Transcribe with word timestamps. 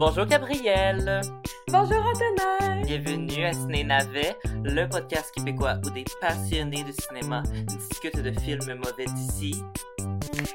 Bonjour 0.00 0.24
Gabrielle. 0.24 1.20
Bonjour 1.68 2.02
Antonin. 2.02 2.80
Bienvenue 2.84 3.44
à 3.44 3.52
Ciné 3.52 3.84
Navet, 3.84 4.34
le 4.64 4.88
podcast 4.88 5.30
québécois 5.34 5.74
où 5.84 5.90
des 5.90 6.06
passionnés 6.22 6.84
de 6.84 6.92
cinéma 6.92 7.42
discutent 7.64 8.22
de 8.22 8.32
films 8.40 8.76
mauvais 8.76 9.04
d'ici. 9.04 9.62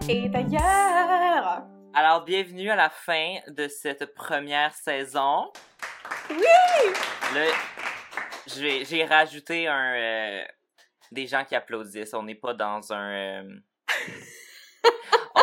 Et 0.09 0.29
d'ailleurs. 0.29 1.61
Alors, 1.93 2.25
bienvenue 2.25 2.71
à 2.71 2.75
la 2.75 2.89
fin 2.89 3.35
de 3.47 3.67
cette 3.67 4.15
première 4.15 4.73
saison. 4.73 5.51
Oui! 6.31 6.91
Le... 7.35 7.45
J'ai 8.47 8.83
j'ai 8.83 9.05
rajouté 9.05 9.67
un... 9.67 9.93
euh, 9.93 10.43
des 11.11 11.27
gens 11.27 11.45
qui 11.45 11.53
applaudissent. 11.53 12.15
On 12.15 12.23
n'est 12.23 12.33
pas 12.33 12.55
dans 12.55 12.91
un... 12.91 13.43
euh, 13.43 13.43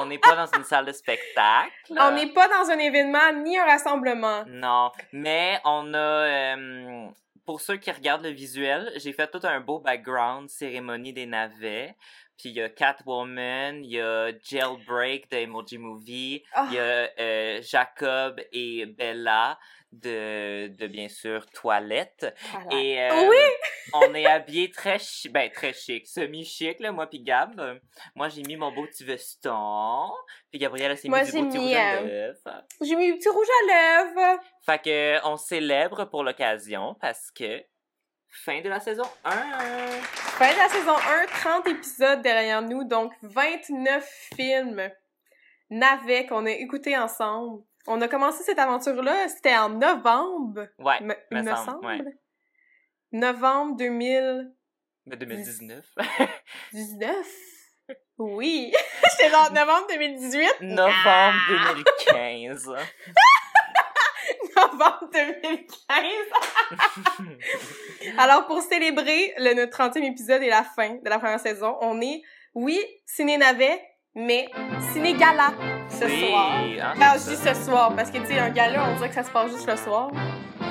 On 0.02 0.06
n'est 0.06 0.18
pas 0.18 0.34
dans 0.36 0.50
une 0.58 0.64
salle 0.64 0.84
de 0.86 0.92
spectacle. 0.92 1.70
On 1.90 2.10
n'est 2.12 2.32
pas 2.32 2.48
dans 2.48 2.70
un 2.70 2.78
événement 2.78 3.32
ni 3.44 3.56
un 3.58 3.64
rassemblement. 3.64 4.44
Non, 4.48 4.90
mais 5.12 5.60
on 5.64 5.94
a... 5.94 5.98
euh, 5.98 7.06
pour 7.46 7.60
ceux 7.60 7.76
qui 7.76 7.90
regardent 7.90 8.22
le 8.24 8.30
visuel, 8.30 8.90
j'ai 8.96 9.12
fait 9.12 9.28
tout 9.30 9.40
un 9.44 9.60
beau 9.60 9.78
background 9.80 10.48
cérémonie 10.48 11.12
des 11.12 11.26
navets. 11.26 11.96
Puis 12.38 12.48
il 12.50 12.56
y 12.56 12.62
a 12.62 12.68
Catwoman, 12.68 13.84
il 13.84 13.90
y 13.92 14.00
a 14.00 14.30
Jailbreak 14.42 15.30
de 15.30 15.36
Emoji 15.36 15.78
Movie, 15.78 16.42
Ah. 16.54 16.66
il 16.68 16.74
y 16.74 16.78
a 16.78 17.08
euh, 17.20 17.60
Jacob 17.62 18.40
et 18.52 18.86
Bella 18.86 19.58
de, 19.92 20.68
de 20.68 20.86
bien 20.86 21.08
sûr 21.08 21.46
Toilette. 21.50 22.34
Voilà. 22.50 22.80
Et 22.80 23.00
euh, 23.00 23.28
Oui! 23.28 23.36
on 23.94 24.14
est 24.14 24.26
habillés 24.26 24.70
très 24.70 24.98
chic, 24.98 25.32
ben 25.32 25.50
très 25.50 25.72
chic, 25.72 26.06
semi-chic 26.06 26.80
là, 26.80 26.92
moi 26.92 27.06
puis 27.06 27.20
Gab. 27.20 27.58
Euh, 27.60 27.74
Moi 28.14 28.28
j'ai 28.28 28.42
mis 28.42 28.56
mon 28.56 28.72
beau 28.72 28.86
petit 28.86 29.04
veston, 29.04 30.10
puis 30.50 30.58
Gabrielle 30.58 30.92
elle 30.92 30.98
s'est 30.98 31.08
mis 31.08 31.24
du 31.24 31.32
beau 31.32 31.48
petit 31.48 31.58
rouge 31.58 31.74
à 31.74 31.96
euh, 31.96 32.06
lèvres. 32.06 32.64
J'ai 32.80 32.96
mis 32.96 33.12
du 33.12 33.18
petit 33.18 33.28
rouge 33.28 33.46
à 33.62 33.66
lèvres. 33.66 34.40
Fait 34.64 34.78
que 34.78 35.26
on 35.26 35.36
célèbre 35.36 36.04
pour 36.06 36.24
l'occasion 36.24 36.96
parce 37.00 37.30
que 37.30 37.62
fin 38.30 38.60
de 38.62 38.68
la 38.68 38.80
saison 38.80 39.04
1. 39.24 39.30
Fin 39.30 40.52
de 40.52 40.58
la 40.58 40.68
saison 40.68 40.96
1, 40.96 41.26
30 41.26 41.66
épisodes 41.68 42.22
derrière 42.22 42.62
nous, 42.62 42.84
donc 42.84 43.12
29 43.22 44.04
films 44.34 44.90
navets 45.70 46.26
qu'on 46.26 46.46
a 46.46 46.50
écoutés 46.50 46.96
ensemble. 46.96 47.62
On 47.86 48.00
a 48.00 48.08
commencé 48.08 48.42
cette 48.44 48.58
aventure-là, 48.58 49.28
c'était 49.28 49.56
en 49.56 49.68
novembre, 49.70 50.66
Ouais, 50.78 51.00
me, 51.00 51.14
me 51.32 51.42
me 51.42 51.50
semble, 51.50 51.64
semble. 51.70 51.86
ouais. 51.86 52.00
Novembre 53.12 53.76
2019. 53.76 54.46
de 55.06 55.16
2019. 55.16 55.84
Oui! 58.18 58.72
J'étais 59.10 59.30
genre 59.30 59.52
novembre 59.52 59.86
2018. 59.90 60.60
Novembre 60.60 61.82
2015. 62.06 62.68
Novembre 64.56 65.08
2015. 65.12 66.04
Alors, 68.18 68.46
pour 68.46 68.62
célébrer 68.62 69.34
le, 69.38 69.54
notre 69.54 69.76
30e 69.76 70.04
épisode 70.04 70.42
et 70.42 70.48
la 70.48 70.62
fin 70.62 70.94
de 70.94 71.08
la 71.08 71.18
première 71.18 71.40
saison, 71.40 71.76
on 71.80 72.00
est, 72.00 72.22
oui, 72.54 72.80
ciné-navet, 73.06 73.80
mais 74.14 74.48
ciné-gala 74.92 75.52
ce 75.88 76.04
Oui, 76.04 76.20
soir. 76.28 76.52
hein, 76.52 76.94
Alors, 77.00 77.14
je 77.14 77.18
c'est 77.18 77.30
dis 77.30 77.36
ce 77.36 77.64
soir, 77.64 77.94
parce 77.96 78.10
que, 78.10 78.18
tu 78.18 78.26
sais, 78.26 78.38
un 78.38 78.50
gala, 78.50 78.90
on 78.90 78.94
dirait 78.96 79.08
que 79.08 79.14
ça 79.14 79.22
se 79.22 79.30
passe 79.30 79.50
juste 79.52 79.66
le 79.68 79.76
soir. 79.76 80.10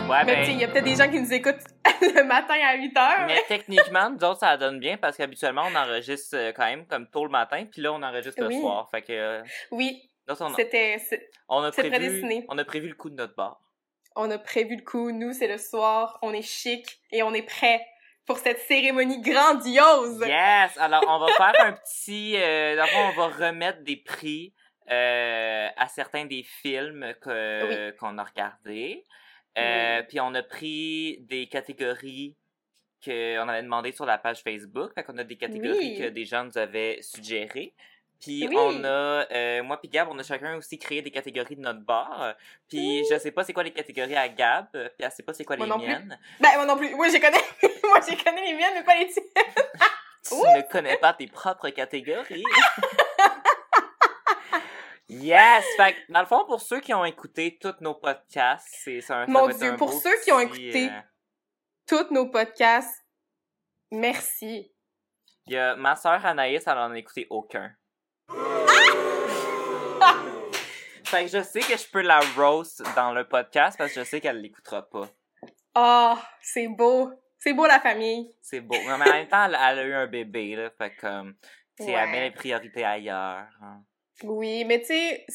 Ouais, 0.09 0.23
Mais, 0.25 0.39
tu 0.41 0.45
sais, 0.45 0.51
il 0.51 0.55
ben, 0.57 0.59
y 0.59 0.63
a 0.63 0.67
peut-être 0.67 0.83
des 0.85 0.95
gens 0.95 1.09
qui 1.09 1.19
nous 1.19 1.33
écoutent 1.33 1.63
le 2.01 2.23
matin 2.23 2.55
à 2.63 2.75
8 2.75 2.97
heures. 2.97 3.25
mais 3.27 3.43
techniquement, 3.47 4.09
nous 4.09 4.23
autres, 4.23 4.39
ça 4.41 4.57
donne 4.57 4.79
bien 4.79 4.97
parce 4.97 5.17
qu'habituellement, 5.17 5.63
on 5.71 5.75
enregistre 5.75 6.35
euh, 6.37 6.51
quand 6.55 6.65
même 6.65 6.85
comme 6.85 7.07
tôt 7.09 7.23
le 7.25 7.31
matin, 7.31 7.65
puis 7.71 7.81
là, 7.81 7.93
on 7.93 8.01
enregistre 8.03 8.43
le 8.43 8.51
soir. 8.51 8.89
Fait 8.91 9.01
que, 9.01 9.11
euh, 9.13 9.41
Oui, 9.71 10.09
c'était, 10.55 10.97
c'est- 10.99 11.29
on 11.49 11.61
a 11.63 11.71
c'est 11.71 11.81
prévu, 11.89 11.95
prédestiné. 11.97 12.45
on 12.49 12.57
a 12.57 12.63
prévu 12.65 12.87
le 12.89 12.95
coup 12.95 13.09
de 13.09 13.15
notre 13.15 13.35
bar. 13.35 13.59
on 14.15 14.29
a 14.29 14.37
prévu 14.37 14.75
le 14.75 14.83
coup. 14.83 15.11
Nous, 15.11 15.31
c'est 15.33 15.47
le 15.47 15.57
soir, 15.57 16.19
on 16.21 16.33
est 16.33 16.41
chic 16.41 16.99
et 17.11 17.23
on 17.23 17.33
est 17.33 17.41
prêt 17.43 17.81
pour 18.25 18.37
cette 18.37 18.59
cérémonie 18.59 19.21
grandiose. 19.21 20.21
Yes! 20.25 20.77
Alors, 20.77 21.03
on 21.07 21.19
va 21.19 21.27
faire 21.33 21.65
un 21.65 21.73
petit... 21.73 22.35
Euh, 22.37 22.75
d'abord, 22.75 23.13
on 23.13 23.27
va 23.29 23.47
remettre 23.47 23.81
des 23.83 23.97
prix 23.97 24.53
euh, 24.89 25.67
à 25.75 25.87
certains 25.87 26.25
des 26.25 26.43
films 26.43 27.13
que- 27.21 27.91
qu'on 27.97 28.17
a 28.17 28.23
regardés. 28.23 29.03
Euh, 29.57 30.01
Puis 30.07 30.19
on 30.19 30.33
a 30.33 30.43
pris 30.43 31.17
des 31.21 31.47
catégories 31.47 32.37
qu'on 33.03 33.47
avait 33.49 33.63
demandé 33.63 33.91
sur 33.91 34.05
la 34.05 34.17
page 34.17 34.41
Facebook. 34.43 34.93
Fait 34.93 35.03
qu'on 35.03 35.17
a 35.17 35.23
des 35.23 35.37
catégories 35.37 35.77
Oui. 35.77 35.97
que 35.99 36.07
des 36.09 36.25
gens 36.25 36.43
nous 36.45 36.57
avaient 36.57 36.99
suggérées. 37.01 37.73
Puis 38.21 38.47
Oui. 38.47 38.55
on 38.57 38.83
a, 38.83 39.25
euh, 39.31 39.63
moi 39.63 39.77
puis 39.81 39.89
Gab, 39.89 40.07
on 40.11 40.19
a 40.19 40.23
chacun 40.23 40.55
aussi 40.55 40.77
créé 40.77 41.01
des 41.01 41.09
catégories 41.11 41.55
de 41.55 41.61
notre 41.61 41.79
bar. 41.81 42.35
Puis 42.69 43.03
je 43.11 43.17
sais 43.17 43.31
pas 43.31 43.43
c'est 43.43 43.53
quoi 43.53 43.63
les 43.63 43.73
catégories 43.73 44.15
à 44.15 44.29
Gab, 44.29 44.67
puis 44.71 44.81
elle 44.99 45.11
sait 45.11 45.23
pas 45.23 45.33
c'est 45.33 45.43
quoi 45.43 45.57
Moi 45.57 45.65
les 45.65 45.71
non 45.71 45.79
plus. 45.79 45.87
miennes. 45.87 46.19
Ben, 46.39 46.49
moi 46.55 46.65
non 46.65 46.77
plus. 46.77 46.89
Moi, 46.95 47.09
j'ai 47.09 47.19
connais. 47.19 47.41
moi, 47.83 47.99
j'ai 48.07 48.15
connais 48.15 48.45
les 48.45 48.53
miennes, 48.53 48.73
mais 48.75 48.83
pas 48.83 48.95
les 48.95 49.07
tiennes. 49.07 49.25
Tu 50.23 50.35
ne 50.35 50.71
connais 50.71 50.97
pas 50.97 51.13
tes 51.13 51.25
propres 51.27 51.69
catégories. 51.69 52.43
yes! 55.09 55.65
Fait 55.75 55.95
dans 56.09 56.21
le 56.21 56.25
fond, 56.27 56.45
pour 56.45 56.61
ceux 56.61 56.79
qui 56.79 56.93
ont 56.93 57.05
écouté 57.05 57.57
tous 57.59 57.75
nos 57.81 57.95
podcasts, 57.95 58.67
c'est 58.83 59.09
un 59.11 59.25
Mon 59.27 59.47
Dieu, 59.47 59.73
un 59.73 59.77
pour 59.77 59.91
ceux 59.93 60.15
qui 60.23 60.31
ont 60.31 60.39
écouté. 60.39 60.89
euh, 60.89 60.99
Tous 61.87 62.11
nos 62.13 62.27
podcasts, 62.29 63.03
merci. 63.91 64.71
Il 65.47 65.53
y 65.53 65.57
a 65.57 65.75
ma 65.75 65.95
soeur 65.95 66.23
Anaïs, 66.25 66.63
elle 66.67 66.77
en 66.77 66.91
a 66.91 66.97
écouté 66.97 67.27
aucun. 67.29 67.73
fait 71.05 71.25
que 71.25 71.31
je 71.31 71.43
sais 71.43 71.59
que 71.59 71.77
je 71.77 71.89
peux 71.91 72.01
la 72.01 72.19
roast 72.37 72.81
dans 72.95 73.11
le 73.11 73.27
podcast 73.27 73.77
parce 73.77 73.93
que 73.93 73.99
je 74.01 74.05
sais 74.05 74.21
qu'elle 74.21 74.41
l'écoutera 74.41 74.87
pas. 74.89 75.07
Ah, 75.75 76.17
c'est 76.41 76.67
beau. 76.67 77.11
C'est 77.37 77.53
beau, 77.53 77.65
la 77.65 77.79
famille. 77.79 78.33
C'est 78.41 78.61
beau. 78.61 78.75
Mais 78.85 78.91
en 78.93 78.97
même 78.97 79.27
temps, 79.27 79.45
elle, 79.45 79.57
elle 79.59 79.79
a 79.79 79.83
eu 79.83 79.93
un 79.93 80.07
bébé, 80.07 80.55
là. 80.55 80.69
Fait 80.77 80.95
que, 80.95 81.01
comme, 81.01 81.35
tu 81.77 81.85
sais, 81.85 81.91
elle 81.91 82.09
met 82.09 82.21
les 82.21 82.31
priorités 82.31 82.85
ailleurs. 82.85 83.47
hein. 83.61 83.81
Oui, 84.23 84.63
mais 84.65 84.79
tu 84.81 84.87
sais, 84.87 85.25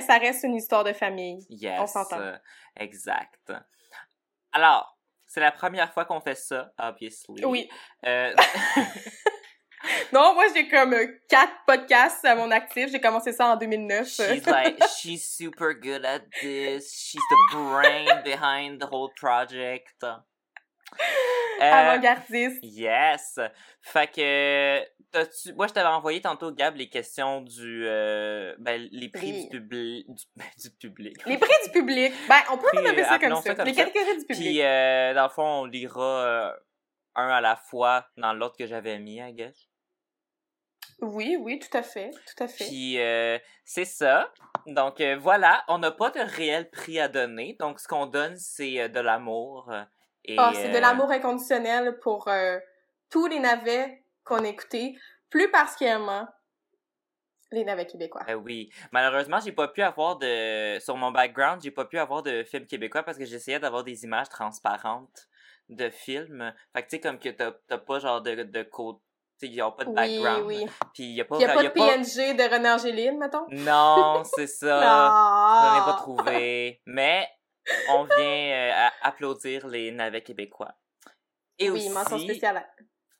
ça 0.00 0.18
reste 0.18 0.44
une 0.44 0.54
histoire 0.56 0.84
de 0.84 0.92
famille. 0.94 1.44
Yes. 1.50 1.78
On 1.80 1.86
s'entend. 1.86 2.18
euh, 2.18 2.36
exact. 2.76 3.52
Alors, 4.52 4.98
c'est 5.26 5.40
la 5.40 5.52
première 5.52 5.92
fois 5.92 6.06
qu'on 6.06 6.20
fait 6.20 6.34
ça, 6.36 6.72
obviously. 6.78 7.44
Oui. 7.44 7.68
Euh, 8.06 8.34
Non, 10.12 10.34
moi, 10.34 10.44
j'ai 10.54 10.68
comme 10.68 10.94
euh, 10.94 11.06
quatre 11.28 11.52
podcasts 11.66 12.24
à 12.24 12.34
mon 12.34 12.50
actif. 12.50 12.88
J'ai 12.90 13.00
commencé 13.00 13.32
ça 13.32 13.48
en 13.48 13.56
2009. 13.56 14.06
she's 14.06 14.46
like, 14.46 14.82
she's 14.98 15.26
super 15.26 15.74
good 15.74 16.04
at 16.04 16.20
this. 16.40 16.92
She's 16.92 17.22
the 17.30 17.56
brain 17.56 18.22
behind 18.24 18.80
the 18.80 18.86
whole 18.90 19.10
project. 19.20 20.04
Euh, 21.60 21.70
Avant-gardiste. 21.72 22.60
Yes! 22.62 23.38
Fait 23.82 24.10
que, 24.10 24.80
moi, 25.54 25.66
je 25.66 25.72
t'avais 25.72 25.88
envoyé 25.88 26.20
tantôt, 26.20 26.52
Gab, 26.52 26.76
les 26.76 26.88
questions 26.88 27.40
du, 27.42 27.84
euh, 27.86 28.54
ben, 28.58 28.88
les 28.90 29.08
prix 29.08 29.32
Oui. 29.32 29.48
du 29.48 29.60
public, 29.60 30.06
du, 30.08 30.24
ben, 30.36 30.44
du 30.62 30.70
public. 30.70 31.16
Les 31.26 31.38
prix 31.38 31.52
du 31.64 31.70
public. 31.72 32.12
Ben, 32.28 32.40
on 32.52 32.58
peut 32.58 32.68
nommer 32.74 33.02
euh, 33.02 33.04
ça 33.04 33.18
comme 33.18 33.36
ça. 33.42 33.64
les 33.64 33.72
catégories 33.72 34.18
du 34.18 34.24
public. 34.26 34.46
Puis, 34.48 34.62
euh, 34.62 35.14
dans 35.14 35.24
le 35.24 35.28
fond, 35.30 35.42
on 35.42 35.64
lira 35.64 36.54
un 37.16 37.28
à 37.28 37.40
la 37.40 37.56
fois 37.56 38.06
dans 38.16 38.32
l'autre 38.32 38.56
que 38.56 38.66
j'avais 38.66 38.98
mis, 38.98 39.18
I 39.18 39.32
guess. 39.32 39.68
Oui, 41.00 41.36
oui, 41.40 41.58
tout 41.58 41.76
à 41.76 41.82
fait. 41.82 42.10
Tout 42.10 42.44
à 42.44 42.48
fait. 42.48 42.64
Puis, 42.66 42.98
euh, 43.00 43.38
c'est 43.64 43.84
ça. 43.84 44.32
Donc, 44.66 45.00
euh, 45.00 45.16
voilà, 45.18 45.64
on 45.68 45.78
n'a 45.78 45.90
pas 45.90 46.10
de 46.10 46.20
réel 46.20 46.70
prix 46.70 46.98
à 47.00 47.08
donner. 47.08 47.56
Donc, 47.58 47.80
ce 47.80 47.88
qu'on 47.88 48.06
donne, 48.06 48.36
c'est 48.36 48.80
euh, 48.80 48.88
de 48.88 49.00
l'amour. 49.00 49.70
euh, 49.70 49.82
et, 50.24 50.36
Ah, 50.38 50.52
c'est 50.54 50.70
de 50.70 50.76
euh, 50.76 50.80
l'amour 50.80 51.10
inconditionnel 51.10 51.98
pour 52.00 52.28
tous 53.10 53.26
les 53.26 53.38
navets 53.40 54.02
qu'on 54.24 54.44
a 54.44 54.48
écoutés, 54.48 54.96
plus 55.30 55.50
particulièrement 55.50 56.26
les 57.52 57.64
navets 57.64 57.86
québécois. 57.86 58.22
Euh, 58.28 58.34
oui. 58.34 58.70
Malheureusement, 58.90 59.38
j'ai 59.44 59.52
pas 59.52 59.68
pu 59.68 59.82
avoir 59.82 60.16
de. 60.16 60.78
Sur 60.80 60.96
mon 60.96 61.12
background, 61.12 61.60
j'ai 61.62 61.70
pas 61.70 61.84
pu 61.84 61.98
avoir 61.98 62.22
de 62.22 62.42
films 62.42 62.66
québécois 62.66 63.02
parce 63.02 63.18
que 63.18 63.24
j'essayais 63.24 63.60
d'avoir 63.60 63.84
des 63.84 64.04
images 64.04 64.28
transparentes 64.28 65.28
de 65.68 65.88
films. 65.90 66.52
Fait 66.72 66.82
que 66.82 66.88
tu 66.88 66.96
sais, 66.96 67.00
comme 67.00 67.18
que 67.18 67.28
t'as 67.28 67.52
t'as 67.68 67.78
pas 67.78 67.98
genre 68.00 68.22
de, 68.22 68.42
de 68.42 68.62
côté. 68.64 69.00
Ils 69.42 69.62
ont 69.62 69.72
pas 69.72 69.84
de 69.84 69.90
Oui, 69.90 69.94
background. 69.94 70.46
oui. 70.46 70.66
Puis 70.94 71.20
a 71.20 71.24
pas. 71.24 71.36
Il 71.36 71.38
n'y 71.38 71.44
a 71.44 71.54
pas 71.54 71.62
y 71.62 71.64
de 71.66 71.72
PNG 71.72 72.34
de 72.34 72.54
René 72.54 72.70
Angéline, 72.70 73.18
mettons? 73.18 73.46
Non, 73.50 74.22
c'est 74.34 74.46
ça. 74.46 74.80
J'en 74.80 75.76
ai 75.76 75.80
Ah! 75.80 75.82
pas 75.86 75.94
trouvé. 75.94 76.80
Mais 76.86 77.28
on 77.90 78.04
vient 78.04 78.16
euh, 78.52 78.70
à- 78.72 79.08
applaudir 79.08 79.66
les 79.66 79.90
navets 79.90 80.22
québécois. 80.22 80.72
Et 81.58 81.70
Oui, 81.70 81.78
aussi, 81.80 81.90
mention 81.90 82.18
spéciale. 82.18 82.66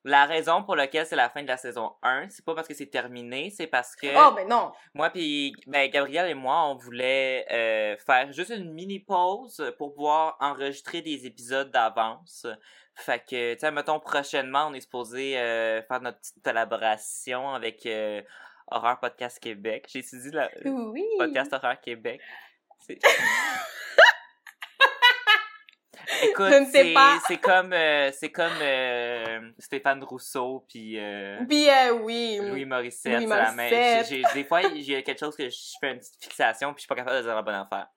La 0.04 0.26
raison 0.26 0.62
pour 0.62 0.76
laquelle 0.76 1.06
c'est 1.06 1.16
la 1.16 1.30
fin 1.30 1.42
de 1.42 1.48
la 1.48 1.56
saison 1.56 1.94
1, 2.02 2.28
c'est 2.28 2.44
pas 2.44 2.54
parce 2.54 2.68
que 2.68 2.74
c'est 2.74 2.90
terminé, 2.90 3.50
c'est 3.50 3.66
parce 3.66 3.96
que 3.96 4.06
Oh, 4.14 4.34
ben 4.34 4.46
non! 4.46 4.72
moi 4.92 5.08
puis 5.10 5.54
ben, 5.66 5.90
Gabriel 5.90 6.28
et 6.28 6.34
moi, 6.34 6.68
on 6.68 6.76
voulait 6.76 7.46
euh, 7.50 7.96
faire 8.04 8.30
juste 8.32 8.50
une 8.50 8.72
mini 8.72 9.00
pause 9.00 9.72
pour 9.78 9.94
pouvoir 9.94 10.36
enregistrer 10.40 11.00
des 11.00 11.26
épisodes 11.26 11.70
d'avance. 11.70 12.46
Fait 12.96 13.18
que, 13.18 13.54
tu 13.54 13.60
sais, 13.60 13.70
mettons, 13.72 13.98
prochainement, 13.98 14.68
on 14.68 14.74
est 14.74 14.80
supposé 14.80 15.38
euh, 15.38 15.82
faire 15.82 16.00
notre 16.00 16.18
petite 16.18 16.44
collaboration 16.44 17.50
avec 17.54 17.86
euh, 17.86 18.22
Horreur 18.70 19.00
Podcast 19.00 19.40
Québec. 19.40 19.86
J'ai 19.90 20.00
étudié 20.00 20.30
le 20.32 20.70
Oui! 20.70 21.04
Podcast 21.18 21.52
Horreur 21.52 21.80
Québec. 21.80 22.20
Écoute, 26.22 26.52
sais 26.72 26.92
pas. 26.92 27.18
c'est 27.26 27.38
comme, 27.38 27.72
euh, 27.72 28.10
c'est 28.12 28.30
comme 28.30 28.52
euh, 28.60 29.13
Stéphane 29.58 30.02
Rousseau 30.04 30.64
puis 30.68 30.98
euh, 30.98 31.38
Puis, 31.48 31.68
euh, 31.68 31.92
oui. 31.92 32.38
Louis 32.42 32.64
Morissette. 32.64 33.14
Louis 33.16 33.26
Morissette. 33.26 34.06
j'ai- 34.08 34.22
j'ai- 34.22 34.34
des 34.34 34.44
fois, 34.44 34.60
j'ai 34.74 35.02
quelque 35.02 35.18
chose 35.20 35.36
que 35.36 35.48
je 35.48 35.56
fais 35.80 35.92
une 35.92 35.98
petite 35.98 36.22
fixation 36.22 36.68
puis 36.72 36.78
je 36.78 36.80
suis 36.82 36.88
pas 36.88 36.96
capable 36.96 37.16
de 37.18 37.22
dire 37.22 37.34
la 37.34 37.42
bonne 37.42 37.54
affaire. 37.54 37.88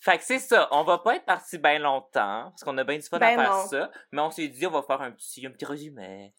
Fait 0.00 0.16
que 0.18 0.24
c'est 0.24 0.38
ça, 0.38 0.68
on 0.70 0.84
va 0.84 0.98
pas 0.98 1.16
être 1.16 1.24
parti 1.24 1.58
bien 1.58 1.78
longtemps, 1.80 2.44
parce 2.50 2.62
qu'on 2.62 2.78
a 2.78 2.84
bien 2.84 2.96
du 2.98 3.02
fun 3.02 3.18
Ben 3.18 3.38
à 3.38 3.42
faire 3.42 3.52
non. 3.56 3.66
ça, 3.66 3.90
mais 4.12 4.22
on 4.22 4.30
s'est 4.30 4.46
dit 4.48 4.64
on 4.66 4.70
va 4.70 4.82
faire 4.82 5.02
un 5.02 5.10
petit, 5.10 5.44
un 5.46 5.50
petit 5.50 5.64
résumé. 5.64 6.32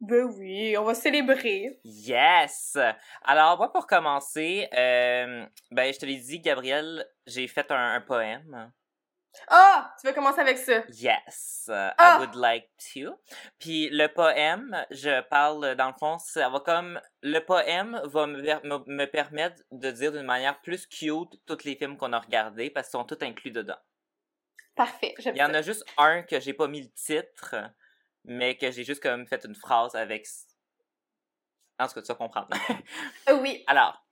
Ben 0.00 0.24
oui, 0.24 0.76
on 0.78 0.84
va 0.84 0.94
célébrer. 0.94 1.80
Yes! 1.84 2.78
Alors, 3.24 3.58
moi, 3.58 3.70
pour 3.72 3.86
commencer, 3.86 4.68
euh, 4.72 5.44
ben, 5.72 5.92
je 5.92 5.98
te 5.98 6.06
l'ai 6.06 6.16
dit, 6.18 6.38
Gabriel, 6.40 7.04
j'ai 7.26 7.46
fait 7.48 7.68
un, 7.72 7.94
un 7.94 8.00
poème. 8.00 8.72
Ah! 9.48 9.94
Tu 10.00 10.06
veux 10.06 10.12
commencer 10.12 10.40
avec 10.40 10.58
ça? 10.58 10.82
Yes, 10.88 11.64
uh, 11.68 11.92
Ah! 11.98 12.16
I 12.16 12.20
would 12.20 12.34
like 12.34 12.68
to. 12.92 13.18
Puis 13.58 13.88
le 13.90 14.08
poème, 14.08 14.84
je 14.90 15.20
parle, 15.22 15.76
dans 15.76 15.88
le 15.88 15.94
fond, 15.98 16.18
ça 16.18 16.48
va 16.48 16.60
comme... 16.60 17.00
Le 17.22 17.38
poème 17.40 18.00
va 18.04 18.26
me, 18.26 18.40
me, 18.40 18.84
me 18.86 19.04
permettre 19.06 19.62
de 19.70 19.90
dire 19.90 20.12
d'une 20.12 20.22
manière 20.22 20.60
plus 20.60 20.86
cute 20.86 21.40
tous 21.46 21.64
les 21.64 21.76
films 21.76 21.96
qu'on 21.96 22.12
a 22.12 22.18
regardés, 22.18 22.70
parce 22.70 22.88
qu'ils 22.88 22.98
sont 22.98 23.04
tous 23.04 23.24
inclus 23.24 23.50
dedans. 23.50 23.78
Parfait, 24.74 25.14
Il 25.18 25.36
y 25.36 25.42
en 25.42 25.54
a 25.54 25.62
juste 25.62 25.84
un 25.96 26.22
que 26.22 26.38
j'ai 26.38 26.52
pas 26.52 26.68
mis 26.68 26.82
le 26.82 26.90
titre, 26.90 27.56
mais 28.24 28.56
que 28.56 28.70
j'ai 28.70 28.84
juste 28.84 29.02
comme 29.02 29.26
fait 29.26 29.44
une 29.44 29.54
phrase 29.54 29.94
avec... 29.94 30.26
En 31.80 31.86
tout 31.86 31.94
cas, 31.94 32.02
tu 32.02 32.08
vas 32.08 32.14
comprendre. 32.14 32.48
Ah 33.26 33.34
oui. 33.40 33.64
Alors, 33.66 34.04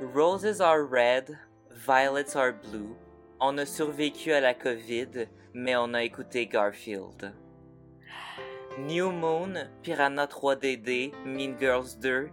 Roses 0.00 0.60
are 0.60 0.82
red, 0.84 1.38
violets 1.70 2.34
are 2.34 2.52
blue. 2.52 2.96
On 3.46 3.58
a 3.58 3.66
survécu 3.66 4.32
à 4.32 4.40
la 4.40 4.54
COVID, 4.54 5.26
mais 5.52 5.76
on 5.76 5.92
a 5.92 6.02
écouté 6.02 6.46
Garfield. 6.46 7.34
New 8.78 9.10
Moon, 9.10 9.52
Piranha 9.82 10.24
3DD, 10.24 11.12
Mean 11.26 11.54
Girls 11.60 11.98
2. 12.00 12.30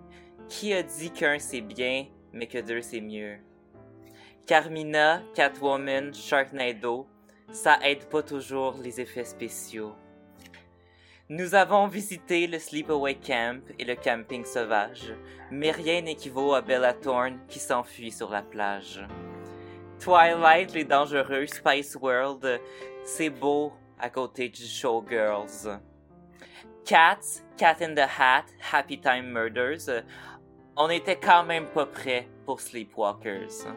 Qui 0.47 0.71
a 0.71 0.83
dit 0.83 1.11
qu'un 1.11 1.37
c'est 1.37 1.59
bien, 1.59 2.05
mais 2.31 2.47
que 2.47 2.59
deux 2.59 2.81
c'est 2.81 3.01
mieux? 3.01 3.39
Carmina, 4.47 5.21
Catwoman, 5.35 6.13
Sharknado. 6.13 7.07
Ça 7.51 7.77
aide 7.83 8.07
pas 8.07 8.23
toujours 8.23 8.77
les 8.81 9.01
effets 9.01 9.25
spéciaux. 9.25 9.93
Nous 11.27 11.55
avons 11.55 11.87
visité 11.87 12.47
le 12.47 12.57
Sleepaway 12.57 13.15
Camp 13.15 13.63
et 13.77 13.83
le 13.83 13.97
camping 13.97 14.45
sauvage, 14.45 15.13
mais 15.51 15.71
rien 15.71 16.03
n'équivaut 16.03 16.53
à 16.53 16.61
Bella 16.61 16.93
Thorne 16.93 17.41
qui 17.49 17.59
s'enfuit 17.59 18.11
sur 18.11 18.29
la 18.29 18.43
plage. 18.43 19.05
Twilight, 20.01 20.73
les 20.73 20.83
dangereux, 20.83 21.45
Spice 21.45 21.95
World, 22.01 22.59
c'est 23.03 23.29
beau 23.29 23.71
à 23.99 24.09
côté 24.09 24.49
du 24.49 24.63
Showgirls. 24.63 25.79
Cats, 26.83 27.43
Cat 27.55 27.77
in 27.81 27.93
the 27.93 28.09
Hat, 28.19 28.45
Happy 28.71 28.99
Time 28.99 29.31
Murders, 29.31 30.03
on 30.75 30.89
était 30.89 31.19
quand 31.19 31.43
même 31.43 31.67
pas 31.67 31.85
prêts 31.85 32.27
pour 32.47 32.61
Sleepwalkers. 32.61 33.67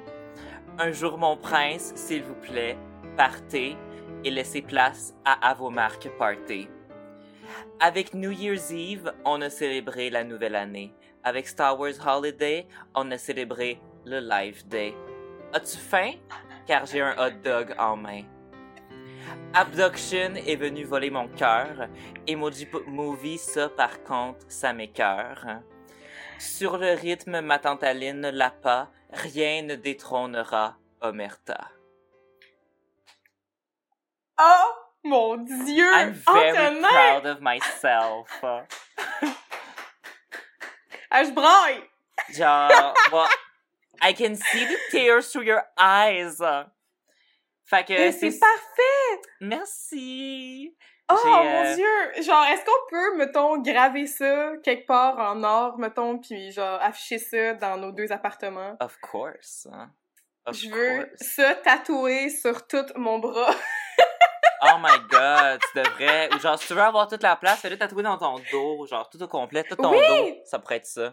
Un 0.78 0.92
jour, 0.92 1.18
mon 1.18 1.36
prince, 1.36 1.92
s'il 1.94 2.22
vous 2.22 2.36
plaît, 2.36 2.78
partez 3.18 3.76
et 4.24 4.30
laissez 4.30 4.62
place 4.62 5.14
à 5.26 5.50
À 5.50 5.52
vos. 5.52 5.70
Avec 7.80 8.14
New 8.14 8.30
Year's 8.30 8.70
Eve, 8.70 9.12
on 9.26 9.42
a 9.42 9.50
célébré 9.50 10.08
la 10.08 10.24
nouvelle 10.24 10.56
année. 10.56 10.94
Avec 11.22 11.46
Star 11.46 11.78
Wars 11.78 11.92
Holiday, 12.06 12.66
on 12.94 13.10
a 13.10 13.18
célébré 13.18 13.78
le 14.06 14.20
Life 14.20 14.66
Day. 14.66 14.94
As-tu 15.54 15.78
faim? 15.78 16.14
Car 16.66 16.84
j'ai 16.84 17.00
un 17.00 17.14
hot 17.16 17.30
dog 17.44 17.74
en 17.78 17.96
main. 17.96 18.24
Abduction 19.54 20.34
est 20.34 20.56
venu 20.56 20.82
voler 20.84 21.10
mon 21.10 21.28
cœur. 21.28 21.88
Emoji 22.26 22.68
Movie, 22.88 23.38
ça 23.38 23.68
par 23.68 24.02
contre, 24.02 24.44
ça 24.48 24.72
m'écœure. 24.72 25.46
Sur 26.40 26.76
le 26.76 26.94
rythme, 26.94 27.40
ma 27.40 27.60
tante 27.60 27.84
Aline 27.84 28.30
l'a 28.30 28.50
pas, 28.50 28.90
rien 29.12 29.62
ne 29.62 29.76
détrônera 29.76 30.76
Omerta. 31.00 31.68
Oh! 34.40 34.72
Mon 35.04 35.36
Dieu! 35.36 35.88
I'm 35.94 36.14
very 36.14 36.50
Antonin! 36.58 36.88
proud 36.88 37.26
of 37.26 37.40
myself. 37.40 38.28
Ah, 41.16 41.22
je 41.22 41.30
braille! 41.30 41.80
Genre, 42.32 42.92
well, 43.12 43.28
I 44.02 44.12
can 44.14 44.34
see 44.34 44.64
the 44.66 44.76
tears 44.90 45.30
through 45.30 45.44
your 45.46 45.62
eyes. 45.78 46.38
Fait 47.66 47.84
que 47.86 48.10
c'est 48.12 48.38
parfait! 48.38 49.22
Merci. 49.40 50.76
Oh 51.10 51.14
mon 51.24 51.64
euh, 51.64 51.74
dieu! 51.74 52.22
Genre, 52.22 52.44
est-ce 52.46 52.64
qu'on 52.64 52.88
peut, 52.90 53.16
mettons, 53.16 53.58
graver 53.62 54.06
ça 54.06 54.52
quelque 54.62 54.86
part 54.86 55.18
en 55.18 55.42
or, 55.44 55.78
mettons, 55.78 56.18
puis 56.18 56.50
genre 56.52 56.78
afficher 56.82 57.18
ça 57.18 57.54
dans 57.54 57.76
nos 57.76 57.92
deux 57.92 58.10
appartements? 58.12 58.76
Of 58.80 58.98
course. 59.00 59.66
hein. 59.72 59.90
Of 60.46 60.56
Je 60.56 60.68
veux 60.68 61.04
course. 61.06 61.22
ça 61.36 61.54
tatouer 61.56 62.28
sur 62.30 62.66
tout 62.66 62.86
mon 62.96 63.18
bras. 63.18 63.54
Oh 64.66 64.78
my 64.80 64.96
god, 65.10 65.60
tu 65.60 65.78
devrais. 65.78 66.30
Ou 66.34 66.38
genre, 66.38 66.58
si 66.58 66.66
tu 66.68 66.72
veux 66.72 66.80
avoir 66.80 67.06
toute 67.06 67.22
la 67.22 67.36
place, 67.36 67.60
fais-le 67.60 67.76
tatouer 67.76 68.02
dans 68.02 68.16
ton 68.16 68.40
dos, 68.50 68.86
genre 68.86 69.10
tout 69.10 69.22
au 69.22 69.28
complet, 69.28 69.62
tout 69.62 69.76
ton 69.76 69.90
Oui! 69.90 69.98
dos. 70.08 70.40
Ça 70.46 70.58
pourrait 70.58 70.76
être 70.76 70.86
ça. 70.86 71.12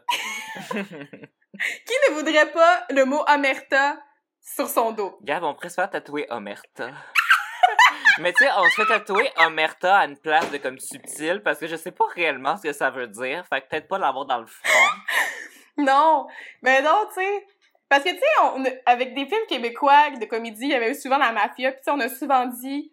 Qui 1.86 1.94
ne 2.10 2.16
voudrait 2.16 2.52
pas 2.52 2.86
le 2.90 3.06
mot 3.06 3.24
Amerta 3.28 3.98
sur 4.42 4.68
son 4.68 4.92
dos? 4.92 5.18
Gab, 5.22 5.44
on 5.44 5.56
faire 5.56 5.90
tatouer 5.90 6.26
Omerta. 6.30 6.90
Mais 8.20 8.34
tu 8.34 8.44
sais, 8.44 8.50
on 8.58 8.64
se 8.70 8.82
fait 8.82 8.88
tatouer 8.88 9.30
Omerta 9.38 10.00
à 10.00 10.06
une 10.06 10.18
place 10.18 10.50
de 10.52 10.58
comme 10.58 10.80
subtil 10.80 11.42
parce 11.44 11.60
que 11.60 11.68
je 11.68 11.76
sais 11.76 11.92
pas 11.92 12.06
réellement 12.16 12.58
ce 12.58 12.64
que 12.64 12.74
ça 12.74 12.90
veut 12.90 13.08
dire. 13.08 13.46
Fait 13.48 13.62
que 13.62 13.68
peut-être 13.70 13.88
pas 13.88 13.98
l'avoir 14.00 14.26
dans 14.26 14.40
le 14.40 14.48
front. 14.48 14.90
Non! 15.78 16.28
Mais 16.62 16.82
non, 16.82 17.08
tu 17.14 17.22
sais. 17.22 17.46
Parce 17.90 18.04
que, 18.04 18.10
tu 18.10 18.18
sais, 18.18 18.26
on- 18.44 18.64
avec 18.86 19.16
des 19.16 19.26
films 19.26 19.46
québécois 19.48 20.12
de 20.12 20.26
comédie, 20.26 20.66
il 20.66 20.70
y 20.72 20.76
avait 20.76 20.94
souvent 20.94 21.18
la 21.18 21.32
mafia, 21.32 21.72
puis 21.72 21.80
tu 21.80 21.86
sais, 21.86 21.92
on 21.92 22.00
a 22.02 22.10
souvent 22.10 22.46
dit 22.46 22.92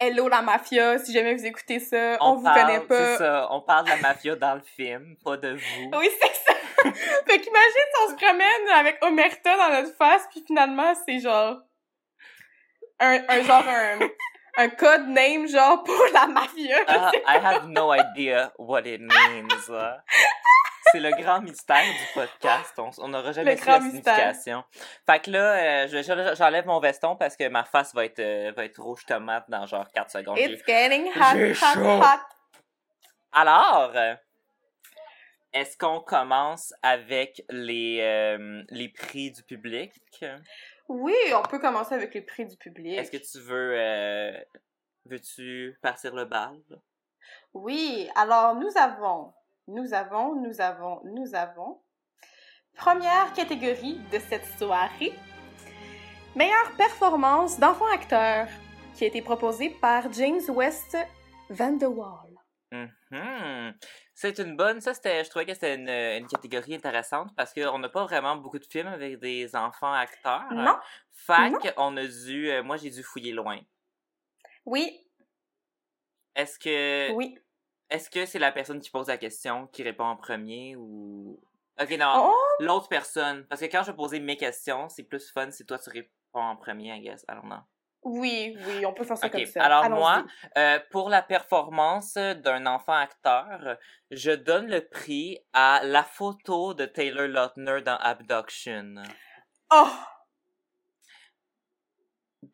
Hello 0.00 0.28
la 0.28 0.42
mafia, 0.42 0.98
si 0.98 1.12
jamais 1.12 1.34
vous 1.34 1.46
écoutez 1.46 1.78
ça, 1.78 2.16
on, 2.20 2.34
vous 2.34 2.42
parle- 2.42 2.60
connaît 2.60 2.80
pas. 2.80 3.16
ça, 3.16 3.46
on 3.52 3.60
parle 3.60 3.84
de 3.84 3.90
la 3.90 3.96
mafia 3.98 4.34
dans 4.34 4.56
le 4.56 4.60
film, 4.60 5.16
pas 5.24 5.36
de 5.36 5.54
vous. 5.54 5.90
Oui, 5.98 6.08
c'est 6.20 6.34
ça! 6.34 6.53
fait 7.26 7.40
qu'imagine 7.40 7.86
si 7.94 8.02
on 8.04 8.10
se 8.10 8.14
promène 8.16 8.68
avec 8.74 8.98
Omerta 9.04 9.56
dans 9.56 9.70
notre 9.82 9.96
face, 9.96 10.26
puis 10.30 10.42
finalement, 10.46 10.92
c'est 11.06 11.18
genre. 11.20 11.58
Un, 13.00 13.22
un 13.28 13.42
genre, 13.42 13.64
un, 13.66 13.98
un 14.56 14.68
code 14.68 15.08
name, 15.08 15.48
genre, 15.48 15.82
pour 15.82 16.00
la 16.12 16.26
mafia. 16.26 16.76
Ah, 16.86 17.10
I 17.26 17.36
have 17.44 17.66
no 17.68 17.92
idea 17.92 18.52
what 18.58 18.82
it 18.86 19.00
means. 19.00 19.70
C'est 20.92 21.00
le 21.00 21.10
grand 21.20 21.40
mystère 21.40 21.82
du 21.82 22.06
podcast. 22.14 22.72
On 22.78 22.90
on 22.98 23.08
n'aura 23.08 23.32
jamais 23.32 23.56
su 23.56 23.66
la 23.66 23.80
signification. 23.80 24.62
Fait 25.06 25.18
que 25.20 25.30
là, 25.32 25.54
euh, 25.54 25.88
je- 25.88 26.02
je- 26.02 26.34
j'enlève 26.36 26.66
mon 26.66 26.78
veston 26.78 27.16
parce 27.16 27.36
que 27.36 27.48
ma 27.48 27.64
face 27.64 27.92
va 27.94 28.04
être, 28.04 28.20
euh, 28.20 28.52
va 28.56 28.64
être 28.64 28.80
rouge 28.80 29.04
tomate 29.04 29.44
dans 29.48 29.66
genre 29.66 29.86
4 29.92 30.10
secondes. 30.10 30.38
It's 30.38 30.62
getting 30.64 31.08
hot, 31.08 31.54
hot, 31.60 32.00
hot. 32.00 32.20
Alors, 33.32 33.90
euh, 33.96 34.14
est-ce 35.54 35.78
qu'on 35.78 36.00
commence 36.00 36.74
avec 36.82 37.42
les, 37.48 38.00
euh, 38.02 38.62
les 38.68 38.88
prix 38.90 39.30
du 39.30 39.42
public? 39.42 39.92
Oui, 40.88 41.14
on 41.34 41.42
peut 41.42 41.58
commencer 41.58 41.94
avec 41.94 42.12
les 42.12 42.20
prix 42.20 42.44
du 42.44 42.56
public. 42.56 42.98
Est-ce 42.98 43.10
que 43.10 43.16
tu 43.16 43.40
veux... 43.40 43.72
euh, 43.78 44.38
Veux-tu 45.06 45.78
partir 45.82 46.14
le 46.14 46.24
bal? 46.24 46.56
Oui, 47.52 48.08
alors 48.16 48.54
nous 48.54 48.70
avons, 48.76 49.32
nous 49.68 49.92
avons, 49.94 50.34
nous 50.40 50.60
avons, 50.60 51.00
nous 51.04 51.34
avons. 51.34 51.82
Première 52.74 53.32
catégorie 53.34 54.00
de 54.12 54.18
cette 54.18 54.46
soirée. 54.58 55.12
Meilleure 56.34 56.72
performance 56.76 57.60
d'enfant 57.60 57.86
acteur 57.92 58.48
qui 58.94 59.04
a 59.04 59.08
été 59.08 59.22
proposée 59.22 59.70
par 59.80 60.12
James 60.12 60.40
West 60.48 60.96
Van 61.50 61.72
de 61.72 61.86
Waal. 61.86 62.32
Mhm. 62.72 63.74
C'est 64.16 64.38
une 64.38 64.56
bonne, 64.56 64.80
ça 64.80 64.94
c'était, 64.94 65.24
je 65.24 65.30
trouvais 65.30 65.44
que 65.44 65.54
c'était 65.54 65.74
une, 65.74 65.88
une 65.88 66.28
catégorie 66.28 66.74
intéressante 66.76 67.34
parce 67.36 67.52
qu'on 67.52 67.78
n'a 67.80 67.88
pas 67.88 68.04
vraiment 68.04 68.36
beaucoup 68.36 68.60
de 68.60 68.64
films 68.64 68.86
avec 68.86 69.18
des 69.18 69.56
enfants 69.56 69.92
acteurs. 69.92 70.44
Non? 70.52 70.76
Fait 71.12 71.50
Non. 71.50 71.58
qu'on 71.58 71.96
a 71.96 72.06
dû, 72.06 72.48
euh, 72.50 72.62
moi 72.62 72.76
j'ai 72.76 72.90
dû 72.90 73.02
fouiller 73.02 73.32
loin. 73.32 73.58
Oui, 74.64 75.04
Est-ce 76.36 76.58
que, 76.58 77.12
oui. 77.12 77.38
est-ce 77.90 78.08
que 78.08 78.24
c'est 78.24 78.38
la 78.38 78.52
personne 78.52 78.80
qui 78.80 78.90
pose 78.90 79.08
la 79.08 79.18
question 79.18 79.66
qui 79.68 79.82
répond 79.82 80.04
en 80.04 80.16
premier 80.16 80.76
ou... 80.76 81.40
Ok, 81.80 81.90
non, 81.98 82.12
Oh, 82.28 82.34
l'autre 82.60 82.88
personne? 82.88 83.44
Parce 83.48 83.60
que 83.60 83.66
quand 83.66 83.82
je 83.82 83.90
vais 83.90 83.96
poser 83.96 84.20
mes 84.20 84.36
questions, 84.36 84.88
c'est 84.88 85.02
plus 85.02 85.28
fun 85.32 85.50
si 85.50 85.66
toi 85.66 85.78
tu 85.78 85.90
réponds 85.90 86.10
en 86.34 86.56
premier, 86.56 86.94
I 86.96 87.00
guess. 87.00 87.24
Alors 87.26 87.44
non. 87.46 87.60
Oui, 88.04 88.56
oui, 88.66 88.84
on 88.86 88.92
peut 88.92 89.04
faire 89.04 89.16
ça 89.16 89.28
comme 89.28 89.44
ça. 89.46 89.62
alors 89.64 89.88
moi, 89.90 90.24
Euh, 90.56 90.78
pour 90.90 91.08
la 91.08 91.22
performance 91.22 92.14
d'un 92.14 92.66
enfant 92.66 92.92
acteur, 92.92 93.78
je 94.10 94.30
donne 94.30 94.66
le 94.68 94.80
prix 94.86 95.38
à 95.52 95.80
la 95.82 96.02
photo 96.02 96.74
de 96.74 96.84
Taylor 96.84 97.26
Lautner 97.28 97.80
dans 97.82 97.96
Abduction. 97.96 98.94
Oh! 99.72 99.88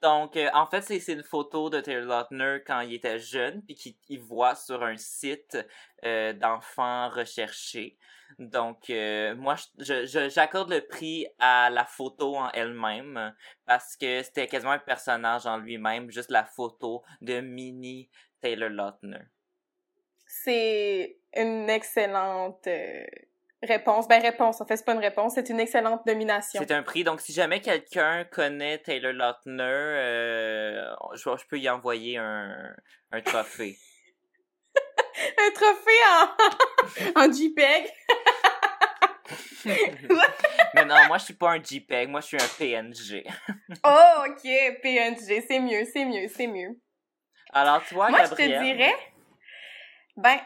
Donc, 0.02 0.37
euh, 0.37 0.49
en 0.54 0.66
fait, 0.66 0.82
c'est 0.82 1.12
une 1.12 1.23
photo 1.23 1.70
de 1.70 1.80
Taylor 1.80 2.04
Lautner 2.06 2.62
quand 2.66 2.80
il 2.80 2.94
était 2.94 3.18
jeune, 3.18 3.62
puis 3.62 3.75
qu'il 3.75 4.20
voit 4.20 4.54
sur 4.54 4.82
un 4.82 4.97
site 4.97 5.59
euh, 6.04 6.32
d'enfants 6.32 7.09
recherchés. 7.09 7.99
Donc, 8.38 8.88
euh, 8.90 9.35
moi, 9.35 9.56
j'accorde 9.78 10.70
le 10.70 10.87
prix 10.87 11.26
à 11.38 11.70
la 11.70 11.85
photo 11.85 12.37
en 12.37 12.50
elle-même, 12.52 13.35
parce 13.66 13.97
que 13.97 14.23
c'était 14.23 14.47
quasiment 14.47 14.73
un 14.73 14.78
personnage 14.78 15.47
en 15.47 15.56
lui-même, 15.59 16.11
juste 16.11 16.30
la 16.30 16.44
photo 16.44 17.02
de 17.20 17.40
mini 17.40 18.09
Taylor 18.40 18.70
Lautner. 18.70 19.25
C'est 20.26 21.18
une 21.35 21.68
excellente 21.68 22.68
Réponse. 23.62 24.09
Ben, 24.09 24.23
réponse. 24.23 24.61
En 24.61 24.67
fait, 24.67 24.76
c'est 24.76 24.85
pas 24.87 24.95
une 24.95 25.00
réponse. 25.00 25.35
C'est 25.35 25.50
une 25.50 25.61
excellente 25.61 26.07
nomination. 26.07 26.61
C'est 26.61 26.73
un 26.73 26.83
prix. 26.83 27.05
Donc, 27.05 27.21
si 27.21 27.33
jamais 27.33 27.61
quelqu'un 27.61 28.25
connaît 28.25 28.79
Taylor 28.79 29.12
Lautner, 29.12 29.62
euh, 29.62 30.90
je, 31.14 31.31
je, 31.37 31.47
peux 31.47 31.59
y 31.59 31.69
envoyer 31.69 32.17
un, 32.17 32.75
un 33.12 33.21
trophée. 33.21 33.76
un 34.76 35.50
trophée 35.52 36.00
en, 37.17 37.21
en 37.23 37.33
JPEG. 37.33 37.93
Mais 40.75 40.85
non, 40.87 40.97
moi, 41.09 41.19
je 41.19 41.25
suis 41.25 41.35
pas 41.35 41.50
un 41.50 41.62
JPEG. 41.62 42.09
Moi, 42.09 42.21
je 42.21 42.26
suis 42.26 42.37
un 42.38 42.49
PNG. 42.59 43.26
oh, 43.85 44.25
OK. 44.26 44.81
PNG. 44.83 45.45
C'est 45.47 45.61
mieux, 45.61 45.85
c'est 45.93 46.07
mieux, 46.07 46.29
c'est 46.29 46.47
mieux. 46.47 46.81
Alors, 47.52 47.85
toi, 47.85 48.09
Moi, 48.09 48.25
je 48.25 48.31
te 48.31 48.43
dirais... 48.43 48.95
Ben, 50.17 50.38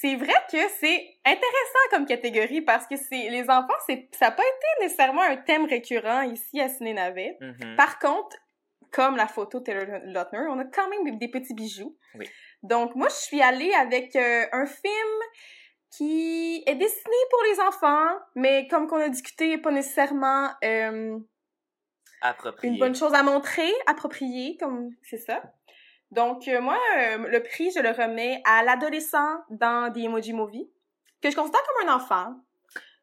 c'est 0.00 0.16
vrai 0.16 0.34
que 0.50 0.58
c'est 0.80 1.18
intéressant 1.24 1.84
comme 1.90 2.06
catégorie 2.06 2.62
parce 2.62 2.86
que 2.86 2.96
c'est 2.96 3.28
les 3.30 3.44
enfants, 3.44 3.74
c'est 3.86 4.08
ça 4.12 4.26
n'a 4.26 4.32
pas 4.32 4.42
été 4.42 4.84
nécessairement 4.84 5.22
un 5.22 5.36
thème 5.36 5.66
récurrent 5.66 6.22
ici 6.22 6.60
à 6.60 6.68
Ciné 6.68 6.94
Navet. 6.94 7.38
Mm-hmm. 7.40 7.76
Par 7.76 7.98
contre, 7.98 8.36
comme 8.90 9.16
la 9.16 9.28
photo 9.28 9.60
de 9.60 9.64
Taylor 9.64 10.00
Lautner, 10.04 10.46
on 10.48 10.58
a 10.58 10.64
quand 10.64 10.88
même 10.88 11.18
des 11.18 11.28
petits 11.28 11.54
bijoux. 11.54 11.96
Oui. 12.16 12.28
Donc 12.62 12.96
moi, 12.96 13.08
je 13.08 13.14
suis 13.14 13.40
allée 13.40 13.72
avec 13.72 14.16
euh, 14.16 14.46
un 14.52 14.66
film 14.66 15.18
qui 15.96 16.64
est 16.66 16.74
destiné 16.74 17.16
pour 17.30 17.40
les 17.50 17.60
enfants, 17.60 18.18
mais 18.34 18.66
comme 18.68 18.88
qu'on 18.88 18.98
a 18.98 19.08
discuté, 19.08 19.58
pas 19.58 19.70
nécessairement 19.70 20.50
euh, 20.64 21.18
approprié. 22.20 22.72
une 22.72 22.78
bonne 22.80 22.96
chose 22.96 23.14
à 23.14 23.22
montrer, 23.22 23.70
appropriée, 23.86 24.56
comme 24.58 24.90
c'est 25.02 25.18
ça. 25.18 25.42
Donc, 26.14 26.46
euh, 26.46 26.60
moi, 26.60 26.78
euh, 26.96 27.18
le 27.28 27.42
prix, 27.42 27.70
je 27.74 27.80
le 27.80 27.90
remets 27.90 28.40
à 28.44 28.62
l'adolescent 28.62 29.38
dans 29.50 29.92
The 29.92 29.98
Emoji 29.98 30.32
Movie, 30.32 30.70
que 31.20 31.30
je 31.30 31.36
considère 31.36 31.60
comme 31.62 31.88
un 31.88 31.94
enfant. 31.96 32.34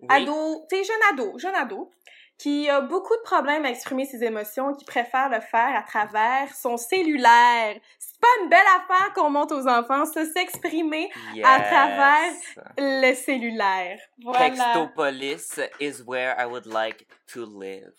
Ado, 0.09 0.65
tu 0.69 0.77
sais, 0.77 0.83
jeune 0.83 1.13
ado, 1.13 1.37
jeune 1.37 1.53
ado, 1.53 1.91
qui 2.37 2.69
a 2.69 2.81
beaucoup 2.81 3.15
de 3.15 3.21
problèmes 3.21 3.65
à 3.65 3.69
exprimer 3.69 4.05
ses 4.05 4.23
émotions, 4.23 4.73
qui 4.73 4.85
préfère 4.85 5.29
le 5.29 5.41
faire 5.41 5.75
à 5.75 5.83
travers 5.83 6.55
son 6.55 6.77
cellulaire. 6.77 7.75
C'est 7.99 8.19
pas 8.19 8.27
une 8.41 8.49
belle 8.49 8.65
affaire 8.77 9.13
qu'on 9.13 9.29
monte 9.29 9.51
aux 9.51 9.67
enfants, 9.67 10.05
se 10.05 10.25
s'exprimer 10.25 11.11
à 11.43 11.59
travers 11.59 12.31
le 12.77 13.13
cellulaire. 13.13 13.99
Voilà. 14.23 14.49
Textopolis 14.49 15.59
is 15.79 16.01
where 16.03 16.33
I 16.39 16.45
would 16.45 16.65
like 16.65 17.05
to 17.33 17.45
live. 17.45 17.93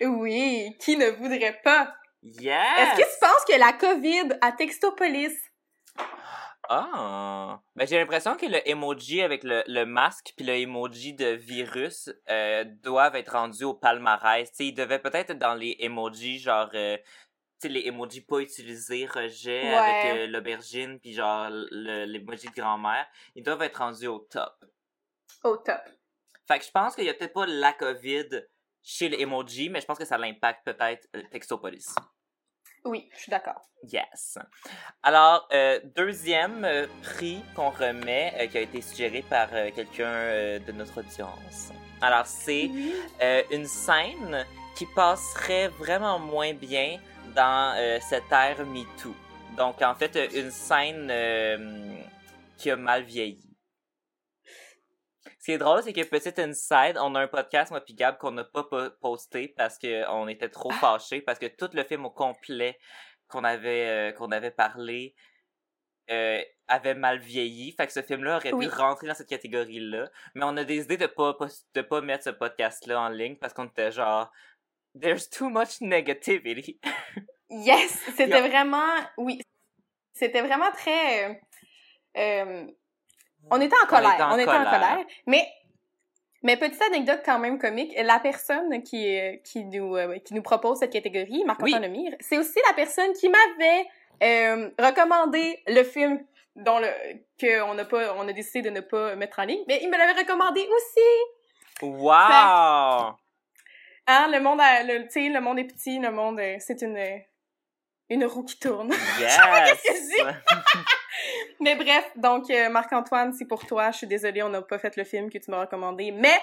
Oui, 0.00 0.74
qui 0.78 0.96
ne 0.96 1.10
voudrait 1.10 1.60
pas 1.62 1.92
Yes! 2.40 2.78
Est-ce 2.78 2.96
que 2.96 3.14
tu 3.14 3.18
penses 3.20 3.44
que 3.48 3.58
la 3.58 3.72
COVID 3.72 4.38
a 4.40 4.52
Textopolis? 4.52 5.36
Ah! 6.68 7.60
Ben, 7.76 7.86
j'ai 7.86 7.98
l'impression 7.98 8.36
que 8.36 8.46
le 8.46 8.68
emoji 8.68 9.22
avec 9.22 9.44
le, 9.44 9.62
le 9.66 9.84
masque 9.84 10.32
puis 10.36 10.44
le 10.44 10.54
emoji 10.54 11.14
de 11.14 11.26
virus 11.26 12.10
euh, 12.28 12.64
doivent 12.82 13.14
être 13.14 13.32
rendus 13.32 13.64
au 13.64 13.74
palmarès. 13.74 14.50
T'sais, 14.50 14.66
ils 14.66 14.74
devaient 14.74 14.98
peut-être 14.98 15.30
être 15.30 15.38
dans 15.38 15.54
les 15.54 15.76
emojis 15.78 16.40
genre 16.40 16.68
euh, 16.74 16.96
tu 16.96 17.04
sais 17.62 17.68
les 17.68 17.86
emojis 17.86 18.22
pas 18.22 18.40
utilisés, 18.40 19.06
rejet 19.06 19.72
avec 19.72 20.16
euh, 20.16 20.26
l'aubergine 20.26 20.98
puis 20.98 21.14
genre 21.14 21.48
l'emoji 21.50 22.48
de 22.48 22.54
grand-mère. 22.54 23.06
Ils 23.36 23.44
doivent 23.44 23.62
être 23.62 23.76
rendus 23.76 24.08
au 24.08 24.18
top. 24.18 24.52
Au 25.44 25.56
top. 25.58 25.80
Fait 26.48 26.58
que 26.58 26.64
je 26.64 26.70
pense 26.70 26.96
qu'il 26.96 27.04
y 27.04 27.08
a 27.08 27.14
peut-être 27.14 27.32
pas 27.32 27.46
la 27.46 27.72
COVID 27.72 28.42
chez 28.82 29.08
les 29.08 29.20
emojis, 29.20 29.68
mais 29.68 29.80
je 29.80 29.86
pense 29.86 29.98
que 29.98 30.04
ça 30.04 30.18
l'impacte 30.18 30.64
peut-être 30.64 31.08
Textopolis. 31.30 31.94
Oui, 32.86 33.08
je 33.14 33.22
suis 33.22 33.30
d'accord. 33.30 33.66
Yes. 33.82 34.38
Alors, 35.02 35.48
euh, 35.52 35.80
deuxième 35.96 36.64
euh, 36.64 36.86
prix 37.02 37.42
qu'on 37.54 37.70
remet, 37.70 38.32
euh, 38.38 38.46
qui 38.46 38.58
a 38.58 38.60
été 38.60 38.80
suggéré 38.80 39.22
par 39.28 39.48
quelqu'un 39.74 40.58
de 40.58 40.72
notre 40.72 41.00
audience. 41.00 41.72
Alors, 42.00 42.26
c'est 42.26 42.70
une 43.50 43.66
scène 43.66 44.44
qui 44.76 44.86
passerait 44.94 45.68
vraiment 45.68 46.18
moins 46.18 46.52
bien 46.52 46.98
dans 47.34 47.74
cette 48.00 48.30
ère 48.30 48.64
MeToo. 48.66 49.14
Donc, 49.56 49.80
en 49.82 49.94
fait, 49.94 50.16
une 50.34 50.50
scène 50.50 51.10
qui 52.58 52.70
a 52.70 52.76
mal 52.76 53.02
vieilli. 53.02 53.45
Ce 55.46 55.52
qui 55.52 55.54
est 55.54 55.58
drôle, 55.58 55.80
c'est 55.84 55.92
que 55.92 56.02
Petite 56.02 56.40
Inside, 56.40 56.98
on 57.00 57.14
a 57.14 57.20
un 57.20 57.28
podcast, 57.28 57.70
moi 57.70 57.80
puis 57.80 57.94
Gab, 57.94 58.18
qu'on 58.18 58.32
n'a 58.32 58.42
pas 58.42 58.64
posté 59.00 59.46
parce 59.46 59.78
qu'on 59.78 60.26
était 60.26 60.48
trop 60.48 60.72
ah! 60.72 60.78
fâchés, 60.80 61.20
parce 61.20 61.38
que 61.38 61.46
tout 61.46 61.70
le 61.72 61.84
film 61.84 62.04
au 62.04 62.10
complet 62.10 62.76
qu'on 63.28 63.44
avait, 63.44 63.86
euh, 63.86 64.12
qu'on 64.12 64.32
avait 64.32 64.50
parlé 64.50 65.14
euh, 66.10 66.42
avait 66.66 66.96
mal 66.96 67.20
vieilli. 67.20 67.70
Fait 67.70 67.86
que 67.86 67.92
ce 67.92 68.02
film-là 68.02 68.38
aurait 68.38 68.50
pu 68.50 68.66
rentrer 68.66 69.06
dans 69.06 69.14
cette 69.14 69.28
catégorie-là. 69.28 70.10
Mais 70.34 70.44
on 70.44 70.56
a 70.56 70.64
décidé 70.64 70.96
de 70.96 71.06
pas, 71.06 71.36
de 71.74 71.82
pas 71.82 72.00
mettre 72.00 72.24
ce 72.24 72.30
podcast-là 72.30 73.00
en 73.02 73.08
ligne 73.08 73.36
parce 73.36 73.52
qu'on 73.52 73.66
était 73.66 73.92
genre, 73.92 74.32
there's 75.00 75.30
too 75.30 75.48
much 75.48 75.80
negativity. 75.80 76.80
yes! 77.50 77.92
C'était 78.16 78.48
vraiment, 78.48 78.96
oui. 79.16 79.40
C'était 80.12 80.42
vraiment 80.42 80.72
très, 80.72 81.40
euh, 82.16 82.66
on 83.50 83.60
était 83.60 83.76
en 83.82 83.86
colère. 83.86 84.28
On 84.32 84.38
était 84.38 84.50
en, 84.50 84.64
colère. 84.64 85.04
Mais, 85.26 85.46
mais 86.42 86.56
petite 86.56 86.82
anecdote 86.82 87.22
quand 87.24 87.38
même 87.38 87.58
comique, 87.58 87.92
la 87.96 88.18
personne 88.18 88.82
qui, 88.82 89.18
qui, 89.44 89.64
nous, 89.64 89.96
euh, 89.96 90.18
qui 90.18 90.34
nous 90.34 90.42
propose 90.42 90.78
cette 90.78 90.92
catégorie, 90.92 91.44
Marc-Antoine 91.44 91.90
oui. 91.90 92.10
c'est 92.20 92.38
aussi 92.38 92.58
la 92.68 92.74
personne 92.74 93.12
qui 93.12 93.28
m'avait 93.28 93.86
euh, 94.22 94.70
recommandé 94.78 95.62
le 95.66 95.82
film 95.82 96.24
dont 96.56 96.78
le 96.78 96.88
qu'on 97.38 97.76
a 97.76 97.84
pas 97.84 98.14
on 98.14 98.26
a 98.26 98.32
décidé 98.32 98.70
de 98.70 98.74
ne 98.74 98.80
pas 98.80 99.14
mettre 99.14 99.40
en 99.40 99.44
ligne 99.44 99.62
mais 99.68 99.78
il 99.82 99.90
me 99.90 99.98
l'avait 99.98 100.18
recommandé 100.18 100.66
aussi 100.74 101.82
wow 101.82 102.10
hein 104.06 104.28
le 104.32 104.40
monde 104.40 104.60
le 104.86 105.02
tu 105.04 105.10
sais 105.10 105.28
le 105.28 105.40
monde 105.40 105.58
est 105.58 105.64
petit 105.64 105.98
le 105.98 106.10
monde 106.10 106.40
c'est 106.60 106.80
une 106.80 106.98
une 108.08 108.24
roue 108.24 108.44
qui 108.44 108.58
tourne 108.58 108.90
yes. 109.20 109.38
mais 111.60 111.74
bref, 111.76 112.10
donc 112.16 112.50
euh, 112.50 112.68
Marc-Antoine, 112.68 113.32
c'est 113.32 113.46
pour 113.46 113.66
toi. 113.66 113.90
Je 113.90 113.98
suis 113.98 114.06
désolée, 114.06 114.42
on 114.42 114.48
n'a 114.48 114.62
pas 114.62 114.78
fait 114.78 114.96
le 114.96 115.04
film 115.04 115.30
que 115.30 115.38
tu 115.38 115.50
m'as 115.50 115.60
recommandé, 115.60 116.12
mais 116.12 116.38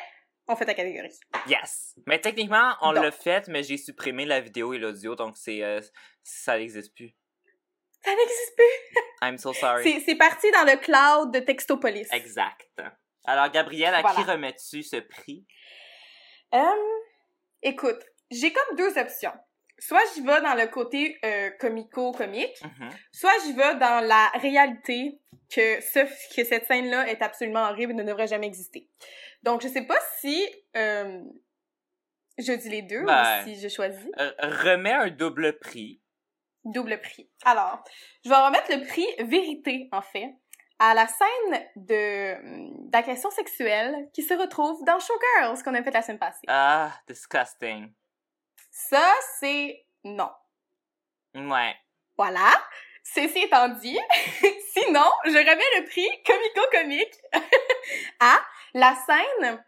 on 0.48 0.56
fait 0.56 0.66
ta 0.66 0.74
catégorie. 0.74 1.18
Yes. 1.48 1.96
Mais 2.06 2.20
techniquement, 2.20 2.74
on 2.82 2.92
l'a 2.92 3.12
fait, 3.12 3.48
mais 3.48 3.64
j'ai 3.64 3.78
supprimé 3.78 4.26
la 4.26 4.42
vidéo 4.42 4.74
et 4.74 4.78
l'audio, 4.78 5.16
donc 5.16 5.36
c'est 5.38 5.64
euh, 5.64 5.82
ça 6.24 6.58
n'existe 6.58 6.94
plus. 6.96 7.14
Ça 8.04 8.12
n'existe 8.12 8.56
plus. 8.56 9.02
I'm 9.22 9.38
so 9.38 9.54
sorry. 9.54 10.02
C'est 10.06 10.16
parti 10.16 10.52
dans 10.52 10.66
le 10.66 10.78
cloud 10.78 11.34
de 11.34 11.40
Textopolis. 11.40 12.08
Exact. 12.12 12.68
Alors, 13.26 13.50
Gabrielle, 13.50 13.96
à 13.96 14.04
qui 14.04 14.22
remets-tu 14.24 14.84
ce 14.84 14.98
prix? 14.98 15.46
Euh, 16.54 16.60
écoute, 17.62 18.04
j'ai 18.30 18.52
comme 18.52 18.76
deux 18.76 18.98
options 18.98 19.34
soit 19.88 20.02
j'y 20.14 20.22
vais 20.22 20.42
dans 20.42 20.56
le 20.56 20.68
côté 20.68 21.18
euh, 21.26 21.50
comico-comique, 21.60 22.62
mm-hmm. 22.62 22.90
soit 23.12 23.32
j'y 23.44 23.54
vais 23.54 23.76
dans 23.76 24.06
la 24.06 24.30
réalité 24.36 25.20
que 25.54 25.82
ce, 25.82 26.36
que 26.36 26.44
cette 26.46 26.66
scène-là 26.66 27.08
est 27.10 27.22
absolument 27.22 27.70
horrible 27.70 27.92
et 27.92 27.96
ne 27.96 28.04
devrait 28.04 28.28
jamais 28.28 28.48
exister. 28.48 28.90
Donc, 29.44 29.62
je 29.62 29.68
sais 29.68 29.86
pas 29.86 29.98
si 30.20 30.48
euh, 30.78 31.22
je 32.38 32.54
dis 32.54 32.70
les 32.70 32.82
deux 32.82 33.02
ou 33.02 33.06
ben, 33.06 33.44
si 33.44 33.60
je 33.60 33.68
choisis. 33.68 34.10
Euh, 34.20 34.32
remets 34.40 34.94
un 34.94 35.10
double 35.10 35.60
prix. 35.60 36.02
Double 36.64 37.00
prix. 37.02 37.30
Alors, 37.44 37.84
je 38.24 38.30
vais 38.30 38.36
remettre 38.36 38.74
le 38.74 38.88
prix 38.88 39.06
vérité, 39.20 39.90
en 39.92 40.02
fait, 40.02 40.34
à 40.80 40.94
la 40.94 41.08
scène 41.08 41.66
de 41.76 42.90
d'agression 42.90 43.30
sexuelle 43.32 44.10
qui 44.14 44.24
se 44.24 44.34
retrouve 44.34 44.82
dans 44.86 44.98
Showgirls 44.98 45.62
qu'on 45.62 45.74
a 45.74 45.84
fait 45.84 45.92
la 45.92 46.02
semaine 46.02 46.20
passée. 46.20 46.46
Ah, 46.48 46.94
disgusting. 47.06 47.92
Ça, 48.74 49.08
c'est 49.40 49.86
non. 50.04 50.32
Ouais. 51.36 51.76
Voilà. 52.18 52.52
Ceci 53.04 53.40
étant 53.44 53.70
dit, 53.70 54.00
sinon, 54.74 55.06
je 55.26 55.38
remets 55.38 55.80
le 55.80 55.86
prix 55.86 56.08
comico-comique 56.26 57.22
à 58.20 58.40
la 58.74 58.96
scène 58.96 59.64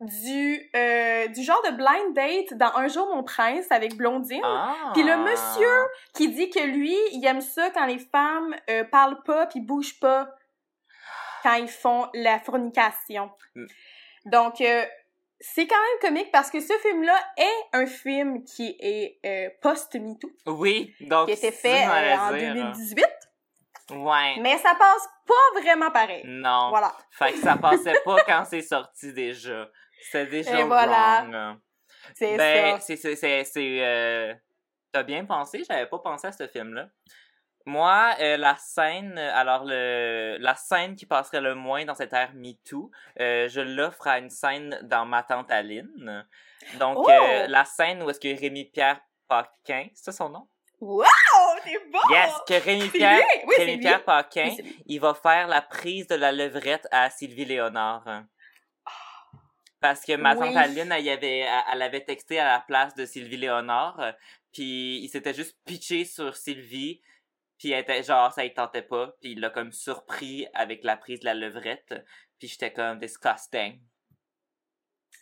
du 0.00 0.70
euh, 0.76 1.28
du 1.28 1.42
genre 1.42 1.62
de 1.62 1.76
blind 1.76 2.14
date 2.14 2.58
dans 2.58 2.74
Un 2.76 2.88
jour 2.88 3.06
mon 3.14 3.22
prince 3.22 3.70
avec 3.70 3.96
Blondine. 3.96 4.42
Ah. 4.44 4.90
Puis 4.92 5.02
le 5.02 5.16
monsieur 5.16 5.88
qui 6.14 6.28
dit 6.28 6.50
que 6.50 6.60
lui, 6.60 6.96
il 7.12 7.24
aime 7.26 7.40
ça 7.40 7.70
quand 7.70 7.86
les 7.86 7.98
femmes 7.98 8.54
euh, 8.68 8.84
parlent 8.84 9.22
pas 9.22 9.46
puis 9.46 9.60
bougent 9.60 9.98
pas 9.98 10.28
quand 11.42 11.54
ils 11.54 11.68
font 11.68 12.08
la 12.12 12.38
fornication. 12.38 13.30
Mm. 13.54 13.66
Donc 14.26 14.60
euh, 14.60 14.84
c'est 15.40 15.66
quand 15.66 15.76
même 15.80 16.10
comique 16.10 16.30
parce 16.30 16.50
que 16.50 16.60
ce 16.60 16.72
film-là 16.82 17.18
est 17.36 17.76
un 17.76 17.86
film 17.86 18.44
qui 18.44 18.76
est 18.78 19.18
euh, 19.24 19.48
post-MeToo. 19.62 20.30
Oui, 20.46 20.94
donc. 21.00 21.26
Qui 21.26 21.32
a 21.32 21.34
été 21.36 21.50
fait 21.50 21.86
euh, 21.86 22.16
en 22.16 22.30
2018. 22.32 23.04
Ouais. 23.92 24.36
Mais 24.40 24.56
ça 24.58 24.74
passe 24.78 25.08
pas 25.26 25.60
vraiment 25.60 25.90
pareil. 25.90 26.22
Non. 26.26 26.68
Voilà. 26.70 26.92
Fait 27.10 27.32
que 27.32 27.38
ça 27.38 27.56
passait 27.56 28.00
pas 28.04 28.16
quand 28.26 28.44
c'est 28.44 28.62
sorti 28.62 29.12
déjà. 29.12 29.68
C'était 30.02 30.26
déjà 30.26 30.60
Et 30.60 30.64
voilà. 30.64 31.22
wrong. 31.22 31.58
C'est 32.14 32.36
Ben, 32.36 32.78
ça. 32.78 32.80
c'est, 32.80 32.96
c'est, 32.96 33.16
c'est, 33.16 33.44
c'est, 33.44 33.78
euh, 33.84 34.34
T'as 34.92 35.02
bien 35.04 35.24
pensé, 35.24 35.62
j'avais 35.68 35.86
pas 35.86 35.98
pensé 36.00 36.26
à 36.26 36.32
ce 36.32 36.46
film-là. 36.48 36.88
Moi, 37.70 38.14
euh, 38.20 38.36
la 38.36 38.56
scène, 38.56 39.16
alors 39.16 39.64
le, 39.64 40.36
la 40.40 40.56
scène 40.56 40.96
qui 40.96 41.06
passerait 41.06 41.40
le 41.40 41.54
moins 41.54 41.84
dans 41.84 41.94
cette 41.94 42.12
ère 42.12 42.32
MeToo, 42.34 42.90
euh, 43.20 43.48
je 43.48 43.60
l'offre 43.60 44.08
à 44.08 44.18
une 44.18 44.28
scène 44.30 44.78
dans 44.82 45.06
Ma 45.06 45.22
tante 45.22 45.50
Aline. 45.52 46.26
Donc, 46.80 46.98
Oh! 46.98 47.08
euh, 47.10 47.46
la 47.46 47.64
scène 47.64 48.02
où 48.02 48.10
est-ce 48.10 48.18
que 48.18 48.40
Rémi-Pierre 48.40 49.00
Paquin, 49.28 49.86
c'est 49.94 50.06
ça 50.06 50.12
son 50.12 50.30
nom? 50.30 50.48
Wow! 50.80 51.04
C'est 51.64 51.90
bon! 51.92 51.98
Yes! 52.10 52.32
Que 52.48 52.54
Rémi-Pierre! 52.54 53.20
Oui! 53.46 53.54
Rémi-Pierre 53.56 54.02
Paquin, 54.04 54.50
il 54.86 54.98
va 54.98 55.14
faire 55.14 55.46
la 55.46 55.62
prise 55.62 56.08
de 56.08 56.16
la 56.16 56.32
levrette 56.32 56.88
à 56.90 57.08
Sylvie 57.10 57.44
Léonard. 57.44 58.04
Parce 59.80 60.04
que 60.04 60.14
ma 60.16 60.34
tante 60.34 60.48
Oui. 60.50 60.56
Aline, 60.56 60.92
elle, 60.92 61.08
avait, 61.08 61.46
elle- 61.72 61.82
avait 61.82 62.04
texté 62.04 62.38
à 62.38 62.44
la 62.52 62.60
place 62.60 62.94
de 62.94 63.06
Sylvie 63.06 63.38
Léonard, 63.38 63.98
euh, 64.00 64.12
puis 64.52 64.98
il 65.02 65.08
s'était 65.08 65.32
juste 65.32 65.56
pitché 65.64 66.04
sur 66.04 66.36
Sylvie, 66.36 67.00
puis 67.60 67.70
elle 67.72 67.82
était 67.82 68.02
genre, 68.02 68.32
ça 68.32 68.44
il 68.44 68.52
tentait 68.54 68.82
pas, 68.82 69.14
puis 69.20 69.32
il 69.32 69.40
l'a 69.40 69.50
comme 69.50 69.70
surpris 69.70 70.48
avec 70.54 70.82
la 70.82 70.96
prise 70.96 71.20
de 71.20 71.26
la 71.26 71.34
levrette, 71.34 71.94
puis 72.38 72.48
j'étais 72.48 72.72
comme 72.72 72.98
disgusting. 72.98 73.80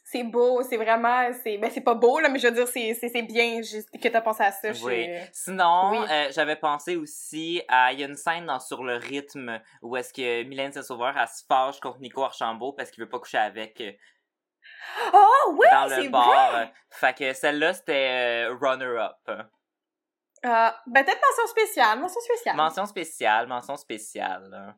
C'est 0.04 0.22
beau, 0.22 0.62
c'est 0.62 0.78
vraiment, 0.78 1.30
c'est, 1.42 1.58
ben 1.58 1.70
c'est 1.70 1.82
pas 1.82 1.94
beau 1.94 2.18
là, 2.18 2.30
mais 2.30 2.38
je 2.38 2.46
veux 2.46 2.54
dire, 2.54 2.66
c'est, 2.68 2.94
c'est, 2.94 3.22
bien 3.22 3.60
que 3.60 4.08
t'as 4.08 4.22
pensé 4.22 4.42
à 4.42 4.52
ça. 4.52 4.68
Oui. 4.70 4.74
suis- 4.74 5.08
Sinon, 5.32 5.90
Oui. 5.90 6.06
euh, 6.10 6.28
j'avais 6.32 6.56
pensé 6.56 6.96
aussi 6.96 7.60
à. 7.68 7.92
Il 7.92 8.00
y 8.00 8.04
a 8.04 8.06
une 8.06 8.14
scène 8.16 8.46
dans 8.46 8.58
Sur 8.60 8.84
le 8.84 8.94
rythme 8.96 9.60
où 9.82 9.96
est-ce 9.98 10.14
que 10.14 10.44
Mylène 10.44 10.72
Saint-Sauveur 10.72 11.14
elle 11.18 11.28
se 11.28 11.44
fâche 11.46 11.78
contre 11.80 11.98
Nico 11.98 12.22
Archambault 12.22 12.72
parce 12.72 12.90
qu'il 12.90 13.02
veut 13.04 13.10
pas 13.10 13.18
coucher 13.18 13.36
avec 13.36 13.82
euh, 13.82 13.92
Oh 15.12 15.56
oui, 15.58 15.66
dans 15.70 15.86
le 15.94 16.02
c'est 16.02 16.08
bar. 16.08 16.52
vrai. 16.52 16.62
Euh, 16.62 16.66
Fait 16.90 17.14
que 17.14 17.32
celle-là, 17.34 17.74
c'était 17.74 18.46
euh, 18.48 18.56
runner-up. 18.58 19.46
Euh, 20.46 20.70
ben 20.86 21.04
peut-être 21.04 21.20
mention 21.20 21.46
spéciale, 21.48 21.98
mention 21.98 22.20
spéciale. 22.20 22.56
Mention 22.56 22.86
spéciale, 22.86 23.46
mention 23.46 23.76
spéciale. 23.76 24.76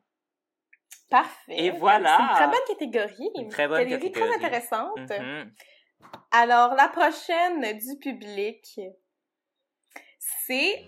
Parfait. 1.09 1.55
Et 1.55 1.71
voilà. 1.71 2.17
C'est 2.17 2.23
une 2.23 2.35
très 2.35 2.47
bonne 2.47 2.67
catégorie. 2.67 3.31
Une 3.35 3.49
très 3.49 3.67
bonne 3.67 3.87
catégorie. 3.87 4.11
très 4.11 4.35
intéressante. 4.35 5.09
Mhm. 5.09 5.53
Alors, 6.31 6.73
la 6.75 6.87
prochaine 6.87 7.77
du 7.77 7.97
public, 7.99 8.79
c'est 10.45 10.85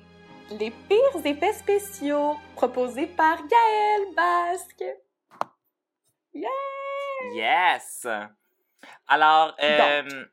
les 0.51 0.71
pires 0.71 1.25
effets 1.25 1.53
spéciaux 1.53 2.35
proposés 2.55 3.07
par 3.07 3.37
Gaël 3.37 4.15
Basque. 4.15 4.83
Yes! 7.35 8.07
Alors, 9.07 9.55
euh, 9.61 10.25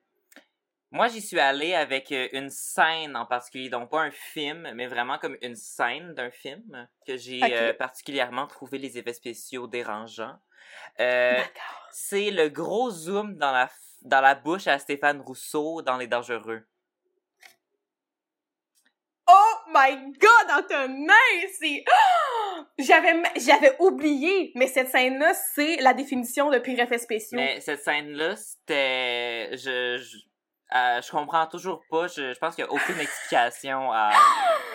moi, 0.93 1.07
j'y 1.07 1.21
suis 1.21 1.39
allée 1.39 1.75
avec 1.75 2.11
euh, 2.11 2.29
une 2.33 2.51
scène 2.51 3.17
en 3.17 3.25
particulier, 3.25 3.69
donc 3.69 3.91
pas 3.91 4.01
un 4.01 4.11
film, 4.11 4.69
mais 4.75 4.89
vraiment 4.89 5.19
comme 5.19 5.37
une 5.41 5.55
scène 5.55 6.15
d'un 6.15 6.31
film 6.31 6.89
que 7.07 7.17
j'ai 7.17 7.41
euh, 7.43 7.73
particulièrement 7.73 8.49
trouvé 8.49 8.79
les 8.79 8.99
effets 8.99 9.13
spéciaux 9.13 9.69
dérangeants. 9.69 10.37
Euh, 10.99 11.41
c'est 11.93 12.33
le 12.33 12.49
gros 12.49 12.91
zoom 12.91 13.37
dans 13.37 13.53
la, 13.53 13.71
dans 14.03 14.21
la 14.21 14.35
bouche 14.35 14.67
à 14.67 14.81
Stéphane 14.81 15.21
Rousseau 15.21 15.81
dans 15.83 15.97
Les 15.97 16.09
Dangereux. 16.09 16.67
Oh 19.29 19.55
my 19.73 20.13
god, 20.19 20.59
Antonin, 20.59 21.13
c'est... 21.57 21.85
Oh! 21.87 22.65
J'avais, 22.79 23.15
j'avais 23.37 23.77
oublié, 23.79 24.53
mais 24.55 24.67
cette 24.67 24.89
scène-là, 24.89 25.35
c'est 25.35 25.77
la 25.77 25.93
définition 25.93 26.51
de 26.51 26.59
pire 26.59 26.81
effet 26.81 26.99
spéciaux. 26.99 27.39
Mais 27.39 27.61
cette 27.61 27.83
scène-là, 27.83 28.37
c'était... 28.37 29.51
Je, 29.53 29.99
je, 29.99 30.17
euh, 30.75 31.01
je 31.03 31.11
comprends 31.11 31.47
toujours 31.47 31.83
pas. 31.91 32.07
Je, 32.09 32.33
je 32.33 32.39
pense 32.39 32.55
qu'il 32.55 32.65
y 32.65 32.69
a 32.69 32.71
aucune 32.71 32.99
explication 33.01 33.91
à, 33.93 34.11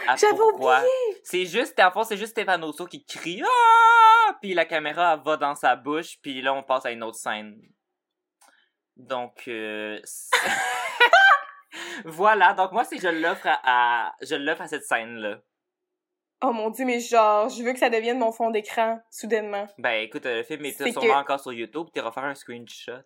à 0.07 0.15
pourquoi. 0.31 0.81
C'est 1.23 1.45
juste, 1.45 1.79
en 1.79 1.91
fond, 1.91 2.03
c'est 2.03 2.17
juste 2.17 2.39
Rousseau 2.61 2.85
qui 2.85 3.05
crie 3.05 3.41
ah! 3.43 4.37
Puis 4.41 4.53
la 4.53 4.65
caméra 4.65 5.15
va 5.17 5.37
dans 5.37 5.55
sa 5.55 5.75
bouche, 5.75 6.17
puis 6.21 6.41
là 6.41 6.53
on 6.53 6.63
passe 6.63 6.85
à 6.85 6.91
une 6.91 7.03
autre 7.03 7.17
scène. 7.17 7.59
Donc 8.97 9.43
euh, 9.47 9.99
voilà. 12.05 12.53
Donc 12.53 12.71
moi 12.71 12.83
c'est 12.83 12.97
je 12.99 13.07
l'offre 13.07 13.47
à, 13.47 13.59
à- 14.07 14.13
je 14.21 14.35
l'offre 14.35 14.61
à 14.61 14.67
cette 14.67 14.83
scène 14.83 15.15
là. 15.17 15.37
Oh 16.41 16.51
mon 16.51 16.69
dieu, 16.69 16.85
mais 16.85 16.99
genre, 16.99 17.47
je 17.49 17.63
veux 17.63 17.71
que 17.73 17.79
ça 17.79 17.89
devienne 17.89 18.19
mon 18.19 18.31
fond 18.31 18.51
d'écran, 18.51 18.99
soudainement. 19.09 19.67
Ben 19.77 20.03
écoute, 20.03 20.25
euh, 20.25 20.37
le 20.37 20.43
film 20.43 20.65
est 20.65 20.71
C'est 20.73 20.91
sûrement 20.91 21.13
que- 21.13 21.19
encore 21.19 21.39
sur 21.39 21.53
YouTube. 21.53 21.87
Tu 21.93 22.01
refaire 22.01 22.25
un 22.25 22.35
screenshot. 22.35 23.01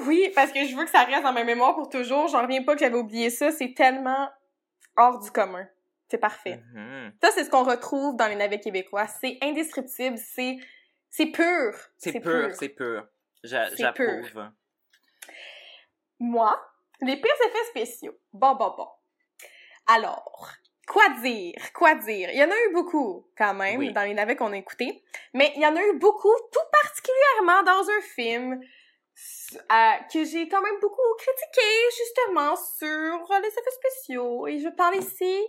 Oui, 0.00 0.30
parce 0.34 0.52
que 0.52 0.64
je 0.66 0.74
veux 0.76 0.84
que 0.84 0.90
ça 0.90 1.04
reste 1.04 1.22
dans 1.22 1.32
ma 1.32 1.44
mémoire 1.44 1.74
pour 1.74 1.88
toujours. 1.88 2.28
J'en 2.28 2.42
reviens 2.42 2.62
pas 2.62 2.74
que 2.74 2.80
j'avais 2.80 2.96
oublié 2.96 3.30
ça. 3.30 3.50
C'est 3.52 3.74
tellement 3.74 4.28
hors 4.96 5.18
du 5.20 5.30
commun. 5.30 5.66
C'est 6.10 6.18
parfait. 6.18 6.62
Mhm. 6.74 7.12
Ça, 7.22 7.30
c'est 7.32 7.44
ce 7.44 7.50
qu'on 7.50 7.64
retrouve 7.64 8.16
dans 8.16 8.26
les 8.28 8.34
navets 8.36 8.60
québécois. 8.60 9.06
C'est 9.06 9.38
indescriptible. 9.42 10.16
C'est, 10.16 10.56
c'est 11.10 11.26
pur. 11.26 11.74
C'est 11.98 12.18
pur, 12.20 12.54
c'est 12.54 12.68
pur. 12.70 13.06
J'approuve. 13.44 14.50
Moi, 16.18 16.60
les 17.00 17.16
pires 17.16 17.30
effets 17.46 17.64
spéciaux. 17.70 18.18
Bon, 18.32 18.54
bon, 18.54 18.74
bon. 18.76 18.88
Alors, 19.86 20.50
quoi 20.86 21.08
dire? 21.22 21.72
Quoi 21.72 21.94
dire? 21.96 22.30
Il 22.32 22.38
y 22.38 22.42
en 22.42 22.50
a 22.50 22.56
eu 22.68 22.72
beaucoup, 22.72 23.26
quand 23.36 23.54
même, 23.54 23.78
Oui. 23.78 23.92
dans 23.92 24.02
les 24.02 24.14
navets 24.14 24.34
qu'on 24.36 24.52
a 24.52 24.56
écoutés. 24.56 25.02
Mais 25.34 25.52
il 25.56 25.62
y 25.62 25.66
en 25.66 25.76
a 25.76 25.82
eu 25.82 25.98
beaucoup, 25.98 26.34
tout 26.52 26.60
particulièrement 26.82 27.62
dans 27.62 27.88
un 27.88 28.00
film 28.14 28.60
euh, 29.54 29.92
que 30.12 30.24
j'ai 30.24 30.48
quand 30.48 30.60
même 30.60 30.78
beaucoup 30.80 31.00
critiqué, 31.18 31.66
justement, 31.96 32.54
sur 32.56 33.40
les 33.40 33.48
effets 33.48 33.70
spéciaux. 33.70 34.46
Et 34.46 34.58
je 34.60 34.68
parle 34.68 34.96
ici 34.96 35.40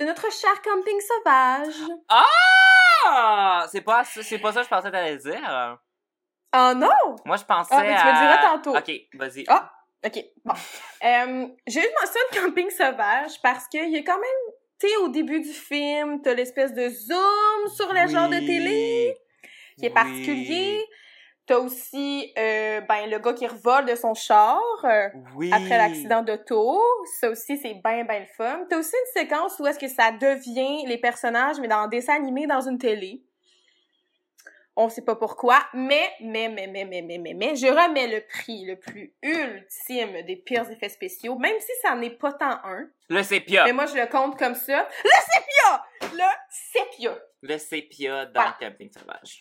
de 0.00 0.04
notre 0.06 0.30
cher 0.32 0.60
camping 0.62 1.00
sauvage. 1.00 1.74
Ah! 2.08 3.66
C'est 3.70 3.80
pas, 3.82 4.04
ça- 4.04 4.22
c'est 4.22 4.38
pas 4.38 4.52
ça 4.52 4.60
que 4.60 4.64
je 4.66 4.70
pensais 4.70 4.90
t'allais 4.90 5.16
dire. 5.16 5.78
Oh 6.56 6.72
non! 6.74 7.16
Moi 7.26 7.36
je 7.36 7.44
pensais 7.44 7.74
Ah, 7.74 7.82
mais 7.82 7.88
tu 7.96 8.04
me 8.04 8.10
à... 8.10 8.12
diras 8.12 8.38
tantôt. 8.56 8.76
Ok, 8.76 8.90
vas-y. 9.14 9.44
Ah! 9.48 9.70
OK, 10.04 10.24
bon. 10.44 10.54
Euh, 11.04 11.46
j'ai 11.68 11.80
eu 11.80 11.92
mentionné 12.00 12.26
camping 12.44 12.70
sauvage 12.70 13.40
parce 13.40 13.68
qu'il 13.68 13.88
y 13.90 13.96
a 13.98 14.02
quand 14.02 14.18
même, 14.18 14.54
tu 14.80 14.88
sais, 14.88 14.96
au 14.96 15.08
début 15.08 15.40
du 15.40 15.52
film, 15.52 16.20
t'as 16.22 16.34
l'espèce 16.34 16.72
de 16.72 16.88
zoom 16.88 17.68
sur 17.76 17.92
le 17.92 18.08
genre 18.08 18.28
de 18.28 18.34
Oui. 18.38 18.46
télé 18.46 19.16
qui 19.78 19.86
est 19.86 19.88
Oui. 19.88 19.94
particulier. 19.94 20.84
T'as 21.48 21.56
aussi, 21.56 22.30
euh, 22.36 22.82
ben, 22.82 23.08
le 23.08 23.18
gars 23.18 23.32
qui 23.32 23.46
revole 23.46 23.86
de 23.86 23.94
son 23.94 24.12
char 24.12 24.60
euh, 24.84 25.08
Oui. 25.34 25.50
après 25.50 25.78
l'accident 25.78 26.20
d'auto. 26.22 26.78
Ça 27.18 27.30
aussi, 27.30 27.56
c'est 27.56 27.72
bien, 27.72 28.04
bien 28.04 28.20
le 28.20 28.26
fun. 28.36 28.66
T'as 28.68 28.76
aussi 28.78 28.92
une 28.94 29.22
séquence 29.22 29.58
où 29.58 29.66
est-ce 29.66 29.78
que 29.78 29.88
ça 29.88 30.12
devient 30.12 30.86
les 30.86 30.98
personnages, 30.98 31.58
mais 31.58 31.66
dans 31.68 31.78
un 31.78 31.88
dessin 31.88 32.16
animé 32.16 32.46
dans 32.46 32.60
une 32.60 32.76
télé. 32.76 33.22
On 34.76 34.90
sait 34.90 35.02
pas 35.02 35.16
pourquoi, 35.16 35.58
mais, 35.72 36.12
mais, 36.20 36.50
mais, 36.50 36.66
mais, 36.66 36.84
mais, 36.84 37.00
mais, 37.00 37.16
mais, 37.18 37.34
mais, 37.34 37.56
je 37.56 37.66
remets 37.66 38.06
le 38.08 38.20
prix 38.28 38.66
le 38.66 38.76
plus 38.76 39.14
ultime 39.22 40.22
des 40.26 40.36
pires 40.36 40.70
effets 40.70 40.90
spéciaux, 40.90 41.36
même 41.38 41.58
si 41.58 41.72
ça 41.82 41.96
n'est 41.96 42.10
pas 42.10 42.34
tant 42.34 42.60
un. 42.62 42.88
Le 43.08 43.22
sépia. 43.22 43.64
Mais 43.64 43.72
moi, 43.72 43.86
je 43.86 43.96
le 43.96 44.06
compte 44.06 44.38
comme 44.38 44.54
ça. 44.54 44.86
Le 45.02 45.10
sépia! 45.32 45.84
Le 46.12 46.30
sépia! 46.50 47.18
Le 47.40 47.58
sépia 47.58 48.26
dans 48.26 48.32
Voilà. 48.40 48.56
Camping 48.60 48.90
Sauvage. 48.92 49.38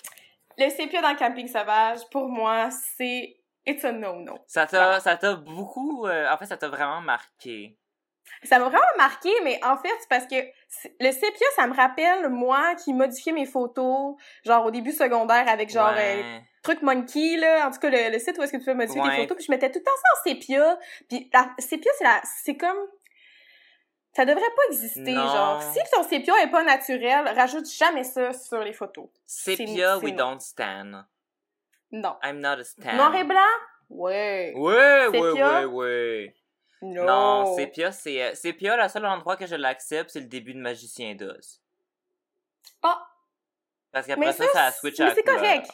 Le 0.57 0.69
sépia 0.69 1.01
dans 1.01 1.11
le 1.11 1.17
camping 1.17 1.47
sauvage, 1.47 1.99
pour 2.11 2.27
moi, 2.29 2.69
c'est... 2.97 3.35
It's 3.65 3.83
a 3.83 3.91
no-no. 3.91 4.37
Ça 4.47 4.65
t'a, 4.65 4.99
ça 4.99 5.17
t'a 5.17 5.35
beaucoup... 5.35 6.07
euh, 6.07 6.29
en 6.31 6.37
fait, 6.37 6.45
ça 6.45 6.57
t'a 6.57 6.69
vraiment 6.69 7.01
marqué. 7.01 7.77
Ça 8.43 8.59
m'a 8.59 8.65
vraiment 8.65 8.83
marqué, 8.97 9.29
mais 9.43 9.59
en 9.63 9.77
fait, 9.77 9.91
c'est 9.99 10.09
parce 10.09 10.25
que 10.25 10.35
le 10.35 11.11
sépia, 11.11 11.47
ça 11.55 11.65
me 11.67 11.73
rappelle, 11.75 12.29
moi, 12.29 12.75
qui 12.75 12.93
modifiais 12.93 13.31
mes 13.33 13.45
photos, 13.45 14.15
genre 14.45 14.65
au 14.65 14.71
début 14.71 14.91
secondaire 14.91 15.47
avec 15.47 15.69
genre 15.69 15.93
Ouais. 15.93 16.21
euh, 16.23 16.39
truc 16.63 16.81
monkey, 16.81 17.37
là, 17.37 17.67
en 17.67 17.71
tout 17.71 17.79
cas, 17.79 17.89
le, 17.89 18.11
le 18.11 18.19
site 18.19 18.37
où 18.37 18.41
est-ce 18.43 18.51
que 18.51 18.57
tu 18.57 18.65
peux 18.65 18.73
modifier 18.73 19.01
Ouais. 19.01 19.09
tes 19.15 19.21
photos, 19.21 19.37
puis 19.37 19.45
je 19.45 19.51
mettais 19.51 19.71
tout 19.71 19.79
le 19.79 19.85
temps 19.85 19.91
ça 19.95 20.09
en 20.19 20.29
sépia, 20.29 20.77
puis 21.09 21.29
la 21.33 21.49
sépia, 21.59 21.91
c'est 21.97 22.03
la, 22.03 22.21
c'est 22.43 22.57
comme... 22.57 22.77
Ça 24.17 24.25
devrait 24.25 24.41
pas 24.41 24.63
exister, 24.71 25.13
Non. 25.13 25.27
genre. 25.27 25.61
Si 25.61 25.79
ton 25.93 26.01
sépia 26.01 26.33
est 26.41 26.49
pas 26.49 26.63
naturel, 26.63 27.27
rajoute 27.35 27.69
jamais 27.69 28.03
ça 28.03 28.33
sur 28.33 28.57
les 28.61 28.73
photos. 28.73 29.09
Sépia, 29.27 29.99
we 29.99 30.11
non. 30.11 30.31
don't 30.31 30.39
stand. 30.39 31.05
Non. 31.91 32.17
I'm 32.23 32.39
not 32.39 32.59
a 32.59 32.63
stand. 32.63 32.95
Noir 32.95 33.15
et 33.15 33.23
blanc? 33.23 33.41
Ouais. 33.91 34.53
Ouais, 34.55 35.07
ouais, 35.09 35.11
Sépia? 35.11 35.59
ouais, 35.59 35.65
ouais. 35.65 36.35
No. 36.81 37.03
Non, 37.03 37.55
Sépia, 37.55 37.91
c'est... 37.91 38.23
euh, 38.23 38.33
Sépia, 38.33 38.75
le 38.75 38.89
seul 38.89 39.05
endroit 39.05 39.37
que 39.37 39.45
je 39.45 39.53
l'accepte, 39.53 40.09
c'est 40.09 40.21
le 40.21 40.25
début 40.25 40.55
de 40.55 40.61
Magicien 40.61 41.13
d'Oz. 41.13 41.61
Ah. 42.81 43.07
Parce 43.91 44.07
qu'après 44.07 44.33
ça, 44.33 44.45
ça, 44.47 44.51
ça, 44.51 44.71
switch 44.71 44.99
à 44.99 45.05
mais 45.05 45.13
c'est 45.13 45.23
correct. 45.23 45.69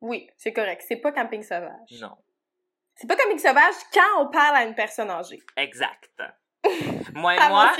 Oui, 0.00 0.30
c'est 0.36 0.52
correct. 0.52 0.84
C'est 0.86 0.98
pas 0.98 1.10
camping 1.10 1.42
sauvage. 1.42 1.90
Non. 2.00 2.16
C'est 2.94 3.08
pas 3.08 3.16
comique 3.16 3.40
sauvage 3.40 3.74
quand 3.92 4.20
on 4.22 4.30
parle 4.30 4.54
à 4.58 4.62
une 4.62 4.76
personne 4.76 5.10
âgée. 5.10 5.42
Exact. 5.56 6.08
moi 7.14 7.34
et 7.34 7.48
moi, 7.48 7.72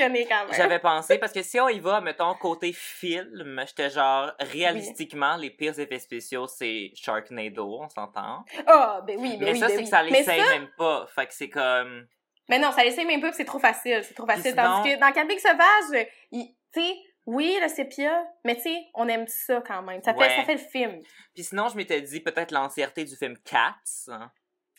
j'avais 0.57 0.79
pensé, 0.79 1.19
parce 1.19 1.33
que 1.33 1.43
si 1.43 1.59
on 1.61 1.69
y 1.69 1.81
va, 1.81 2.01
mettons, 2.01 2.35
côté 2.35 2.73
film, 2.73 3.63
j'étais 3.67 3.91
genre, 3.91 4.33
réalistiquement, 4.41 5.37
les 5.37 5.51
pires 5.51 5.79
effets 5.79 5.99
spéciaux, 5.99 6.47
c'est 6.47 6.91
Sharknado, 6.95 7.81
on 7.81 7.89
s'entend. 7.89 8.45
Ah, 8.67 9.03
ben 9.07 9.17
oui, 9.19 9.37
ben 9.37 9.45
Mais 9.47 9.53
oui, 9.53 9.59
ça, 9.59 9.67
ben 9.67 9.73
c'est 9.73 9.79
oui. 9.79 9.85
que 9.85 9.91
ça 9.91 10.03
l'essaye 10.03 10.41
ça- 10.41 10.51
même 10.59 10.69
pas. 10.77 11.07
Fait 11.15 11.27
que 11.27 11.35
c'est 11.35 11.51
comme... 11.51 12.07
Mais 12.49 12.59
non, 12.59 12.73
ça 12.73 12.83
l'essaie 12.83 13.05
même 13.05 13.21
pas, 13.21 13.33
c'est 13.33 13.45
trop 13.45 13.59
facile. 13.59 14.03
C'est 14.05 14.15
trop 14.15 14.27
facile. 14.27 14.53
sinon- 14.53 14.63
Tandis 14.63 14.95
que 14.95 15.01
dans 15.01 15.13
Camping 15.13 15.39
Sauvage, 15.39 16.07
il- 16.33 16.55
tu 16.73 16.81
sais, 16.81 16.95
oui, 17.27 17.59
le 17.61 17.69
sépia, 17.69 18.25
mais 18.45 18.57
tu 18.57 18.63
sais, 18.63 18.77
on 18.95 19.07
aime 19.07 19.27
ça 19.27 19.63
quand 19.67 19.83
même. 19.83 20.03
Ça, 20.03 20.13
Ouais. 20.15 20.29
fait, 20.31 20.37
ça 20.37 20.45
fait 20.45 20.55
le 20.55 20.59
film. 20.71 21.01
Puis 21.35 21.45
sinon, 21.45 21.69
je 21.69 21.77
m'étais 21.77 22.01
dit 22.01 22.21
peut-être 22.21 22.51
l'entièreté 22.53 23.05
du 23.05 23.15
film 23.17 23.37
Cats. 23.45 23.75
hein. 24.09 24.31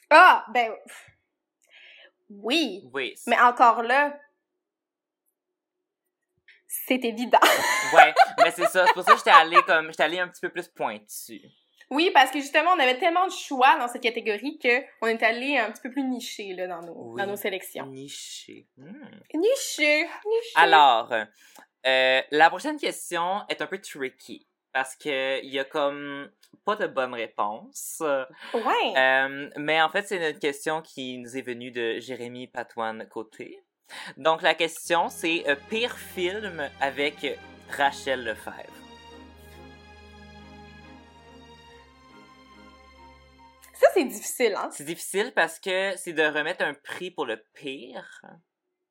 Ah, 0.10 0.46
ben. 0.52 0.72
Oui. 2.30 2.84
Mais 3.28 3.40
encore 3.40 3.84
là, 3.84 4.18
c'est 6.68 7.04
évident. 7.04 7.40
Ouais, 7.94 8.14
mais 8.44 8.52
c'est 8.52 8.68
ça. 8.68 8.86
C'est 8.86 8.94
pour 8.94 9.02
ça 9.04 9.14
que 9.14 9.18
j'étais 9.18 9.32
allée 9.32 9.64
comme... 9.66 9.88
J'étais 9.88 10.04
allée 10.04 10.20
un 10.20 10.28
petit 10.28 10.42
peu 10.42 10.50
plus 10.50 10.68
pointu. 10.68 11.42
Oui, 11.90 12.12
parce 12.14 12.30
que 12.30 12.40
justement, 12.40 12.72
on 12.76 12.80
avait 12.80 13.00
tellement 13.00 13.26
de 13.26 13.32
choix 13.32 13.80
dans 13.80 13.88
cette 13.88 14.04
catégorie 14.04 14.60
que 14.60 14.84
on 15.02 15.08
est 15.08 15.24
allé 15.24 15.58
un 15.58 15.72
petit 15.72 15.82
peu 15.82 15.90
plus 15.90 16.04
niché 16.04 16.54
là, 16.54 16.68
dans, 16.68 16.82
nos, 16.84 16.94
Oui. 16.94 17.22
dans 17.22 17.28
nos 17.28 17.36
sélections. 17.36 17.88
Niché. 17.88 18.68
Hmm. 18.78 19.10
Niché, 19.34 20.04
niché. 20.04 20.54
Alors, 20.54 21.12
euh, 21.88 22.22
la 22.30 22.50
prochaine 22.50 22.78
question 22.78 23.42
est 23.50 23.62
un 23.62 23.66
peu 23.66 23.80
tricky. 23.80 24.46
Parce 24.74 24.96
que 24.96 25.44
il 25.44 25.50
y 25.50 25.60
a 25.60 25.66
comme 25.66 26.30
pas 26.66 26.76
de 26.76 26.88
bonne 26.88 27.14
réponse. 27.14 28.04
Ouais. 28.54 28.98
Euh, 28.98 29.50
mais 29.58 29.82
en 29.82 29.90
fait, 29.90 30.08
c'est 30.08 30.32
une 30.32 30.40
question 30.40 30.82
qui 30.82 31.18
nous 31.18 31.38
est 31.38 31.42
venue 31.42 31.72
de 31.72 32.00
Jérémy 32.00 32.48
Patoine 32.48 33.08
Côté. 33.10 33.64
Donc, 34.18 34.42
la 34.42 34.54
question, 34.54 35.10
c'est 35.10 35.50
euh, 35.50 35.56
pire 35.70 35.98
film 35.98 36.70
avec 36.80 37.40
Rachel 37.70 38.24
Lefebvre. 38.24 38.80
Ça, 43.74 43.88
c'est 43.94 44.04
difficile, 44.04 44.56
hein. 44.58 44.70
C'est 44.72 44.84
difficile 44.84 45.32
parce 45.34 45.60
que 45.60 45.96
c'est 45.96 46.14
de 46.14 46.24
remettre 46.24 46.64
un 46.64 46.74
prix 46.74 47.12
pour 47.12 47.26
le 47.26 47.42
pire. 47.54 48.22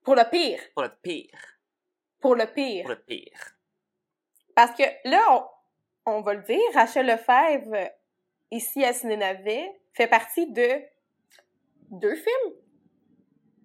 Pour 0.02 0.14
le 0.14 0.24
pire. 0.30 0.60
Pour 0.74 0.82
le 0.82 0.90
pire. 1.02 1.38
Pour 2.20 2.34
le 2.34 2.46
pire. 2.46 2.82
Pour 2.84 2.90
le 2.90 3.02
pire. 3.02 3.58
Parce 4.54 4.74
que 4.76 4.82
là, 5.04 5.20
on, 5.30 5.46
on 6.16 6.22
va 6.22 6.34
le 6.34 6.42
dire, 6.42 6.60
Rachel 6.74 7.06
Lefebvre, 7.06 7.90
ici 8.50 8.84
à 8.84 8.92
Ciné-Navet, 8.92 9.70
fait 9.94 10.06
partie 10.06 10.50
de 10.50 10.68
deux 11.90 12.14
films? 12.14 12.54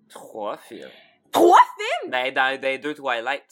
Trois 0.10 0.58
films. 0.58 0.92
Trois? 1.32 1.60
Ben, 2.08 2.32
dans, 2.34 2.60
dans 2.60 2.68
les 2.68 2.78
deux 2.78 2.94
Twilight. 2.94 3.44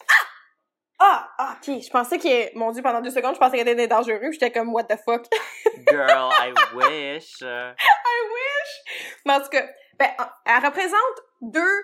Ah, 0.99 1.29
ah, 1.39 1.57
ok. 1.57 1.81
Je 1.81 1.89
pensais 1.89 2.19
que, 2.19 2.55
mon 2.57 2.71
dieu, 2.71 2.83
pendant 2.83 3.01
deux 3.01 3.09
secondes, 3.09 3.33
je 3.33 3.39
pensais 3.39 3.57
qu'elle 3.57 3.67
était 3.69 3.87
dangereux. 3.87 4.31
J'étais 4.31 4.51
comme, 4.51 4.71
what 4.73 4.83
the 4.83 4.97
fuck? 5.03 5.25
Girl, 5.89 6.29
I 6.31 6.53
wish. 6.75 7.41
I 7.41 7.73
wish! 8.29 9.17
Mais 9.25 9.33
en 9.33 9.41
tout 9.41 9.49
cas, 9.49 9.67
ben, 9.97 10.09
en- 10.19 10.29
elle 10.45 10.63
représente 10.65 11.21
deux 11.41 11.83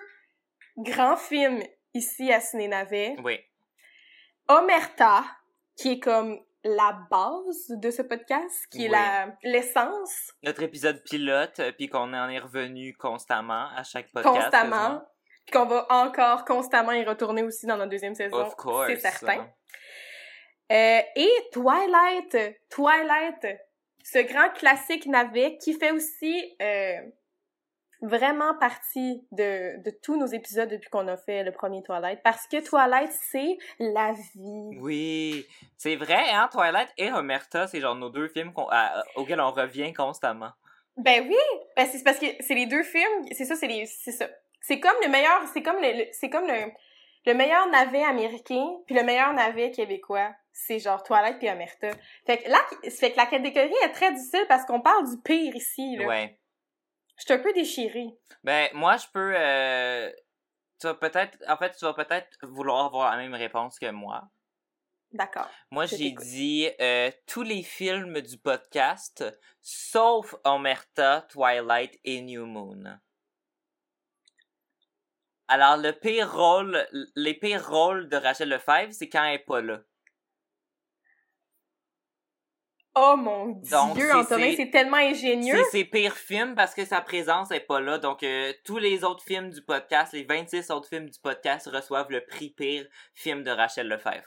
grands 0.76 1.16
films 1.16 1.62
ici 1.94 2.32
à 2.32 2.40
Ciné-Navet. 2.40 3.16
Oui. 3.24 3.40
Omerta, 4.46 5.24
qui 5.76 5.92
est 5.92 6.00
comme 6.00 6.38
la 6.64 6.98
base 7.10 7.68
de 7.70 7.90
ce 7.90 8.02
podcast, 8.02 8.66
qui 8.70 8.86
est 8.86 8.90
Oui. 8.90 8.96
l'essence, 9.44 10.32
Notre 10.42 10.62
épisode 10.62 11.02
pilote, 11.04 11.60
euh, 11.60 11.72
puis 11.72 11.88
qu'on 11.88 12.12
en 12.12 12.28
est 12.28 12.38
revenu 12.40 12.94
constamment 12.96 13.68
à 13.76 13.82
chaque 13.84 14.10
podcast. 14.12 14.36
constamment, 14.42 15.02
puis 15.46 15.52
qu'on 15.58 15.66
va 15.66 15.86
encore 15.90 16.44
constamment 16.44 16.92
y 16.92 17.04
retourner 17.04 17.42
aussi 17.42 17.66
dans 17.66 17.76
notre 17.76 17.90
deuxième 17.90 18.14
saison, 18.14 18.36
Of 18.38 18.56
course. 18.56 18.88
c'est 18.88 19.00
certain. 19.00 19.48
Euh, 20.70 21.00
et 21.16 21.30
Twilight, 21.52 22.36
Twilight, 22.70 23.46
ce 24.04 24.18
grand 24.30 24.50
classique 24.50 25.06
navet 25.06 25.56
qui 25.58 25.72
fait 25.74 25.92
aussi 25.92 26.56
euh, 26.60 26.96
vraiment 28.00 28.54
partie 28.58 29.26
de, 29.32 29.82
de 29.82 29.90
tous 29.90 30.16
nos 30.16 30.26
épisodes 30.26 30.68
depuis 30.68 30.88
qu'on 30.90 31.08
a 31.08 31.16
fait 31.16 31.42
le 31.42 31.52
premier 31.52 31.82
Twilight, 31.82 32.20
parce 32.22 32.46
que 32.46 32.62
Twilight, 32.64 33.10
c'est 33.12 33.56
la 33.78 34.12
vie. 34.12 34.78
Oui, 34.80 35.46
c'est 35.76 35.96
vrai, 35.96 36.30
hein, 36.32 36.48
Twilight 36.52 36.88
et 36.96 37.10
Omerta, 37.12 37.66
c'est 37.66 37.80
genre 37.80 37.94
nos 37.96 38.10
deux 38.10 38.28
films 38.28 38.52
à- 38.70 39.02
auxquels 39.16 39.40
on 39.40 39.50
revient 39.50 39.92
constamment. 39.92 40.50
Ben 40.96 41.24
oui, 41.28 41.36
ben 41.76 41.86
c'est 41.86 42.02
parce 42.02 42.18
que 42.18 42.26
c'est 42.40 42.54
les 42.54 42.66
deux 42.66 42.82
films, 42.82 43.26
c'est 43.32 43.44
ça, 43.44 43.54
c'est 43.56 43.66
les, 43.68 43.86
c'est 43.86 44.12
ça. 44.12 44.26
C'est 44.60 44.80
comme 44.80 44.96
le 45.02 45.08
meilleur, 45.08 45.40
c'est 45.52 45.62
comme 45.62 45.76
le, 45.80 45.92
le- 45.98 46.08
c'est 46.12 46.28
comme 46.28 46.46
le, 46.46 46.72
le 47.26 47.34
meilleur 47.34 47.68
navet 47.70 48.02
américain, 48.04 48.66
puis 48.86 48.94
le 48.94 49.02
meilleur 49.04 49.32
navet 49.32 49.70
québécois, 49.70 50.32
c'est 50.52 50.80
genre 50.80 51.02
Twilight 51.04 51.38
puis 51.38 51.48
Omerta. 51.48 51.90
Fait 52.26 52.38
que 52.38 52.48
là, 52.50 52.58
fait 52.90 53.12
que 53.12 53.16
la 53.16 53.26
catégorie 53.26 53.72
est 53.84 53.92
très 53.92 54.12
difficile 54.12 54.44
parce 54.48 54.64
qu'on 54.64 54.80
parle 54.80 55.08
du 55.08 55.20
pire 55.22 55.54
ici, 55.54 55.96
là. 55.96 56.06
Ouais. 56.06 56.36
Je 57.18 57.24
suis 57.24 57.34
un 57.34 57.38
peu 57.38 57.52
déchirée. 57.52 58.16
Ben, 58.44 58.68
moi, 58.72 58.96
je 58.96 59.06
peux... 59.12 59.32
euh, 59.36 60.10
tu 60.80 60.86
vas 60.86 60.94
peut-être... 60.94 61.36
En 61.48 61.56
fait, 61.56 61.76
tu 61.76 61.84
vas 61.84 61.94
peut-être 61.94 62.38
vouloir 62.42 62.86
avoir 62.86 63.10
la 63.10 63.16
même 63.18 63.34
réponse 63.34 63.78
que 63.78 63.90
moi. 63.90 64.30
D'accord. 65.10 65.48
Moi, 65.70 65.86
j'ai 65.86 66.10
dit 66.12 66.68
euh, 66.80 67.10
tous 67.26 67.42
les 67.42 67.62
films 67.62 68.20
du 68.20 68.38
podcast, 68.38 69.24
sauf 69.62 70.34
Omerta, 70.44 71.26
Twilight 71.30 71.98
et 72.04 72.20
New 72.20 72.46
Moon. 72.46 72.98
Alors, 75.48 75.78
le 75.78 75.92
pire 75.92 76.30
rôle, 76.30 76.86
les 77.16 77.34
pires 77.34 77.68
rôles 77.68 78.08
de 78.10 78.16
Rachel 78.16 78.50
Lefebvre, 78.50 78.92
c'est 78.92 79.08
quand 79.08 79.24
elle 79.24 79.36
est 79.36 79.38
pas 79.38 79.62
là. 79.62 79.80
Oh 83.00 83.16
mon 83.16 83.46
dieu, 83.94 84.12
Antonin, 84.12 84.54
c'est- 84.56 84.70
tellement 84.70 84.96
ingénieux. 84.96 85.56
C'est 85.56 85.70
ses 85.78 85.84
pires 85.84 86.16
films 86.16 86.54
parce 86.56 86.74
que 86.74 86.84
sa 86.84 87.00
présence 87.00 87.50
est 87.52 87.60
pas 87.60 87.80
là. 87.80 87.98
Donc, 87.98 88.22
euh, 88.24 88.52
tous 88.64 88.78
les 88.78 89.04
autres 89.04 89.22
films 89.22 89.50
du 89.50 89.62
podcast, 89.62 90.12
les 90.14 90.24
26 90.24 90.70
autres 90.72 90.88
films 90.88 91.08
du 91.08 91.18
podcast 91.20 91.68
reçoivent 91.72 92.10
le 92.10 92.24
prix 92.24 92.50
pire 92.50 92.86
film 93.14 93.44
de 93.44 93.50
Rachel 93.52 93.86
Lefebvre. 93.88 94.26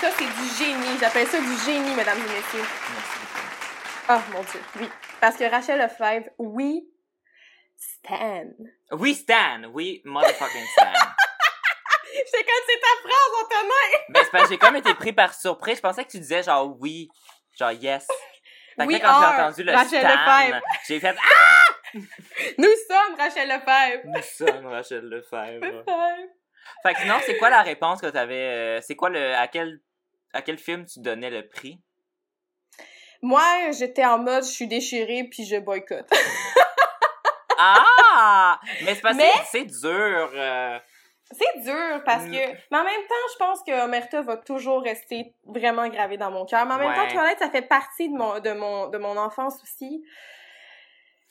Ça, 0.00 0.10
c'est 0.12 0.24
du 0.24 0.48
génie. 0.64 0.98
J'appelle 1.00 1.26
ça 1.26 1.40
du 1.40 1.56
génie, 1.64 1.94
mesdames 1.94 2.18
et 2.18 2.22
messieurs. 2.36 2.68
Merci. 2.92 3.18
Oh 4.08 4.32
mon 4.32 4.40
dieu, 4.42 4.60
oui. 4.80 4.88
Parce 5.20 5.36
que 5.36 5.44
Rachel 5.50 5.78
Lefebvre, 5.80 6.28
oui, 6.38 6.88
Stan. 7.76 8.44
Oui, 8.92 9.14
Stan! 9.14 9.64
Oui, 9.72 10.02
motherfucking 10.04 10.64
Stan! 10.72 11.05
J'étais 12.32 12.44
comme 12.44 12.64
c'est 12.66 12.80
ta 12.80 13.08
phrase, 13.08 13.44
Antonin! 13.44 13.98
Ben, 14.08 14.22
c'est 14.24 14.30
parce 14.30 14.44
que 14.44 14.50
j'ai 14.50 14.58
comme 14.58 14.76
été 14.76 14.94
pris 14.94 15.12
par 15.12 15.34
surprise. 15.34 15.76
Je 15.76 15.82
pensais 15.82 16.04
que 16.04 16.10
tu 16.10 16.18
disais 16.18 16.42
genre 16.42 16.74
oui, 16.80 17.08
genre 17.58 17.72
yes. 17.72 18.06
Fait 18.78 18.86
que 18.86 18.92
là, 18.92 19.00
quand 19.00 19.18
j'ai 19.18 19.24
are 19.24 19.34
entendu 19.40 19.62
le 19.62 19.72
Rachel 19.72 20.02
Lefebvre. 20.02 20.60
j'ai 20.86 21.00
fait 21.00 21.16
Ah! 21.22 21.98
Nous 22.58 22.68
sommes 22.88 23.14
Rachel 23.18 23.48
Lefebvre. 23.48 24.02
Nous 24.04 24.22
sommes 24.22 24.66
Rachel 24.66 25.04
Lefebvre. 25.04 25.64
Lefebvre. 25.64 26.28
Fait 26.82 26.94
que 26.94 27.00
sinon, 27.00 27.14
c'est 27.24 27.38
quoi 27.38 27.48
la 27.48 27.62
réponse 27.62 28.00
que 28.02 28.06
t'avais... 28.08 28.34
euh, 28.34 28.80
c'est 28.82 28.96
quoi 28.96 29.08
le... 29.08 29.34
À 29.34 29.46
quel... 29.48 29.80
À 30.34 30.42
quel 30.42 30.58
film 30.58 30.84
tu 30.84 31.00
donnais 31.00 31.30
le 31.30 31.48
prix? 31.48 31.80
Moi, 33.22 33.70
j'étais 33.70 34.04
en 34.04 34.18
mode 34.18 34.44
je 34.44 34.50
suis 34.50 34.66
déchirée 34.68 35.24
puis 35.30 35.46
je 35.46 35.56
boycotte. 35.56 36.10
Ah! 37.58 38.60
Mais 38.82 38.94
c'est 38.94 39.00
parce 39.00 39.16
que 39.16 39.22
Mais- 39.22 39.44
c'est 39.50 39.64
dur. 39.64 40.30
euh, 40.34 40.78
C'est 41.32 41.60
dur 41.62 42.02
parce 42.04 42.24
que. 42.24 42.30
Mais 42.30 42.78
en 42.78 42.84
même 42.84 43.02
temps, 43.08 43.26
je 43.32 43.38
pense 43.38 43.62
que 43.64 43.84
Omerta 43.84 44.22
va 44.22 44.36
toujours 44.36 44.82
rester 44.82 45.34
vraiment 45.44 45.88
gravé 45.88 46.16
dans 46.16 46.30
mon 46.30 46.44
cœur. 46.46 46.64
Mais 46.66 46.74
en 46.74 46.78
même 46.78 46.88
Ouais. 46.88 46.94
temps, 47.08 47.12
Toilette, 47.14 47.38
ça 47.40 47.50
fait 47.50 47.62
partie 47.62 48.08
de 48.08 48.16
mon, 48.16 48.38
de 48.38 48.52
mon, 48.52 48.88
de 48.88 48.98
mon 48.98 49.16
enfance 49.16 49.60
aussi. 49.62 50.04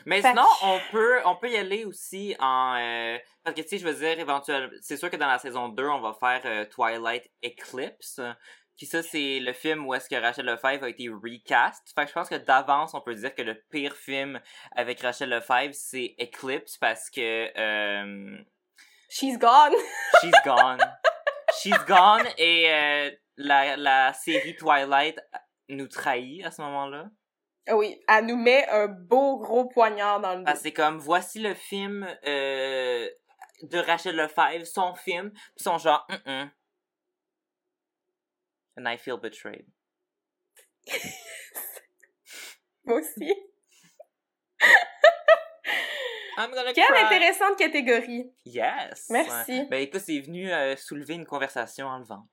Mais 0.05 0.21
Fait 0.21 0.29
sinon, 0.29 0.43
que- 0.43 0.65
on 0.65 0.79
peut, 0.91 1.19
on 1.25 1.35
peut 1.37 1.49
y 1.49 1.57
aller 1.57 1.85
aussi 1.85 2.35
en... 2.39 2.75
euh, 2.77 3.17
parce 3.43 3.55
que, 3.55 3.61
tu 3.61 3.69
sais, 3.69 3.77
je 3.79 3.85
veux 3.87 3.93
dire, 3.95 4.19
éventuellement... 4.19 4.69
C'est 4.81 4.97
sûr 4.97 5.09
que 5.09 5.15
dans 5.15 5.27
la 5.27 5.39
saison 5.39 5.69
2, 5.69 5.87
on 5.87 5.99
va 6.01 6.13
faire 6.13 6.41
euh, 6.45 6.65
Twilight 6.65 7.23
Eclipse. 7.43 8.19
Puis 8.77 8.85
ça, 8.85 9.01
c'est 9.01 9.39
le 9.39 9.53
film 9.53 9.87
où 9.87 9.93
est-ce 9.95 10.09
que 10.09 10.15
Rachel 10.15 10.45
Lefebvre 10.45 10.83
a 10.83 10.89
été 10.89 11.07
recast. 11.09 11.91
Fait 11.95 12.03
que 12.03 12.09
je 12.09 12.13
pense 12.13 12.29
que 12.29 12.35
d'avance, 12.35 12.93
on 12.93 13.01
peut 13.01 13.15
dire 13.15 13.33
que 13.33 13.41
le 13.41 13.55
pire 13.71 13.95
film 13.95 14.39
avec 14.75 14.99
Rachel 14.99 15.29
Lefebvre, 15.29 15.73
c'est 15.73 16.15
Eclipse 16.21 16.77
parce 16.77 17.09
que... 17.09 17.49
euh, 17.57 18.37
She's 19.15 19.37
gone. 19.37 19.71
She's 20.21 20.33
Gone. 20.43 20.79
She's 21.61 21.85
Gone 21.87 22.27
et 22.37 22.69
euh, 22.69 23.11
la, 23.37 23.77
la 23.77 24.11
série 24.11 24.57
Twilight 24.57 25.17
nous 25.69 25.87
trahit 25.87 26.43
à 26.43 26.51
ce 26.51 26.61
moment-là. 26.63 27.09
Ah 27.65 27.77
Oui, 27.77 27.97
elle 28.09 28.25
nous 28.25 28.35
met 28.35 28.67
un 28.67 28.87
beau 28.87 29.37
gros 29.37 29.69
poignard 29.69 30.19
dans 30.19 30.33
le 30.35 30.43
dos. 30.43 30.51
Que 30.51 30.57
c'est 30.57 30.73
comme, 30.73 30.97
voici 30.97 31.39
le 31.39 31.53
film 31.53 32.03
euh, 32.27 33.07
de 33.61 33.77
Rachel 33.77 34.17
Lefebvre, 34.17 34.65
son 34.67 34.93
film, 34.95 35.31
puis 35.31 35.41
ils 35.59 35.63
sont 35.63 35.77
genre, 35.77 36.05
mm 36.09 36.15
-mm. 36.25 36.51
And 38.77 38.85
I 38.85 38.97
feel 38.97 39.17
betrayed. 39.17 39.65
Moi 42.83 42.99
aussi. 42.99 43.33
I'm 46.37 46.51
gonna 46.51 46.73
Quelle 46.73 46.85
cry. 46.85 47.03
intéressante 47.05 47.57
catégorie. 47.57 48.31
Yes. 48.45 49.07
Merci. 49.09 49.65
Ben 49.69 49.81
écoute, 49.81 50.01
c'est 50.01 50.19
venu 50.19 50.51
euh, 50.51 50.75
soulever 50.75 51.13
une 51.15 51.25
conversation 51.25 51.87
enlevante. 51.87 52.29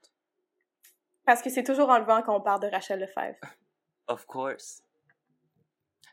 Parce 1.25 1.41
que 1.43 1.51
c'est 1.51 1.63
toujours 1.63 1.89
enlevant 1.89 2.23
quand 2.23 2.37
on 2.37 2.41
parle 2.41 2.61
de 2.63 2.67
Rachel 2.69 2.99
Lefebvre. 3.01 3.39
Of 4.09 4.27
course. 4.27 4.83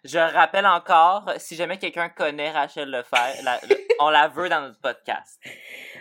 Je 0.06 0.18
rappelle 0.20 0.66
encore, 0.68 1.30
si 1.38 1.56
jamais 1.56 1.78
quelqu'un 1.78 2.08
connaît 2.08 2.52
Rachel 2.52 2.90
Lefebvre, 2.90 3.44
la- 3.44 3.60
le- 3.68 3.76
on 4.00 4.10
la 4.10 4.28
veut 4.30 4.48
dans 4.48 4.62
notre 4.62 4.80
podcast. 4.80 5.42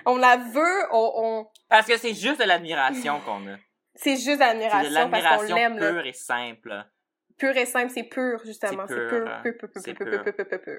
On 0.07 0.17
la 0.19 0.37
veut, 0.37 0.87
on, 0.93 1.13
on- 1.17 1.47
Parce 1.69 1.87
que 1.87 1.97
c'est 1.97 2.15
juste 2.15 2.39
de 2.41 2.45
l'admiration 2.45 3.21
qu'on 3.23 3.49
a. 3.49 3.57
c'est 3.97 4.13
juste 4.17 4.27
C'est 4.27 4.37
de 4.37 4.43
admiration 4.43 5.11
parce 5.11 5.23
qu'on 5.25 5.43
l'admiration 5.43 5.57
l'aime. 5.57 5.79
là. 5.79 5.91
pure 5.93 6.07
et 6.07 6.13
simple. 6.13 6.85
Pur 7.39 7.57
et 7.57 7.67
simple, 7.67 7.91
c'est 7.91 8.05
pur, 8.05 8.41
justement. 8.45 8.85
C'est 8.87 8.95
C'est 8.95 9.09
pur, 9.09 9.23
pur, 9.25 9.29
hein. 9.33 9.41
pur, 9.43 9.53
pur, 9.59 9.69
pur, 9.73 9.83
pur, 9.83 9.95
pur. 9.95 9.95
pur, 9.95 10.11
pur, 10.11 10.23
pur, 10.23 10.35
pur. 10.37 10.47
Peu 10.49 10.59
pur, 10.61 10.79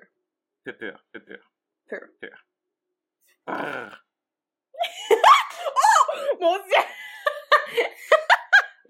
peu 0.74 1.20
pur. 1.20 1.52
Pur. 1.88 2.00
Pur. 2.22 2.46
Brrr. 3.46 4.06
Mon 6.40 6.56
Dieu! 6.58 6.84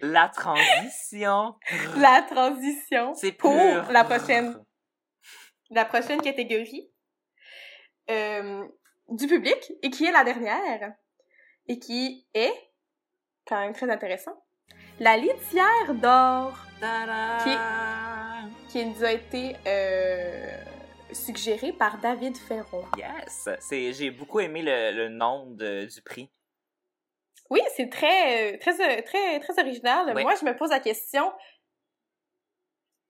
La 0.02 0.28
transition. 0.30 1.56
La 1.96 2.22
transition 2.22 3.14
C'est 3.14 3.32
pour 3.32 3.52
pur. 3.52 3.90
la 3.92 4.04
prochaine, 4.04 4.64
la 5.70 5.84
prochaine 5.84 6.22
catégorie 6.22 6.90
euh, 8.08 8.66
du 9.10 9.26
public 9.26 9.72
et 9.82 9.90
qui 9.90 10.06
est 10.06 10.12
la 10.12 10.24
dernière 10.24 10.94
et 11.68 11.78
qui 11.78 12.26
est 12.32 12.54
quand 13.46 13.60
même 13.60 13.74
très 13.74 13.90
intéressant. 13.90 14.42
La 15.00 15.16
litière 15.18 15.94
d'or 15.94 16.58
Ta-da! 16.80 17.38
qui 18.70 18.84
nous 18.86 19.04
a 19.04 19.12
été 19.12 19.56
euh, 19.66 20.64
suggérée 21.14 21.72
par 21.72 21.98
David 21.98 22.36
Ferron. 22.36 22.84
Yes! 22.96 23.48
C'est, 23.60 23.92
j'ai 23.92 24.10
beaucoup 24.10 24.40
aimé 24.40 24.62
le, 24.62 24.92
le 24.92 25.08
nom 25.08 25.46
de- 25.46 25.84
du 25.86 26.02
prix. 26.02 26.30
Oui, 27.50 27.60
c'est 27.76 27.88
très, 27.88 28.58
très, 28.58 29.02
très, 29.02 29.40
très 29.40 29.58
original. 29.60 30.12
Oui. 30.14 30.22
Moi, 30.22 30.34
je 30.36 30.44
me 30.44 30.56
pose 30.56 30.70
la 30.70 30.80
question 30.80 31.32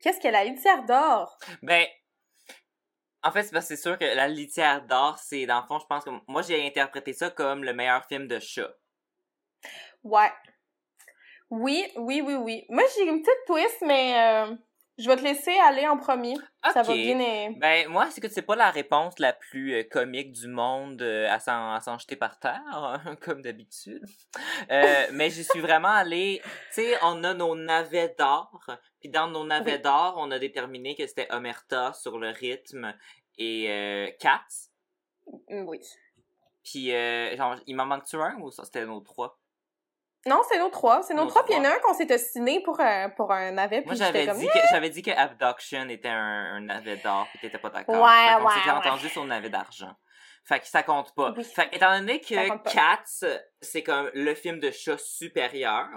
qu'est-ce 0.01 0.19
que 0.21 0.29
la 0.29 0.45
litière 0.45 0.85
d'or? 0.85 1.39
Ben, 1.63 1.87
en 3.23 3.33
fait, 3.33 3.43
c'est 3.43 3.53
parce 3.53 3.69
que 3.69 3.77
c'est 3.77 3.83
sûr 3.83 3.99
que 3.99 4.05
La 4.05 4.29
litière 4.29 4.87
d'or, 4.87 5.19
c'est, 5.19 5.45
dans 5.45 5.61
le 5.61 5.67
fond, 5.67 5.79
je 5.79 5.85
pense 5.85 6.05
que 6.05 6.11
moi, 6.27 6.41
j'ai 6.41 6.67
interprété 6.67 7.13
ça 7.13 7.29
comme 7.29 7.65
le 7.65 7.75
meilleur 7.75 8.05
film 8.07 8.27
de 8.27 8.41
chat. 8.41 8.71
Ouais. 10.03 10.33
Oui, 11.51 11.87
oui, 11.97 12.23
oui, 12.23 12.35
oui. 12.35 12.65
Moi, 12.71 12.85
j'ai 12.97 13.05
une 13.05 13.21
petite 13.21 13.45
twist, 13.47 13.83
mais 13.83 14.19
euh, 14.19 14.57
je 15.01 15.09
vais 15.09 15.17
te 15.17 15.23
laisser 15.23 15.57
aller 15.67 15.87
en 15.89 15.97
premier. 15.97 16.35
Ça 16.73 16.83
va 16.83 16.93
bien. 16.95 17.19
euh, 17.21 17.53
Ben, 17.57 17.89
moi, 17.89 18.09
c'est 18.11 18.21
que 18.21 18.29
c'est 18.29 18.43
pas 18.43 18.57
la 18.57 18.71
réponse 18.71 19.19
la 19.19 19.33
plus 19.33 19.75
euh, 19.75 19.83
comique 19.85 20.33
du 20.33 20.47
monde 20.49 21.01
euh, 21.03 21.29
à 21.31 21.39
s'en 21.41 21.99
jeter 21.99 22.17
par 22.17 22.39
terre, 22.39 22.61
hein, 22.67 23.17
comme 23.23 23.43
d'habitude. 23.43 24.05
Euh, 24.71 25.07
mais 25.13 25.31
j'y 25.31 25.45
suis 25.45 25.61
vraiment 25.61 25.89
allée. 25.89 26.41
Tu 26.75 26.83
sais, 26.83 26.97
on 27.03 27.25
a 27.25 27.35
nos 27.35 27.55
navets 27.57 28.15
d'or. 28.19 28.61
Puis 29.01 29.09
dans 29.09 29.29
nos 29.29 29.45
navets 29.45 29.77
Oui. 29.77 29.83
d'or, 29.83 30.15
on 30.19 30.31
a 30.31 30.39
déterminé 30.39 30.95
que 30.95 31.07
c'était 31.07 31.29
Omerta 31.33 31.93
sur 31.95 32.19
le 32.19 32.29
rythme 32.31 32.95
et 33.39 33.67
euh, 33.71 34.11
Cats. 34.21 34.69
Oui. 35.49 35.81
Puis, 36.63 36.93
euh, 36.93 37.35
genre, 37.37 37.57
il 37.67 37.75
m'en 37.75 37.87
manque-tu 37.87 38.17
un 38.17 38.37
ou 38.41 38.51
ça, 38.51 38.65
c'était 38.65 38.85
nos 38.85 39.01
trois? 39.01 39.39
Non, 40.27 40.43
c'est 40.49 40.59
nos 40.59 40.69
trois. 40.69 41.03
C'est 41.03 41.15
nos, 41.15 41.25
Nos 41.25 41.31
trois, 41.31 41.45
puis 41.45 41.55
il 41.55 41.57
y 41.57 41.61
en 41.61 41.65
a 41.65 41.75
un 41.75 41.79
qu'on 41.79 41.95
s'est 41.95 42.13
ostiné 42.13 42.63
pour, 42.63 42.79
un- 42.81 43.09
pour 43.11 43.33
un 43.33 43.53
navet, 43.53 43.83
Moi, 43.83 43.95
puis 43.95 43.97
j'avais 43.97 44.27
dit, 44.27 44.47
que, 44.47 44.59
j'avais 44.71 44.91
dit 44.91 45.03
que 45.03 45.11
Abduction 45.11 45.89
était 45.89 46.09
un, 46.09 46.57
un 46.57 46.61
navet 46.61 46.99
d'or, 46.99 47.27
puis 47.31 47.39
t'étais 47.39 47.59
pas 47.59 47.71
d'accord. 47.71 47.95
Ouais, 48.03 48.29
fait 48.29 48.37
qu'on 48.37 48.47
ouais, 48.47 48.55
s'était 48.55 48.71
ouais. 48.71 48.77
entendu 48.77 49.09
sur 49.09 49.23
le 49.23 49.29
navet 49.29 49.49
d'argent. 49.49 49.95
Fait 50.45 50.61
que 50.61 50.67
ça 50.67 50.83
compte 50.83 51.15
pas. 51.15 51.33
Oui. 51.37 51.45
Fait 51.45 51.71
que, 51.71 51.77
étant 51.77 51.99
donné 51.99 52.21
que. 52.21 52.71
Cats, 52.71 53.25
c'est 53.63 53.83
comme 53.83 54.11
le 54.15 54.35
film 54.35 54.59
de 54.59 54.71
chat 54.71 54.99
supérieur, 54.99 55.89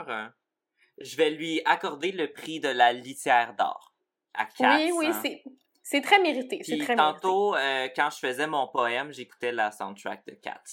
je 1.00 1.18
vais 1.18 1.32
lui 1.32 1.62
accorder 1.66 2.12
le 2.12 2.32
prix 2.32 2.60
de 2.60 2.70
la 2.70 2.94
litière 2.94 3.56
d'or 3.56 3.94
à 4.34 4.46
Cats. 4.46 4.78
Oui, 4.78 4.92
oui, 4.96 5.08
hein. 5.08 5.20
c'est... 5.22 5.44
C'est 5.86 6.00
très 6.00 6.18
mérité, 6.20 6.62
c'est 6.64 6.78
très 6.78 6.96
mérité. 6.96 7.20
tantôt, 7.20 7.56
euh, 7.58 7.90
quand 7.94 8.10
je 8.10 8.18
faisais 8.20 8.48
mon 8.48 8.70
poème, 8.70 9.12
j'écoutais 9.12 9.52
la 9.52 9.70
soundtrack 9.70 10.26
de 10.26 10.36
Cats. 10.36 10.64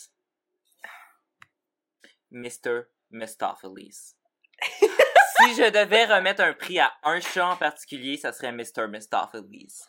Mr. 2.31 2.83
Mistopheles. 3.11 4.15
si 4.63 5.55
je 5.55 5.71
devais 5.71 6.05
remettre 6.07 6.43
un 6.43 6.53
prix 6.53 6.79
à 6.79 6.93
un 7.03 7.21
chat 7.21 7.47
en 7.47 7.57
particulier, 7.57 8.17
ça 8.17 8.33
serait 8.33 8.53
Mr. 8.53 8.89
Mistopheles. 8.89 9.89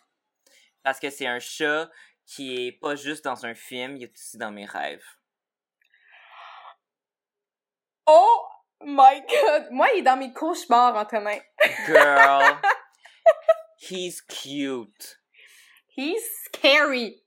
Parce 0.83 0.99
que 0.99 1.09
c'est 1.09 1.27
un 1.27 1.39
chat 1.39 1.89
qui 2.25 2.67
est 2.67 2.71
pas 2.71 2.95
juste 2.95 3.25
dans 3.25 3.45
un 3.45 3.53
film, 3.53 3.97
il 3.97 4.03
est 4.03 4.13
aussi 4.13 4.37
dans 4.37 4.51
mes 4.51 4.65
rêves. 4.65 5.05
Oh 8.07 8.45
my 8.81 9.21
God! 9.21 9.71
Moi, 9.71 9.89
il 9.93 9.99
est 9.99 10.03
dans 10.03 10.17
mes 10.17 10.33
cauchemars, 10.33 10.95
Antonin. 10.95 11.39
Girl, 11.85 12.57
he's 13.79 14.21
cute. 14.21 15.19
He's 15.95 16.23
scary. 16.45 17.21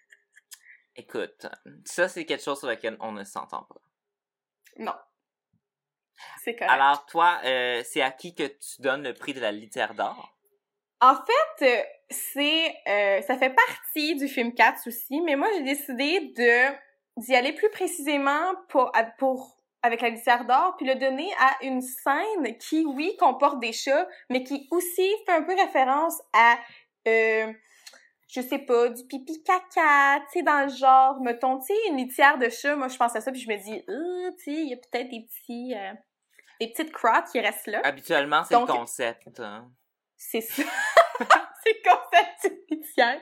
Écoute, 0.96 1.46
ça 1.84 2.08
c'est 2.08 2.26
quelque 2.26 2.44
chose 2.44 2.58
sur 2.58 2.68
lequel 2.68 2.96
on 3.00 3.12
ne 3.12 3.24
s'entend 3.24 3.64
pas. 3.64 3.80
Non. 4.80 4.94
C'est 6.42 6.56
correct. 6.56 6.72
Alors 6.72 7.06
toi, 7.06 7.38
euh, 7.44 7.82
c'est 7.84 8.02
à 8.02 8.10
qui 8.10 8.34
que 8.34 8.46
tu 8.46 8.80
donnes 8.82 9.04
le 9.04 9.14
prix 9.14 9.34
de 9.34 9.40
la 9.40 9.52
litière 9.52 9.94
d'or? 9.94 10.34
En 11.00 11.14
fait, 11.14 11.66
euh, 11.66 11.82
c'est 12.10 12.74
euh, 12.88 13.22
ça 13.22 13.38
fait 13.38 13.54
partie 13.54 14.16
du 14.16 14.28
film 14.28 14.52
4 14.54 14.86
aussi, 14.86 15.20
mais 15.20 15.36
moi 15.36 15.48
j'ai 15.56 15.62
décidé 15.62 16.32
de 16.36 16.74
d'y 17.18 17.34
aller 17.34 17.52
plus 17.52 17.70
précisément 17.70 18.54
pour 18.68 18.92
pour 19.18 19.56
avec 19.82 20.02
la 20.02 20.10
litière 20.10 20.44
d'or 20.44 20.74
puis 20.76 20.86
le 20.86 20.94
donner 20.94 21.30
à 21.38 21.64
une 21.64 21.80
scène 21.80 22.58
qui 22.58 22.84
oui 22.84 23.16
comporte 23.18 23.60
des 23.60 23.72
chats, 23.72 24.08
mais 24.28 24.42
qui 24.42 24.66
aussi 24.70 25.08
fait 25.26 25.32
un 25.32 25.42
peu 25.42 25.54
référence 25.54 26.20
à 26.34 26.58
euh, 27.08 27.52
je 28.32 28.40
sais 28.40 28.58
pas, 28.58 28.88
du 28.88 29.04
pipi 29.06 29.42
caca, 29.42 30.20
tu 30.20 30.38
sais, 30.38 30.42
dans 30.42 30.62
le 30.62 30.68
genre, 30.68 31.20
mettons, 31.20 31.58
tu 31.58 31.66
sais, 31.66 31.74
une 31.88 31.96
litière 31.96 32.38
de 32.38 32.48
chat, 32.48 32.76
moi, 32.76 32.88
je 32.88 32.96
pense 32.96 33.14
à 33.16 33.20
ça, 33.20 33.32
puis 33.32 33.40
je 33.40 33.48
me 33.50 33.56
dis, 33.56 33.82
euh, 33.88 34.30
tu 34.38 34.44
sais, 34.44 34.52
il 34.62 34.68
y 34.68 34.74
a 34.74 34.76
peut-être 34.76 35.08
des 35.08 35.26
petits, 35.26 35.74
euh, 35.76 35.92
des 36.60 36.68
petites 36.68 36.92
crottes 36.92 37.26
qui 37.32 37.40
restent 37.40 37.66
là. 37.66 37.80
Habituellement, 37.84 38.42
c'est 38.44 38.54
le 38.58 38.66
concept. 38.66 39.40
hein. 39.40 39.68
C'est 40.16 40.42
ça. 40.42 40.62
c'est 41.64 41.82
comme 41.82 41.98
ça 42.12 42.48
une 42.48 42.78
litière. 42.78 43.20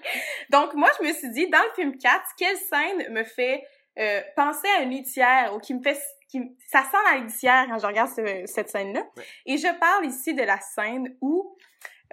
Donc, 0.51 0.75
moi, 0.75 0.89
je 1.01 1.07
me 1.07 1.13
suis 1.13 1.31
dit, 1.31 1.49
dans 1.49 1.63
le 1.63 1.73
film 1.75 1.97
4, 1.97 2.23
quelle 2.37 2.57
scène 2.57 3.13
me 3.13 3.25
fait 3.25 3.65
euh, 3.99 4.21
penser 4.37 4.69
à 4.77 4.83
une 4.83 4.91
litière 4.91 5.55
ou 5.55 5.59
qui 5.59 5.75
me 5.75 5.83
fait... 5.83 5.99
Qui, 6.29 6.41
ça 6.71 6.83
sent 6.83 6.99
la 7.11 7.21
litière 7.21 7.67
quand 7.71 7.79
je 7.79 7.87
regarde 7.87 8.11
ce- 8.11 8.45
cette 8.47 8.69
scène-là. 8.69 9.01
Ouais. 9.17 9.25
Et 9.47 9.57
je 9.57 9.79
parle 9.79 10.05
ici 10.07 10.35
de 10.35 10.43
la 10.43 10.59
scène 10.61 11.17
où... 11.23 11.57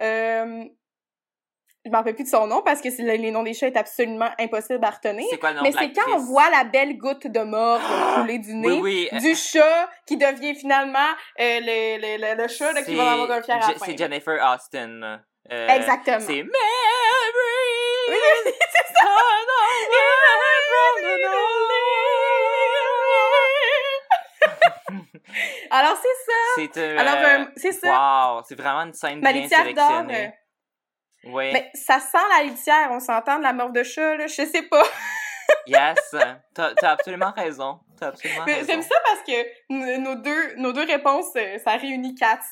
Euh, 0.00 0.64
je 1.86 1.90
m'en 1.92 1.98
rappelle 1.98 2.16
plus 2.16 2.24
de 2.24 2.28
son 2.28 2.46
nom 2.48 2.62
parce 2.62 2.80
que 2.80 2.88
les 3.00 3.30
noms 3.30 3.44
des 3.44 3.54
chats 3.54 3.68
est 3.68 3.76
absolument 3.76 4.28
impossible 4.40 4.84
à 4.84 4.90
retenir. 4.90 5.24
C'est 5.30 5.38
quoi 5.38 5.50
le 5.52 5.58
nom 5.58 5.62
Mais 5.62 5.70
c'est 5.72 5.92
quand 5.92 6.12
on 6.14 6.18
voit 6.18 6.50
la 6.50 6.64
belle 6.64 6.98
goutte 6.98 7.26
de 7.28 7.40
mort 7.40 7.80
euh, 7.90 8.20
couler 8.20 8.38
du 8.38 8.54
nez 8.54 8.68
Oui, 8.68 8.80
oui. 8.82 9.08
euh, 9.12 9.18
du 9.20 9.34
chat 9.36 9.88
qui 10.04 10.16
devient 10.16 10.54
finalement 10.56 10.98
euh, 11.40 11.60
le, 11.60 11.98
le, 12.00 12.34
le, 12.36 12.42
le 12.42 12.48
chat 12.48 12.72
là, 12.72 12.82
qui 12.82 12.96
va 12.96 13.12
avoir 13.12 13.30
un 13.30 13.42
fier 13.42 13.56
à. 13.56 13.72
C'est 13.84 13.96
Jennifer 13.96 14.34
Austin. 14.54 15.20
Euh, 15.52 15.68
Exactement. 15.68 16.18
C'est 16.20 16.42
Mary! 16.42 18.08
Oui, 18.08 18.16
c'est 18.44 18.94
ça. 18.94 19.10
Alors 25.70 25.96
c'est 25.96 26.08
ça. 26.32 26.32
C'est 26.56 26.80
euh, 26.80 26.98
Alors 26.98 27.14
euh, 27.40 27.44
c'est 27.56 27.72
ça. 27.72 27.88
Wow, 28.36 28.42
c'est 28.48 28.54
vraiment 28.54 28.82
une 28.82 28.94
scène 28.94 29.20
bien 29.20 29.48
sélectionnée. 29.48 30.32
Euh, 31.26 31.30
Oui, 31.32 31.52
Mais 31.52 31.70
ça 31.74 31.98
sent 32.00 32.18
la 32.38 32.44
litière, 32.44 32.88
on 32.90 33.00
s'entend 33.00 33.38
de 33.38 33.42
la 33.42 33.52
mort 33.52 33.70
de 33.70 33.82
chat 33.82 34.16
là, 34.16 34.26
je 34.26 34.34
sais 34.44 34.62
pas. 34.62 34.84
yes. 35.66 36.14
T'as 36.54 36.74
t'as 36.74 36.90
absolument 36.90 37.32
raison. 37.36 37.80
T'as 37.98 38.08
absolument 38.08 38.44
raison. 38.44 38.66
j'aime 38.66 38.82
ça 38.82 38.94
parce 39.04 39.22
que 39.22 39.98
nos 40.02 40.14
deux 40.16 40.54
nos 40.56 40.72
deux 40.72 40.84
réponses 40.86 41.34
euh, 41.36 41.58
ça 41.64 41.72
réunit 41.76 42.14
quatre. 42.14 42.44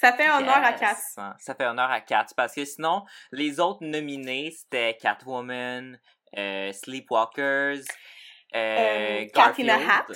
Ça 0.00 0.12
fait 0.12 0.28
honneur 0.28 0.56
à 0.56 0.70
Yes. 0.72 0.80
quatre. 0.80 1.34
Ça 1.38 1.54
fait 1.54 1.64
honneur 1.66 1.90
à 1.90 2.00
Kat. 2.00 2.26
Parce 2.36 2.54
que 2.54 2.64
sinon, 2.64 3.04
les 3.32 3.58
autres 3.60 3.84
nominés, 3.84 4.50
c'était 4.50 4.98
Catwoman, 5.00 5.98
euh, 6.36 6.72
Sleepwalkers, 6.72 7.78
euh, 8.54 9.22
Euh, 9.22 9.26
Cat 9.32 9.54
in 9.58 9.68
a 9.68 9.78
Garfield, 9.78 9.88
Hat. 9.88 10.06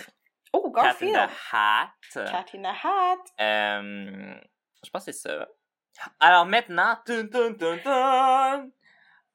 Oh, 0.53 0.71
Cat 0.73 0.81
in 0.81 0.85
Garfield. 0.85 1.15
the 1.15 1.55
Hat. 1.55 1.91
Cat 2.13 2.45
in 2.55 2.65
a 2.65 2.73
hat. 2.73 3.19
Euh, 3.41 4.35
je 4.85 4.91
pense 4.91 5.07
que 5.07 5.13
c'est 5.13 5.29
ça. 5.29 5.47
Alors 6.21 6.47
maintenant, 6.47 6.97
tun, 7.05 7.27
tun, 7.27 7.55
tun, 7.55 7.79
tun, 7.79 8.69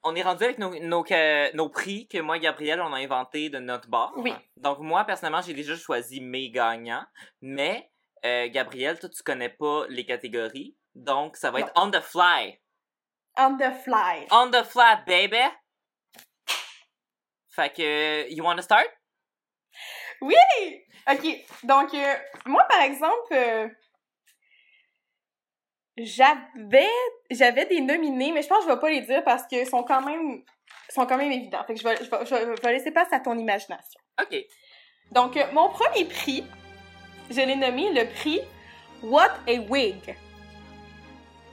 on 0.04 0.16
est 0.16 0.22
rendu 0.22 0.44
avec 0.44 0.58
nos, 0.58 0.78
nos, 0.80 1.06
nos 1.54 1.70
prix 1.70 2.08
que 2.08 2.20
moi 2.20 2.38
et 2.38 2.40
Gabriel, 2.42 2.82
on 2.82 2.94
a 2.94 2.98
inventé 2.98 3.50
de 3.50 3.60
notre 3.60 3.90
bar. 3.90 4.12
Oui. 4.18 4.34
Donc 4.58 4.80
moi, 4.80 5.06
personnellement, 5.06 5.42
j'ai 5.42 5.54
déjà 5.54 5.76
choisi 5.76 6.20
mes 6.22 6.50
gagnants. 6.50 7.06
Mais, 7.42 7.90
euh, 8.26 8.50
Gabriel, 8.50 9.00
toi, 9.00 9.10
tu 9.10 9.24
connais 9.24 9.50
pas 9.50 9.86
les 9.90 10.06
catégories. 10.06 10.76
Donc, 10.96 11.38
ça 11.38 11.52
va 11.52 11.60
Non. 11.60 11.66
être 11.68 11.74
on 11.76 11.90
the 11.90 12.02
fly. 12.02 12.60
On 13.38 13.58
the 13.58 13.72
fly. 13.84 14.28
On 14.32 14.52
the 14.52 14.64
fly, 14.64 14.98
baby! 15.08 15.42
Fait 17.50 17.72
que, 17.72 18.30
you 18.30 18.44
wanna 18.44 18.62
start? 18.62 18.88
Oui! 20.22 20.36
Ok, 21.10 21.26
donc, 21.64 21.94
euh, 21.94 22.16
moi, 22.46 22.64
par 22.70 22.82
exemple, 22.82 23.34
euh, 23.34 23.68
j'avais 25.98 26.90
j'avais 27.30 27.66
des 27.66 27.82
nominés, 27.82 28.32
mais 28.32 28.42
je 28.42 28.48
pense 28.48 28.60
que 28.66 28.70
je 28.70 28.74
vais 28.76 28.80
pas 28.80 28.90
les 28.90 29.02
dire 29.02 29.24
parce 29.24 29.46
qu'ils 29.48 29.68
sont 29.68 29.84
quand 29.84 30.02
même 30.02 30.44
sont 30.90 31.06
quand 31.06 31.18
même 31.18 31.32
évidents. 31.32 31.64
Fait 31.66 31.74
que 31.74 31.80
je 31.80 31.88
vais, 31.88 31.96
je 31.98 32.10
vais, 32.10 32.26
je 32.26 32.62
vais 32.62 32.74
laisser 32.74 32.92
place 32.92 33.12
à 33.12 33.20
ton 33.20 33.38
imagination. 33.38 34.00
OK. 34.22 34.36
Donc, 35.12 35.38
euh, 35.38 35.44
mon 35.54 35.70
premier 35.70 36.06
prix, 36.06 36.44
je 37.30 37.42
l'ai 37.42 37.56
nommé 37.56 37.92
le 37.92 38.06
prix 38.14 38.42
What 39.02 39.32
a 39.48 39.60
Wig. 39.60 40.16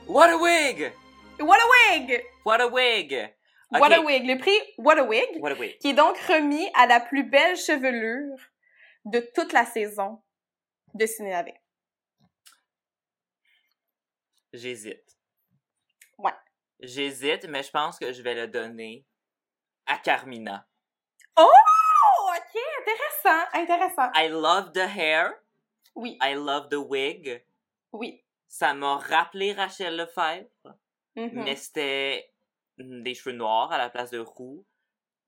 What 0.09 0.31
a 0.31 0.37
wig! 0.37 0.92
What 1.38 1.57
a 1.57 1.96
Wig! 1.96 2.22
What 2.44 2.61
a 2.61 2.66
wig! 2.66 3.31
What 3.70 3.92
a. 3.92 4.00
Wig. 4.00 4.26
Le 4.26 4.38
prix 4.38 4.59
What 4.79 4.98
a 4.98 5.05
Wig, 5.05 5.38
What 5.38 5.53
a 5.53 5.55
wig. 5.55 5.79
qui 5.79 5.90
est 5.90 5.94
donc 5.94 6.18
remis 6.18 6.68
à 6.74 6.87
la 6.87 6.98
plus 6.98 7.22
belle 7.22 7.57
chevelure 7.57 8.37
de 9.05 9.20
toute 9.35 9.53
la 9.53 9.64
saison 9.64 10.20
de 10.94 11.07
Ciné 11.07 11.33
J'hésite. 14.52 15.16
Ouais. 16.18 16.32
J'hésite, 16.80 17.44
mais 17.48 17.62
je 17.62 17.70
pense 17.70 17.98
que 17.98 18.12
je 18.12 18.22
vais 18.22 18.34
le 18.34 18.48
donner 18.48 19.06
à 19.86 19.98
Carmina. 19.98 20.66
Oh, 21.36 21.46
ok, 22.28 22.60
intéressant, 22.80 23.48
intéressant. 23.54 24.10
I 24.14 24.28
love 24.28 24.72
the 24.72 24.88
hair. 24.88 25.32
Oui, 25.94 26.18
I 26.22 26.34
love 26.34 26.68
the 26.68 26.74
wig. 26.76 27.44
oui. 27.92 28.24
Ça 28.52 28.74
m'a 28.74 28.96
rappelé 28.96 29.52
Rachel 29.52 29.96
Lefebvre, 29.96 30.48
Mhm. 31.14 31.44
mais 31.44 31.54
c'était 31.54 32.32
des 32.78 33.14
cheveux 33.14 33.36
noirs 33.36 33.70
à 33.70 33.78
la 33.78 33.88
place 33.90 34.10
de 34.10 34.18
roux. 34.18 34.66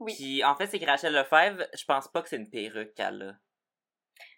Oui. 0.01 0.13
Puis 0.17 0.43
en 0.43 0.57
fait, 0.57 0.67
c'est 0.67 0.81
que 0.81 0.87
Rachel 0.87 1.13
Lefebvre, 1.13 1.65
je 1.73 1.85
pense 1.85 2.09
pas 2.09 2.23
que 2.23 2.29
c'est 2.29 2.37
une 2.37 2.51
perruque 2.51 2.95
qu'elle 2.95 3.23
a. 3.23 3.35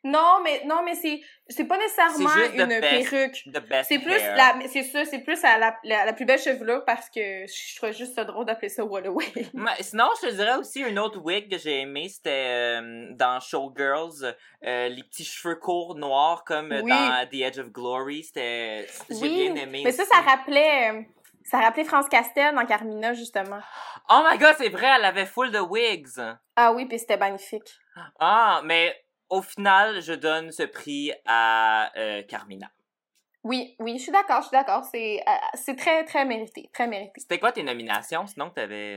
Non, 0.05 0.41
mais 0.45 0.63
non, 0.67 0.83
mais 0.85 0.95
c'est 0.95 1.21
c'est 1.49 1.65
pas 1.65 1.79
nécessairement 1.79 2.29
une 2.55 2.67
best 2.81 3.11
perruque. 3.11 3.43
The 3.47 3.69
best 3.69 3.89
C'est 3.89 3.99
plus 3.99 4.13
hair. 4.13 4.37
la 4.37 4.69
c'est 4.69 4.83
ça, 4.83 5.05
c'est 5.07 5.21
plus 5.21 5.43
à 5.45 5.59
la, 5.59 5.77
la, 5.85 6.05
la 6.05 6.13
plus 6.13 6.25
belle 6.27 6.39
chevelure 6.39 6.85
parce 6.85 7.09
que 7.11 7.47
je 7.47 7.77
trouve 7.77 7.93
juste 7.93 8.15
ça 8.15 8.25
drôle 8.25 8.45
d'appeler 8.47 8.69
ça. 8.69 8.83
Mais 9.55 9.71
sinon, 9.81 10.09
je 10.23 10.29
te 10.29 10.33
dirais 10.35 10.57
aussi 10.57 10.81
une 10.81 10.99
autre 10.99 11.19
wig 11.21 11.51
que 11.51 11.59
j'ai 11.59 11.81
aimé, 11.81 12.09
c'était 12.09 12.31
euh, 12.81 13.09
dans 13.13 13.41
Showgirls, 13.41 14.35
euh, 14.65 14.89
les 14.89 15.03
petits 15.03 15.25
cheveux 15.25 15.57
courts 15.57 15.95
noirs 15.97 16.45
comme 16.45 16.71
Oui. 16.71 16.89
dans 16.91 17.27
The 17.31 17.35
Edge 17.35 17.59
of 17.59 17.71
Glory, 17.73 18.25
c'était 18.25 18.87
j'ai 19.11 19.17
Oui, 19.23 19.51
bien 19.53 19.63
aimé. 19.63 19.83
mais 19.85 19.93
ça, 19.93 20.03
aussi. 20.03 20.11
ça 20.13 20.21
rappelait 20.21 20.91
euh, 20.93 21.01
ça 21.45 21.59
rappelait 21.61 21.85
France 21.85 22.09
Castel 22.09 22.55
dans 22.55 22.65
Carmina 22.67 23.13
justement. 23.15 23.61
Oh 24.11 24.23
my 24.31 24.39
god, 24.39 24.55
c'est 24.59 24.69
vrai, 24.71 24.89
elle 24.99 25.05
avait 25.05 25.27
full 25.27 25.51
de 25.51 25.61
wigs. 25.61 26.09
Ah 26.57 26.73
oui, 26.73 26.85
puis 26.87 26.99
c'était 26.99 27.17
magnifique. 27.17 27.71
Ah, 28.19 28.61
mais 28.65 28.95
au 29.37 29.43
final, 29.43 30.01
je 30.01 30.13
donne 30.13 30.53
ce 30.53 30.63
prix 30.63 31.13
à 31.27 31.93
euh, 31.99 32.23
Carmina. 32.23 32.71
Oui, 33.43 33.77
oui, 33.79 33.99
je 33.99 34.03
suis 34.05 34.13
d'accord, 34.13 34.41
je 34.43 34.49
suis 34.49 34.57
d'accord, 34.57 34.85
c'est 34.91 35.21
euh, 35.29 35.33
c'est 35.55 35.77
très 35.77 36.05
très 36.05 36.25
mérité, 36.25 36.71
très 36.73 36.87
mérité. 36.87 37.21
C'était 37.21 37.39
quoi 37.39 37.53
tes 37.53 37.63
nominations, 37.63 38.27
sinon 38.27 38.49
que 38.51 38.55
t'avais... 38.55 38.97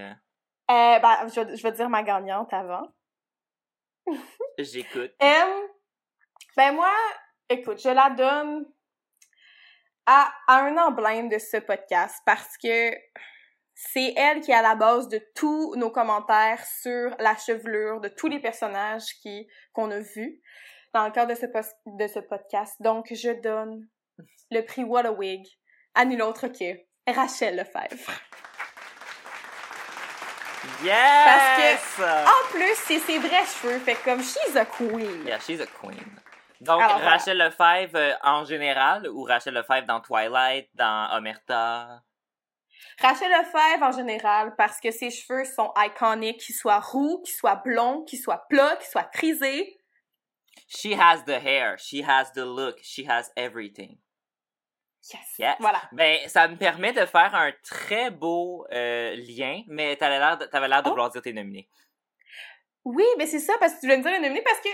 euh, 0.72 1.00
ben, 1.00 1.28
je, 1.34 1.42
vais- 1.42 1.56
je 1.58 1.64
vais 1.64 1.72
dire 1.74 1.90
ma 1.90 2.04
gagnante 2.04 2.54
avant. 2.54 2.88
J'écoute. 4.58 5.12
Ben 6.56 6.72
moi, 6.74 6.92
écoute, 7.50 7.80
je 7.82 7.90
la 7.90 8.10
donne 8.10 8.66
à, 10.06 10.32
à 10.48 10.62
un 10.64 10.78
emblème 10.78 11.30
de 11.30 11.38
ce 11.40 11.58
podcast 11.58 12.22
parce 12.26 12.58
que 12.58 12.92
c'est 13.80 14.14
elle 14.18 14.42
qui 14.42 14.50
est 14.50 14.56
à 14.56 14.64
la 14.64 14.74
base 14.74 15.08
de 15.08 15.22
tous 15.36 15.76
nos 15.76 15.92
commentaires 15.92 16.66
sur 16.66 17.16
la 17.20 17.38
chevelure 17.38 18.02
de 18.02 18.08
tous 18.08 18.28
les 18.28 18.40
personnages 18.40 19.06
qui 19.22 19.48
qu'on 19.72 19.92
a 19.92 20.00
vus 20.00 20.42
dans 20.96 21.06
le 21.06 21.12
cadre 21.12 21.36
de 21.36 21.40
ce, 21.40 21.46
de 21.86 22.08
ce 22.08 22.20
podcast. 22.20 22.76
Donc, 22.80 23.14
je 23.14 23.40
donne 23.40 23.88
le 24.50 24.62
prix 24.62 24.84
What 24.84 25.06
a 25.06 25.12
Wig 25.12 25.46
à 25.94 26.06
nul 26.06 26.24
autre 26.24 26.48
que 26.48 27.12
Rachel 27.12 27.56
Lefebvre. 27.56 28.12
Yes! 30.84 32.00
En 32.00 32.50
plus, 32.50 32.76
c'est 32.88 33.00
ses 33.00 33.20
vrais 33.20 33.46
cheveux, 33.46 33.78
fait 33.78 33.96
comme 34.04 34.24
she's 34.24 34.56
a 34.56 34.66
queen. 34.66 35.24
Yeah, 35.24 35.40
she's 35.40 35.62
a 35.62 35.68
queen. 35.68 36.04
Donc, 36.62 36.82
Alors, 36.82 36.98
voilà. 36.98 37.12
Rachel 37.12 37.38
Lefebvre 37.38 37.96
euh, 37.96 38.14
en 38.24 38.44
général 38.44 39.08
ou 39.08 39.24
Rachel 39.24 39.54
Lefebvre 39.54 39.86
dans 39.86 40.02
Twilight, 40.02 40.68
dans 40.74 41.16
Omerta? 41.16 42.02
Rachel 43.00 43.30
Lefebvre 43.32 43.84
en 43.84 43.92
général 43.92 44.56
parce 44.58 44.80
que 44.80 44.92
ses 44.92 45.10
cheveux 45.12 45.46
sont 45.46 45.72
iconiques, 45.78 46.40
qu'ils 46.40 46.56
soient 46.56 46.80
roux, 46.80 47.22
qu'ils 47.24 47.36
soient 47.36 47.62
blonds, 47.64 48.04
qu'ils 48.04 48.20
soient 48.20 48.46
plats, 48.50 48.76
qu'ils 48.78 48.90
soient 48.90 49.10
frisés. 49.14 49.78
She 50.68 50.88
has 50.98 51.24
the 51.26 51.40
hair, 51.44 51.78
she 51.78 52.02
has 52.06 52.32
the 52.34 52.44
look, 52.44 52.78
she 52.82 53.08
has 53.08 53.32
everything. 53.36 53.98
Yes. 55.14 55.22
Yes. 55.40 55.56
Voilà. 55.60 55.82
Ben, 55.94 56.28
ça 56.28 56.48
me 56.48 56.58
permet 56.58 56.92
de 56.92 57.06
faire 57.06 57.34
un 57.34 57.54
très 57.64 58.12
beau 58.12 58.66
euh, 58.74 59.16
lien, 59.16 59.62
mais 59.68 59.96
t'avais 59.96 60.20
l'air 60.20 60.38
de, 60.38 60.46
t'avais 60.46 60.68
l'air 60.68 60.82
de 60.84 60.88
Oh. 60.88 60.92
vouloir 60.92 61.10
dire 61.10 61.22
tes 61.22 61.32
nominés. 61.32 61.70
Oui, 62.84 63.06
mais 63.18 63.26
c'est 63.26 63.40
ça 63.40 63.54
parce 63.60 63.74
que 63.76 63.80
tu 63.80 63.86
voulais 63.86 63.98
me 63.98 64.04
dire 64.04 64.12
nominée 64.20 64.42
parce 64.44 64.60
que 64.60 64.70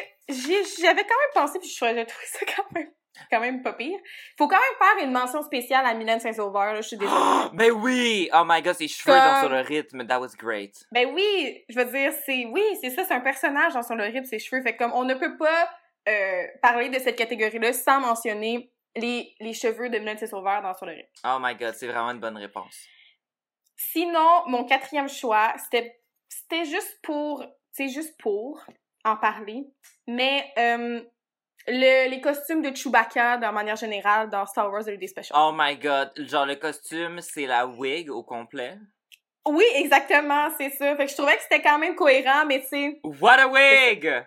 j'avais 0.82 1.04
quand 1.04 1.16
même 1.20 1.34
pensé 1.34 1.60
puis 1.60 1.70
je 1.70 1.76
trouvais 1.76 2.06
ça 2.06 2.46
quand 2.56 2.72
même 2.72 2.92
quand 3.32 3.39
même 3.39 3.62
pas 3.62 3.73
pire. 3.73 3.97
Faut 4.38 4.47
quand 4.47 4.58
même 4.58 4.78
faire 4.97 5.06
une 5.06 5.12
mention 5.12 5.41
spéciale 5.43 5.86
à 5.86 5.93
Mylène 5.93 6.19
Saint-Sauveur, 6.19 6.73
là, 6.73 6.82
je 6.82 6.88
suis 6.88 6.97
désolée. 6.97 7.19
ben 7.54 7.71
oui! 7.71 8.30
Oh 8.34 8.43
my 8.45 8.62
god, 8.62 8.76
ses 8.76 8.88
cheveux 8.88 9.13
Comme- 9.13 9.49
dans 9.49 9.56
le 9.56 9.62
rythme, 9.62 10.06
that 10.08 10.19
was 10.19 10.36
great. 10.38 10.73
ben 10.91 11.10
oui, 11.13 11.63
je 11.69 11.80
veux 11.80 11.86
dire 11.86 12.12
c'est 12.26 12.45
oui, 12.45 12.63
c'est 12.82 12.89
ça, 12.89 13.04
c'est 13.04 13.13
un 13.13 13.19
personnage 13.21 13.73
dans 13.73 13.84
son 13.84 13.95
le 13.95 14.04
rythme 14.06 14.26
ses 14.26 14.39
cheveux 14.39 14.62
fait 14.63 14.76
comme 14.76 14.91
on 14.93 15.04
ne 15.04 15.13
peut 15.13 15.38
pas 15.38 15.69
euh, 16.10 16.43
parler 16.62 16.89
de 16.89 16.99
cette 16.99 17.15
catégorie-là 17.15 17.71
sans 17.73 17.99
mentionner 17.99 18.71
les, 18.95 19.34
les 19.39 19.54
cheveux 19.54 19.89
de 19.89 19.97
Mylène 19.99 20.17
Saint-Sauveur 20.17 20.62
dans 20.62 20.73
son 20.73 20.86
le 20.86 20.93
rythme. 20.93 21.10
Oh 21.26 21.38
my 21.39 21.56
god, 21.56 21.73
c'est 21.76 21.88
vraiment 21.88 22.12
une 22.12 22.19
bonne 22.19 22.38
réponse. 22.38 22.86
Sinon, 23.76 24.43
mon 24.47 24.65
quatrième 24.65 25.10
choix, 25.10 25.54
c'était 25.58 25.99
c'était 26.30 26.65
juste 26.65 26.99
pour, 27.04 27.43
c'est 27.71 27.89
juste 27.89 28.19
pour 28.19 28.63
en 29.06 29.17
parler, 29.17 29.65
mais 30.08 30.52
euh, 30.58 31.02
le, 31.67 32.10
les 32.10 32.21
costumes 32.21 32.62
de 32.62 32.76
Chewbacca, 32.76 33.38
de 33.38 33.47
manière 33.47 33.76
générale, 33.76 34.30
dans 34.30 34.45
Star 34.45 34.71
Wars 34.71 34.84
Holiday 34.88 35.08
Special. 35.08 35.38
Oh 35.39 35.52
my 35.54 35.78
god, 35.78 36.12
genre 36.17 36.45
le 36.45 36.56
costume, 36.56 37.21
c'est 37.21 37.45
la 37.45 37.65
wig 37.67 38.10
au 38.10 38.23
complet? 38.23 38.78
Oui, 39.45 39.65
exactement, 39.76 40.49
c'est 40.58 40.69
ça. 40.69 40.95
Fait 40.95 41.06
que 41.06 41.12
je 41.12 41.15
trouvais 41.17 41.36
que 41.36 41.43
c'était 41.43 41.62
quand 41.62 41.78
même 41.78 41.95
cohérent, 41.95 42.45
mais 42.45 42.62
sais, 42.62 42.99
What 43.04 43.39
a 43.39 43.47
wig! 43.47 44.26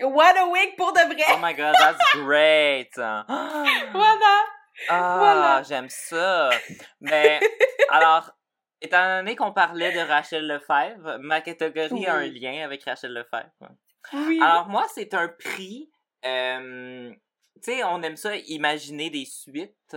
what 0.00 0.36
a 0.38 0.46
wig 0.46 0.74
pour 0.76 0.92
de 0.92 1.00
vrai! 1.00 1.24
Oh 1.34 1.38
my 1.42 1.52
god, 1.54 1.74
that's 1.78 1.98
great! 2.14 2.90
Voilà! 2.96 4.44
Ah, 4.88 5.16
Voilà. 5.18 5.62
j'aime 5.64 5.88
ça. 5.90 6.50
Mais 7.00 7.38
alors, 7.90 8.30
étant 8.80 9.18
donné 9.18 9.36
qu'on 9.36 9.52
parlait 9.52 9.92
de 9.92 10.00
Rachel 10.00 10.46
Lefebvre, 10.46 11.18
ma 11.20 11.40
catégorie 11.40 12.06
a 12.06 12.14
un 12.14 12.26
lien 12.26 12.64
avec 12.64 12.82
Rachel 12.84 13.12
Lefebvre. 13.12 13.50
Oui. 14.14 14.40
Alors 14.42 14.68
moi, 14.68 14.86
c'est 14.94 15.12
un 15.14 15.28
prix. 15.28 15.90
Euh, 16.24 17.10
tu 17.56 17.60
sais, 17.72 17.84
on 17.84 18.02
aime 18.02 18.16
ça 18.16 18.36
imaginer 18.36 19.10
des 19.10 19.24
suites. 19.24 19.96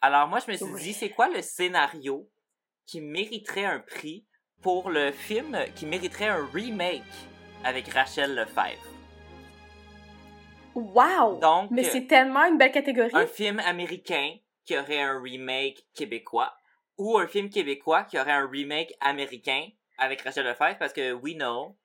Alors 0.00 0.28
moi, 0.28 0.38
je 0.44 0.50
me 0.50 0.56
suis 0.56 0.64
Oui. 0.66 0.82
dit, 0.82 0.92
c'est 0.92 1.10
quoi 1.10 1.28
le 1.28 1.42
scénario 1.42 2.28
qui 2.86 3.00
mériterait 3.00 3.64
un 3.64 3.80
prix 3.80 4.24
pour 4.62 4.90
le 4.90 5.12
film 5.12 5.56
qui 5.74 5.86
mériterait 5.86 6.28
un 6.28 6.46
remake 6.52 7.02
avec 7.64 7.88
Rachel 7.88 8.34
Lefebvre? 8.34 8.86
wow! 10.74 11.38
Donc, 11.40 11.70
mais 11.70 11.84
c'est 11.84 12.06
tellement 12.06 12.44
une 12.46 12.58
belle 12.58 12.72
catégorie. 12.72 13.10
un 13.14 13.26
film 13.26 13.58
américain 13.60 14.36
qui 14.64 14.76
aurait 14.78 15.00
un 15.00 15.20
remake 15.20 15.84
québécois 15.94 16.54
ou 16.98 17.18
un 17.18 17.26
film 17.26 17.48
québécois 17.50 18.04
qui 18.04 18.18
aurait 18.18 18.32
un 18.32 18.48
remake 18.48 18.92
américain 19.00 19.68
avec 19.98 20.20
Rachel 20.22 20.44
Lefebvre 20.46 20.78
parce 20.78 20.92
que 20.92 21.12
we 21.12 21.34
know 21.34 21.76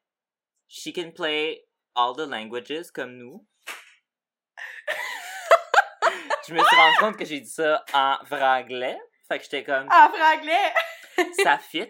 she 0.68 0.93
can 0.93 1.11
play 1.11 1.66
all 1.95 2.16
the 2.16 2.28
languages 2.30 2.91
comme 2.91 3.18
nous. 3.18 3.45
Je 6.47 6.53
me 6.53 6.59
suis 6.63 6.75
rendu 6.75 6.97
compte 6.99 7.17
que 7.17 7.25
j'ai 7.25 7.39
dit 7.39 7.49
ça 7.49 7.84
en 7.93 8.17
franglais. 8.25 8.97
Fait 9.29 9.38
que 9.38 9.43
j'étais 9.45 9.63
comme, 9.63 9.88
En 9.88 10.09
franglais! 10.11 10.73
ça 11.43 11.57
fit. 11.57 11.89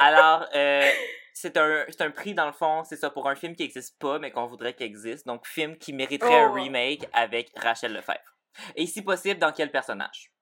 Alors, 0.00 0.46
euh, 0.54 0.90
c'est 1.34 1.56
un, 1.56 1.84
un 1.98 2.10
prix 2.10 2.34
dans 2.34 2.46
le 2.46 2.52
fond, 2.52 2.82
c'est 2.84 2.96
ça, 2.96 3.10
pour 3.10 3.28
un 3.28 3.34
film 3.34 3.54
qui 3.54 3.62
n'existe 3.62 3.98
pas, 4.00 4.18
mais 4.18 4.30
qu'on 4.30 4.46
voudrait 4.46 4.74
qu'il 4.74 4.86
existe. 4.86 5.26
Donc, 5.26 5.46
film 5.46 5.76
qui 5.76 5.92
mériterait 5.92 6.40
un 6.40 6.50
Oh. 6.50 6.54
remake 6.54 7.06
avec 7.12 7.50
Rachel 7.56 7.92
Lefebvre. 7.92 8.18
Et 8.76 8.86
si 8.86 9.02
possible, 9.02 9.38
dans 9.38 9.52
quel 9.52 9.70
personnage? 9.70 10.32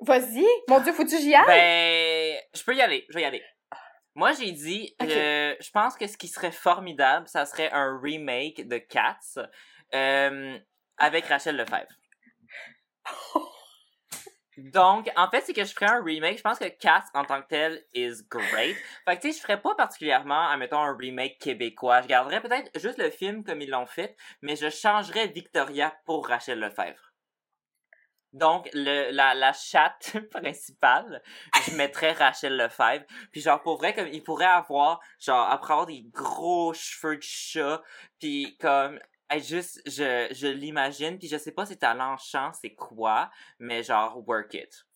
Vas-y! 0.00 0.44
Mon 0.68 0.80
dieu, 0.80 0.92
faut-tu 0.92 1.16
j'y 1.20 1.34
aille? 1.34 1.46
Ben, 1.46 2.40
je 2.54 2.62
peux 2.64 2.74
y 2.74 2.80
aller, 2.82 3.06
je 3.08 3.14
vais 3.14 3.22
y 3.22 3.24
aller. 3.24 3.42
Moi, 4.14 4.32
j'ai 4.32 4.52
dit, 4.52 4.94
Ok. 5.00 5.08
euh, 5.08 5.54
je 5.58 5.70
pense 5.70 5.96
que 5.96 6.06
ce 6.06 6.16
qui 6.16 6.28
serait 6.28 6.52
formidable, 6.52 7.26
ça 7.28 7.46
serait 7.46 7.70
un 7.72 7.98
remake 8.00 8.68
de 8.68 8.78
Cats 8.78 9.18
euh, 9.94 10.58
avec 10.98 11.24
Rachel 11.26 11.56
Lefebvre. 11.56 11.94
Donc, 14.58 15.10
en 15.16 15.30
fait, 15.30 15.40
c'est 15.40 15.54
que 15.54 15.64
je 15.64 15.72
ferais 15.72 15.86
un 15.86 16.04
remake. 16.04 16.36
Je 16.36 16.42
pense 16.42 16.58
que 16.58 16.68
Cats, 16.68 17.04
en 17.14 17.24
tant 17.24 17.40
que 17.40 17.48
tel, 17.48 17.82
is 17.94 18.22
great. 18.28 18.76
Fait 19.06 19.16
que, 19.16 19.22
tu 19.22 19.32
sais, 19.32 19.38
je 19.38 19.42
ferais 19.42 19.60
pas 19.60 19.74
particulièrement, 19.74 20.48
admettons, 20.48 20.78
un 20.78 20.94
remake 20.94 21.38
québécois. 21.38 22.02
Je 22.02 22.08
garderais 22.08 22.42
peut-être 22.42 22.70
juste 22.78 22.98
le 22.98 23.08
film 23.08 23.44
comme 23.44 23.62
ils 23.62 23.70
l'ont 23.70 23.86
fait, 23.86 24.14
mais 24.42 24.54
je 24.56 24.68
changerais 24.68 25.28
Victoria 25.28 25.94
pour 26.04 26.28
Rachel 26.28 26.60
Lefebvre. 26.60 27.11
Donc, 28.32 28.70
le, 28.72 29.10
la, 29.10 29.34
la 29.34 29.52
chatte 29.52 30.16
principale, 30.30 31.22
je 31.66 31.76
mettrais 31.76 32.12
Rachel 32.12 32.56
Lefebvre. 32.56 33.04
Puis 33.30 33.42
genre, 33.42 33.60
pour 33.60 33.76
vrai, 33.76 33.94
comme, 33.94 34.08
il 34.08 34.22
pourrait 34.22 34.46
avoir, 34.46 35.00
genre, 35.18 35.48
après 35.50 35.72
avoir 35.72 35.86
des 35.86 36.02
gros 36.12 36.72
cheveux 36.72 37.16
de 37.16 37.22
chat, 37.22 37.82
puis 38.18 38.56
comme, 38.58 38.98
juste, 39.40 39.82
je, 39.86 40.28
je 40.32 40.46
l'imagine, 40.46 41.18
puis 41.18 41.28
je 41.28 41.36
sais 41.36 41.52
pas 41.52 41.66
si 41.66 41.78
talent 41.78 42.14
en 42.14 42.16
chant, 42.16 42.52
c'est 42.54 42.74
quoi, 42.74 43.30
mais 43.58 43.82
genre, 43.82 44.26
work 44.26 44.54
it. 44.54 44.86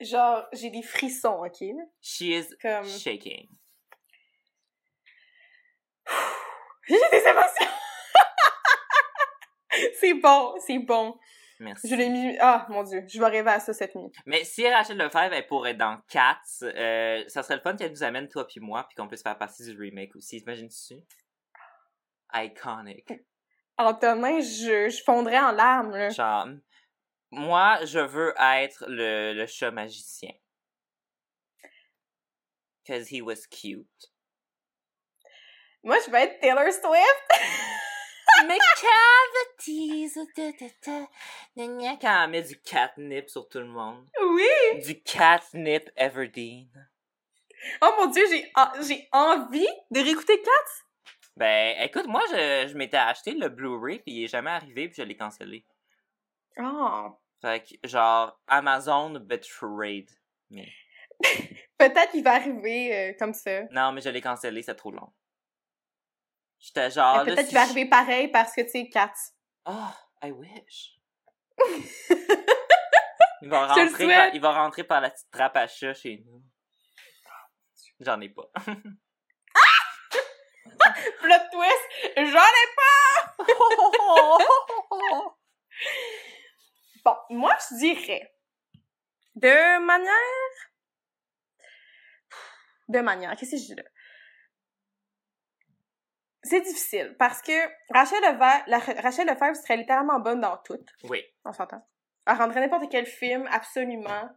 Genre, 0.00 0.44
j'ai 0.52 0.70
des 0.70 0.82
frissons, 0.82 1.44
ok? 1.44 1.64
She 2.00 2.22
is 2.22 2.48
comme... 2.60 2.84
shaking. 2.84 3.48
j'ai 6.88 6.96
des 7.12 7.28
émotions! 7.28 7.66
c'est 10.00 10.14
bon, 10.14 10.54
c'est 10.66 10.78
bon. 10.78 11.18
Merci. 11.60 11.88
Je 11.88 11.94
l'ai 11.94 12.08
mis. 12.08 12.36
Ah, 12.40 12.66
mon 12.68 12.82
Dieu, 12.82 13.04
je 13.08 13.18
vais 13.18 13.26
rêver 13.26 13.50
à 13.50 13.60
ça 13.60 13.72
cette 13.72 13.94
nuit. 13.94 14.10
Mais 14.26 14.44
si 14.44 14.68
Rachel 14.68 14.98
Lefebvre, 14.98 15.32
elle 15.32 15.46
pourrait 15.46 15.70
être 15.70 15.78
dans 15.78 16.00
Cats, 16.08 16.40
euh, 16.62 17.24
ça 17.28 17.42
serait 17.42 17.56
le 17.56 17.62
fun 17.62 17.76
qu'elle 17.76 17.90
nous 17.90 18.02
amène, 18.02 18.28
toi 18.28 18.46
puis 18.46 18.60
moi, 18.60 18.86
puis 18.88 18.96
qu'on 18.96 19.08
puisse 19.08 19.22
faire 19.22 19.38
partie 19.38 19.64
du 19.64 19.78
remake 19.78 20.14
aussi. 20.16 20.38
T'imagines-tu? 20.38 20.96
Iconic. 22.34 23.12
Antonin, 23.78 24.40
je, 24.40 24.88
je 24.90 25.02
fondrais 25.04 25.38
en 25.38 25.52
larmes, 25.52 25.92
là. 25.92 26.10
Genre, 26.10 26.48
moi, 27.30 27.84
je 27.84 27.98
veux 27.98 28.34
être 28.38 28.84
le, 28.88 29.32
le 29.32 29.46
chat 29.46 29.70
magicien. 29.70 30.32
Cause 32.86 33.10
he 33.10 33.20
was 33.20 33.46
cute. 33.50 34.12
Moi, 35.82 35.96
je 36.04 36.10
veux 36.10 36.18
être 36.18 36.40
Taylor 36.40 36.72
Swift! 36.72 37.62
Mais 38.46 38.58
cavities! 39.56 40.12
Quand 42.00 42.24
elle 42.24 42.30
met 42.30 42.42
du 42.42 42.60
catnip 42.60 43.28
sur 43.28 43.48
tout 43.48 43.58
le 43.58 43.66
monde. 43.66 44.06
Oui! 44.20 44.82
Du 44.84 45.00
catnip 45.02 45.90
Everdeen. 45.96 46.88
Oh 47.82 47.92
mon 47.98 48.06
dieu, 48.10 48.24
j'ai 48.30 48.52
j'ai 48.86 49.08
envie 49.12 49.68
de 49.90 50.00
réécouter 50.00 50.40
Cats! 50.42 50.84
Ben, 51.36 51.76
écoute, 51.82 52.06
moi, 52.06 52.22
je, 52.30 52.68
je 52.68 52.76
m'étais 52.76 52.96
acheté 52.96 53.32
le 53.32 53.48
Blu-ray, 53.48 53.98
puis 53.98 54.12
il 54.14 54.24
est 54.24 54.28
jamais 54.28 54.50
arrivé, 54.50 54.88
puis 54.88 54.96
je 54.96 55.02
l'ai 55.02 55.16
cancellé. 55.16 55.66
Oh. 56.58 57.18
Fait 57.42 57.62
que, 57.62 57.88
genre, 57.88 58.40
Amazon 58.46 59.18
betrayed 59.20 60.08
mais 60.50 60.68
Peut-être 61.78 62.10
qu'il 62.10 62.24
va 62.24 62.34
arriver 62.34 62.94
euh, 62.94 63.12
comme 63.18 63.34
ça. 63.34 63.64
Non, 63.70 63.92
mais 63.92 64.00
je 64.00 64.08
l'ai 64.08 64.20
cancellé, 64.20 64.62
c'est 64.62 64.74
trop 64.74 64.90
long. 64.90 65.12
J'étais 66.66 66.90
genre. 66.90 67.24
Peut-être 67.24 67.46
qu'il 67.46 67.54
va 67.54 67.62
arriver 67.62 67.86
pareil 67.86 68.28
parce 68.28 68.52
que, 68.52 68.62
tu 68.62 68.70
sais, 68.70 68.88
Cats. 68.88 69.12
Oh, 69.66 69.90
I 70.22 70.32
wish. 70.32 70.98
il, 73.40 73.48
va 73.48 73.66
rentrer 73.68 74.06
par, 74.06 74.34
il 74.34 74.40
va 74.40 74.52
rentrer 74.52 74.82
par 74.84 75.00
la 75.00 75.10
petite 75.10 75.30
trappe 75.30 75.56
à 75.56 75.68
chat 75.68 75.94
chez 75.94 76.24
nous. 76.26 76.42
J'en 78.00 78.20
ai 78.20 78.28
pas. 78.28 78.50
Plot 81.20 81.48
twist, 81.52 81.88
j'en 82.16 82.22
ai 82.22 82.68
pas! 82.76 83.36
bon, 87.04 87.16
moi, 87.30 87.56
je 87.70 87.76
dirais, 87.78 88.34
de 89.34 89.78
manière... 89.84 90.12
De 92.88 93.00
manière, 93.00 93.34
qu'est-ce 93.36 93.52
que 93.52 93.56
je 93.56 93.66
dis 93.66 93.74
là? 93.74 93.82
C'est 96.46 96.60
difficile, 96.60 97.16
parce 97.18 97.42
que 97.42 97.52
Rachel 97.92 98.20
Lefebvre, 98.20 98.64
la, 98.68 98.78
Rachel 98.78 99.26
Lefebvre 99.26 99.56
serait 99.56 99.76
littéralement 99.76 100.20
bonne 100.20 100.40
dans 100.40 100.56
tout. 100.58 100.78
Oui. 101.04 101.22
On 101.44 101.52
s'entend. 101.52 101.84
Elle 102.26 102.36
rendrait 102.36 102.60
n'importe 102.60 102.90
quel 102.90 103.06
film 103.06 103.48
absolument 103.50 104.30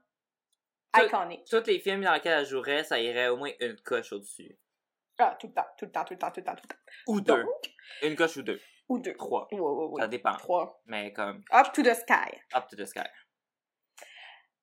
iconique. 0.96 1.46
Tous 1.50 1.64
les 1.68 1.80
films 1.80 2.04
dans 2.04 2.14
lesquels 2.14 2.40
elle 2.40 2.46
jouerait, 2.46 2.84
ça 2.84 3.00
irait 3.00 3.30
au 3.30 3.38
moins 3.38 3.52
une 3.60 3.80
coche 3.82 4.12
au-dessus. 4.12 4.58
Ah, 5.20 5.38
tout 5.40 5.48
le 5.48 5.54
temps, 5.54 5.68
tout 5.78 5.86
le 5.86 5.92
temps, 5.92 6.04
tout 6.04 6.14
le 6.14 6.20
temps, 6.20 6.32
tout 6.32 6.40
le 6.40 6.46
temps, 6.46 6.56
tout 6.56 6.64
le 6.64 6.70
temps. 6.70 6.82
Ou 7.08 7.22
deux. 7.22 7.46
Une 8.04 8.16
coche 8.16 8.38
ou 8.38 8.42
deux. 8.42 8.62
Ou 8.88 9.00
deux. 9.00 9.14
Trois. 9.16 9.48
Oui, 9.52 9.60
oui, 9.60 9.88
oui. 9.92 10.02
Ça 10.02 10.08
dépend. 10.08 10.34
Trois. 10.38 10.82
Mais 10.86 11.12
comme. 11.14 11.44
Up 11.54 11.72
to 11.74 11.84
the 11.84 11.94
sky. 11.94 12.40
Up 12.56 12.68
to 12.70 12.76
the 12.76 12.86
sky. 12.86 13.02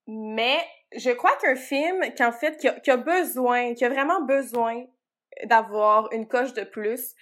Mais 0.08 0.64
je 0.96 1.10
crois 1.10 1.36
qu'un 1.36 1.56
film 1.56 2.14
qui 2.14 2.24
en 2.24 2.32
fait 2.32 2.56
qui 2.56 2.68
a, 2.68 2.80
qui 2.80 2.90
a, 2.90 2.96
besoin, 2.96 3.74
qui 3.74 3.84
a 3.84 3.88
vraiment 3.88 4.22
besoin 4.22 4.84
d'avoir 5.44 6.12
une 6.12 6.26
coche 6.26 6.52
de 6.54 6.64
plus, 6.64 7.14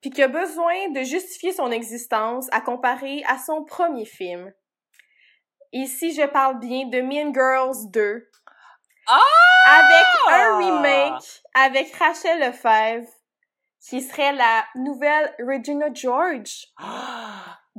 puis 0.00 0.10
qui 0.10 0.22
a 0.22 0.28
besoin 0.28 0.90
de 0.90 1.02
justifier 1.02 1.52
son 1.52 1.70
existence 1.70 2.46
à 2.52 2.60
comparer 2.60 3.22
à 3.26 3.38
son 3.38 3.64
premier 3.64 4.04
film. 4.04 4.52
Ici, 5.72 6.14
je 6.14 6.26
parle 6.26 6.60
bien 6.60 6.86
de 6.86 7.00
Mean 7.00 7.32
Girls 7.34 7.90
2. 7.90 8.28
Ah! 9.06 9.20
Avec 9.66 10.06
un 10.30 10.56
remake 10.58 11.42
avec 11.54 11.94
Rachel 11.94 12.40
Lefebvre, 12.40 13.08
qui 13.80 14.02
serait 14.02 14.32
la 14.32 14.64
nouvelle 14.76 15.34
Regina 15.38 15.92
George 15.92 16.66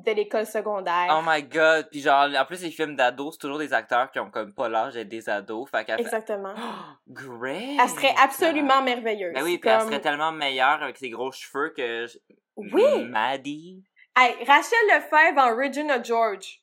de 0.06 0.12
l'école 0.12 0.46
secondaire. 0.46 1.08
Oh 1.18 1.22
my 1.26 1.44
god! 1.44 1.90
Puis 1.90 2.02
genre, 2.02 2.28
en 2.36 2.46
plus, 2.46 2.62
les 2.62 2.72
films 2.72 2.96
d'ados, 2.96 3.34
c'est 3.36 3.40
toujours 3.40 3.58
des 3.60 3.74
acteurs 3.74 4.12
qui 4.12 4.20
ont 4.20 4.30
comme 4.30 4.54
pas 4.54 4.70
l'âge 4.70 4.94
d'être 4.94 5.10
des 5.10 5.30
ados. 5.30 5.70
Fait 5.70 5.90
Exactement. 5.98 6.54
great! 7.08 7.78
Elle 7.82 7.90
serait 7.90 8.16
absolument 8.22 8.82
merveilleuse. 8.82 9.34
Ben 9.34 9.44
oui, 9.44 9.58
puis 9.58 9.70
elle 9.70 9.82
serait 9.82 10.02
tellement 10.02 10.32
meilleure 10.32 10.82
avec 10.84 10.98
ses 10.98 11.10
gros 11.10 11.32
cheveux 11.32 11.74
que... 11.76 12.06
Oui! 12.56 13.06
Maddie. 13.06 13.84
Hey, 14.18 14.36
Rachel 14.46 14.78
Lefebvre 14.90 15.40
en 15.40 15.56
Regina 15.56 16.02
George. 16.02 16.62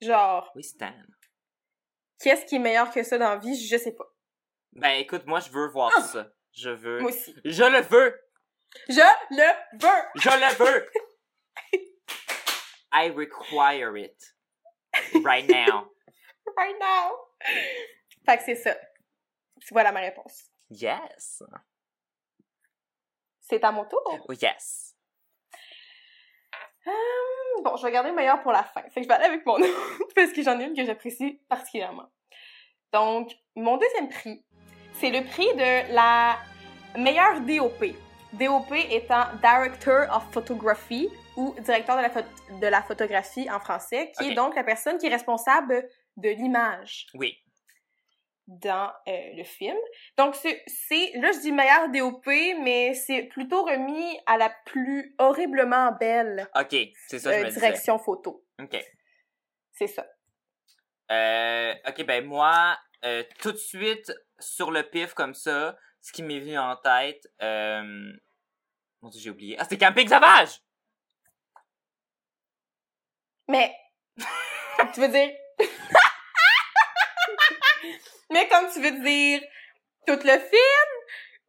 Genre... 0.00 0.50
Oui, 0.54 0.64
Stan. 0.64 0.92
Qu'est-ce 2.20 2.46
qui 2.46 2.56
est 2.56 2.60
meilleur 2.60 2.90
que 2.90 3.02
ça 3.02 3.18
dans 3.18 3.28
la 3.30 3.36
vie? 3.36 3.54
Je 3.54 3.76
sais 3.76 3.92
pas. 3.92 4.06
Ben 4.72 4.90
écoute, 5.00 5.22
moi 5.26 5.40
je 5.40 5.50
veux 5.50 5.68
voir 5.68 5.90
Ah! 5.96 6.02
ça. 6.02 6.26
Je 6.52 6.70
veux. 6.70 7.00
Moi 7.00 7.10
aussi. 7.10 7.34
Je 7.44 7.62
le 7.62 7.80
veux! 7.82 8.14
Je 8.88 8.94
le 9.30 9.78
veux! 9.80 10.02
Je 10.16 10.28
le 10.30 10.64
veux! 10.64 10.90
I 12.92 13.06
require 13.06 13.96
it. 13.96 14.34
Right 15.22 15.48
now. 15.48 15.88
Right 16.56 16.76
now! 16.78 17.10
Fait 18.24 18.38
que 18.38 18.44
c'est 18.44 18.54
ça. 18.54 18.76
Voilà 19.72 19.90
ma 19.92 20.00
réponse. 20.00 20.44
Yes. 20.70 21.42
C'est 23.40 23.62
à 23.64 23.72
mon 23.72 23.84
tour? 23.84 24.00
Oh, 24.28 24.32
yes. 24.32 24.94
Hum, 26.86 27.62
bon, 27.62 27.76
je 27.76 27.84
vais 27.84 27.92
garder 27.92 28.10
le 28.10 28.16
meilleur 28.16 28.42
pour 28.42 28.52
la 28.52 28.62
fin. 28.62 28.82
Fait 28.82 29.00
que 29.00 29.02
je 29.02 29.08
vais 29.08 29.14
aller 29.14 29.24
avec 29.26 29.44
mon 29.44 29.54
autre 29.54 30.02
parce 30.14 30.32
que 30.32 30.42
j'en 30.42 30.58
ai 30.60 30.64
une 30.64 30.74
que 30.74 30.84
j'apprécie 30.84 31.40
particulièrement. 31.48 32.08
Donc, 32.92 33.32
mon 33.56 33.76
deuxième 33.76 34.08
prix, 34.08 34.44
c'est 34.94 35.10
le 35.10 35.24
prix 35.24 35.52
de 35.54 35.92
la 35.94 36.38
meilleure 36.96 37.40
DOP. 37.40 37.84
DOP 38.32 38.72
étant 38.90 39.26
Director 39.42 40.08
of 40.14 40.24
Photography 40.32 41.10
ou 41.36 41.54
directeur 41.60 41.96
de 41.96 42.02
la, 42.02 42.58
de 42.60 42.66
la 42.66 42.82
photographie 42.82 43.50
en 43.50 43.60
français, 43.60 44.10
qui 44.16 44.24
okay. 44.24 44.32
est 44.32 44.34
donc 44.34 44.56
la 44.56 44.64
personne 44.64 44.98
qui 44.98 45.06
est 45.06 45.10
responsable 45.10 45.88
de 46.16 46.30
l'image. 46.30 47.06
Oui. 47.14 47.38
Dans 48.46 48.92
euh, 49.08 49.34
le 49.34 49.44
film. 49.44 49.76
Donc, 50.16 50.36
c'est, 50.36 50.62
là, 51.14 51.32
je 51.32 51.40
dis 51.40 51.52
meilleure 51.52 51.90
DOP, 51.90 52.26
mais 52.62 52.94
c'est 52.94 53.24
plutôt 53.24 53.64
remis 53.64 54.18
à 54.26 54.38
la 54.38 54.50
plus 54.66 55.14
horriblement 55.18 55.92
belle 55.92 56.48
OK, 56.54 56.76
c'est 57.08 57.18
ça, 57.18 57.32
je 57.32 57.38
euh, 57.38 57.44
me 57.44 57.50
direction 57.50 57.98
photo. 57.98 58.44
OK. 58.60 58.76
C'est 59.72 59.88
ça. 59.88 60.06
Euh, 61.10 61.74
OK, 61.88 62.04
ben 62.06 62.24
moi, 62.24 62.78
tout 63.40 63.52
de 63.52 63.56
suite, 63.56 64.12
sur 64.38 64.70
le 64.70 64.84
pif 64.84 65.12
comme 65.14 65.34
ça, 65.34 65.76
ce 66.00 66.12
qui 66.12 66.22
m'est 66.22 66.40
venu 66.40 66.56
en 66.56 66.76
tête. 66.76 67.26
Mon 69.02 69.10
Dieu, 69.10 69.20
j'ai 69.20 69.30
oublié. 69.30 69.56
Ah, 69.58 69.64
c'est 69.68 69.76
Camping 69.76 70.08
Sauvage! 70.08 70.60
Mais, 73.48 73.74
tu 74.94 75.00
veux 75.00 75.08
dire... 75.08 75.30
Mais 78.30 78.48
comme 78.48 78.66
tu 78.72 78.80
veux 78.82 79.00
dire 79.02 79.40
tout 80.06 80.18
le 80.24 80.38
film 80.38 80.90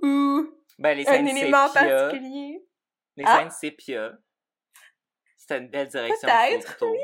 ou 0.04 0.50
ben, 0.78 0.95
les 0.98 1.08
un 1.08 1.26
élément 1.26 1.68
sépia, 1.68 1.89
particulier? 1.89 2.64
Les 3.16 3.24
Ah. 3.26 3.38
scènes 3.39 3.52
sépia. 3.52 4.12
C'était 5.38 5.58
une 5.60 5.70
belle 5.70 5.88
direction 5.88 6.28
Peut-être, 6.28 6.68
photo. 6.74 6.95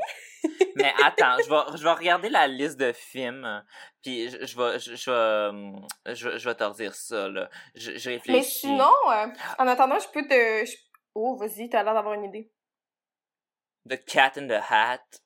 Mais 0.75 0.93
attends, 1.03 1.37
je 1.43 1.49
vais, 1.49 1.77
je 1.77 1.83
vais 1.83 1.91
regarder 1.91 2.29
la 2.29 2.47
liste 2.47 2.77
de 2.77 2.91
films, 2.91 3.63
puis 4.01 4.29
je, 4.29 4.45
je 4.45 4.57
vais, 4.57 4.79
je, 4.79 4.95
je 4.95 5.11
vais, 5.11 6.13
je, 6.15 6.37
je 6.37 6.49
vais 6.49 6.55
te 6.55 6.63
redire 6.63 6.93
ça, 6.93 7.29
là. 7.29 7.49
Je, 7.75 7.97
je 7.97 8.09
réfléchis. 8.09 8.31
Mais 8.37 8.43
sinon, 8.43 8.91
euh, 9.09 9.27
en 9.59 9.67
attendant, 9.67 9.97
je 9.99 10.07
peux 10.09 10.27
te... 10.27 10.65
je- 10.65 10.77
Oh, 11.15 11.37
vas-y, 11.37 11.69
t'as 11.69 11.83
l'air 11.83 11.93
d'avoir 11.93 12.15
une 12.15 12.25
idée. 12.25 12.51
The 13.87 13.97
Cat 13.97 14.37
in 14.37 14.47
the 14.47 14.61
Hat. 14.69 15.19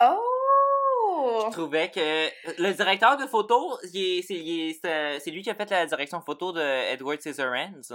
Oh! 0.00 1.46
Je 1.46 1.52
trouvais 1.52 1.90
que 1.90 2.30
le 2.58 2.72
directeur 2.72 3.16
de 3.16 3.26
photo, 3.26 3.78
c'est 3.82 5.30
lui 5.30 5.42
qui 5.42 5.50
a 5.50 5.54
fait 5.54 5.70
la 5.70 5.86
direction 5.86 6.20
photo 6.20 6.52
de 6.52 6.60
Edward 6.60 7.20
Scissorhands. 7.20 7.92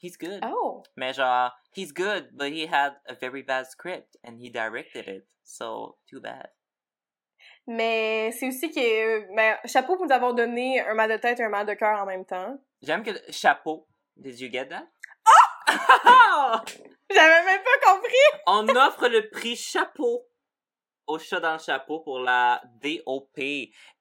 He's 0.00 0.16
good. 0.16 0.40
Oh! 0.44 0.82
Mais 0.96 1.12
genre, 1.12 1.52
he's 1.74 1.92
good, 1.92 2.28
but 2.32 2.52
he 2.52 2.66
had 2.66 2.94
a 3.08 3.14
very 3.14 3.42
bad 3.42 3.66
script 3.66 4.16
and 4.22 4.38
he 4.38 4.50
directed 4.50 5.08
it. 5.08 5.26
So, 5.42 5.98
too 6.08 6.20
bad. 6.20 6.50
Mais 7.66 8.30
c'est 8.32 8.46
aussi 8.48 8.70
que, 8.70 9.34
ben, 9.34 9.56
chapeau 9.64 9.96
pour 9.96 10.06
nous 10.06 10.12
avoir 10.12 10.34
donné 10.34 10.80
un 10.80 10.94
mal 10.94 11.10
de 11.10 11.16
tête 11.16 11.40
et 11.40 11.44
un 11.44 11.48
mal 11.48 11.66
de 11.66 11.74
cœur 11.74 12.00
en 12.00 12.06
même 12.06 12.24
temps. 12.24 12.58
J'aime 12.82 13.02
que 13.02 13.10
chapeau. 13.30 13.88
Did 14.16 14.38
you 14.38 14.50
get 14.50 14.68
that? 14.68 14.86
Oh! 16.06 16.60
J'avais 17.10 17.44
même 17.44 17.62
pas 17.62 17.92
compris! 17.92 18.42
On 18.46 18.68
offre 18.68 19.08
le 19.08 19.28
prix 19.30 19.56
chapeau 19.56 20.28
au 21.06 21.18
chat 21.18 21.40
dans 21.40 21.54
le 21.54 21.58
chapeau 21.58 22.00
pour 22.00 22.20
la 22.20 22.62
DOP, 22.82 23.38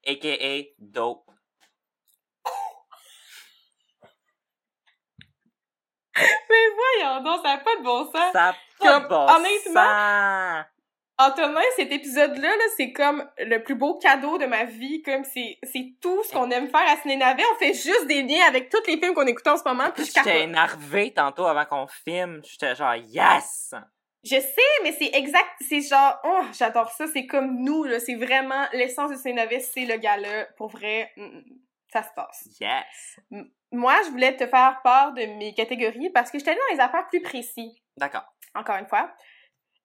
aka 0.06 0.64
Dope. 0.78 1.32
Mais 6.50 6.70
voyons 6.76 7.24
donc, 7.24 7.46
ça 7.46 7.56
n'a 7.56 7.58
pas 7.60 7.76
de 7.78 7.84
bon 7.84 8.06
sens. 8.06 8.34
Ça 8.34 8.50
a 8.50 8.54
pas 8.80 9.00
de 9.00 9.08
bon 9.08 9.28
honnêtement, 9.30 9.74
sens. 9.74 10.66
Antonin, 11.20 11.62
cet 11.76 11.92
épisode-là, 11.92 12.48
là, 12.48 12.64
c'est 12.76 12.92
comme 12.94 13.28
le 13.40 13.58
plus 13.64 13.74
beau 13.74 13.98
cadeau 13.98 14.38
de 14.38 14.46
ma 14.46 14.66
vie. 14.66 15.02
Comme 15.02 15.24
c'est, 15.24 15.58
c'est 15.64 15.96
tout 16.00 16.24
ce 16.24 16.32
qu'on 16.32 16.52
aime 16.52 16.70
faire 16.70 16.88
à 16.88 16.96
Ciné 16.98 17.16
Navet. 17.18 17.44
On 17.54 17.58
fait 17.58 17.74
juste 17.74 18.06
des 18.06 18.22
liens 18.22 18.46
avec 18.48 18.70
tous 18.70 18.86
les 18.86 18.98
films 19.00 19.16
qu'on 19.16 19.26
écoute 19.26 19.48
en 19.48 19.58
ce 19.58 19.64
moment. 19.66 19.90
Puis 19.96 20.06
J'étais 20.06 20.22
capote. 20.22 20.42
énervée 20.42 21.14
tantôt 21.14 21.46
avant 21.48 21.66
qu'on 21.66 21.88
filme. 21.88 22.42
J'étais 22.44 22.76
genre, 22.76 22.94
yes! 22.96 23.74
Je 24.24 24.36
sais, 24.40 24.84
mais 24.84 24.92
c'est 24.92 25.10
exact. 25.14 25.50
C'est 25.68 25.82
genre, 25.82 26.20
oh, 26.24 26.44
j'adore 26.58 26.92
ça. 26.92 27.08
C'est 27.08 27.26
comme 27.26 27.64
nous, 27.64 27.84
là. 27.84 28.00
C'est 28.00 28.16
vraiment 28.16 28.66
l'essence 28.74 29.10
de 29.10 29.16
Ciné 29.16 29.34
Navet, 29.34 29.60
c'est 29.62 29.86
le 29.86 29.98
gars-là. 29.98 30.46
Pour 30.56 30.68
vrai, 30.70 31.12
mm, 31.18 31.40
ça 31.92 32.04
se 32.04 32.10
passe. 32.16 32.48
Yes! 32.62 33.20
Moi, 33.72 33.96
je 34.06 34.12
voulais 34.12 34.36
te 34.36 34.46
faire 34.46 34.80
part 34.84 35.14
de 35.14 35.26
mes 35.38 35.54
catégories 35.56 36.12
parce 36.12 36.30
que 36.30 36.38
j'étais 36.38 36.54
dans 36.54 36.76
les 36.76 36.80
affaires 36.80 37.08
plus 37.08 37.22
précises. 37.22 37.76
D'accord. 37.98 38.26
encore 38.54 38.76
une 38.78 38.88
fois. 38.88 39.10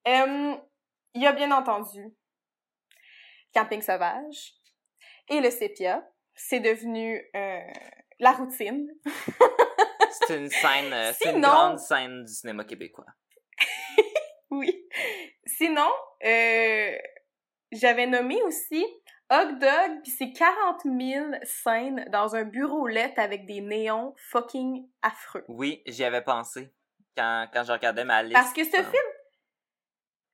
Euh, 0.06 0.54
il 1.14 1.22
y 1.22 1.26
a 1.26 1.32
bien 1.32 1.50
entendu 1.52 2.14
Camping 3.54 3.82
Sauvage 3.82 4.54
et 5.28 5.40
le 5.40 5.50
sépia. 5.50 6.06
C'est 6.34 6.60
devenu 6.60 7.22
euh, 7.36 7.60
la 8.18 8.32
routine. 8.32 8.88
C'est 10.26 10.38
une 10.38 10.50
scène, 10.50 10.92
euh, 10.92 11.12
c'est 11.18 11.30
une 11.32 11.40
grande 11.40 11.78
scène 11.78 12.24
du 12.24 12.32
cinéma 12.32 12.64
québécois. 12.64 13.06
Oui. 14.50 14.86
Sinon, 15.46 15.88
euh, 16.26 16.98
j'avais 17.72 18.06
nommé 18.06 18.42
aussi 18.42 18.84
Hot 19.30 19.52
Dog, 19.52 20.02
puis 20.02 20.12
c'est 20.12 20.30
40 20.30 20.82
000 20.84 21.26
scènes 21.42 22.06
dans 22.12 22.36
un 22.36 22.44
bureau 22.44 22.86
LED 22.86 23.18
avec 23.18 23.46
des 23.46 23.62
néons 23.62 24.14
fucking 24.18 24.86
affreux. 25.00 25.42
Oui, 25.48 25.82
j'y 25.86 26.04
avais 26.04 26.20
pensé 26.20 26.70
quand, 27.16 27.48
quand 27.50 27.64
je 27.64 27.72
regardais 27.72 28.04
ma 28.04 28.22
liste. 28.22 28.34
Parce 28.34 28.52
que 28.52 28.62
ce 28.62 28.76
film. 28.76 29.11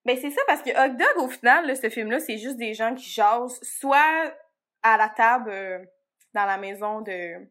Ben, 0.08 0.16
c'est 0.18 0.30
ça, 0.30 0.40
parce 0.46 0.62
que 0.62 0.70
Hot 0.70 0.94
Dog, 0.94 1.22
au 1.22 1.28
final, 1.28 1.66
là, 1.66 1.74
ce 1.74 1.90
film-là, 1.90 2.18
c'est 2.18 2.38
juste 2.38 2.56
des 2.56 2.72
gens 2.72 2.94
qui 2.94 3.10
jasent, 3.10 3.60
soit 3.62 4.32
à 4.82 4.96
la 4.96 5.10
table 5.10 5.50
euh, 5.50 5.84
dans 6.32 6.46
la 6.46 6.56
maison 6.56 7.02
de. 7.02 7.46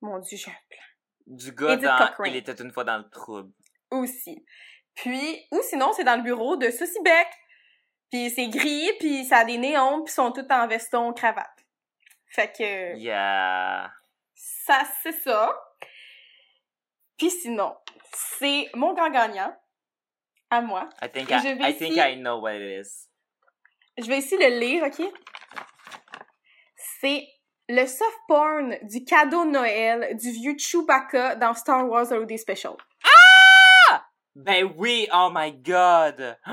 Mon 0.00 0.20
Dieu, 0.20 0.38
j'ai 0.38 0.52
un 0.52 0.54
plan. 0.70 0.84
Du 1.26 1.50
gars 1.50 1.72
Edith 1.72 1.86
dans 1.86 1.98
Cochrane. 1.98 2.30
Il 2.30 2.36
était 2.36 2.62
une 2.62 2.70
fois 2.70 2.84
dans 2.84 2.98
le 2.98 3.10
trouble. 3.10 3.52
Aussi. 3.90 4.46
Puis, 4.94 5.44
ou 5.50 5.60
sinon, 5.62 5.92
c'est 5.92 6.04
dans 6.04 6.14
le 6.14 6.22
bureau 6.22 6.54
de 6.54 6.70
Susie 6.70 7.02
Beck. 7.02 7.26
Puis 8.12 8.30
c'est 8.30 8.46
gris, 8.46 8.92
puis 9.00 9.24
ça 9.24 9.38
a 9.38 9.44
des 9.44 9.58
néons, 9.58 10.04
puis 10.04 10.12
ils 10.12 10.14
sont 10.14 10.30
tous 10.30 10.46
en 10.48 10.68
veston, 10.68 11.12
cravate. 11.14 11.66
Fait 12.28 12.52
que. 12.56 12.96
Yeah. 12.96 13.92
Ça, 14.36 14.84
c'est 15.02 15.20
ça. 15.20 15.52
Puis 17.18 17.30
sinon, 17.30 17.74
c'est 18.12 18.70
mon 18.74 18.94
grand 18.94 19.10
gagnant. 19.10 19.52
À 20.56 20.60
moi. 20.60 20.88
I 21.02 21.08
think 21.08 21.30
I, 21.30 21.40
vais 21.42 21.70
I 21.70 21.76
think 21.76 21.92
ici- 21.96 22.00
I 22.00 22.16
know 22.16 22.38
what 22.40 22.54
it 22.54 22.80
is. 22.86 23.08
Je 23.98 24.06
vais 24.08 24.18
ici 24.18 24.36
le 24.36 24.58
lire, 24.58 24.84
OK? 24.84 25.02
C'est 27.00 27.26
le 27.68 27.86
soft 27.86 28.18
porn 28.28 28.76
du 28.82 29.04
cadeau 29.04 29.44
de 29.44 29.50
Noël 29.50 30.16
du 30.16 30.30
vieux 30.30 30.54
Chewbacca 30.58 31.36
dans 31.36 31.54
Star 31.54 31.88
Wars 31.88 32.10
Holiday 32.12 32.36
Special. 32.36 32.74
Ben 34.36 34.64
oui, 34.76 35.08
oh 35.12 35.30
my 35.32 35.52
god. 35.52 36.36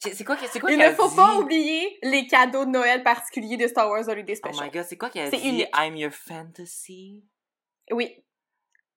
C'est 0.00 0.24
quoi, 0.24 0.36
c'est 0.50 0.58
quoi 0.58 0.72
Il 0.72 0.78
ne 0.78 0.90
faut 0.90 1.08
dit? 1.08 1.14
pas 1.14 1.36
oublier 1.36 1.96
les 2.02 2.26
cadeaux 2.26 2.64
de 2.64 2.70
Noël 2.70 3.04
particuliers 3.04 3.56
de 3.56 3.68
Star 3.68 3.88
Wars 3.88 4.08
Holiday 4.08 4.32
Oh 4.32 4.48
Special. 4.48 4.64
my 4.66 4.70
god, 4.72 4.84
c'est 4.84 4.96
quoi 4.96 5.10
qu'elle 5.10 5.30
C'est 5.30 5.36
dit? 5.36 5.48
unique. 5.48 5.68
I'm 5.78 5.94
your 5.96 6.10
fantasy? 6.10 7.22
oui. 7.92 8.24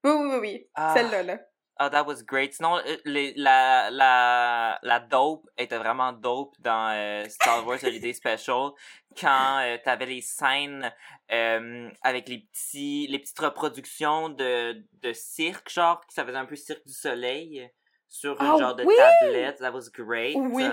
Oui, 0.04 0.12
oui, 0.12 0.26
oui, 0.32 0.38
oui. 0.40 0.68
Ah. 0.74 0.94
Celle-là, 0.96 1.22
là. 1.24 1.40
Oh, 1.80 1.90
that 1.90 2.06
was 2.06 2.24
great. 2.24 2.54
Sinon, 2.54 2.78
euh, 2.78 2.98
les- 3.04 3.34
la, 3.36 3.90
la, 3.92 4.80
la 4.82 5.00
dope 5.02 5.50
était 5.58 5.78
vraiment 5.78 6.14
dope 6.14 6.56
dans 6.60 6.94
euh, 6.96 7.28
Star 7.28 7.66
Wars 7.68 7.84
Holiday 7.84 8.14
Special 8.22 8.72
quand 9.20 9.60
euh, 9.62 9.78
t'avais 9.84 10.06
les 10.06 10.22
scènes 10.22 10.90
euh, 11.32 11.90
avec 12.02 12.30
les 12.30 12.40
petits 12.40 13.08
les 13.10 13.20
petites 13.20 13.40
reproductions 13.40 14.30
de, 14.30 14.86
de 15.02 15.12
cirque, 15.14 15.70
genre, 15.70 16.00
que 16.08 16.14
ça 16.14 16.26
faisait 16.26 16.38
un 16.38 16.46
peu 16.46 16.56
cirque 16.56 16.86
du 16.86 16.94
soleil 16.94 17.70
sur 18.08 18.40
une 18.42 18.48
Ah 18.54 18.58
genre 18.58 18.76
de 18.76 18.86
oui! 18.86 18.96
tablette. 18.96 19.58
That 19.60 19.72
was 19.72 19.90
great. 19.94 20.38
Oui. 20.38 20.70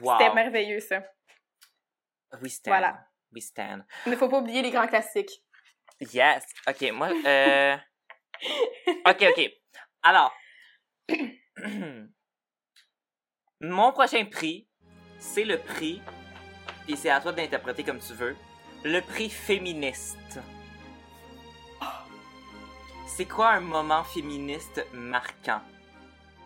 Wow. 0.00 0.18
C'était 0.18 0.34
merveilleux, 0.34 0.80
ça. 0.80 1.02
We 2.42 2.52
stand. 2.52 2.72
Voilà. 2.72 3.06
We 3.32 3.42
stand. 3.42 3.84
Il 4.04 4.12
ne 4.12 4.16
faut 4.16 4.28
pas 4.28 4.38
oublier 4.38 4.60
les 4.60 4.70
grands 4.70 4.86
classiques. 4.86 5.42
Yes. 6.12 6.44
Ok, 6.68 6.82
moi, 6.92 7.08
euh... 7.26 7.76
ok, 9.06 9.24
ok. 9.30 9.50
Alors, 10.08 10.32
mon 13.60 13.90
prochain 13.90 14.24
prix, 14.26 14.68
c'est 15.18 15.42
le 15.42 15.58
prix, 15.58 16.00
et 16.88 16.94
c'est 16.94 17.10
à 17.10 17.20
toi 17.20 17.32
d'interpréter 17.32 17.82
comme 17.82 17.98
tu 17.98 18.12
veux, 18.12 18.36
le 18.84 19.00
prix 19.00 19.28
féministe. 19.28 20.38
C'est 23.08 23.24
quoi 23.24 23.48
un 23.48 23.60
moment 23.60 24.04
féministe 24.04 24.86
marquant 24.92 25.62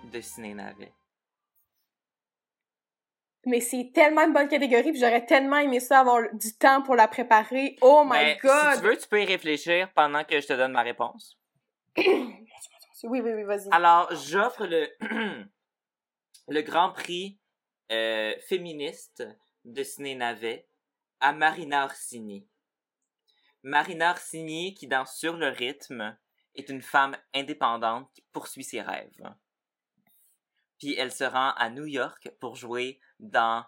de 0.05 0.23
Ciné 0.23 0.55
Navet? 0.55 0.95
Mais 3.45 3.61
c'est 3.61 3.91
tellement 3.93 4.23
une 4.23 4.33
bonne 4.33 4.49
catégorie, 4.49 4.93
puis 4.93 5.01
j'aurais 5.01 5.27
tellement 5.27 5.59
aimé 5.59 5.81
ça 5.81 6.01
avoir 6.01 6.23
du 6.33 6.57
temps 6.57 6.81
pour 6.81 6.97
la 6.97 7.09
préparer. 7.09 7.77
Oh 7.83 8.05
my 8.07 8.11
Ben, 8.11 8.39
god! 8.43 8.77
Si 8.77 8.81
tu 8.81 8.87
veux, 8.87 8.97
tu 8.97 9.07
peux 9.07 9.21
y 9.21 9.27
réfléchir 9.27 9.93
pendant 9.93 10.25
que 10.25 10.41
je 10.41 10.47
te 10.47 10.55
donne 10.55 10.73
ma 10.73 10.81
réponse. 10.81 11.37
Oui, 13.05 13.21
oui, 13.21 13.33
oui, 13.33 13.45
vas-y. 13.45 13.69
Alors, 13.71 14.15
j'offre 14.15 14.67
le, 14.67 14.89
le 16.49 16.63
grand 16.63 16.93
prix 16.93 17.39
euh, 17.93 18.35
féministe 18.49 19.25
de 19.65 19.83
Ciné 19.83 20.15
Navet 20.15 20.69
à 21.21 21.33
Marina 21.33 21.85
Orsini. 21.85 22.47
Marina 23.63 24.11
Orsini, 24.13 24.75
qui 24.75 24.87
dans 24.87 25.07
Sur 25.07 25.37
le 25.37 25.49
rythme, 25.49 26.17
est 26.55 26.69
une 26.69 26.83
femme 26.83 27.17
indépendante 27.35 28.11
qui 28.13 28.23
poursuit 28.33 28.65
ses 28.65 28.81
rêves. 28.81 29.35
Puis 30.79 30.95
elle 30.95 31.13
se 31.13 31.25
rend 31.25 31.51
à 31.53 31.69
New 31.71 31.85
York 31.87 32.31
pour 32.41 32.57
jouer 32.57 33.01
dans 33.19 33.65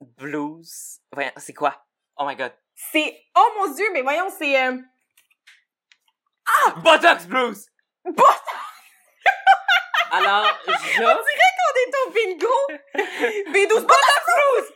Blues. 0.00 1.00
Voyons, 1.12 1.32
c'est 1.36 1.54
quoi? 1.54 1.86
Oh 2.16 2.24
my 2.26 2.34
god. 2.34 2.52
C'est... 2.74 3.22
Oh 3.36 3.48
mon 3.58 3.74
dieu, 3.74 3.86
mais 3.92 4.02
voyons, 4.02 4.30
c'est... 4.30 4.66
euh, 4.66 4.80
Botox 6.76 7.26
Blues! 7.26 7.66
Botox! 8.04 8.42
Alors, 10.10 10.46
j'offre 10.96 11.24
On 11.68 11.80
est 11.80 12.06
au 12.06 12.10
bingo! 12.10 12.56
B12 13.52 13.80
Botox! 13.82 14.72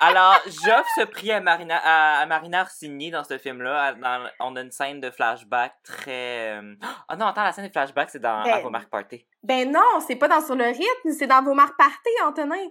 Alors, 0.00 0.40
j'offre 0.46 0.88
ce 0.96 1.04
prix 1.04 1.30
à 1.30 1.40
Marina, 1.40 1.76
à, 1.82 2.20
à 2.22 2.26
Marina 2.26 2.62
Orsini 2.62 3.10
dans 3.10 3.22
ce 3.24 3.36
film-là. 3.38 3.92
Dans- 3.94 4.28
on 4.40 4.56
a 4.56 4.62
une 4.62 4.70
scène 4.72 5.00
de 5.00 5.10
flashback 5.10 5.74
très... 5.84 6.58
euh, 6.58 6.74
Ah 7.08 7.16
non, 7.16 7.26
attends, 7.26 7.44
la 7.44 7.52
scène 7.52 7.66
de 7.66 7.72
flashback, 7.72 8.08
c'est 8.10 8.18
dans 8.18 8.42
Ben- 8.42 8.54
À 8.54 8.60
vos 8.60 8.70
marques 8.70 8.88
party. 8.90 9.26
Ben 9.42 9.70
non, 9.70 10.00
c'est 10.06 10.16
pas 10.16 10.28
dans 10.28 10.40
Sur 10.40 10.56
le 10.56 10.64
rythme, 10.64 11.12
c'est 11.16 11.26
dans 11.26 11.42
vos 11.42 11.54
marques 11.54 11.76
parties, 11.76 12.22
Antonin. 12.24 12.66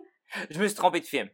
Je 0.49 0.59
me 0.59 0.67
suis 0.67 0.75
trompée 0.75 0.99
de 1.01 1.05
film. 1.05 1.29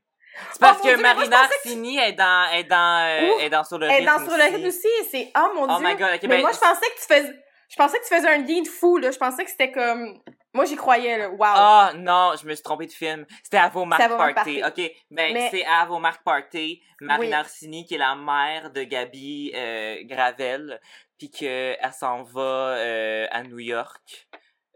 C'est 0.51 0.59
parce 0.59 0.79
Oh 0.79 0.83
que 0.83 0.87
Dieu, 0.93 1.01
Marina 1.01 1.37
pensais 1.43 1.59
que 1.63 1.99
est 1.99 2.13
dans, 2.13 2.51
est 2.53 2.63
dans, 2.63 3.05
euh, 3.05 3.39
est 3.39 3.49
dans 3.49 3.63
Sur 3.63 3.77
le 3.77 3.87
Et 3.87 3.95
rythme 3.95 4.05
dans 4.05 4.17
Sur 4.19 4.37
le 4.37 4.43
rythme 4.43 4.67
aussi, 4.67 4.87
c'est... 5.09 5.31
Oh 5.37 5.51
mon 5.55 5.63
Oh 5.63 5.77
dieu! 5.79 5.87
my 5.87 5.95
god, 5.95 6.09
ok, 6.15 6.21
mais 6.23 6.27
ben, 6.27 6.41
moi, 6.41 6.51
je 6.53 6.59
pensais 6.59 6.85
que 6.87 6.95
tu 6.99 7.13
faisais... 7.13 7.41
Je 7.67 7.75
pensais 7.77 7.97
que 7.99 8.07
tu 8.07 8.15
faisais 8.15 8.27
un 8.27 8.37
lien 8.37 8.61
de 8.61 8.67
fou, 8.67 8.97
là. 8.97 9.11
Je 9.11 9.17
pensais 9.17 9.43
que 9.43 9.49
c'était 9.49 9.71
comme... 9.71 10.19
Moi, 10.53 10.65
j'y 10.65 10.75
croyais, 10.75 11.17
là. 11.17 11.29
Wow! 11.29 11.37
Ah 11.41 11.91
non, 11.95 12.33
je 12.41 12.47
me 12.47 12.53
suis 12.53 12.63
trompée 12.63 12.85
de 12.85 12.91
film. 12.93 13.25
C'était 13.43 13.57
à 13.57 13.67
vos 13.69 13.85
marques 13.85 14.07
party. 14.07 14.61
Ok, 14.65 14.91
ben 15.11 15.33
Mais- 15.33 15.49
c'est 15.51 15.65
à 15.65 15.85
vos 15.85 15.99
marques 15.99 16.23
party. 16.23 16.81
Marina 17.01 17.43
Oui. 17.61 17.85
Qui 17.85 17.95
est 17.95 17.97
la 17.97 18.15
mère 18.15 18.71
de 18.71 18.83
Gabi 18.83 19.51
euh, 19.55 19.97
Gravel, 20.03 20.79
puis 21.17 21.29
que 21.29 21.75
elle 21.77 21.93
s'en 21.93 22.23
va 22.23 22.41
euh, 22.41 23.27
à 23.31 23.43
New 23.43 23.59
York 23.59 24.27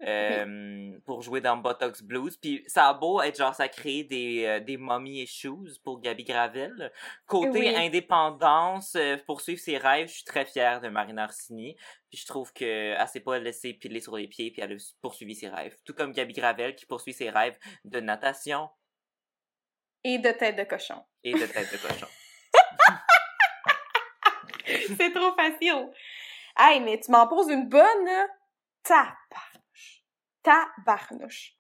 euh, 0.05 0.97
pour 1.05 1.21
jouer 1.21 1.41
dans 1.41 1.57
Botox 1.57 2.01
Blues. 2.01 2.37
Puis 2.37 2.63
ça 2.67 2.87
a 2.89 2.93
beau 2.93 3.21
être 3.21 3.37
genre, 3.37 3.53
ça 3.53 3.67
crée 3.67 4.03
des, 4.03 4.45
euh, 4.45 4.59
des 4.59 4.77
mommy 4.77 5.21
issues 5.23 5.79
pour 5.83 5.99
Gabi 6.01 6.23
Gravel. 6.23 6.91
Côté 7.25 7.49
Oui. 7.59 7.75
indépendance, 7.75 8.95
euh, 8.95 9.17
poursuivre 9.25 9.59
ses 9.59 9.77
rêves, 9.77 10.07
je 10.07 10.13
suis 10.15 10.23
très 10.23 10.45
fière 10.45 10.81
de 10.81 10.87
Marina 10.89 11.25
Orsini. 11.25 11.75
Puis 12.09 12.17
je 12.19 12.25
trouve 12.25 12.53
qu'elle 12.53 12.97
s'est 13.07 13.19
pas 13.19 13.39
laissée 13.39 13.73
piler 13.73 13.99
sur 14.01 14.15
les 14.15 14.27
pieds, 14.27 14.51
puis 14.51 14.61
elle 14.61 14.73
a 14.73 14.77
poursuivi 15.01 15.35
ses 15.35 15.49
rêves. 15.49 15.75
Tout 15.85 15.93
comme 15.93 16.11
Gabi 16.11 16.33
Gravel 16.33 16.75
qui 16.75 16.85
poursuit 16.85 17.13
ses 17.13 17.29
rêves 17.29 17.57
de 17.85 17.99
natation 17.99 18.69
Et 20.03 20.17
de 20.17 20.31
tête 20.31 20.55
de 20.55 20.63
cochon. 20.63 21.03
et 21.23 21.33
de 21.33 21.45
tête 21.45 21.71
de 21.71 21.77
cochon. 21.77 22.07
C'est 24.97 25.11
trop 25.13 25.33
facile. 25.35 25.89
Hey, 26.57 26.79
mais 26.81 26.99
tu 26.99 27.11
m'en 27.11 27.27
poses 27.27 27.49
une 27.49 27.67
bonne, 27.69 28.05
là. 28.05 28.27
Tabarnouche. 30.43 31.55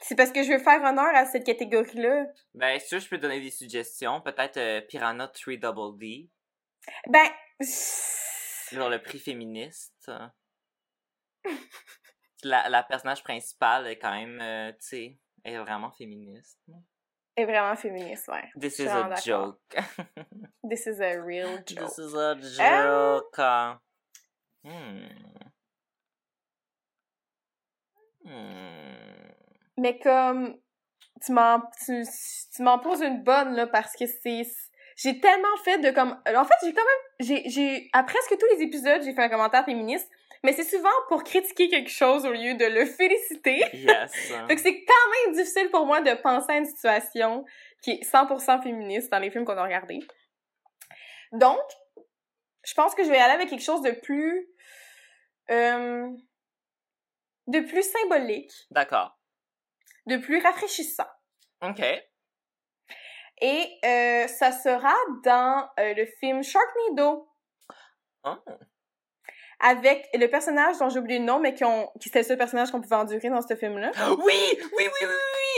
C'est 0.00 0.14
parce 0.14 0.30
que 0.30 0.42
je 0.42 0.52
veux 0.52 0.58
faire 0.58 0.82
honneur 0.82 1.14
à 1.14 1.24
cette 1.24 1.44
catégorie-là. 1.44 2.26
Ben, 2.54 2.78
veux, 2.92 2.98
je 3.00 3.08
peux 3.08 3.18
donner 3.18 3.40
des 3.40 3.50
suggestions. 3.50 4.20
Peut-être 4.20 4.56
euh, 4.58 4.80
Piranha 4.82 5.26
3 5.28 5.56
Double 5.56 5.98
D, 5.98 6.30
Ben, 7.08 7.28
sur 7.60 8.88
le 8.88 9.02
prix 9.02 9.18
féministe. 9.18 10.10
La, 12.42 12.68
la 12.68 12.82
personnage 12.82 13.24
principale 13.24 13.86
est 13.86 13.98
quand 13.98 14.12
même, 14.12 14.38
euh, 14.42 14.70
tu 14.72 14.86
sais, 14.86 15.18
est 15.42 15.56
vraiment 15.56 15.90
féministe. 15.90 16.60
est 17.34 17.44
vraiment 17.46 17.74
féministe, 17.74 18.28
ouais. 18.28 18.50
This 18.60 18.78
is 18.78 18.86
a 18.88 19.16
joke. 19.16 19.58
This 20.68 20.86
is 20.86 21.00
a 21.00 21.20
real 21.20 21.62
joke. 21.66 21.88
This 21.88 21.98
is 21.98 22.14
a 22.14 22.36
joke. 22.36 23.38
Hmm. 24.62 24.70
Hmm. 24.70 25.08
Mais 29.78 29.98
comme, 29.98 30.58
tu 31.24 31.32
m'en, 31.32 31.60
tu, 31.84 32.02
tu 32.54 32.62
m'en 32.62 32.78
poses 32.78 33.02
une 33.02 33.22
bonne, 33.22 33.54
là, 33.54 33.66
parce 33.66 33.94
que 33.96 34.06
c'est, 34.06 34.42
j'ai 34.96 35.20
tellement 35.20 35.56
fait 35.64 35.78
de 35.78 35.90
comme, 35.90 36.10
en 36.26 36.44
fait, 36.44 36.54
j'ai 36.62 36.72
quand 36.72 36.84
même, 36.84 37.16
j'ai, 37.20 37.48
j'ai, 37.48 37.90
à 37.92 38.02
presque 38.02 38.36
tous 38.38 38.56
les 38.56 38.64
épisodes, 38.64 39.02
j'ai 39.02 39.14
fait 39.14 39.22
un 39.22 39.28
commentaire 39.28 39.64
féministe, 39.64 40.10
mais 40.42 40.52
c'est 40.52 40.64
souvent 40.64 40.88
pour 41.08 41.24
critiquer 41.24 41.68
quelque 41.68 41.90
chose 41.90 42.24
au 42.24 42.32
lieu 42.32 42.54
de 42.54 42.64
le 42.64 42.86
féliciter. 42.86 43.62
Yes. 43.74 44.12
Fait 44.48 44.54
que 44.54 44.60
c'est 44.60 44.84
quand 44.84 45.26
même 45.26 45.34
difficile 45.34 45.70
pour 45.70 45.86
moi 45.86 46.00
de 46.00 46.14
penser 46.14 46.52
à 46.52 46.56
une 46.58 46.66
situation 46.66 47.44
qui 47.82 47.92
est 47.92 48.04
100% 48.04 48.62
féministe 48.62 49.10
dans 49.10 49.18
les 49.18 49.30
films 49.30 49.44
qu'on 49.44 49.56
a 49.56 49.62
regardés. 49.62 50.00
Donc, 51.32 51.60
je 52.64 52.74
pense 52.74 52.94
que 52.94 53.04
je 53.04 53.10
vais 53.10 53.18
aller 53.18 53.34
avec 53.34 53.48
quelque 53.48 53.62
chose 53.62 53.82
de 53.82 53.90
plus, 53.90 54.48
euh, 55.50 56.08
de 57.46 57.60
plus 57.60 57.82
symbolique, 57.82 58.52
D'accord. 58.70 59.16
de 60.06 60.16
plus 60.16 60.40
rafraîchissant. 60.42 61.06
OK. 61.62 61.82
Et 63.42 63.78
euh, 63.84 64.26
ça 64.28 64.50
sera 64.52 64.94
dans 65.24 65.68
euh, 65.78 65.94
le 65.94 66.06
film 66.20 66.42
Sharknado 66.42 67.28
Oh. 68.28 68.34
avec 69.60 70.08
le 70.14 70.26
personnage 70.26 70.78
dont 70.78 70.88
j'ai 70.88 70.98
oublié 70.98 71.20
le 71.20 71.24
nom, 71.26 71.38
mais 71.38 71.54
qui, 71.54 71.64
ont, 71.64 71.88
qui 72.00 72.08
c'était 72.08 72.18
le 72.20 72.24
seul 72.24 72.38
personnage 72.38 72.72
qu'on 72.72 72.80
pouvait 72.80 72.96
endurer 72.96 73.28
dans 73.28 73.40
ce 73.40 73.54
film-là. 73.54 73.92
Oui, 74.18 74.18
oui, 74.26 74.58
oui, 74.72 74.88
oui, 75.00 75.06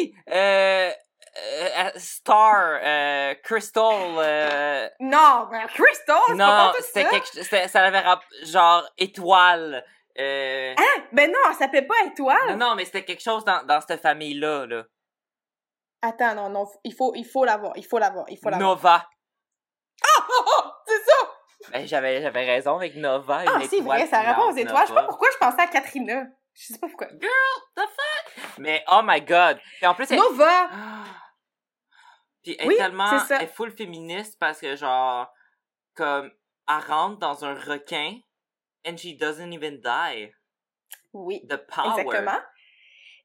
oui. 0.00 0.14
Euh, 0.30 0.90
euh, 0.90 1.90
Star, 1.96 2.78
euh, 2.82 3.34
Crystal, 3.42 3.84
euh, 4.18 4.88
Non, 5.00 5.48
mais 5.50 5.64
Crystal, 5.68 6.16
c'est 6.26 6.36
pas 6.36 6.66
non, 6.66 6.72
tout 6.76 6.82
c'était 6.82 7.04
ça. 7.04 7.10
quelque 7.10 7.68
ça 7.70 7.84
avait 7.84 8.02
genre 8.44 8.86
étoile. 8.98 9.82
Euh, 10.20 10.74
Hein? 10.76 11.02
Ben 11.12 11.30
non, 11.30 11.38
elle 11.48 11.54
s'appelait 11.54 11.82
pas 11.86 11.94
Étoile. 12.06 12.56
non, 12.56 12.68
non, 12.70 12.74
mais 12.74 12.84
c'était 12.84 13.04
quelque 13.04 13.22
chose 13.22 13.44
dans, 13.44 13.64
dans 13.64 13.80
cette 13.80 14.00
famille-là, 14.02 14.66
là. 14.66 14.84
Attends, 16.02 16.34
non, 16.34 16.48
non, 16.50 16.66
il 16.84 16.94
faut, 16.94 17.12
il 17.14 17.24
faut 17.24 17.44
l'avoir, 17.44 17.72
il 17.76 17.84
faut 17.84 17.98
l'avoir, 17.98 18.24
il 18.28 18.36
faut 18.38 18.50
l'avoir. 18.50 18.68
Nova. 18.76 19.08
Oh, 20.04 20.22
oh, 20.46 20.62
c'est 20.86 21.02
ça! 21.04 21.70
Ben, 21.72 21.86
j'avais, 21.86 22.22
j'avais 22.22 22.44
raison 22.44 22.76
avec 22.76 22.94
Nova. 22.94 23.42
Ah, 23.46 23.58
c'est 23.68 23.80
vrai, 23.80 24.06
ça 24.06 24.20
répond 24.20 24.52
aux 24.52 24.56
étoiles. 24.56 24.82
Je 24.82 24.88
sais 24.88 24.94
pas 24.94 25.04
pourquoi 25.06 25.28
je 25.32 25.38
pensais 25.38 25.60
à 25.62 25.66
Katrina. 25.66 26.24
Je 26.54 26.66
sais 26.72 26.78
pas 26.78 26.86
pourquoi. 26.88 27.08
Mais, 28.58 28.84
oh 28.90 29.00
my 29.04 29.20
god. 29.20 29.58
Et 29.82 29.86
en 29.86 29.94
plus, 29.94 30.10
elle, 30.10 30.18
Nova! 30.18 30.68
Ah. 30.72 31.04
Puis 32.42 32.56
elle 32.58 32.68
Oui, 32.68 32.74
est 32.74 32.78
tellement, 32.78 33.18
c'est 33.18 33.26
ça. 33.26 33.36
elle 33.38 33.44
est 33.48 33.52
full 33.54 33.70
féministe 33.72 34.36
parce 34.38 34.60
que 34.60 34.76
genre, 34.76 35.28
comme, 35.94 36.30
elle 36.68 36.84
rentre 36.88 37.18
dans 37.18 37.44
un 37.44 37.54
requin 37.54 38.14
and 38.88 38.96
she 38.96 39.16
doesn't 39.16 39.52
even 39.52 39.80
die. 39.80 40.32
Oui, 41.12 41.46
The 41.48 41.56
power. 41.66 42.00
exactement. 42.00 42.38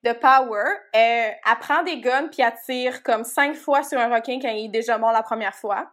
De 0.03 0.11
Power, 0.11 0.63
euh, 0.95 1.31
elle 1.45 1.59
prend 1.61 1.81
des 1.83 2.01
guns 2.01 2.27
puis 2.27 2.41
elle 2.41 2.53
tire 2.65 3.03
comme 3.03 3.23
cinq 3.23 3.55
fois 3.55 3.83
sur 3.83 3.97
un 3.99 4.13
requin 4.13 4.37
quand 4.41 4.49
il 4.49 4.65
est 4.65 4.69
déjà 4.69 4.97
mort 4.97 5.13
la 5.13 5.23
première 5.23 5.55
fois. 5.55 5.89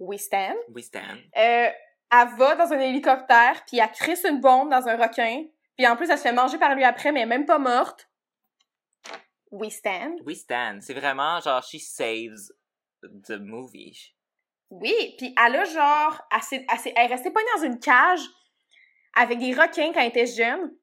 We 0.00 0.20
stand. 0.20 0.56
We 0.74 0.84
stand. 0.84 1.18
Euh, 1.36 1.70
elle 2.10 2.28
va 2.36 2.56
dans 2.56 2.72
un 2.72 2.80
hélicoptère 2.80 3.62
puis 3.68 3.78
elle 3.78 3.92
crisse 3.92 4.24
une 4.24 4.40
bombe 4.40 4.70
dans 4.70 4.88
un 4.88 4.96
requin. 4.96 5.44
Puis 5.76 5.86
en 5.86 5.96
plus, 5.96 6.10
elle 6.10 6.18
se 6.18 6.24
fait 6.24 6.32
manger 6.32 6.58
par 6.58 6.74
lui 6.74 6.82
après, 6.84 7.12
mais 7.12 7.20
elle 7.20 7.26
est 7.26 7.38
même 7.38 7.46
pas 7.46 7.58
morte. 7.60 8.08
We 9.52 9.70
stand. 9.70 10.20
We 10.26 10.36
stand. 10.36 10.82
C'est 10.82 10.94
vraiment 10.94 11.38
genre, 11.40 11.62
she 11.62 11.78
saves 11.78 12.50
the 13.02 13.38
movie. 13.38 14.14
Oui, 14.70 15.14
puis 15.18 15.34
elle 15.38 15.56
a 15.56 15.64
genre, 15.64 16.22
elle, 16.34 16.42
s'est- 16.42 16.66
elle, 16.68 17.04
est 17.04 17.06
restée 17.06 17.30
pognée 17.30 17.46
dans 17.56 17.62
une 17.64 17.78
cage 17.78 18.22
avec 19.14 19.38
des 19.38 19.52
requins 19.54 19.92
quand 19.92 20.00
elle 20.00 20.08
était 20.08 20.26
jeune. 20.26 20.74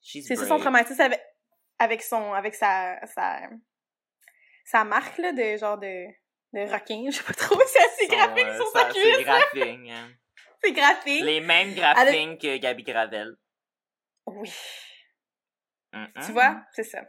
C'est 0.00 0.22
ça 0.36 0.46
son 0.46 0.58
traumatisme 0.58 1.00
avec, 1.00 1.20
avec 1.78 2.02
son, 2.02 2.32
avec 2.32 2.54
sa, 2.54 2.98
sa, 3.06 3.40
sa 4.64 4.84
marque, 4.84 5.18
là, 5.18 5.32
de 5.32 5.56
genre 5.56 5.78
de, 5.78 6.06
de 6.52 6.72
requin. 6.72 7.04
Je 7.10 7.16
sais 7.16 7.22
pas 7.24 7.32
trop 7.34 7.60
si 7.60 7.66
c'est 7.72 7.84
assez 7.84 8.06
Son, 8.06 8.16
graphique 8.16 8.46
euh, 8.46 8.56
sur 8.56 8.68
sa- 8.68 8.84
cuisse. 8.90 9.28
hein. 9.90 10.10
C'est 10.62 10.72
graphique. 10.72 11.22
Les 11.24 11.40
mêmes 11.40 11.74
graphings 11.74 12.38
que 12.38 12.56
Gabi 12.56 12.82
Gravel. 12.82 13.36
Oui. 14.26 14.52
Tu 16.24 16.32
vois, 16.32 16.62
c'est 16.72 16.84
ça. 16.84 17.00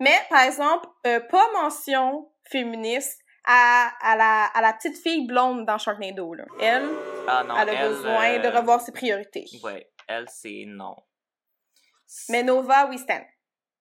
Mais, 0.00 0.16
par 0.30 0.42
exemple, 0.42 0.88
euh, 1.06 1.20
pas 1.20 1.50
mention 1.52 2.32
féministe 2.50 3.20
à, 3.44 3.90
à, 4.00 4.16
la, 4.16 4.44
à 4.46 4.60
la 4.60 4.72
petite 4.72 4.96
fille 4.96 5.26
blonde 5.26 5.66
dans 5.66 5.78
Sharknado, 5.78 6.34
là. 6.34 6.44
Elle, 6.60 6.88
Ah 7.28 7.44
non, 7.46 7.56
elle 7.56 7.68
a 7.70 7.88
besoin 7.88 8.38
de 8.38 8.46
euh, 8.46 8.50
revoir 8.58 8.80
ses 8.80 8.92
priorités. 8.92 9.44
Ouais, 9.62 9.90
elle, 10.06 10.28
c'est 10.28 10.64
non. 10.66 10.96
Mais 12.28 12.42
Nova, 12.42 12.86
we 12.88 12.98
stand. 13.00 13.24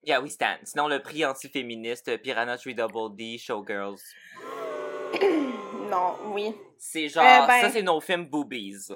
Yeah, 0.04 0.20
we 0.22 0.32
stand. 0.32 0.58
Sinon, 0.64 0.88
le 0.88 1.02
prix 1.02 1.24
anti-féministe, 1.26 2.18
Piranha 2.22 2.58
3 2.58 2.74
Double 2.74 3.16
D, 3.16 3.38
Showgirls. 3.38 4.00
Non, 5.90 6.16
oui. 6.34 6.56
C'est 6.78 7.10
genre, 7.10 7.24
Euh, 7.26 7.46
ben- 7.48 7.62
ça, 7.62 7.70
c'est 7.70 7.82
nos 7.82 8.00
films 8.00 8.26
boobies. 8.26 8.88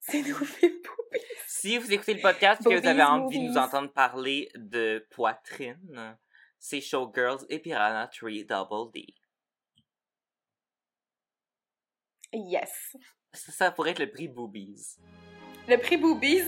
C'est 0.00 0.20
nos 0.22 0.34
films 0.44 0.82
poupées. 0.82 1.24
Si 1.46 1.78
vous 1.78 1.90
écoutez 1.92 2.14
le 2.14 2.20
podcast 2.20 2.60
et 2.60 2.64
que 2.64 2.68
vous 2.68 2.74
Boobies, 2.74 2.88
avez 2.88 3.02
envie 3.02 3.38
de 3.38 3.44
nous 3.48 3.56
entendre 3.56 3.90
parler 3.92 4.50
de 4.54 5.06
poitrine, 5.10 6.16
c'est 6.58 6.80
Showgirls 6.82 7.46
et 7.48 7.60
Piranha 7.60 8.08
3 8.08 8.30
Double 8.46 8.92
D. 8.92 9.06
Yes. 12.32 12.96
Ça, 13.32 13.52
ça 13.52 13.70
pourrait 13.72 13.90
être 13.92 13.98
le 13.98 14.10
prix 14.10 14.28
boobies. 14.28 14.96
Le 15.68 15.76
prix 15.76 15.96
Boobies. 15.96 16.42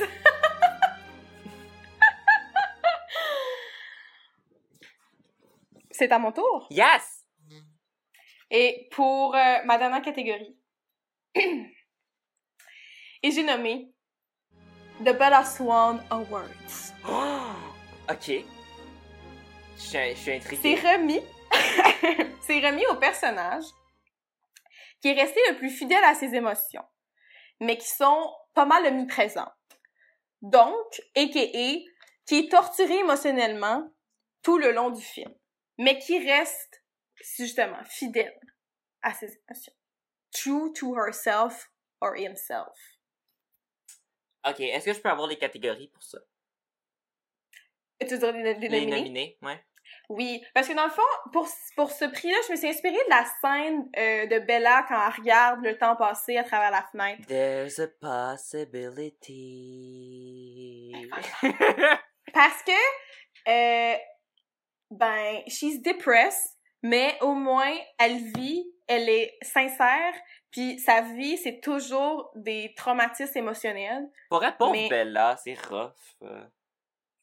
C'est 5.91 6.11
à 6.13 6.19
mon 6.19 6.33
tour? 6.33 6.67
Yes! 6.71 7.25
Et 8.51 8.89
pour 8.93 9.35
euh, 9.35 9.63
ma 9.65 9.79
dernière 9.79 10.03
catégorie. 10.03 10.57
Et 11.35 13.31
j'ai 13.31 13.43
nommé 13.43 13.93
The 15.01 15.17
Bella 15.17 15.45
Swan 15.45 16.05
Awards. 16.11 16.93
ok. 18.11 18.45
Je 19.77 19.81
suis, 19.81 19.99
suis 20.17 20.17
C'est 20.17 20.37
intriguée. 20.37 20.75
remis. 20.77 21.21
C'est 22.43 22.61
remis 22.61 22.87
au 22.87 22.97
personnage 22.97 23.65
qui 25.05 25.11
est 25.11 25.21
resté 25.21 25.39
le 25.51 25.59
plus 25.59 25.69
fidèle 25.69 26.03
à 26.03 26.15
ses 26.15 26.35
émotions, 26.35 26.83
mais 27.61 27.77
qui 27.77 27.87
sont 27.87 28.35
pas 28.55 28.65
mal 28.65 28.87
omniprésents. 28.87 29.53
Donc, 30.41 31.03
a.k.a. 31.15 31.75
qui 32.25 32.39
est 32.39 32.51
torturé 32.51 32.95
émotionnellement 33.01 33.93
tout 34.41 34.57
le 34.57 34.73
long 34.73 34.89
du 34.89 35.03
film, 35.03 35.31
mais 35.77 35.99
qui 35.99 36.19
reste 36.27 36.83
justement 37.37 37.85
fidèle 37.85 38.35
à 39.03 39.13
ses 39.13 39.39
émotions. 39.47 39.75
True 40.33 40.73
to 40.73 40.97
herself 40.97 41.71
or 42.01 42.15
himself. 42.17 42.75
Ok, 44.49 44.61
est-ce 44.61 44.87
que 44.87 44.95
je 44.95 45.01
peux 45.03 45.11
avoir 45.11 45.29
les 45.29 45.37
catégories 45.37 45.89
pour 45.89 46.03
ça? 46.03 46.19
Tu 48.09 48.19
dois 48.19 48.33
les, 48.33 48.55
les 48.55 48.69
Les 48.69 48.81
nominer? 48.81 48.97
nominés, 48.97 49.39
ouais. 49.43 49.63
Oui, 50.09 50.45
parce 50.55 50.69
que 50.69 50.75
dans 50.75 50.85
le 50.85 50.91
fond, 50.91 51.03
pour, 51.33 51.49
pour 51.77 51.91
ce 51.91 52.05
prix-là, 52.05 52.37
je 52.47 52.53
me 52.53 52.57
suis 52.59 52.69
inspirée 52.69 52.95
de 52.95 53.11
la 53.11 53.25
scène 53.41 53.89
euh, 53.97 54.27
de 54.27 54.39
Bella 54.41 54.85
quand 54.87 54.95
elle 54.95 55.15
regarde 55.21 55.65
le 55.65 55.79
temps 55.79 55.97
passer 55.97 56.37
à 56.37 56.45
travers 56.45 56.71
la 56.71 56.83
fenêtre. 56.83 57.27
There's 57.27 57.79
a 57.79 57.89
possibility. 57.89 59.33
Parce 62.35 62.63
que, 62.63 62.73
euh, 63.49 63.97
ben, 64.91 65.43
she's 65.47 65.81
depressed, 65.81 66.59
mais 66.83 67.17
au 67.23 67.35
moins, 67.35 67.75
elle 67.99 68.19
vit, 68.37 68.67
elle 68.87 69.09
est 69.09 69.39
sincère, 69.41 70.13
puis 70.51 70.79
sa 70.79 71.01
vie, 71.01 71.39
c'est 71.39 71.61
toujours 71.61 72.31
des 72.35 72.75
traumatismes 72.77 73.39
émotionnels. 73.39 74.09
Pour 74.29 74.45
être 74.45 74.59
pauvre 74.59 74.89
Bella, 74.89 75.37
c'est 75.43 75.59
rough. 75.69 75.93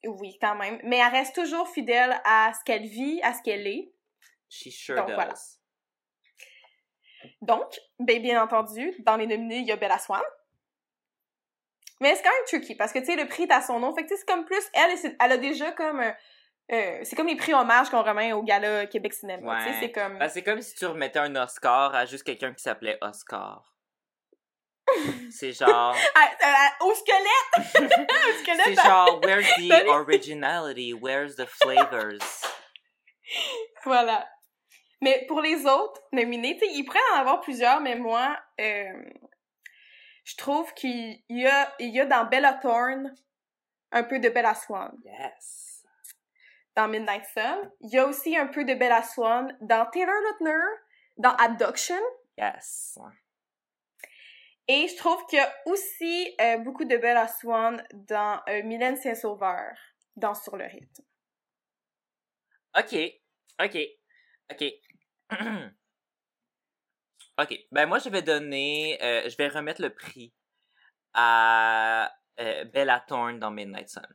Euh. 0.05 0.09
Oui, 0.09 0.37
quand 0.41 0.55
même. 0.55 0.79
Mais 0.83 0.97
elle 0.97 1.11
reste 1.11 1.35
toujours 1.35 1.67
fidèle 1.67 2.19
à 2.25 2.51
ce 2.57 2.63
qu'elle 2.63 2.87
vit, 2.87 3.21
à 3.23 3.33
ce 3.33 3.41
qu'elle 3.41 3.67
est. 3.67 3.93
She 4.49 4.69
sure 4.69 4.95
Donc, 4.95 5.07
does. 5.07 5.59
Donc, 7.41 7.79
ben, 7.99 8.21
bien 8.21 8.41
entendu, 8.41 8.93
dans 8.99 9.15
les 9.15 9.27
nominés, 9.27 9.59
il 9.59 9.67
y 9.67 9.71
a 9.71 9.75
Bella 9.75 9.99
Swan. 9.99 10.21
Mais 11.99 12.15
c'est 12.15 12.23
quand 12.23 12.31
même 12.31 12.45
tricky 12.47 12.75
parce 12.75 12.91
que, 12.91 12.99
tu 12.99 13.05
sais, 13.05 13.15
le 13.15 13.27
prix 13.27 13.43
est 13.43 13.51
à 13.51 13.61
son 13.61 13.79
nom. 13.79 13.93
Fait 13.93 14.03
que, 14.03 14.15
c'est 14.15 14.25
comme 14.25 14.43
plus, 14.43 14.63
elle, 14.73 15.13
elle 15.19 15.31
a 15.31 15.37
déjà 15.37 15.71
comme. 15.71 16.01
Euh, 16.01 16.99
c'est 17.03 17.15
comme 17.15 17.27
les 17.27 17.35
prix 17.35 17.53
hommages 17.53 17.89
qu'on 17.89 18.01
remet 18.01 18.33
au 18.33 18.43
gala 18.43 18.87
Québec 18.87 19.13
Cinéma. 19.13 19.65
Ouais. 19.65 19.73
C'est 19.79 19.91
comme. 19.91 20.17
Ben, 20.17 20.27
c'est 20.27 20.41
comme 20.41 20.61
si 20.61 20.75
tu 20.75 20.85
remettais 20.85 21.19
un 21.19 21.35
Oscar 21.35 21.93
à 21.93 22.05
juste 22.05 22.23
quelqu'un 22.23 22.53
qui 22.53 22.63
s'appelait 22.63 22.97
Oscar. 23.01 23.70
C'est 25.31 25.53
genre. 25.53 25.95
au 26.81 26.93
squelette! 26.93 27.75
au 28.09 28.39
squelette! 28.39 28.61
C'est 28.65 28.75
genre, 28.75 29.19
where's 29.23 29.47
the 29.57 29.87
originality? 29.87 30.93
Where's 30.93 31.35
the 31.35 31.45
flavors? 31.45 32.19
Voilà. 33.85 34.27
Mais 35.01 35.25
pour 35.27 35.41
les 35.41 35.65
autres 35.65 36.01
nominés, 36.11 36.57
tu 36.57 36.67
ils 36.67 36.83
pourraient 36.83 36.99
en 37.13 37.19
avoir 37.19 37.41
plusieurs, 37.41 37.79
mais 37.79 37.95
moi, 37.95 38.37
euh, 38.59 39.03
je 40.23 40.35
trouve 40.35 40.71
qu'il 40.73 41.23
y 41.29 41.47
a, 41.47 41.73
il 41.79 41.89
y 41.89 41.99
a 41.99 42.05
dans 42.05 42.25
Bella 42.25 42.53
Thorne 42.53 43.15
un 43.91 44.03
peu 44.03 44.19
de 44.19 44.29
Bella 44.29 44.53
Swan. 44.53 44.91
Yes. 45.03 45.83
Dans 46.75 46.87
Midnight 46.87 47.25
Sun. 47.33 47.71
Il 47.81 47.89
y 47.89 47.97
a 47.97 48.05
aussi 48.05 48.37
un 48.37 48.47
peu 48.47 48.63
de 48.63 48.73
Bella 48.73 49.03
Swan 49.03 49.57
dans 49.61 49.85
Taylor 49.87 50.13
Lautner, 50.29 50.63
dans 51.17 51.35
Abduction. 51.35 51.99
Yes. 52.37 52.97
Et 54.67 54.87
je 54.87 54.95
trouve 54.95 55.25
qu'il 55.25 55.39
y 55.39 55.41
a 55.41 55.53
aussi 55.65 56.35
euh, 56.39 56.57
beaucoup 56.57 56.85
de 56.85 56.95
Bella 56.97 57.27
Swan 57.27 57.83
dans 57.93 58.41
euh, 58.47 58.63
Mylène 58.63 58.95
Saint-Sauveur, 58.95 59.75
dans 60.15 60.33
Sur 60.33 60.55
le 60.55 60.65
rythme. 60.65 61.03
OK. 62.77 62.95
OK. 63.61 63.77
OK. 64.51 64.63
OK. 67.41 67.59
Ben 67.71 67.85
moi, 67.87 67.99
je 67.99 68.09
vais 68.09 68.21
donner... 68.21 68.97
Euh, 69.01 69.29
je 69.29 69.35
vais 69.35 69.47
remettre 69.47 69.81
le 69.81 69.93
prix 69.93 70.33
à 71.13 72.11
euh, 72.39 72.65
Bella 72.65 73.03
Thorne 73.07 73.39
dans 73.39 73.51
Midnight 73.51 73.89
Sun. 73.89 74.07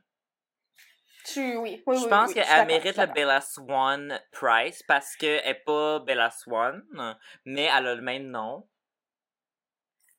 Tu, 1.25 1.57
oui. 1.57 1.83
je 1.85 2.07
pense 2.07 2.33
qu'elle 2.33 2.67
mérite 2.67 2.95
le 2.95 3.05
Bella 3.07 3.41
Swan 3.41 4.17
Prize 4.31 4.81
parce 4.87 5.17
qu'elle 5.17 5.45
n'est 5.45 5.61
pas 5.65 5.99
Bella 5.99 6.31
Swan, 6.31 6.81
mais 7.43 7.63
elle 7.63 7.87
a 7.87 7.95
le 7.95 8.01
même 8.01 8.27
nom 8.27 8.65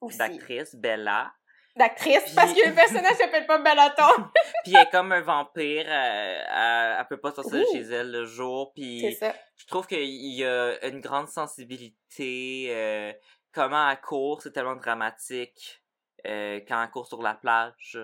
d'actrice, 0.02 0.74
Bella 0.74 1.32
d'actrice 1.76 2.34
parce 2.34 2.52
que 2.52 2.68
le 2.68 2.74
personnage 2.74 3.14
s'appelle 3.14 3.46
pas 3.46 3.58
Bellaton. 3.58 4.24
puis 4.64 4.74
elle 4.74 4.82
est 4.82 4.90
comme 4.90 5.12
un 5.12 5.20
vampire, 5.20 5.86
euh, 5.86 6.42
elle, 6.48 6.96
elle, 6.98 7.06
peut 7.06 7.20
pas 7.20 7.30
sortir 7.30 7.60
de 7.60 7.66
chez 7.72 7.82
elle 7.82 8.10
le 8.10 8.24
jour. 8.24 8.72
Puis 8.74 9.16
je 9.56 9.66
trouve 9.68 9.86
qu'il 9.86 10.34
y 10.34 10.44
a 10.44 10.84
une 10.88 11.00
grande 11.00 11.28
sensibilité. 11.28 12.66
Euh, 12.70 13.12
comment 13.52 13.90
elle 13.90 14.00
court, 14.00 14.42
c'est 14.42 14.52
tellement 14.52 14.76
dramatique 14.76 15.82
euh, 16.26 16.60
quand 16.66 16.82
elle 16.82 16.90
court 16.90 17.06
sur 17.06 17.22
la 17.22 17.34
plage. 17.34 17.98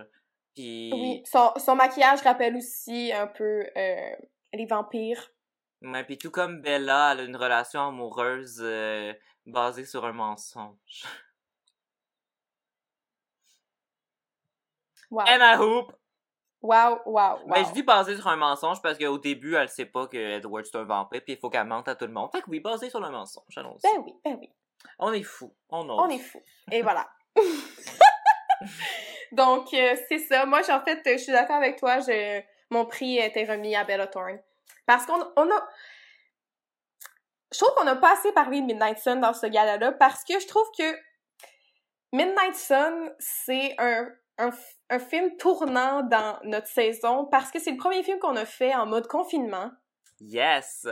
Puis... 0.54 0.90
Oui, 0.92 1.22
son, 1.30 1.52
son 1.56 1.74
maquillage 1.74 2.22
rappelle 2.22 2.56
aussi 2.56 3.12
un 3.12 3.26
peu 3.26 3.66
euh, 3.76 4.16
les 4.52 4.66
vampires. 4.66 5.30
Ouais, 5.82 6.04
puis 6.04 6.16
tout 6.16 6.30
comme 6.30 6.62
Bella, 6.62 7.12
elle 7.12 7.20
a 7.20 7.22
une 7.24 7.36
relation 7.36 7.88
amoureuse 7.88 8.60
euh, 8.62 9.12
basée 9.46 9.84
sur 9.84 10.04
un 10.04 10.12
mensonge. 10.12 11.04
Wow. 15.14 15.24
I 15.26 15.56
hope. 15.56 15.92
Wow, 16.60 17.00
wow, 17.04 17.38
wow. 17.44 17.46
Mais 17.46 17.64
je 17.64 17.72
dis 17.72 17.82
basé 17.82 18.16
sur 18.16 18.26
un 18.26 18.36
mensonge 18.36 18.80
parce 18.82 18.98
qu'au 18.98 19.18
début, 19.18 19.54
elle 19.54 19.68
sait 19.68 19.84
pas 19.84 20.06
que 20.06 20.16
Edward 20.16 20.64
c'est 20.64 20.78
un 20.78 20.84
vampire, 20.84 21.22
puis 21.22 21.34
il 21.34 21.38
faut 21.38 21.50
qu'elle 21.50 21.66
mente 21.66 21.88
à 21.88 21.94
tout 21.94 22.06
le 22.06 22.12
monde. 22.12 22.30
Fait 22.32 22.40
que 22.40 22.48
oui, 22.48 22.60
basé 22.60 22.88
sur 22.88 23.00
le 23.00 23.10
mensonge, 23.10 23.44
allons 23.56 23.76
Ben 23.82 24.02
oui, 24.04 24.14
ben 24.24 24.36
oui. 24.40 24.50
On 24.98 25.12
est 25.12 25.22
fou. 25.22 25.54
On, 25.68 25.88
on 25.88 26.08
est 26.08 26.18
fou. 26.18 26.40
Et 26.72 26.82
voilà. 26.82 27.06
Donc, 29.32 29.72
euh, 29.74 29.96
c'est 30.08 30.18
ça. 30.18 30.46
Moi, 30.46 30.60
en 30.70 30.80
fait, 30.80 31.00
je 31.04 31.18
suis 31.18 31.32
d'accord 31.32 31.56
avec 31.56 31.78
toi. 31.78 32.00
Je, 32.00 32.40
mon 32.70 32.86
prix 32.86 33.18
était 33.18 33.44
remis 33.44 33.76
à 33.76 33.84
Bella 33.84 34.06
Thorne. 34.06 34.40
Parce 34.86 35.06
qu'on 35.06 35.20
on 35.36 35.50
a... 35.50 35.68
Je 37.52 37.58
trouve 37.58 37.74
qu'on 37.76 37.84
n'a 37.84 37.96
pas 37.96 38.14
assez 38.14 38.32
parlé 38.32 38.60
de 38.60 38.66
Midnight 38.66 38.98
Sun 38.98 39.20
dans 39.20 39.32
ce 39.34 39.46
gala-là 39.46 39.92
parce 39.92 40.24
que 40.24 40.40
je 40.40 40.46
trouve 40.46 40.66
que 40.76 40.98
Midnight 42.12 42.54
Sun, 42.54 43.12
c'est 43.18 43.74
un 43.78 44.08
un, 44.38 44.50
un, 44.90 44.98
film 44.98 45.36
tournant 45.36 46.02
dans 46.02 46.38
notre 46.44 46.66
saison 46.66 47.26
parce 47.26 47.50
que 47.50 47.58
c'est 47.58 47.70
le 47.70 47.76
premier 47.76 48.02
film 48.02 48.18
qu'on 48.18 48.36
a 48.36 48.44
fait 48.44 48.74
en 48.74 48.86
mode 48.86 49.06
confinement. 49.06 49.70
Yes! 50.20 50.86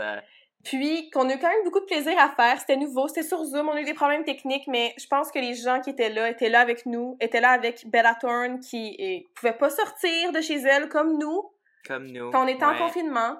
Puis 0.65 1.11
qu'on 1.11 1.29
a 1.29 1.35
eu 1.35 1.39
quand 1.39 1.49
même 1.49 1.65
beaucoup 1.65 1.81
de 1.81 1.87
plaisir 1.87 2.15
à 2.19 2.29
faire. 2.31 2.61
C'était 2.61 2.77
nouveau, 2.77 3.09
c'était 3.09 3.25
sur 3.25 3.43
Zoom, 3.45 3.69
on 3.69 3.73
a 3.73 3.81
eu 3.81 3.85
des 3.85 3.95
problèmes 3.95 4.25
techniques, 4.25 4.69
mais 4.69 4.95
je 4.97 5.07
pense 5.09 5.33
que 5.33 5.41
les 5.41 5.55
gens 5.55 5.81
qui 5.81 5.91
étaient 5.91 6.11
là 6.11 6.31
étaient 6.31 6.51
là 6.51 6.61
avec 6.61 6.87
nous, 6.87 7.17
étaient 7.21 7.41
là 7.41 7.51
avec 7.51 7.89
Bella 7.89 8.15
Thorne 8.15 8.61
qui 8.61 8.95
et, 8.99 9.27
pouvait 9.35 9.57
pas 9.57 9.71
sortir 9.71 10.33
de 10.33 10.41
chez 10.41 10.61
elle 10.61 10.89
comme 10.89 11.19
nous. 11.19 11.51
Comme 11.87 12.07
nous. 12.07 12.31
Quand 12.31 12.45
on 12.45 12.49
était 12.49 12.65
en 12.65 12.77
confinement. 12.77 13.37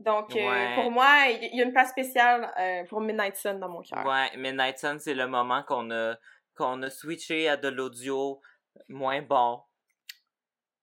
Donc, 0.00 0.34
euh, 0.34 0.74
pour 0.74 0.90
moi, 0.90 1.26
il 1.28 1.56
y 1.56 1.60
a 1.60 1.64
une 1.64 1.72
place 1.72 1.90
spéciale 1.90 2.50
euh, 2.58 2.84
pour 2.88 3.00
Midnight 3.00 3.36
Sun 3.36 3.60
dans 3.60 3.68
mon 3.68 3.82
cœur. 3.82 4.04
Ouais, 4.04 4.36
Midnight 4.36 4.78
Sun, 4.78 4.98
c'est 4.98 5.14
le 5.14 5.28
moment 5.28 5.62
qu'on 5.62 5.90
a, 5.90 6.16
qu'on 6.56 6.82
a 6.82 6.90
switché 6.90 7.48
à 7.48 7.56
de 7.56 7.68
l'audio 7.68 8.40
moins 8.88 9.22
bon. 9.22 9.60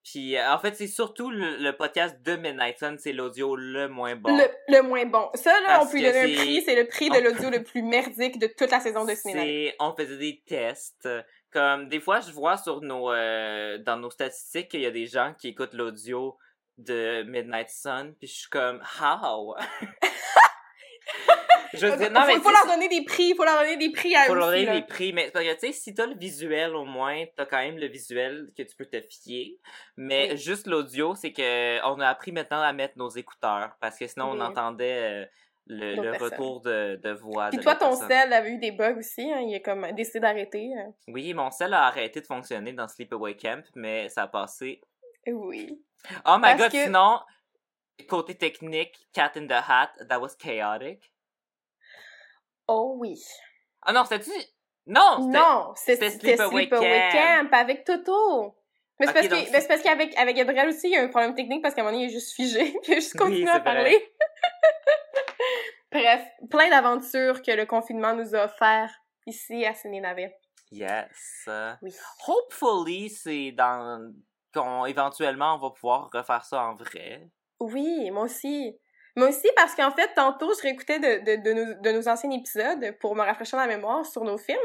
Puis, 0.03 0.37
euh, 0.37 0.51
en 0.51 0.57
fait, 0.57 0.75
c'est 0.75 0.87
surtout 0.87 1.29
le, 1.29 1.71
podcast 1.71 2.21
de 2.23 2.35
Midnight 2.35 2.79
Sun, 2.79 2.97
c'est 2.97 3.11
l'audio 3.11 3.55
le 3.55 3.87
moins 3.87 4.15
bon. 4.15 4.35
Le, 4.67 4.81
moins 4.81 5.05
bon. 5.05 5.29
Ça, 5.35 5.51
là, 5.61 5.81
on 5.83 5.87
peut 5.87 5.97
lui 5.97 6.03
donner 6.03 6.21
un 6.21 6.41
prix. 6.41 6.61
C'est 6.63 6.75
le 6.75 6.87
prix 6.87 7.09
de 7.09 7.19
l'audio 7.19 7.49
le 7.49 7.63
plus 7.63 7.83
merdique 7.83 8.39
de 8.39 8.47
toute 8.47 8.71
la 8.71 8.79
saison 8.79 9.05
de 9.05 9.13
cinéma. 9.13 9.73
On 9.79 9.93
faisait 9.95 10.17
des 10.17 10.41
tests. 10.47 11.07
Comme, 11.51 11.89
des 11.89 11.99
fois, 11.99 12.21
je 12.21 12.31
vois 12.31 12.57
sur 12.57 12.81
nos, 12.81 13.11
euh, 13.11 13.77
dans 13.79 13.97
nos 13.97 14.09
statistiques 14.09 14.69
qu'il 14.69 14.81
y 14.81 14.85
a 14.85 14.91
des 14.91 15.05
gens 15.05 15.33
qui 15.37 15.49
écoutent 15.49 15.73
l'audio 15.73 16.37
de 16.77 17.23
Midnight 17.23 17.69
Sun, 17.69 18.15
puis 18.17 18.27
je 18.27 18.33
suis 18.33 18.49
comme, 18.49 18.81
how? 19.01 19.55
Je 21.73 21.87
non, 21.87 22.25
mais 22.25 22.39
faut, 22.39 22.51
leur 22.51 22.65
donner 22.67 22.87
des 22.87 23.03
prix, 23.03 23.33
faut 23.35 23.43
leur 23.43 23.59
donner 23.59 23.77
des 23.77 23.91
prix 23.91 24.15
à 24.15 24.23
eux 24.23 24.27
Faut 24.27 24.35
leur 24.35 24.47
donner 24.47 24.65
des 24.65 24.81
prix, 24.81 25.13
mais 25.13 25.29
parce 25.31 25.45
que 25.45 25.53
tu 25.53 25.59
sais, 25.67 25.71
si 25.71 25.93
t'as 25.93 26.07
le 26.07 26.15
visuel 26.15 26.75
au 26.75 26.85
moins, 26.85 27.25
t'as 27.35 27.45
quand 27.45 27.57
même 27.57 27.77
le 27.77 27.87
visuel 27.87 28.49
que 28.57 28.63
tu 28.63 28.75
peux 28.75 28.85
te 28.85 28.99
fier. 29.01 29.59
Mais 29.97 30.35
juste 30.37 30.67
l'audio, 30.67 31.15
c'est 31.15 31.31
que 31.31 31.85
on 31.85 31.99
a 31.99 32.07
appris 32.07 32.31
maintenant 32.31 32.61
à 32.61 32.73
mettre 32.73 32.97
nos 32.97 33.09
écouteurs 33.09 33.71
parce 33.79 33.97
que 33.97 34.07
sinon 34.07 34.31
on 34.31 34.39
entendait 34.39 35.23
euh, 35.23 35.25
le, 35.69 36.17
retour 36.17 36.61
de, 36.61 36.99
de 37.01 37.11
voix. 37.11 37.49
Puis 37.49 37.59
toi, 37.59 37.75
ton 37.75 37.95
sel 37.95 38.33
avait 38.33 38.51
eu 38.51 38.57
des 38.57 38.71
bugs 38.71 38.97
aussi, 38.97 39.31
hein? 39.31 39.39
il 39.39 39.55
a 39.55 39.59
comme 39.59 39.91
décidé 39.91 40.19
d'arrêter. 40.19 40.71
Hein? 40.75 40.93
Oui, 41.07 41.33
mon 41.33 41.51
sel 41.51 41.73
a 41.73 41.83
arrêté 41.83 42.21
de 42.21 42.25
fonctionner 42.25 42.73
dans 42.73 42.87
Sleepaway 42.87 43.35
Camp, 43.35 43.63
mais 43.75 44.09
ça 44.09 44.23
a 44.23 44.27
passé. 44.27 44.81
Oui. 45.27 45.79
Oh 46.25 46.37
my 46.39 46.55
god, 46.55 46.71
sinon, 46.71 47.19
côté 48.07 48.35
technique, 48.35 49.07
Cat 49.13 49.33
in 49.35 49.47
the 49.47 49.51
Hat, 49.51 49.91
that 50.07 50.19
was 50.19 50.35
chaotic. 50.37 51.11
Oh 52.71 52.93
oui. 52.99 53.19
Ah 53.81 53.91
non, 53.91 54.05
c'était-tu... 54.05 54.31
Non! 54.85 55.27
Non, 55.27 55.73
c'était 55.75 56.11
Sleepaway 56.11 56.67
Camp. 56.69 57.49
avec 57.51 57.83
Toto. 57.83 58.55
Mais 58.99 59.07
c'est 59.07 59.51
parce, 59.51 59.67
parce 59.67 59.81
qu'avec 59.81 60.15
avec 60.17 60.35
Gabriel 60.35 60.69
aussi, 60.69 60.87
il 60.87 60.93
y 60.93 60.97
a 60.97 61.01
un 61.01 61.07
problème 61.07 61.33
technique 61.33 61.63
parce 61.63 61.73
qu'à 61.73 61.81
un 61.81 61.85
moment 61.85 61.97
donné, 61.97 62.05
il 62.05 62.09
est 62.09 62.13
juste 62.13 62.35
figé. 62.35 62.73
Puis 62.83 62.91
il 62.91 62.93
a 62.93 62.95
juste 62.95 63.17
continué 63.17 63.49
à 63.49 63.59
parler. 63.59 63.97
Bref, 65.91 66.21
plein 66.51 66.69
d'aventures 66.69 67.41
que 67.41 67.51
le 67.51 67.65
confinement 67.65 68.13
nous 68.13 68.35
a 68.35 68.45
offert 68.45 68.93
ici 69.25 69.65
à 69.65 69.73
Ciné 69.73 70.01
Navet. 70.01 70.37
Yes. 70.71 71.49
Oui. 71.81 71.91
Hopefully, 72.27 73.09
c'est 73.09 73.51
dans... 73.51 74.13
éventuellement, 74.85 75.55
on 75.55 75.59
va 75.59 75.71
pouvoir 75.71 76.11
refaire 76.13 76.45
ça 76.45 76.65
en 76.65 76.75
vrai. 76.75 77.27
Oui, 77.59 78.11
moi 78.11 78.25
aussi. 78.25 78.77
Mais 79.15 79.25
aussi 79.25 79.47
parce 79.55 79.75
qu'en 79.75 79.91
fait, 79.91 80.13
tantôt, 80.15 80.53
je 80.55 80.61
réécoutais 80.61 80.99
de, 80.99 81.37
de, 81.37 81.41
de, 81.43 81.53
nos, 81.53 81.81
de 81.81 81.91
nos 81.91 82.07
anciens 82.07 82.31
épisodes 82.31 82.97
pour 82.99 83.15
me 83.15 83.21
rafraîchir 83.21 83.57
la 83.57 83.67
mémoire 83.67 84.05
sur 84.05 84.23
nos 84.23 84.37
films. 84.37 84.57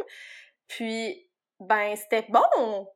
Puis, 0.68 1.28
ben, 1.60 1.96
c'était 1.96 2.26
bon! 2.28 2.88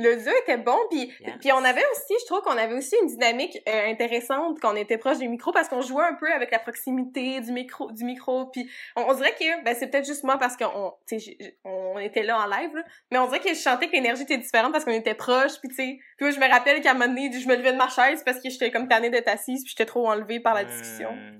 Le 0.00 0.16
duo 0.16 0.32
était 0.42 0.56
bon, 0.56 0.76
puis 0.90 1.12
puis 1.40 1.52
on 1.52 1.62
avait 1.64 1.84
aussi, 1.92 2.14
je 2.20 2.26
trouve 2.26 2.40
qu'on 2.40 2.56
avait 2.56 2.74
aussi 2.74 2.96
une 3.02 3.08
dynamique 3.08 3.58
euh, 3.68 3.90
intéressante 3.90 4.58
quand 4.60 4.72
on 4.72 4.76
était 4.76 4.98
proche 4.98 5.18
du 5.18 5.28
micro 5.28 5.52
parce 5.52 5.68
qu'on 5.68 5.82
jouait 5.82 6.04
un 6.04 6.14
peu 6.14 6.30
avec 6.32 6.50
la 6.50 6.58
proximité 6.58 7.40
du 7.40 7.52
micro, 7.52 7.90
du 7.92 8.04
micro, 8.04 8.46
puis 8.46 8.70
on, 8.96 9.12
dirait 9.14 9.34
que 9.34 9.64
ben 9.64 9.74
c'est 9.78 9.88
peut-être 9.88 10.06
juste 10.06 10.24
moi 10.24 10.38
parce 10.38 10.56
qu'on, 10.56 10.94
tu 11.06 11.20
sais, 11.20 11.56
on 11.64 11.98
était 11.98 12.22
là 12.22 12.38
en 12.38 12.46
live, 12.46 12.74
là, 12.74 12.82
mais 13.10 13.18
on 13.18 13.26
dirait 13.26 13.40
que 13.40 13.50
je 13.50 13.54
sentais 13.54 13.88
que 13.88 13.92
l'énergie 13.92 14.22
était 14.22 14.38
différente 14.38 14.72
parce 14.72 14.84
qu'on 14.84 14.92
était 14.92 15.14
proche, 15.14 15.58
puis 15.60 15.68
tu 15.68 15.74
sais, 15.74 15.98
puis 16.16 16.32
je 16.32 16.40
me 16.40 16.48
rappelle 16.48 16.80
qu'à 16.80 16.92
un 16.92 16.94
moment 16.94 17.08
donné, 17.08 17.30
je 17.32 17.46
me 17.46 17.56
levais 17.56 17.72
de 17.72 17.78
ma 17.78 17.88
chaise 17.88 18.22
parce 18.24 18.40
que 18.40 18.48
j'étais 18.48 18.70
comme 18.70 18.88
tannée 18.88 19.10
d'être 19.10 19.28
assise, 19.28 19.62
puis 19.62 19.70
j'étais 19.76 19.86
trop 19.86 20.08
enlevée 20.08 20.40
par 20.40 20.54
la 20.54 20.64
discussion. 20.64 21.12
Hmm. 21.12 21.38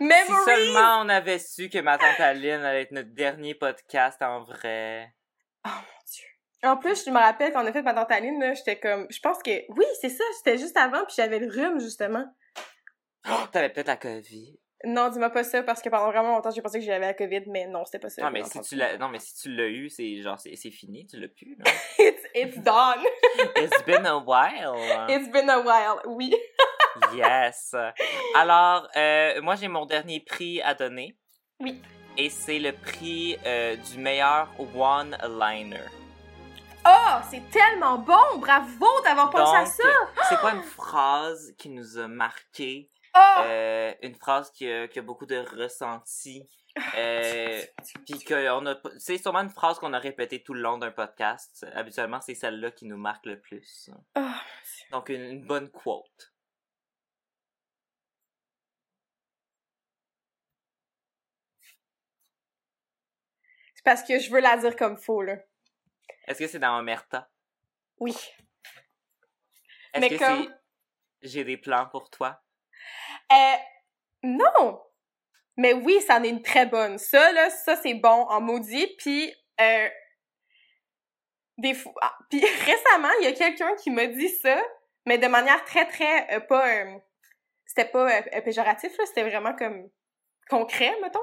Si 0.00 0.32
seulement 0.46 1.02
on 1.02 1.08
avait 1.10 1.38
su 1.38 1.68
que 1.68 1.78
ma 1.78 1.98
tante 1.98 2.20
Aline 2.20 2.64
allait 2.64 2.82
être 2.82 2.92
notre 2.92 3.12
dernier 3.12 3.54
podcast 3.54 4.22
en 4.22 4.44
vrai. 4.44 5.12
Oh. 5.66 5.70
En 6.62 6.76
plus, 6.76 7.04
je 7.04 7.10
me 7.10 7.18
rappelle 7.18 7.52
quand 7.52 7.64
on 7.64 7.66
a 7.66 7.72
fait 7.72 7.82
ma 7.82 7.94
tante 7.94 8.10
Aline, 8.10 8.38
là, 8.38 8.52
j'étais 8.52 8.78
comme, 8.78 9.06
je 9.10 9.18
pense 9.20 9.42
que, 9.42 9.50
oui, 9.72 9.84
c'est 10.00 10.10
ça, 10.10 10.24
c'était 10.36 10.58
juste 10.58 10.76
avant, 10.76 11.04
puis 11.06 11.14
j'avais 11.16 11.38
le 11.38 11.50
rhume, 11.50 11.80
justement. 11.80 12.24
Oh, 13.28 13.46
t'avais 13.50 13.70
peut-être 13.70 13.86
la 13.86 13.96
COVID. 13.96 14.58
Non, 14.84 15.08
dis-moi 15.10 15.28
pas 15.28 15.44
ça, 15.44 15.62
parce 15.62 15.82
que 15.82 15.90
pendant 15.90 16.10
vraiment 16.10 16.34
longtemps, 16.36 16.50
j'ai 16.50 16.62
pensé 16.62 16.78
que 16.78 16.84
j'avais 16.84 17.06
la 17.06 17.14
COVID, 17.14 17.42
mais 17.48 17.66
non, 17.66 17.84
c'était 17.84 17.98
pas 17.98 18.08
ça. 18.08 18.22
Non, 18.22 18.30
mais 18.30 18.44
si 18.44 18.60
tu 18.60 18.76
l'as, 18.76 18.96
non, 18.96 19.08
mais 19.08 19.18
si 19.18 19.34
tu 19.34 19.54
l'as 19.54 19.68
eu, 19.68 19.90
c'est 19.90 20.22
genre, 20.22 20.38
c'est, 20.38 20.56
fini, 20.70 21.06
tu 21.06 21.18
l'as 21.18 21.28
plus, 21.28 21.56
là. 21.56 21.70
it's, 21.98 22.22
it's 22.34 22.56
done. 22.58 23.04
It's 23.56 23.82
been 23.84 24.06
a 24.06 24.18
while. 24.18 24.76
It's 25.08 25.30
been 25.30 25.50
a 25.50 25.60
while, 25.60 26.00
oui. 26.06 26.34
yes. 27.14 27.74
Alors, 28.34 28.88
euh, 28.96 29.40
moi, 29.42 29.54
j'ai 29.56 29.68
mon 29.68 29.84
dernier 29.84 30.20
prix 30.20 30.62
à 30.62 30.74
donner. 30.74 31.14
Oui. 31.60 31.80
Et 32.16 32.30
c'est 32.30 32.58
le 32.58 32.72
prix 32.72 33.36
euh, 33.46 33.76
du 33.76 33.98
meilleur 33.98 34.48
one-liner. 34.58 35.99
Oh, 36.86 37.18
c'est 37.30 37.48
tellement 37.50 37.98
bon! 37.98 38.38
Bravo 38.38 38.86
d'avoir 39.04 39.30
pensé 39.30 39.56
à 39.56 39.66
ça! 39.66 39.88
C'est 40.28 40.38
quoi 40.40 40.52
une 40.52 40.62
phrase 40.62 41.54
qui 41.58 41.68
nous 41.68 41.98
a 41.98 42.08
marqué? 42.08 42.90
Oh! 43.14 43.40
Euh, 43.42 43.92
une 44.02 44.14
phrase 44.14 44.50
qui 44.50 44.70
a, 44.70 44.88
qui 44.88 44.98
a, 44.98 45.02
beaucoup 45.02 45.26
de 45.26 45.38
ressenti. 45.60 46.48
Euh, 46.96 47.62
puis 48.06 48.24
qu'on 48.24 48.66
a, 48.66 48.76
c'est 48.98 49.18
sûrement 49.18 49.40
une 49.40 49.50
phrase 49.50 49.78
qu'on 49.78 49.92
a 49.92 49.98
répétée 49.98 50.42
tout 50.42 50.54
le 50.54 50.60
long 50.62 50.78
d'un 50.78 50.92
podcast. 50.92 51.66
Habituellement, 51.74 52.20
c'est 52.20 52.34
celle-là 52.34 52.70
qui 52.70 52.86
nous 52.86 52.96
marque 52.96 53.26
le 53.26 53.40
plus. 53.40 53.90
Oh, 54.16 54.20
Donc, 54.92 55.08
une 55.08 55.44
bonne 55.44 55.68
quote. 55.70 56.32
parce 63.84 64.02
que 64.02 64.18
je 64.18 64.30
veux 64.30 64.40
la 64.40 64.56
dire 64.56 64.76
comme 64.76 64.96
faux, 64.96 65.22
là. 65.22 65.36
Est-ce 66.30 66.38
que 66.38 66.46
c'est 66.46 66.60
dans 66.60 66.78
Omerta? 66.78 67.28
Oui. 67.98 68.14
Est-ce 69.92 70.06
que 70.10 70.16
comme... 70.16 70.44
c'est 71.20 71.28
J'ai 71.28 71.42
des 71.42 71.56
plans 71.56 71.88
pour 71.90 72.08
toi? 72.08 72.40
Euh, 73.32 73.56
non! 74.22 74.80
Mais 75.56 75.72
oui, 75.72 76.00
ça 76.02 76.18
en 76.18 76.22
est 76.22 76.28
une 76.28 76.42
très 76.42 76.66
bonne. 76.66 76.98
Ça, 76.98 77.32
là, 77.32 77.50
ça, 77.50 77.74
c'est 77.74 77.94
bon 77.94 78.26
en 78.28 78.40
maudit. 78.40 78.94
Puis, 78.98 79.34
euh, 79.60 79.88
des 81.58 81.74
fois... 81.74 81.94
Ah, 82.00 82.16
puis 82.30 82.38
récemment, 82.38 83.10
il 83.20 83.24
y 83.24 83.26
a 83.26 83.32
quelqu'un 83.32 83.74
qui 83.74 83.90
m'a 83.90 84.06
dit 84.06 84.28
ça, 84.28 84.62
mais 85.06 85.18
de 85.18 85.26
manière 85.26 85.64
très, 85.64 85.88
très... 85.88 86.32
Euh, 86.36 86.38
pas... 86.38 86.68
Euh, 86.68 86.96
c'était 87.66 87.90
pas 87.90 88.08
euh, 88.08 88.40
péjoratif, 88.42 88.96
là. 88.96 89.04
C'était 89.04 89.28
vraiment 89.28 89.56
comme 89.56 89.90
concret, 90.48 90.96
mettons 91.02 91.18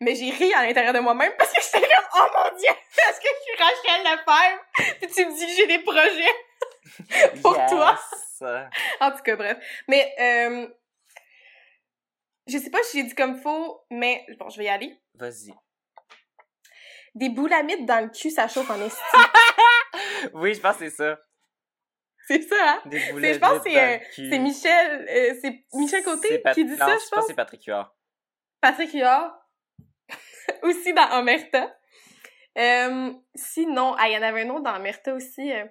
mais 0.00 0.14
j'ai 0.14 0.30
ri 0.30 0.52
à 0.54 0.64
l'intérieur 0.64 0.92
de 0.92 1.00
moi-même 1.00 1.32
parce 1.38 1.52
que 1.52 1.60
j'étais 1.60 1.86
comme 1.86 2.06
oh 2.14 2.26
mon 2.34 2.56
dieu 2.58 2.70
est-ce 2.70 3.20
que 3.20 3.28
je 3.28 3.42
suis 3.42 3.62
Rachel 3.62 4.02
Lefebvre? 4.04 4.98
Puis 5.00 5.10
tu 5.10 5.26
me 5.26 5.36
dis 5.36 5.46
que 5.46 5.52
j'ai 5.52 5.66
des 5.66 5.78
projets 5.82 7.36
pour 7.42 7.54
toi. 7.66 7.98
En 9.00 9.10
tout 9.12 9.22
cas 9.22 9.36
bref. 9.36 9.58
Mais 9.88 10.14
euh, 10.20 10.68
je 12.46 12.58
sais 12.58 12.70
pas 12.70 12.82
si 12.82 12.98
j'ai 12.98 13.04
dit 13.04 13.14
comme 13.14 13.40
faux 13.40 13.84
mais 13.90 14.24
bon 14.38 14.48
je 14.48 14.58
vais 14.58 14.64
y 14.64 14.68
aller. 14.68 14.98
Vas-y. 15.14 15.54
Des 17.14 17.30
boulamites 17.30 17.86
dans 17.86 18.04
le 18.04 18.10
cul 18.10 18.30
ça 18.30 18.48
chauffe 18.48 18.70
en 18.70 18.80
estime 18.80 19.02
oui 20.34 20.54
je 20.54 20.60
pense 20.60 20.76
que 20.76 20.88
c'est 20.88 20.96
ça. 20.96 21.18
C'est 22.28 22.42
ça, 22.42 22.56
hein? 22.60 22.82
Des 22.86 22.98
boulamites 23.12 23.34
je 23.34 23.38
pense 23.38 23.62
que 23.62 23.70
c'est, 23.70 24.34
euh, 24.34 24.38
Michel, 24.38 25.06
euh, 25.08 25.34
c'est 25.40 25.64
Michel 25.74 26.02
Côté 26.02 26.42
qui 26.54 26.64
dit 26.64 26.76
ça, 26.76 26.86
je 26.86 26.92
pense. 26.92 27.04
je 27.04 27.08
pense 27.10 27.20
que 27.20 27.26
c'est 27.28 27.34
Patrick 27.34 27.64
Huard. 27.66 27.94
Patrick 28.60 28.92
Huard. 28.92 29.32
aussi 30.62 30.92
dans 30.92 31.18
Omerta. 31.18 31.74
Euh, 32.58 33.12
sinon, 33.34 33.94
ah, 33.98 34.08
il 34.08 34.14
y 34.14 34.18
en 34.18 34.22
avait 34.22 34.42
un 34.42 34.50
autre 34.50 34.62
dans 34.62 34.76
Omerta 34.76 35.14
aussi. 35.14 35.52
Euh. 35.52 35.64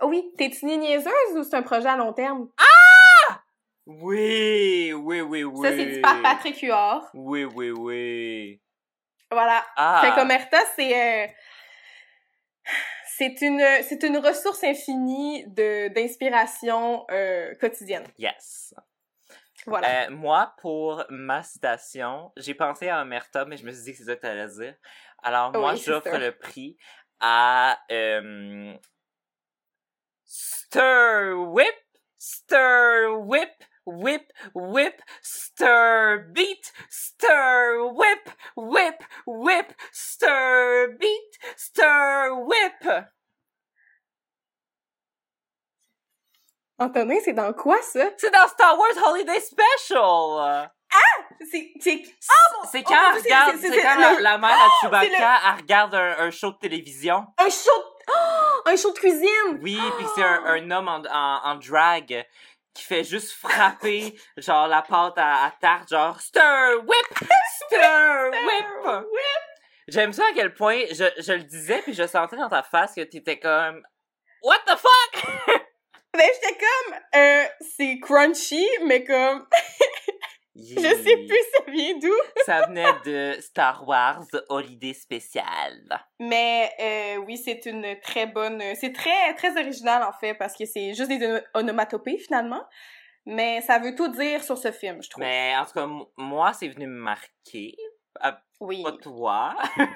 Oh 0.00 0.06
oui, 0.06 0.32
t'es-tu 0.36 0.66
une 0.66 0.80
niaiseuse 0.80 1.36
ou 1.36 1.42
c'est 1.42 1.54
un 1.54 1.62
projet 1.62 1.88
à 1.88 1.96
long 1.96 2.12
terme? 2.12 2.48
Ah! 2.58 3.42
Oui, 3.86 4.92
oui, 4.92 5.20
oui, 5.20 5.44
oui. 5.44 5.68
Ça, 5.68 5.76
c'est 5.76 5.86
dit 5.86 6.00
par 6.00 6.22
Patrick 6.22 6.60
Huard. 6.60 7.10
Oui, 7.14 7.44
oui, 7.44 7.70
oui. 7.70 8.60
Voilà. 9.30 9.64
Ah. 9.76 10.02
Fait 10.04 10.20
qu'Omerta, 10.20 10.58
c'est... 10.76 11.24
Euh, 11.24 11.26
c'est 13.16 13.40
une, 13.42 13.64
c'est 13.82 14.02
une 14.02 14.16
ressource 14.18 14.64
infinie 14.64 15.44
de, 15.48 15.88
d'inspiration 15.88 17.04
euh, 17.10 17.54
quotidienne. 17.60 18.04
Yes. 18.18 18.74
Voilà. 19.66 20.06
Euh, 20.06 20.10
moi, 20.10 20.54
pour 20.60 21.04
ma 21.08 21.42
citation, 21.42 22.32
j'ai 22.36 22.54
pensé 22.54 22.88
à 22.88 23.02
Omerta, 23.02 23.44
mais 23.44 23.56
je 23.56 23.64
me 23.64 23.72
suis 23.72 23.84
dit 23.84 23.92
que 23.92 23.98
c'est 23.98 24.04
ça 24.04 24.16
que 24.16 24.20
tu 24.20 24.26
allais 24.26 24.48
dire. 24.48 24.74
Alors, 25.22 25.52
moi, 25.52 25.74
j'offre 25.74 26.16
le 26.16 26.32
prix 26.32 26.76
à 27.20 27.78
euh, 27.90 28.74
Stir 30.24 31.34
Whip, 31.36 31.74
Stir 32.18 33.20
Whip, 33.20 33.50
Whip, 33.86 34.32
Whip, 34.54 35.00
Stir 35.22 36.24
Beat, 36.32 36.72
Stir 36.90 37.92
Whip, 37.92 38.30
Whip, 38.56 39.04
Whip, 39.26 39.72
Stir 39.92 40.96
Beat, 40.98 41.38
Stir 41.56 42.36
Whip. 42.46 43.06
Antonin, 46.82 47.16
c'est 47.24 47.32
dans 47.32 47.52
quoi 47.52 47.80
ça? 47.82 48.10
C'est 48.16 48.32
dans 48.32 48.48
Star 48.48 48.76
Wars 48.78 49.08
Holiday 49.08 49.40
Special! 49.40 50.70
Ah! 50.92 51.22
C'est. 51.50 51.72
C'est 51.80 52.02
oh, 52.04 52.66
c'est 52.70 52.82
quand, 52.82 52.94
oh, 52.94 53.18
regarde, 53.22 53.56
c'est 53.60 53.82
quand 53.82 53.98
la, 53.98 54.20
la, 54.20 54.38
mère 54.38 54.50
à 54.50 54.68
Chewbacca, 54.80 55.38
elle 55.46 55.60
regarde 55.60 55.94
un, 55.94 56.16
un, 56.18 56.30
show 56.30 56.50
de 56.50 56.58
télévision. 56.58 57.26
Un 57.38 57.48
show 57.48 57.70
de... 57.78 57.92
Oh, 58.14 58.68
un 58.68 58.76
show 58.76 58.92
de 58.92 58.98
cuisine! 58.98 59.60
Oui, 59.60 59.78
puis 59.96 60.06
c'est 60.14 60.22
un, 60.22 60.44
un, 60.44 60.70
homme 60.70 60.88
en, 60.88 61.02
en, 61.08 61.50
en, 61.50 61.54
drag 61.56 62.26
qui 62.74 62.82
fait 62.82 63.04
juste 63.04 63.32
frapper, 63.32 64.14
genre, 64.36 64.66
la 64.66 64.82
pâte 64.82 65.18
à, 65.18 65.44
à 65.44 65.50
tarte, 65.52 65.88
genre, 65.88 66.20
stir, 66.20 66.80
whip! 66.84 67.28
Stir, 67.54 68.30
whip! 68.32 68.92
J'aime 69.88 70.12
ça 70.12 70.24
à 70.24 70.34
quel 70.34 70.52
point 70.52 70.82
je, 70.90 71.04
je 71.18 71.32
le 71.32 71.44
disais, 71.44 71.80
puis 71.82 71.94
je 71.94 72.06
sentais 72.06 72.36
dans 72.36 72.48
ta 72.48 72.62
face 72.62 72.94
que 72.94 73.02
t'étais 73.02 73.38
comme, 73.38 73.82
What 74.42 74.58
the 74.66 74.76
fuck? 74.76 75.61
Ben, 76.14 76.26
j'étais 76.34 76.58
comme, 76.58 76.98
euh, 77.16 77.44
c'est 77.76 77.98
crunchy, 78.00 78.66
mais 78.86 79.02
comme, 79.02 79.46
je 80.54 80.74
sais 80.74 81.16
plus 81.16 81.44
ça 81.56 81.70
vient 81.70 81.98
d'où. 81.98 82.12
ça 82.46 82.66
venait 82.66 82.92
de 83.06 83.40
Star 83.40 83.88
Wars 83.88 84.26
Holiday 84.50 84.92
Special. 84.92 86.04
Mais 86.20 86.70
euh, 86.80 87.16
oui, 87.24 87.38
c'est 87.38 87.64
une 87.64 87.98
très 88.00 88.26
bonne, 88.26 88.62
c'est 88.74 88.92
très 88.92 89.34
très 89.34 89.58
original 89.58 90.02
en 90.02 90.12
fait 90.12 90.34
parce 90.34 90.54
que 90.54 90.66
c'est 90.66 90.92
juste 90.92 91.08
des 91.08 91.40
onomatopées 91.54 92.18
finalement. 92.18 92.62
Mais 93.24 93.60
ça 93.62 93.78
veut 93.78 93.94
tout 93.94 94.08
dire 94.08 94.42
sur 94.42 94.58
ce 94.58 94.72
film, 94.72 95.02
je 95.02 95.08
trouve. 95.08 95.22
Mais 95.22 95.54
en 95.56 95.64
tout 95.64 95.72
cas, 95.72 95.88
moi, 96.16 96.52
c'est 96.52 96.68
venu 96.68 96.86
me 96.86 96.98
marquer. 96.98 97.76
Oui. 98.62 98.80
Pas 98.84 98.92
toi. 98.92 99.56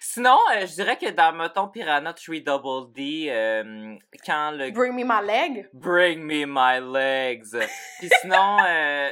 Sinon, 0.00 0.38
euh, 0.52 0.66
je 0.66 0.74
dirais 0.74 0.98
que 0.98 1.08
dans, 1.08 1.32
mettons, 1.32 1.68
Piranha 1.68 2.12
3 2.12 2.40
Double 2.40 2.92
D, 2.92 3.28
euh, 3.30 3.96
quand 4.26 4.50
le... 4.50 4.70
Bring 4.70 4.92
me 4.92 5.02
my 5.02 5.26
leg? 5.26 5.66
Bring 5.72 6.22
me 6.22 6.44
my 6.44 6.78
legs. 6.78 7.56
Puis 7.98 8.10
sinon, 8.20 8.58
euh, 8.68 9.10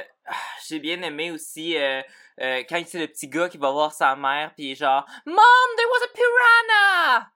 j'ai 0.67 0.77
bien 0.77 1.01
aimé 1.01 1.31
aussi 1.31 1.75
euh, 1.75 2.03
quand 2.37 2.79
c'est 2.85 2.99
le 2.99 3.07
petit 3.07 3.27
gars 3.27 3.49
qui 3.49 3.57
va 3.57 3.71
voir 3.71 3.91
sa 3.91 4.15
mère, 4.15 4.51
puis 4.55 4.75
genre 4.75 5.03
«Mom, 5.25 5.35
there 5.77 5.87
was 5.89 6.03
a 6.03 6.13
piranha!» 6.13 7.31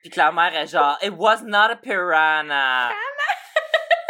Puis 0.00 0.10
que 0.10 0.18
la 0.18 0.32
mère 0.32 0.56
est 0.56 0.68
genre 0.68 0.96
«It 1.02 1.12
was 1.12 1.42
not 1.44 1.70
a 1.70 1.76
piranha!» 1.76 2.92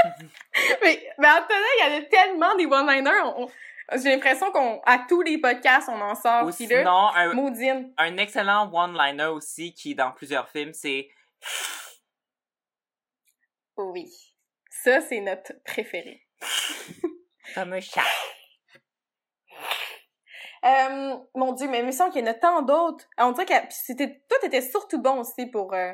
mais, 0.85 1.13
mais 1.19 1.29
en 1.29 1.41
il 1.49 1.93
y 1.93 1.97
a 1.97 2.03
tellement 2.03 2.55
des 2.55 2.67
one-liners. 2.67 3.51
J'ai 3.95 4.11
l'impression 4.11 4.51
qu'on 4.51 4.81
à 4.85 5.05
tous 5.09 5.23
les 5.23 5.39
podcasts 5.39 5.89
on 5.89 6.01
en 6.01 6.15
sort. 6.15 6.45
Ou 6.47 6.51
sinon, 6.51 7.09
un, 7.15 7.37
un 7.99 8.17
excellent 8.17 8.71
one-liner 8.73 9.27
aussi 9.27 9.73
qui 9.75 9.93
est 9.93 9.95
dans 9.95 10.11
plusieurs 10.11 10.49
films, 10.49 10.73
c'est 10.73 11.09
Oui. 13.77 14.11
Ça, 14.71 15.01
c'est 15.01 15.21
notre 15.21 15.53
préféré. 15.65 16.27
Comme 17.55 17.73
un 17.73 17.81
chat. 17.81 18.03
Euh, 20.65 21.17
mon 21.35 21.53
Dieu, 21.53 21.69
mais 21.69 21.81
il 21.81 21.87
me 21.87 21.93
semble 21.93 22.13
qu'il 22.13 22.25
y 22.25 22.29
en 22.29 22.31
a 22.31 22.35
tant 22.35 22.63
d'autres. 22.63 23.05
On 23.19 23.33
dirait 23.33 23.47
que 23.47 23.53
c'était, 23.71 24.23
tout 24.29 24.47
était 24.47 24.63
surtout 24.63 25.01
bon 25.01 25.21
aussi 25.21 25.47
pour, 25.47 25.73
euh, 25.75 25.93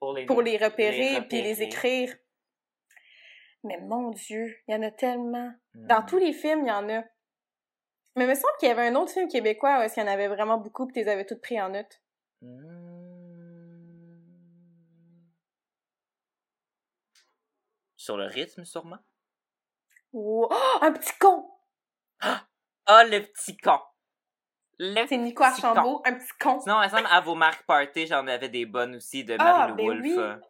pour 0.00 0.12
les, 0.14 0.26
pour 0.26 0.42
les 0.42 0.56
repérer, 0.56 1.22
puis 1.28 1.40
les 1.40 1.62
écrire. 1.62 2.12
Mais 3.66 3.78
mon 3.80 4.10
Dieu, 4.10 4.56
il 4.68 4.74
y 4.74 4.76
en 4.78 4.82
a 4.82 4.90
tellement. 4.90 5.52
Dans 5.74 6.00
Hmm. 6.02 6.06
tous 6.06 6.18
les 6.18 6.32
films, 6.32 6.62
il 6.64 6.68
y 6.68 6.72
en 6.72 6.88
a. 6.88 7.02
Mais 8.16 8.24
il 8.24 8.28
me 8.28 8.34
semble 8.34 8.54
qu'il 8.58 8.68
y 8.68 8.72
avait 8.72 8.86
un 8.88 8.94
autre 8.94 9.12
film 9.12 9.28
québécois 9.28 9.78
où 9.78 9.82
est-ce 9.82 9.94
qu'il 9.94 10.02
y 10.02 10.06
en 10.06 10.10
avait 10.10 10.28
vraiment 10.28 10.56
beaucoup, 10.58 10.86
puis 10.86 10.94
tu 10.94 11.00
les 11.00 11.08
avais 11.08 11.26
toutes 11.26 11.42
pris 11.42 11.60
en 11.60 11.68
note. 11.70 12.00
Hmm. 12.42 12.86
Sur 17.96 18.16
le 18.16 18.26
rythme, 18.26 18.64
sûrement? 18.64 18.98
Wow. 20.12 20.48
Oh, 20.50 20.78
un 20.82 20.92
petit 20.92 21.12
con! 21.18 21.44
Ah, 22.20 23.04
le 23.04 23.20
petit 23.20 23.56
con. 23.56 23.78
C'est 24.78 25.16
Nico 25.16 25.42
con. 25.42 25.50
Archambault, 25.50 26.02
un 26.04 26.14
petit 26.14 26.32
con. 26.38 26.60
Sinon, 26.60 26.80
il 26.82 26.86
me 26.86 26.90
semble, 26.90 27.08
à 27.10 27.20
vos 27.20 27.34
marques 27.34 27.64
party, 27.66 28.06
j'en 28.06 28.26
avais 28.26 28.48
des 28.48 28.66
bonnes 28.66 28.96
aussi 28.96 29.24
de 29.24 29.36
Ah, 29.38 29.68
Marie-Lou 29.68 29.76
ben 29.76 29.86
Wolfe. 29.86 30.02
oui. 30.40 30.46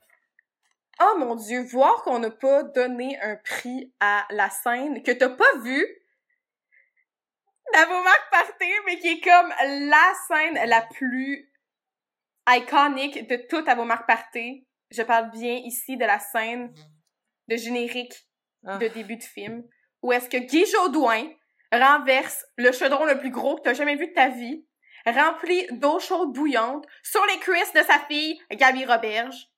Oh 1.00 1.14
mon 1.18 1.34
Dieu, 1.34 1.62
voir 1.62 2.02
qu'on 2.02 2.18
n'a 2.18 2.30
pas 2.30 2.62
donné 2.62 3.20
un 3.20 3.36
prix 3.36 3.92
à 4.00 4.26
la 4.30 4.48
scène 4.48 5.02
que 5.02 5.10
t'as 5.10 5.28
pas 5.28 5.58
vue 5.62 5.86
d'Avomac 7.72 8.30
Party, 8.30 8.70
mais 8.86 8.98
qui 8.98 9.08
est 9.08 9.20
comme 9.20 9.52
la 9.88 10.12
scène 10.26 10.58
la 10.68 10.82
plus 10.82 11.52
iconique 12.48 13.28
de 13.28 13.36
toute 13.36 13.68
Avomac 13.68 14.06
Party. 14.06 14.66
Je 14.90 15.02
parle 15.02 15.30
bien 15.30 15.54
ici 15.54 15.96
de 15.96 16.04
la 16.04 16.18
scène 16.18 16.72
de 17.48 17.56
générique 17.56 18.26
Ah. 18.68 18.78
de 18.78 18.88
début 18.88 19.16
de 19.16 19.22
film, 19.22 19.62
où 20.02 20.12
est-ce 20.12 20.28
que 20.28 20.38
Guy 20.38 20.64
Jodoin 20.66 21.28
renverse 21.70 22.44
le 22.56 22.72
chaudron 22.72 23.04
le 23.04 23.18
plus 23.18 23.30
gros 23.30 23.56
que 23.56 23.62
t'as 23.62 23.74
jamais 23.74 23.94
vu 23.94 24.08
de 24.08 24.12
ta 24.12 24.28
vie, 24.28 24.66
rempli 25.06 25.66
d'eau 25.72 26.00
chaude 26.00 26.32
bouillante, 26.32 26.84
sur 27.04 27.24
les 27.26 27.38
cuisses 27.38 27.72
de 27.74 27.82
sa 27.82 28.00
fille, 28.00 28.40
Gabi 28.50 28.84
Roberge, 28.84 29.48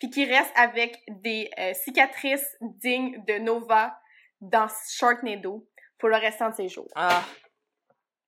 puis 0.00 0.10
qui 0.10 0.24
reste 0.24 0.52
avec 0.56 0.98
des 1.08 1.50
euh, 1.58 1.74
cicatrices 1.74 2.56
dignes 2.60 3.22
de 3.26 3.38
Nova 3.38 3.96
dans 4.40 4.66
Sharknado 4.88 5.68
pour 5.98 6.08
le 6.08 6.16
restant 6.16 6.50
de 6.50 6.54
ses 6.54 6.68
jours. 6.68 6.88
Ah. 6.96 7.22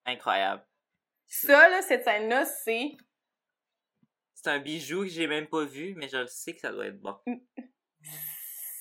Incroyable. 0.05 0.64
Ça, 1.27 1.68
là, 1.70 1.81
cette 1.83 2.05
scène-là, 2.05 2.45
c'est... 2.45 2.93
C'est 4.35 4.51
un 4.51 4.59
bijou 4.59 5.03
que 5.03 5.09
j'ai 5.09 5.27
même 5.27 5.47
pas 5.47 5.64
vu, 5.64 5.95
mais 5.97 6.09
je 6.09 6.18
le 6.18 6.27
sais 6.27 6.53
que 6.53 6.61
ça 6.61 6.70
doit 6.70 6.87
être 6.87 7.01
bon. 7.01 7.16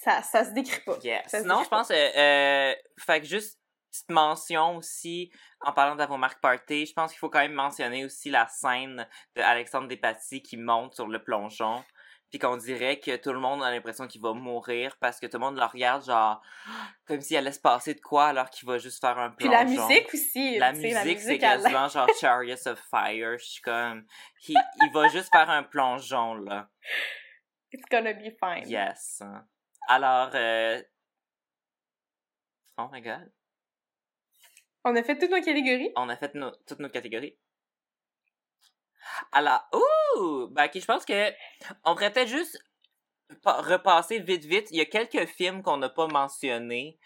Ça, 0.04 0.24
ça 0.24 0.44
se 0.44 0.52
décrit 0.52 0.82
pas. 0.82 0.98
Yeah. 1.04 1.28
Ça 1.28 1.42
Sinon, 1.42 1.64
je 1.64 1.70
pense, 1.70 1.92
euh, 1.92 2.10
euh, 2.18 2.74
fait 2.98 3.22
que 3.22 3.28
juste 3.28 3.62
petite 3.92 4.10
mention 4.10 4.78
aussi, 4.78 5.32
en 5.62 5.74
parlant 5.74 5.96
d'Avomark 5.96 6.42
Party, 6.42 6.88
je 6.88 6.94
pense 6.94 7.12
qu'il 7.12 7.20
faut 7.20 7.30
quand 7.30 7.40
même 7.40 7.54
mentionner 7.54 8.04
aussi 8.04 8.32
la 8.32 8.48
scène 8.48 9.08
de 9.36 9.42
Alexandre 9.42 9.88
Despatie 9.88 10.42
qui 10.42 10.58
monte 10.58 10.96
sur 10.96 11.08
le 11.08 11.22
plongeon, 11.24 11.84
puis 12.32 12.40
qu'on 12.40 12.58
dirait 12.58 13.00
que 13.00 13.16
tout 13.18 13.34
le 13.34 13.40
monde 13.40 13.62
a 13.62 13.70
l'impression 13.70 14.08
qu'il 14.08 14.22
va 14.22 14.34
mourir 14.34 14.96
parce 15.00 15.20
que 15.20 15.28
tout 15.28 15.38
le 15.38 15.42
monde 15.46 15.58
le 15.58 15.66
regarde 15.66 16.04
genre 16.06 16.42
comme 17.06 17.22
s'il 17.22 17.38
allait 17.38 17.52
se 17.52 17.60
passer 17.60 17.94
de 17.94 18.00
quoi 18.02 18.28
alors 18.28 18.50
qu'il 18.50 18.68
va 18.68 18.78
juste 18.80 19.00
faire 19.02 19.18
un 19.20 19.30
Puis 19.32 19.48
plongeon. 19.50 19.66
la 19.66 19.66
musique 19.66 20.14
aussi. 20.14 20.58
La 20.58 20.74
tu 20.74 20.82
sais, 20.82 20.94
musique, 21.04 21.20
c'est 21.20 21.38
quasiment 21.38 21.88
genre 21.90 22.08
Chariots 22.20 22.68
of 22.68 22.80
Fire. 22.90 23.38
Je 23.38 23.44
suis 23.46 23.62
comme, 23.62 24.06
il, 24.48 24.56
il 24.82 24.92
va 24.94 25.08
juste 25.10 25.30
faire 25.32 25.50
un 25.50 25.64
plongeon, 25.64 26.36
là. 26.36 26.70
It's 27.74 27.86
gonna 27.92 28.14
be 28.14 28.32
fine. 28.40 28.68
Yes. 28.70 29.22
Alors, 29.88 30.32
euh... 30.34 30.82
oh 32.78 32.88
my 32.92 33.02
god, 33.02 33.32
On 34.84 34.96
a 34.96 35.04
fait 35.04 35.18
toutes 35.18 35.32
nos 35.32 35.42
catégories? 35.42 35.92
on 35.96 36.08
a 36.10 36.16
fait 36.16 36.34
nos- 36.36 36.56
toutes 36.68 36.80
nos 36.80 36.90
catégories. 36.90 37.38
Alors, 39.32 39.62
ouh, 39.74 40.48
ben 40.52 40.66
ok, 40.66 40.80
je 40.80 40.86
pense 40.86 41.06
que 41.06 41.32
on 41.86 41.94
pourrait 41.94 42.12
peut-être 42.12 42.28
juste 42.30 42.64
pa- 43.44 43.62
repasser 43.62 44.20
vite 44.20 44.46
vite. 44.46 44.68
Il 44.72 44.78
y 44.78 44.82
a 44.82 44.86
quelques 44.86 45.26
films 45.28 45.62
qu'on 45.64 45.78
n'a 45.78 45.90
pas 45.90 46.08
mentionnés 46.08 46.98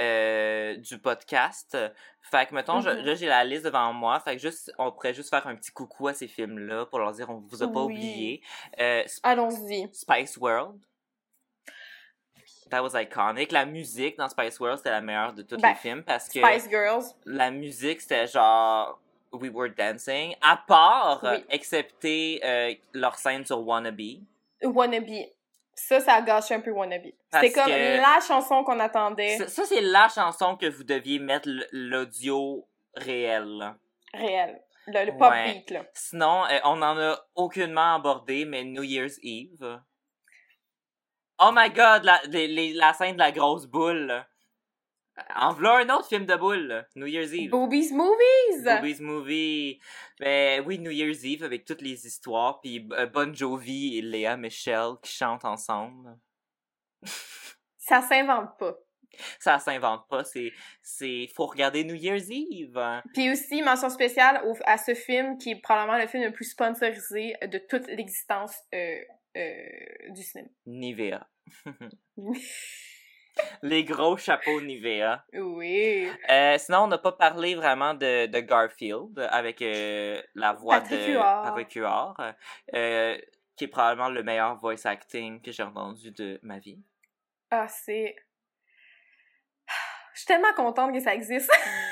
euh, 0.00 0.76
du 0.76 0.98
podcast. 0.98 1.76
Fait 2.22 2.46
que 2.48 2.54
mettons, 2.54 2.80
je- 2.80 2.88
Mhm. 2.88 3.04
là 3.04 3.14
j'ai 3.16 3.26
la 3.26 3.44
liste 3.44 3.64
devant 3.64 3.92
moi. 3.92 4.18
Fait 4.20 4.34
que 4.36 4.40
juste, 4.40 4.72
on 4.78 4.90
pourrait 4.92 5.12
juste 5.12 5.28
faire 5.28 5.46
un 5.46 5.56
petit 5.56 5.72
coucou 5.72 6.08
à 6.08 6.14
ces 6.14 6.26
films-là 6.28 6.86
pour 6.86 7.00
leur 7.00 7.12
dire 7.12 7.28
on 7.28 7.40
vous 7.40 7.62
a 7.62 7.66
pas 7.68 7.80
Oui. 7.82 7.94
oublié. 7.96 8.42
Euh, 8.78 9.04
Allons-y. 9.22 9.88
Spice 9.92 10.38
World. 10.38 10.80
That 12.70 12.82
was 12.82 12.94
iconic. 12.94 13.50
La 13.52 13.66
musique 13.66 14.16
dans 14.16 14.28
Spice 14.28 14.58
World, 14.60 14.78
c'était 14.78 14.90
la 14.90 15.00
meilleure 15.00 15.32
de 15.34 15.42
tous 15.42 15.56
Ben, 15.56 15.70
les 15.70 15.74
films 15.74 16.04
parce 16.04 16.28
que 16.28 16.40
Spice 16.40 16.68
Girls. 16.70 17.02
la 17.26 17.50
musique, 17.50 18.00
c'était 18.00 18.26
genre 18.28 19.00
We 19.32 19.50
Were 19.52 19.70
Dancing. 19.74 20.34
À 20.40 20.56
part, 20.56 21.20
Oui. 21.22 21.44
excepté 21.50 22.40
euh, 22.44 22.74
leur 22.94 23.14
scène 23.16 23.44
sur 23.44 23.66
Wannabe. 23.66 24.00
Wannabe. 24.62 25.08
Ça, 25.74 26.00
ça 26.00 26.14
a 26.14 26.22
gâché 26.22 26.54
un 26.54 26.60
peu 26.60 26.70
Wannabe. 26.72 27.06
C'était 27.32 27.52
comme 27.52 27.68
la 27.70 28.18
chanson 28.26 28.64
qu'on 28.64 28.78
attendait 28.80 29.38
Ça, 29.38 29.48
ça, 29.48 29.64
c'est 29.64 29.80
la 29.80 30.08
chanson 30.08 30.56
que 30.56 30.66
vous 30.66 30.84
deviez 30.84 31.18
mettre 31.18 31.48
l'audio 31.72 32.66
réel. 32.94 33.44
là. 33.58 33.76
réelle. 34.12 34.60
Le, 34.88 35.04
le 35.06 35.12
pop 35.16 35.30
Ouais. 35.30 35.54
beat, 35.54 35.70
là. 35.70 35.84
Sinon, 35.94 36.44
euh, 36.46 36.58
on 36.64 36.76
n'en 36.76 36.98
a 36.98 37.16
aucunement 37.36 37.94
abordé, 37.94 38.44
mais 38.44 38.64
New 38.64 38.82
Year's 38.82 39.18
Eve. 39.22 39.78
Oh 41.38 41.50
my 41.54 41.70
god, 41.70 42.04
la, 42.04 42.20
les- 42.28 42.48
les- 42.48 42.72
la 42.74 42.92
scène 42.92 43.14
de 43.14 43.18
la 43.20 43.30
grosse 43.32 43.66
boule. 43.66 44.26
Là. 45.16 45.24
En 45.36 45.52
v'là 45.52 45.76
un 45.78 45.88
autre 45.90 46.08
film 46.08 46.24
de 46.26 46.34
boule, 46.36 46.66
là. 46.66 46.86
New 46.96 47.06
Year's 47.06 47.32
Eve. 47.32 47.50
Boobies 47.50 47.92
Movies! 47.92 48.64
Boobies 48.64 49.00
Movie. 49.02 49.80
Ben 50.18 50.64
oui, 50.66 50.78
New 50.78 50.90
Year's 50.90 51.24
Eve 51.24 51.44
avec 51.44 51.64
toutes 51.64 51.82
les 51.82 52.06
histoires, 52.06 52.60
puis 52.60 52.88
euh, 52.92 53.06
Bon 53.06 53.34
Jovi 53.34 53.98
et 53.98 54.02
Léa 54.02 54.36
Michel 54.36 54.92
qui 55.02 55.12
chantent 55.12 55.44
ensemble. 55.44 56.16
Ça 57.78 58.02
s'invente 58.02 58.56
pas. 58.58 58.76
Ça 59.40 59.58
s'invente 59.58 60.06
pas, 60.08 60.22
c'est 60.22 60.52
c'est 60.82 61.26
faut 61.34 61.46
regarder 61.46 61.82
New 61.82 61.96
Year's 61.96 62.28
Eve. 62.30 62.78
Puis 63.12 63.28
aussi, 63.32 63.60
mention 63.60 63.90
spéciale 63.90 64.40
au- 64.46 64.56
à 64.64 64.78
ce 64.78 64.94
film 64.94 65.36
qui 65.36 65.50
est 65.50 65.60
probablement 65.60 65.98
le 65.98 66.06
film 66.06 66.22
le 66.22 66.32
plus 66.32 66.44
sponsorisé 66.44 67.34
de 67.42 67.58
toute 67.58 67.88
l'existence 67.88 68.54
euh, 68.72 69.00
euh, 69.36 70.10
du 70.10 70.22
cinéma. 70.22 70.48
Nivea. 70.64 71.28
les 73.62 73.84
gros 73.84 74.16
chapeaux 74.16 74.60
Nivea. 74.60 75.24
Oui. 75.32 76.08
Euh, 76.30 76.58
sinon, 76.58 76.84
on 76.84 76.86
n'a 76.88 76.98
pas 76.98 77.12
parlé 77.12 77.54
vraiment 77.54 77.94
de, 77.94 78.26
de 78.26 78.40
Garfield 78.40 79.18
avec 79.30 79.62
euh, 79.62 80.20
la 80.34 80.52
voix 80.52 80.80
Patrick 80.80 81.00
de 81.00 81.12
Huard. 81.12 81.42
Patrick 81.44 81.72
Huard, 81.74 82.34
euh, 82.74 83.18
qui 83.56 83.64
est 83.64 83.68
probablement 83.68 84.08
le 84.08 84.22
meilleur 84.22 84.56
voice 84.56 84.84
acting 84.86 85.40
que 85.40 85.52
j'ai 85.52 85.62
entendu 85.62 86.10
de 86.10 86.38
ma 86.42 86.58
vie. 86.58 86.82
Ah, 87.50 87.68
c'est... 87.68 88.16
Je 90.14 90.20
suis 90.20 90.26
tellement 90.26 90.52
contente 90.54 90.92
que 90.92 91.00
ça 91.00 91.14
existe. 91.14 91.50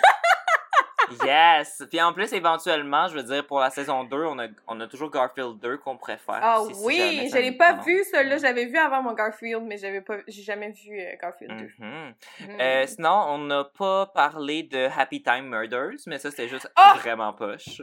Yes! 1.25 1.83
Puis 1.91 2.01
en 2.01 2.13
plus, 2.13 2.33
éventuellement, 2.33 3.09
je 3.09 3.15
veux 3.15 3.23
dire, 3.23 3.47
pour 3.47 3.61
la 3.61 3.71
saison 3.71 4.05
2, 4.05 4.17
on 4.25 4.39
a, 4.39 4.47
on 4.67 4.81
a 4.81 4.87
toujours 4.87 5.11
Garfield 5.11 5.59
2 5.61 5.79
qu'on 5.79 5.97
préfère. 5.97 6.41
Ah 6.43 6.63
si- 6.67 6.75
si 6.75 6.81
oui, 6.85 6.97
jamais 6.97 7.29
je 7.29 7.37
l'ai 7.37 7.53
pas 7.53 7.73
vu, 7.75 8.03
celui-là. 8.13 8.39
J'avais 8.39 8.67
vu 8.67 8.77
avant 8.77 9.03
mon 9.03 9.13
Garfield, 9.15 9.63
mais 9.65 9.77
j'avais 9.79 10.01
pas, 10.01 10.17
j'ai 10.27 10.43
jamais 10.43 10.71
vu 10.71 10.99
euh, 11.01 11.13
Garfield 11.21 11.57
2. 11.57 11.85
Mhm. 11.85 12.15
Mhm. 12.41 12.61
Euh, 12.61 12.87
sinon, 12.87 13.25
on 13.29 13.39
n'a 13.39 13.65
pas 13.65 14.07
parlé 14.07 14.63
de 14.65 14.89
Happy 14.97 15.23
Time 15.23 15.47
Murders, 15.49 15.99
mais 16.07 16.19
ça, 16.19 16.31
c'était 16.31 16.49
juste 16.49 16.71
Ah! 16.77 16.95
vraiment 16.99 17.33
poche. 17.33 17.81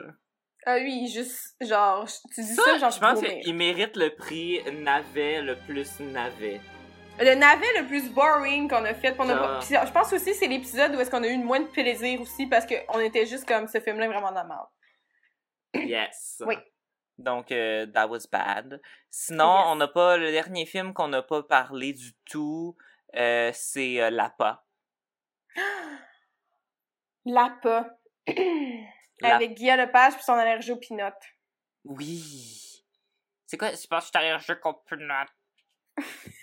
Ah 0.68 0.78
oui, 0.82 1.08
juste, 1.14 1.56
genre, 1.62 2.08
tu 2.34 2.42
dis 2.42 2.56
ça, 2.56 2.64
Ça, 2.64 2.78
genre, 2.80 2.90
je 2.92 3.00
pense 3.00 3.20
qu'il 3.22 3.54
mérite 3.54 3.96
le 3.96 4.10
prix 4.16 4.62
navet 4.72 5.42
le 5.44 5.56
plus 5.58 6.00
navet. 6.00 6.60
Le 7.18 7.34
navet 7.36 7.82
le 7.82 7.88
plus 7.88 8.10
boring 8.12 8.70
qu'on 8.70 8.84
a 8.84 8.94
fait. 8.94 9.16
on 9.18 9.30
a 9.30 9.36
pas- 9.38 9.60
je 9.62 9.92
pense 9.92 10.12
aussi 10.14 10.32
que 10.32 10.34
c'est 10.34 10.48
l'épisode 10.48 10.94
où 10.96 11.00
est-ce 11.00 11.10
qu'on 11.10 11.24
a 11.24 11.28
eu 11.28 11.38
le 11.38 11.44
moins 11.46 11.62
de 11.62 11.68
plaisir 11.68 12.20
aussi 12.22 12.46
parce 12.48 12.66
qu'on 12.66 13.00
était 13.00 13.26
juste 13.26 13.48
comme 13.48 13.68
ce 13.68 13.80
film-là 13.80 14.06
est 14.06 14.10
vraiment 14.10 14.30
de 14.32 14.36
la 14.36 14.44
merde. 14.44 14.68
Yes. 15.90 16.42
Oui. 16.46 16.56
Donc, 17.18 17.52
euh, 17.52 17.86
that 17.88 18.08
was 18.08 18.28
bad. 18.30 18.82
Sinon, 19.10 19.58
Yes. 19.58 19.66
on 19.68 19.76
n'a 19.78 19.88
pas. 19.88 20.18
Le 20.18 20.32
dernier 20.32 20.66
film 20.66 20.94
qu'on 20.94 21.08
n'a 21.08 21.22
pas 21.22 21.44
parlé 21.44 21.94
du 21.94 22.14
tout, 22.30 22.76
euh, 23.16 23.52
c'est 23.54 24.02
euh, 24.02 24.10
Lapa. 24.10 24.66
Lapa. 27.26 27.98
La- 29.22 29.36
Avec 29.36 29.54
Guy 29.54 29.68
Lepage 29.76 30.16
puis 30.16 30.24
son 30.24 30.34
allergie 30.34 30.72
aux 30.74 30.78
peanuts. 30.78 31.02
Oui. 31.86 32.84
C'est 33.46 33.58
quoi? 33.58 33.70
Je 33.72 33.88
pense 33.88 34.10
que 34.12 34.12
je 34.14 34.20
suis 34.20 34.28
allergique 34.28 34.66
au 34.66 34.74
peanut. 34.74 35.30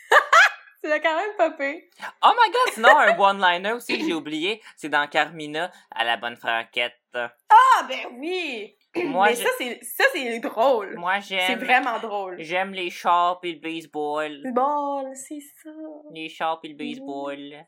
C'est 0.84 1.00
quand 1.00 1.16
même 1.16 1.36
pas 1.36 1.50
pire. 1.52 1.80
Oh 2.22 2.32
my 2.36 2.50
god! 2.50 2.72
Sinon, 2.74 2.98
un 2.98 3.16
one-liner 3.18 3.72
aussi 3.72 3.98
que 3.98 4.04
j'ai 4.04 4.14
oublié, 4.14 4.60
c'est 4.76 4.88
dans 4.88 5.06
Carmina, 5.06 5.70
à 5.92 6.02
la 6.04 6.16
bonne 6.16 6.36
franquette. 6.36 6.98
Ah 7.14 7.86
ben 7.88 8.06
oui! 8.18 8.76
Moi, 8.96 9.28
Mais 9.28 9.36
ça, 9.36 9.48
c'est 9.58 9.78
ça 9.82 10.04
c'est 10.12 10.38
drôle. 10.40 10.96
moi 10.98 11.20
C'est 11.20 11.38
j'aime. 11.38 11.60
vraiment 11.60 11.98
drôle. 11.98 12.36
J'aime 12.40 12.72
les 12.72 12.90
chars 12.90 13.38
et 13.42 13.52
le 13.52 13.60
baseball. 13.60 14.42
Bon, 14.52 15.10
c'est 15.14 15.40
ça. 15.62 15.70
Les 16.12 16.28
chars 16.28 16.60
et 16.64 16.68
le 16.68 16.74
baseball. 16.74 17.64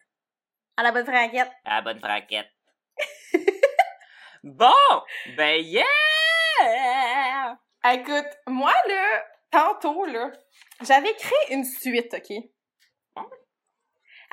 À 0.76 0.82
la 0.82 0.90
bonne 0.92 1.06
franquette. 1.06 1.50
À 1.64 1.76
la 1.76 1.82
bonne 1.82 2.00
franquette. 2.00 2.50
bon! 4.42 4.68
Ben 5.36 5.62
yeah! 5.62 5.84
Écoute, 7.92 8.26
moi 8.46 8.72
là, 8.88 9.24
tantôt, 9.50 10.04
là, 10.06 10.30
j'avais 10.82 11.14
créé 11.14 11.54
une 11.54 11.64
suite, 11.64 12.12
OK? 12.14 12.36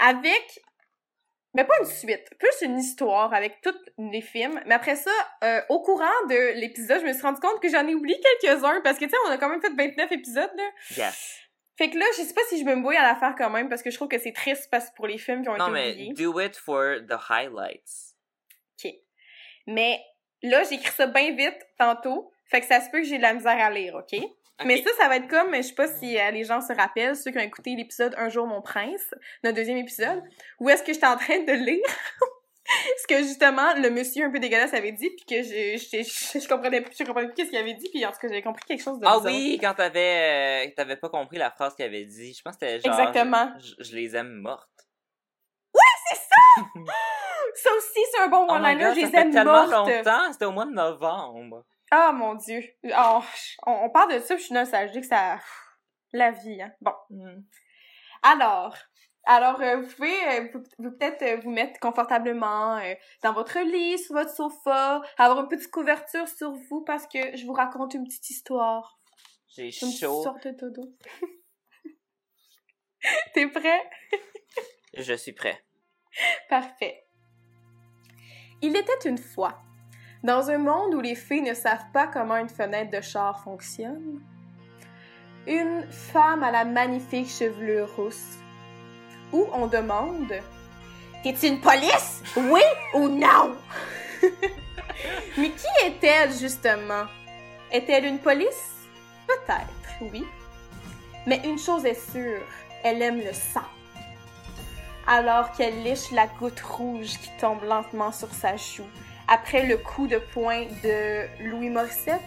Avec 0.01 0.59
mais 1.53 1.65
pas 1.65 1.73
une 1.81 1.85
suite, 1.85 2.29
plus 2.39 2.61
une 2.61 2.79
histoire 2.79 3.33
avec 3.33 3.59
tous 3.61 3.75
les 3.97 4.21
films. 4.21 4.61
Mais 4.65 4.75
après 4.75 4.95
ça, 4.95 5.11
euh, 5.43 5.61
au 5.67 5.81
courant 5.81 6.05
de 6.29 6.53
l'épisode, 6.59 7.01
je 7.01 7.05
me 7.05 7.11
suis 7.11 7.21
rendu 7.21 7.41
compte 7.41 7.61
que 7.61 7.67
j'en 7.67 7.85
ai 7.87 7.93
oublié 7.93 8.17
quelques-uns 8.39 8.79
parce 8.81 8.97
que 8.97 9.03
tu 9.03 9.11
sais, 9.11 9.17
on 9.27 9.31
a 9.31 9.37
quand 9.37 9.49
même 9.49 9.61
fait 9.61 9.73
29 9.75 10.11
épisodes 10.13 10.51
là. 10.55 10.69
Yes. 10.95 11.39
Fait 11.77 11.89
que 11.89 11.97
là, 11.97 12.05
je 12.17 12.21
sais 12.23 12.33
pas 12.33 12.41
si 12.47 12.57
je 12.59 12.63
me 12.63 12.75
mouille 12.75 12.95
à 12.95 13.01
la 13.01 13.15
faire 13.15 13.35
quand 13.37 13.49
même 13.49 13.67
parce 13.67 13.81
que 13.81 13.89
je 13.91 13.95
trouve 13.97 14.07
que 14.07 14.17
c'est 14.19 14.31
triste 14.31 14.69
parce 14.71 14.89
que 14.89 14.95
pour 14.95 15.07
les 15.07 15.17
films 15.17 15.41
qui 15.43 15.49
ont 15.49 15.57
Non, 15.57 15.65
été 15.67 15.73
mais 15.73 15.91
oubliés. 15.91 16.13
do 16.13 16.39
it 16.39 16.55
for 16.55 16.97
the 17.07 17.17
highlights. 17.29 18.13
OK. 18.83 18.93
Mais 19.67 20.01
là, 20.43 20.63
j'ai 20.63 20.75
écrit 20.75 20.93
ça 20.93 21.07
bien 21.07 21.35
vite 21.35 21.59
tantôt. 21.77 22.31
Fait 22.45 22.61
que 22.61 22.67
ça 22.67 22.79
se 22.81 22.89
peut 22.91 22.99
que 22.99 23.05
j'ai 23.07 23.17
de 23.17 23.23
la 23.23 23.33
misère 23.33 23.57
à 23.59 23.69
lire, 23.69 23.95
OK? 23.95 24.19
Mais 24.65 24.81
ça, 24.83 24.91
ça 24.99 25.07
va 25.07 25.17
être 25.17 25.27
comme, 25.27 25.55
je 25.55 25.61
sais 25.63 25.73
pas 25.73 25.87
si 25.87 26.19
euh, 26.19 26.29
les 26.31 26.43
gens 26.43 26.61
se 26.61 26.71
rappellent, 26.73 27.15
ceux 27.15 27.31
qui 27.31 27.37
ont 27.39 27.41
écouté 27.41 27.73
l'épisode 27.75 28.13
Un 28.17 28.29
jour 28.29 28.45
mon 28.45 28.61
prince, 28.61 29.13
notre 29.43 29.55
deuxième 29.55 29.77
épisode, 29.77 30.21
où 30.59 30.69
est-ce 30.69 30.83
que 30.83 30.93
j'étais 30.93 31.07
en 31.07 31.17
train 31.17 31.39
de 31.39 31.51
lire 31.53 31.83
ce 33.01 33.07
que 33.07 33.17
justement 33.23 33.73
le 33.75 33.89
monsieur 33.89 34.25
un 34.25 34.29
peu 34.31 34.37
dégueulasse 34.39 34.73
avait 34.75 34.91
dit, 34.91 35.09
puis 35.09 35.25
que 35.25 35.41
je, 35.43 35.77
je, 35.77 36.03
je, 36.03 36.39
je 36.39 36.47
comprenais 36.47 36.81
plus, 36.81 36.95
je 36.97 37.03
comprenais 37.03 37.27
plus 37.27 37.33
qu'est-ce 37.35 37.49
qu'il 37.49 37.57
avait 37.57 37.73
dit, 37.73 37.89
puis 37.89 38.05
en 38.05 38.11
tout 38.11 38.19
cas 38.21 38.27
j'avais 38.27 38.43
compris 38.43 38.63
quelque 38.65 38.83
chose 38.83 38.99
de 38.99 39.05
Ah 39.07 39.17
bizarre. 39.17 39.33
oui, 39.33 39.57
quand 39.59 39.73
t'avais 39.73 40.67
euh, 40.67 40.71
t'avais 40.77 40.95
pas 40.97 41.09
compris 41.09 41.37
la 41.37 41.49
phrase 41.49 41.73
qu'il 41.75 41.85
avait 41.85 42.05
dit. 42.05 42.33
Je 42.33 42.41
pense 42.43 42.55
que 42.57 42.67
c'était 42.67 42.79
genre. 42.87 42.99
Exactement. 42.99 43.51
Je, 43.79 43.95
les 43.95 44.15
aime 44.15 44.33
mortes. 44.41 44.67
Ça 47.55 47.69
aussi, 47.77 47.99
c'est 48.11 48.21
un 48.21 48.27
bon 48.27 48.45
Oh 48.49 48.53
one-liner, 48.53 48.91
je 48.95 49.01
ça 49.01 49.07
les 49.07 49.15
aime 49.15 49.31
tellement 49.31 49.67
mortes. 49.67 49.89
longtemps. 49.89 50.31
C'était 50.31 50.45
au 50.45 50.51
mois 50.51 50.65
de 50.65 50.71
novembre. 50.71 51.65
Ah 51.91 52.11
mon 52.13 52.35
dieu. 52.35 52.63
Oh, 52.85 53.21
on, 53.67 53.71
on 53.71 53.89
parle 53.89 54.13
de 54.15 54.19
ça, 54.19 54.35
puis 54.35 54.41
je 54.41 54.45
suis 54.47 54.55
nostalgique, 54.55 55.05
ça... 55.05 55.39
La 56.13 56.31
vie, 56.31 56.61
hein. 56.61 56.73
Bon. 56.81 56.93
Hmm. 57.09 57.41
Alors, 58.21 58.75
alors 59.23 59.61
euh, 59.61 59.77
vous 59.81 59.95
pouvez 59.95 60.27
euh, 60.27 60.47
vous, 60.53 60.63
vous 60.77 60.91
peut-être 60.91 61.21
euh, 61.21 61.39
vous 61.41 61.51
mettre 61.51 61.79
confortablement 61.79 62.81
dans 63.23 63.33
votre 63.33 63.59
lit, 63.59 63.97
sur 63.97 64.15
votre 64.15 64.33
sofa, 64.33 65.01
avoir 65.17 65.39
une 65.41 65.47
petite 65.47 65.71
couverture 65.71 66.27
sur 66.27 66.51
vous 66.51 66.81
parce 66.81 67.07
que 67.07 67.37
je 67.37 67.45
vous 67.45 67.53
raconte 67.53 67.93
une 67.93 68.03
petite 68.03 68.29
histoire. 68.29 68.99
J'ai 69.47 69.67
Une 69.67 69.91
chaud. 69.91 70.23
sorte 70.23 70.47
de 70.47 70.51
dodo. 70.51 70.83
T'es 73.33 73.47
prêt? 73.47 73.89
Je 74.93 75.13
suis 75.13 75.33
prêt. 75.33 75.63
Parfait. 76.49 77.05
Il 78.61 78.75
était 78.75 79.09
une 79.09 79.17
fois, 79.17 79.61
dans 80.23 80.49
un 80.49 80.57
monde 80.57 80.93
où 80.93 81.01
les 81.01 81.15
filles 81.15 81.41
ne 81.41 81.53
savent 81.53 81.89
pas 81.93 82.07
comment 82.07 82.37
une 82.37 82.49
fenêtre 82.49 82.91
de 82.91 83.01
char 83.01 83.43
fonctionne, 83.43 84.21
une 85.47 85.83
femme 85.89 86.43
à 86.43 86.51
la 86.51 86.65
magnifique 86.65 87.29
chevelure 87.29 87.89
rousse, 87.95 88.37
où 89.31 89.47
on 89.53 89.67
demande 89.67 90.33
T'es-tu 91.23 91.47
une 91.47 91.61
police? 91.61 92.23
Oui 92.35 92.61
ou 92.95 93.07
non? 93.07 93.55
Mais 95.37 95.51
qui 95.51 95.85
est-elle, 95.85 96.31
justement? 96.31 97.05
Est-elle 97.71 98.05
une 98.05 98.17
police? 98.17 98.71
Peut-être, 99.27 100.11
oui. 100.11 100.25
Mais 101.27 101.39
une 101.45 101.59
chose 101.59 101.85
est 101.85 102.11
sûre, 102.11 102.41
elle 102.83 103.01
aime 103.01 103.19
le 103.19 103.33
sang. 103.33 103.67
Alors 105.07 105.51
qu'elle 105.51 105.83
liche 105.83 106.11
la 106.11 106.25
goutte 106.25 106.61
rouge 106.61 107.19
qui 107.19 107.29
tombe 107.39 107.63
lentement 107.63 108.11
sur 108.11 108.31
sa 108.33 108.55
joue, 108.55 108.89
après 109.27 109.65
le 109.65 109.77
coup 109.77 110.07
de 110.07 110.17
poing 110.17 110.65
de 110.83 111.25
Louis 111.49 111.69
Morissette, 111.69 112.21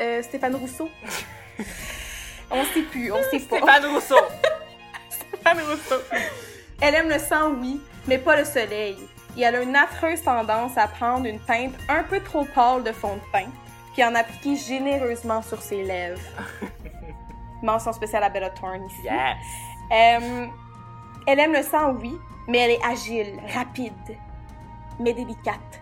euh, 0.00 0.22
Stéphane 0.22 0.54
Rousseau. 0.54 0.90
on 2.50 2.64
sait 2.64 2.82
plus, 2.82 3.12
on 3.12 3.22
sait 3.30 3.40
pas. 3.40 3.56
Stéphane 3.58 3.86
Rousseau. 3.86 4.16
Stéphane 5.08 5.60
Rousseau. 5.60 6.02
Elle 6.80 6.94
aime 6.94 7.08
le 7.08 7.18
sang, 7.18 7.52
oui, 7.60 7.80
mais 8.06 8.18
pas 8.18 8.36
le 8.36 8.44
soleil. 8.44 8.96
Et 9.36 9.42
elle 9.42 9.56
a 9.56 9.62
une 9.62 9.76
affreuse 9.76 10.22
tendance 10.22 10.76
à 10.76 10.88
prendre 10.88 11.26
une 11.26 11.40
teinte 11.40 11.74
un 11.88 12.02
peu 12.02 12.20
trop 12.20 12.44
pâle 12.44 12.82
de 12.82 12.92
fond 12.92 13.16
de 13.16 13.32
teint, 13.32 13.50
puis 13.92 14.04
en 14.04 14.14
appliquer 14.14 14.56
généreusement 14.56 15.42
sur 15.42 15.62
ses 15.62 15.82
lèvres. 15.84 16.20
Mention 17.62 17.92
spéciale 17.92 18.24
à 18.24 18.28
Bella 18.28 18.50
Thorne 18.50 18.84
ici. 18.86 19.04
Yes. 19.04 19.36
Euh, 19.92 20.46
elle 21.26 21.38
aime 21.38 21.52
le 21.52 21.62
sang, 21.62 21.94
oui, 22.00 22.18
mais 22.48 22.58
elle 22.58 22.70
est 22.72 22.84
agile, 22.84 23.40
rapide, 23.54 24.18
mais 24.98 25.12
délicate. 25.12 25.81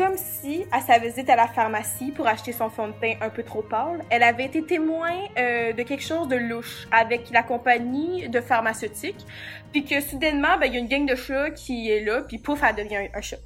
Comme 0.00 0.16
si, 0.16 0.64
à 0.72 0.80
sa 0.80 0.98
visite 0.98 1.28
à 1.28 1.36
la 1.36 1.46
pharmacie 1.46 2.10
pour 2.10 2.26
acheter 2.26 2.52
son 2.52 2.70
fond 2.70 2.88
de 2.88 2.92
teint 2.94 3.16
un 3.20 3.28
peu 3.28 3.42
trop 3.42 3.60
pâle, 3.60 4.02
elle 4.08 4.22
avait 4.22 4.46
été 4.46 4.64
témoin 4.64 5.12
euh, 5.36 5.74
de 5.74 5.82
quelque 5.82 6.02
chose 6.02 6.26
de 6.26 6.36
louche 6.36 6.88
avec 6.90 7.28
la 7.28 7.42
compagnie 7.42 8.26
de 8.30 8.40
pharmaceutique, 8.40 9.26
puis 9.72 9.84
que 9.84 10.00
soudainement, 10.00 10.56
ben, 10.58 10.68
il 10.68 10.72
y 10.72 10.76
a 10.78 10.78
une 10.78 10.88
gang 10.88 11.04
de 11.04 11.14
chats 11.14 11.50
qui 11.50 11.90
est 11.90 12.02
là, 12.02 12.22
puis 12.22 12.38
pouf, 12.38 12.62
elle 12.62 12.76
devient 12.76 13.10
un, 13.12 13.20
chat. 13.20 13.36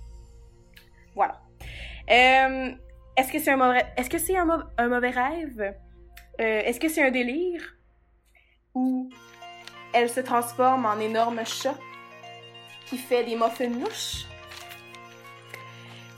Voilà. 1.16 1.40
Euh, 2.08 2.70
est-ce 3.16 3.32
que 3.32 3.40
c'est 3.40 3.50
un 3.50 3.56
mauvais, 3.56 3.84
est-ce 3.96 4.08
que 4.08 4.18
c'est 4.18 4.36
un 4.36 4.88
mauvais 4.88 5.10
rêve? 5.10 5.74
Euh, 6.40 6.60
est-ce 6.66 6.78
que 6.78 6.88
c'est 6.88 7.02
un 7.02 7.10
délire? 7.10 7.74
Ou 8.76 9.10
elle 9.92 10.08
se 10.08 10.20
transforme 10.20 10.86
en 10.86 11.00
énorme 11.00 11.44
chat 11.44 11.74
qui 12.86 12.96
fait 12.96 13.24
des 13.24 13.34
muffins 13.34 13.70
louches? 13.70 14.28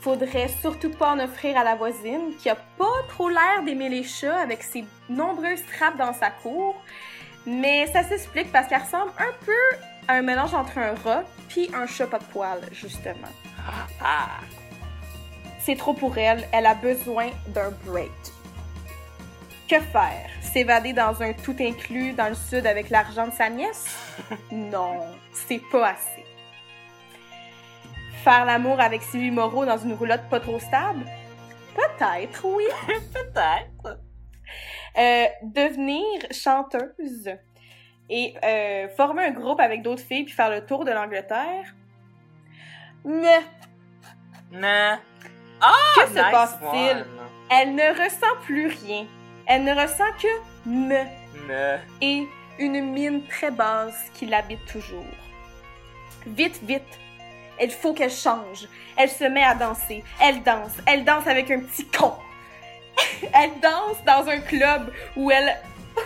Faudrait 0.07 0.47
surtout 0.47 0.89
pas 0.89 1.11
en 1.11 1.19
offrir 1.19 1.57
à 1.57 1.65
la 1.65 1.75
voisine 1.75 2.33
qui 2.39 2.49
a 2.49 2.55
pas 2.55 2.85
trop 3.09 3.27
l'air 3.27 3.61
d'aimer 3.65 3.89
les 3.89 4.03
chats 4.03 4.39
avec 4.39 4.63
ses 4.63 4.85
nombreuses 5.09 5.59
trappes 5.65 5.97
dans 5.97 6.13
sa 6.13 6.29
cour. 6.29 6.81
Mais 7.45 7.87
ça 7.87 8.03
s'explique 8.03 8.49
parce 8.53 8.69
qu'elle 8.69 8.83
ressemble 8.83 9.11
un 9.19 9.33
peu 9.45 9.77
à 10.07 10.13
un 10.13 10.21
mélange 10.21 10.53
entre 10.53 10.77
un 10.77 10.95
rat 11.03 11.23
puis 11.49 11.69
un 11.73 11.85
chat 11.87 12.07
pas 12.07 12.19
de 12.19 12.23
poils, 12.23 12.61
justement. 12.71 13.27
Ah. 14.01 14.39
C'est 15.59 15.75
trop 15.75 15.93
pour 15.93 16.17
elle, 16.17 16.47
elle 16.53 16.67
a 16.67 16.75
besoin 16.75 17.27
d'un 17.47 17.71
break. 17.85 18.09
Que 19.67 19.81
faire? 19.81 20.29
S'évader 20.39 20.93
dans 20.93 21.21
un 21.21 21.33
tout 21.33 21.57
inclus 21.59 22.13
dans 22.13 22.29
le 22.29 22.35
sud 22.35 22.65
avec 22.65 22.89
l'argent 22.91 23.27
de 23.27 23.33
sa 23.33 23.49
nièce? 23.49 23.87
Non, 24.53 25.01
c'est 25.33 25.61
pas 25.69 25.89
assez. 25.89 26.36
Faire 28.23 28.45
l'amour 28.45 28.79
avec 28.79 29.01
Sylvie 29.03 29.31
Moreau 29.31 29.65
dans 29.65 29.77
une 29.77 29.93
roulotte 29.93 30.23
pas 30.29 30.39
trop 30.39 30.59
stable? 30.59 31.05
Peut-être, 31.75 32.45
oui. 32.45 32.65
Peut-être. 33.13 33.99
Euh, 34.97 35.25
devenir 35.43 36.03
chanteuse 36.31 37.29
et 38.09 38.33
euh, 38.43 38.87
former 38.95 39.25
un 39.25 39.31
groupe 39.31 39.59
avec 39.59 39.83
d'autres 39.83 40.01
filles 40.01 40.23
puis 40.23 40.33
faire 40.33 40.49
le 40.49 40.65
tour 40.65 40.83
de 40.85 40.91
l'Angleterre? 40.91 41.65
Mais 43.05 43.39
Non. 44.51 44.97
Ah! 45.61 45.73
Que 45.95 46.07
se 46.07 46.13
nice 46.13 46.31
passe-t-il? 46.31 47.05
elle 47.51 47.75
ne 47.75 48.03
ressent 48.03 48.35
plus 48.43 48.67
rien. 48.67 49.05
Elle 49.45 49.63
ne 49.63 49.73
ressent 49.73 50.11
que 50.21 50.69
me 50.69 51.03
Me. 51.47 51.77
et 52.01 52.27
une 52.59 52.91
mine 52.91 53.21
très 53.27 53.51
basse 53.51 54.09
qui 54.15 54.25
l'habite 54.25 54.65
toujours. 54.65 55.05
Vite, 56.25 56.59
vite, 56.63 56.99
il 57.65 57.71
faut 57.71 57.93
qu'elle 57.93 58.11
change. 58.11 58.67
Elle 58.95 59.09
se 59.09 59.23
met 59.23 59.43
à 59.43 59.55
danser. 59.55 60.03
Elle 60.21 60.43
danse. 60.43 60.71
Elle 60.85 61.03
danse 61.03 61.27
avec 61.27 61.49
un 61.51 61.59
petit 61.61 61.85
con. 61.85 62.13
elle 63.33 63.59
danse 63.61 63.97
dans 64.05 64.27
un 64.27 64.39
club 64.39 64.91
où 65.15 65.31
elle, 65.31 65.57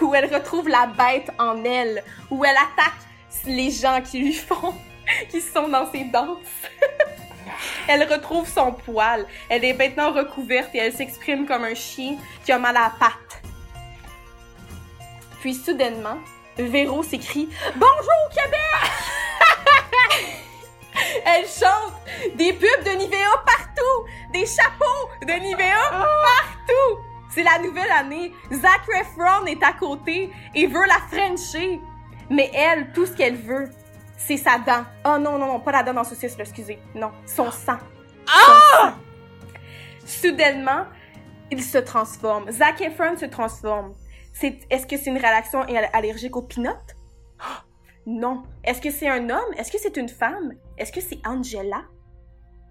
où 0.02 0.14
elle 0.14 0.34
retrouve 0.34 0.68
la 0.68 0.88
bête 0.88 1.32
en 1.40 1.64
elle, 1.64 2.04
où 2.30 2.44
elle 2.44 2.56
attaque 2.56 3.00
les 3.46 3.72
gens 3.72 4.02
qui 4.02 4.20
lui 4.20 4.34
font, 4.34 4.74
qui 5.30 5.42
sont 5.42 5.68
dans 5.68 5.90
ses 5.92 6.06
danses. 6.06 6.38
elle 7.88 8.04
retrouve 8.04 8.48
son 8.48 8.74
poil. 8.74 9.26
Elle 9.50 9.66
est 9.66 9.74
maintenant 9.74 10.12
recouverte 10.12 10.74
et 10.76 10.80
elle 10.80 10.94
s'exprime 10.94 11.46
comme 11.46 11.64
un 11.64 11.76
chien 11.76 12.18
qui 12.46 12.52
a 12.52 12.60
mal 12.60 12.76
à 12.78 12.82
la 12.82 12.94
patte. 13.00 13.42
Puis 15.42 15.56
soudainement, 15.56 16.18
Véro 16.58 17.02
s'écrie 17.02 17.50
Bonjour 17.76 18.30
Québec! 18.30 19.51
Elle 21.26 21.46
chante 21.48 21.94
des 22.36 22.54
pubs 22.54 22.84
de 22.86 22.92
Nivea 22.98 23.44
partout, 23.46 24.06
des 24.34 24.46
chapeaux 24.46 25.10
de 25.26 25.34
Nivea 25.34 25.90
partout. 25.90 27.00
C'est 27.34 27.44
la 27.44 27.60
nouvelle 27.60 27.92
année. 27.92 28.34
Zac 28.52 28.82
Efron 29.00 29.46
est 29.46 29.64
à 29.64 29.74
côté 29.74 30.32
et 30.54 30.68
veut 30.68 30.86
la 30.86 31.00
Frencher. 31.10 31.80
Mais 32.30 32.50
elle, 32.54 32.92
tout 32.94 33.06
ce 33.06 33.12
qu'elle 33.14 33.38
veut, 33.38 33.70
c'est 34.18 34.38
sa 34.38 34.58
dent. 34.60 34.84
Oh 35.06 35.18
non, 35.18 35.38
non, 35.38 35.48
non, 35.48 35.60
pas 35.60 35.72
la 35.72 35.84
dent 35.84 35.94
dans 35.94 36.04
saucisse, 36.04 36.36
excusez. 36.40 36.80
Non, 36.96 37.12
son 37.26 37.52
sang. 37.52 37.78
Ah! 38.28 38.96
Soudainement, 40.06 40.86
il 41.52 41.64
se 41.64 41.78
transforme. 41.78 42.50
Zac 42.52 42.82
Efron 42.82 43.18
se 43.18 43.26
transforme. 43.26 43.94
Est-ce 44.70 44.86
que 44.88 44.98
c'est 44.98 45.10
une 45.10 45.18
réaction 45.18 45.62
al- 45.62 45.90
allergique 45.94 46.36
aux 46.36 46.42
peanuts? 46.42 46.70
Non. 48.06 48.44
Est-ce 48.64 48.82
que 48.82 48.90
c'est 48.90 49.08
un 49.08 49.30
homme? 49.30 49.54
Est-ce 49.58 49.72
que 49.72 49.78
c'est 49.78 49.98
une 49.98 50.10
femme? 50.10 50.54
Est-ce 50.78 50.92
que 50.92 51.02
c'est 51.02 51.20
Angela? 51.26 51.84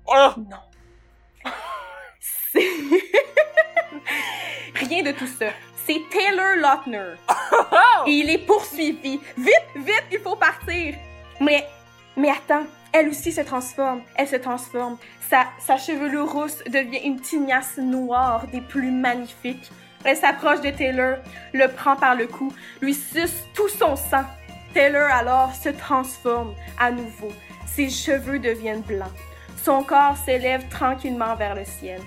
Oh! 0.07 0.31
Non. 0.37 1.53
C'est... 2.53 2.61
Rien 4.75 5.03
de 5.03 5.13
tout 5.13 5.27
ça. 5.27 5.47
C'est 5.87 6.01
Taylor 6.11 6.57
Lautner 6.57 7.15
Et 8.07 8.11
il 8.11 8.31
est 8.31 8.47
poursuivi. 8.47 9.21
Vite, 9.37 9.67
vite, 9.77 10.05
il 10.13 10.19
faut 10.19 10.37
partir. 10.37 10.95
Mais, 11.41 11.67
mais 12.17 12.31
attends, 12.31 12.67
elle 12.93 13.09
aussi 13.09 13.33
se 13.33 13.41
transforme. 13.41 14.03
Elle 14.17 14.29
se 14.29 14.37
transforme. 14.37 14.99
Sa, 15.29 15.47
sa 15.59 15.77
chevelure 15.77 16.31
rousse 16.31 16.59
devient 16.67 17.01
une 17.05 17.21
tignasse 17.21 17.79
noire 17.79 18.47
des 18.49 18.61
plus 18.61 18.91
magnifiques. 18.91 19.71
Elle 20.05 20.17
s'approche 20.17 20.61
de 20.61 20.71
Taylor, 20.71 21.19
le 21.53 21.69
prend 21.69 21.95
par 21.95 22.15
le 22.15 22.27
cou, 22.27 22.53
lui 22.81 22.95
suce 22.95 23.45
tout 23.55 23.69
son 23.69 23.97
sang. 23.97 24.25
Taylor 24.73 25.11
alors 25.11 25.55
se 25.55 25.69
transforme 25.69 26.55
à 26.79 26.91
nouveau. 26.91 27.33
Ses 27.67 27.91
cheveux 27.91 28.39
deviennent 28.39 28.83
blancs. 28.83 29.13
Son 29.63 29.83
corps 29.83 30.17
s'élève 30.17 30.69
tranquillement 30.69 31.35
vers 31.35 31.55
le 31.55 31.65
ciel. 31.65 32.01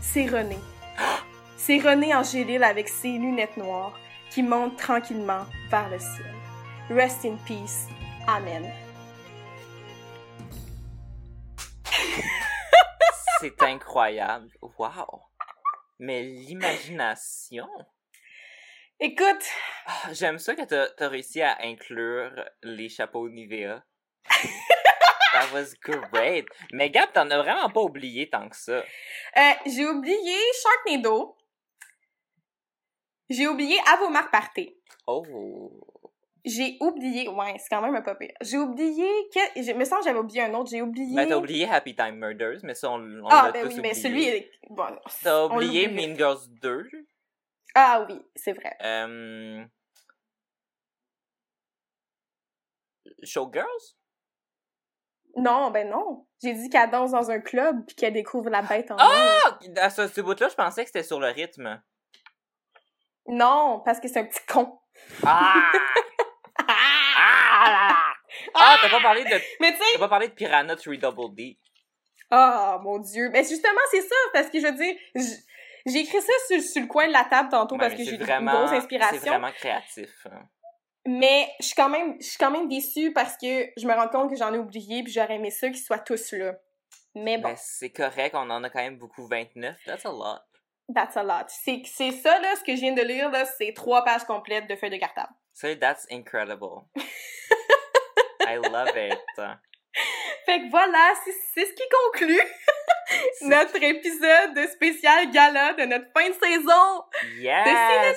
C'est 0.00 0.26
René. 0.26 0.58
C'est 1.56 1.78
René 1.78 2.14
Angélil 2.14 2.62
avec 2.62 2.88
ses 2.88 3.18
lunettes 3.18 3.56
noires 3.56 3.98
qui 4.30 4.42
monte 4.42 4.76
tranquillement 4.76 5.44
vers 5.70 5.88
le 5.90 5.98
ciel. 5.98 6.34
Rest 6.90 7.24
in 7.24 7.36
peace. 7.46 7.88
Amen. 8.26 8.64
C'est 13.40 13.62
incroyable. 13.62 14.48
Wow. 14.78 15.22
Mais 15.98 16.22
l'imagination. 16.22 17.68
Écoute, 19.00 19.44
Ah, 19.86 20.12
J'aime 20.12 20.38
ça 20.38 20.54
que 20.54 20.62
t'as 20.64 20.88
as 20.98 21.08
réussi 21.08 21.40
à 21.40 21.56
inclure 21.62 22.32
les 22.62 22.88
chapeaux 22.88 23.28
Nivea. 23.28 23.84
That 25.32 25.52
was 25.52 25.74
great. 25.82 26.46
Mais 26.72 26.90
Gab, 26.90 27.12
t'en 27.12 27.30
as 27.30 27.38
vraiment 27.42 27.68
pas 27.70 27.80
oublié 27.82 28.28
tant 28.28 28.48
que 28.48 28.56
ça. 28.56 28.82
euh, 29.36 29.52
j'ai 29.66 29.86
oublié 29.86 30.36
Sharknado. 30.62 31.36
J'ai 33.30 33.46
oublié 33.46 33.78
À 33.86 33.98
vos 33.98 34.08
marques 34.08 34.32
partez. 34.32 34.80
Oh. 35.06 35.70
J'ai 36.44 36.78
oublié, 36.80 37.28
ouais, 37.28 37.56
c'est 37.58 37.68
quand 37.68 37.82
même 37.82 37.94
un 37.94 38.00
peu 38.00 38.16
pire. 38.16 38.32
J'ai 38.40 38.56
oublié 38.56 39.06
que, 39.34 39.62
je 39.62 39.72
me 39.72 39.84
sens 39.84 39.98
que 39.98 40.04
j'avais 40.06 40.18
oublié 40.18 40.42
un 40.42 40.54
autre. 40.54 40.70
J'ai 40.70 40.80
oublié. 40.80 41.14
Ben, 41.14 41.28
t'as 41.28 41.36
oublié 41.36 41.68
Happy 41.68 41.94
Time 41.94 42.16
Murders, 42.16 42.60
mais 42.62 42.74
ça, 42.74 42.90
on, 42.90 43.00
on 43.22 43.28
ah, 43.28 43.46
l'a 43.46 43.52
ben 43.52 43.62
tous 43.64 43.68
oui, 43.68 43.78
oublié. 43.80 43.82
mais 43.82 43.94
celui, 43.94 44.24
est- 44.24 44.50
bon, 44.70 44.98
T'as 45.22 45.44
oublié 45.44 45.86
l'oublie. 45.88 46.08
Mean 46.08 46.16
Girls 46.16 46.48
2. 46.62 46.88
Ah 47.80 48.04
oui, 48.08 48.20
c'est 48.34 48.54
vrai. 48.54 48.76
Euh... 48.82 49.64
Showgirls? 53.22 53.94
Non, 55.36 55.70
ben 55.70 55.88
non. 55.88 56.26
J'ai 56.42 56.54
dit 56.54 56.68
qu'elle 56.70 56.90
danse 56.90 57.12
dans 57.12 57.30
un 57.30 57.38
club 57.38 57.86
puis 57.86 57.94
qu'elle 57.94 58.14
découvre 58.14 58.50
la 58.50 58.62
bête 58.62 58.90
en. 58.90 58.96
Ah! 58.98 59.60
À 59.76 59.90
ce, 59.90 60.08
ce 60.08 60.20
bout-là, 60.20 60.48
je 60.48 60.56
pensais 60.56 60.82
que 60.82 60.88
c'était 60.88 61.04
sur 61.04 61.20
le 61.20 61.28
rythme. 61.28 61.80
Non, 63.28 63.80
parce 63.84 64.00
que 64.00 64.08
c'est 64.08 64.18
un 64.18 64.24
petit 64.24 64.44
con. 64.48 64.80
Ah! 65.24 65.70
ah! 66.68 68.04
Ah, 68.54 68.76
t'as 68.82 68.90
pas 68.90 69.00
parlé 69.00 69.22
de, 69.22 69.30
Mais 69.60 69.70
tu 69.70 69.78
sais, 69.78 69.84
t'as 69.92 70.00
pas 70.00 70.08
parlé 70.08 70.26
de 70.26 70.32
Piranha 70.32 70.74
3 70.74 70.96
Double 70.96 71.32
D. 71.36 71.56
oh 72.32 72.76
mon 72.82 72.98
dieu. 72.98 73.30
Mais 73.30 73.44
justement, 73.44 73.80
c'est 73.92 74.02
ça, 74.02 74.16
parce 74.32 74.50
que 74.50 74.58
je 74.58 74.66
veux 74.66 74.74
dire, 74.74 74.96
j'ai 75.86 75.98
écrit 76.00 76.20
ça 76.20 76.32
sur, 76.48 76.60
sur 76.62 76.82
le 76.82 76.88
coin 76.88 77.06
de 77.08 77.12
la 77.12 77.24
table 77.24 77.48
tantôt 77.50 77.74
Ouais, 77.76 77.80
parce 77.80 77.92
que 77.92 77.98
c'est 77.98 78.04
j'ai 78.04 78.12
eu 78.12 78.18
une 78.18 78.24
vraiment- 78.24 78.52
grosse 78.52 78.70
C'est 78.70 78.76
inspiration. 78.76 79.18
vraiment 79.32 79.52
créatif. 79.52 80.26
hein. 80.30 80.42
Mais 81.06 81.48
je 81.60 81.66
suis 81.66 81.74
quand 81.74 81.88
même, 81.88 82.16
je 82.20 82.26
suis 82.26 82.38
quand 82.38 82.50
même 82.50 82.68
déçue 82.68 83.12
parce 83.12 83.36
que 83.36 83.66
je 83.76 83.86
me 83.86 83.94
rends 83.94 84.08
compte 84.08 84.30
que 84.30 84.36
j'en 84.36 84.52
ai 84.52 84.58
oublié 84.58 85.02
puis 85.02 85.12
j'aurais 85.12 85.36
aimé 85.36 85.50
ça 85.50 85.68
qu'ils 85.68 85.78
soient 85.82 85.98
tous 86.00 86.32
là. 86.32 86.54
Mais 87.14 87.38
bon, 87.38 87.48
Ben, 87.48 87.56
c'est 87.58 87.90
correct, 87.90 88.34
on 88.34 88.50
en 88.50 88.62
a 88.62 88.68
quand 88.70 88.80
même 88.82 88.98
beaucoup, 88.98 89.26
29. 89.26 89.76
That's 89.86 90.04
a 90.04 90.10
lot. 90.10 90.40
that's 90.94 91.16
a 91.16 91.22
lot. 91.22 91.46
C'est, 91.48 91.82
c'est 91.86 92.12
ça, 92.12 92.38
là, 92.40 92.54
ce 92.56 92.62
que 92.62 92.74
je 92.76 92.80
viens 92.80 92.92
de 92.92 93.02
lire, 93.02 93.30
là, 93.30 93.44
c'est 93.46 93.72
trois 93.74 94.04
pages 94.04 94.24
complètes 94.24 94.66
de 94.68 94.76
feuilles 94.76 94.90
de 94.90 94.96
cartable. 94.98 95.32
So, 95.54 95.74
that's 95.74 96.06
incredible. 96.10 96.84
I 98.46 98.56
love 98.56 98.96
it. 98.96 99.18
Fait 100.46 100.60
que 100.60 100.70
voilà, 100.70 101.12
c'est, 101.24 101.32
c'est 101.54 101.66
ce 101.66 101.72
qui 101.72 101.82
conclut 102.12 102.40
notre 103.42 103.82
épisode 103.82 104.68
spécial 104.72 105.30
gala 105.30 105.74
de 105.74 105.84
notre 105.84 106.06
fin 106.12 106.28
de 106.28 106.34
saison. 106.34 107.04
Yes! 107.36 108.16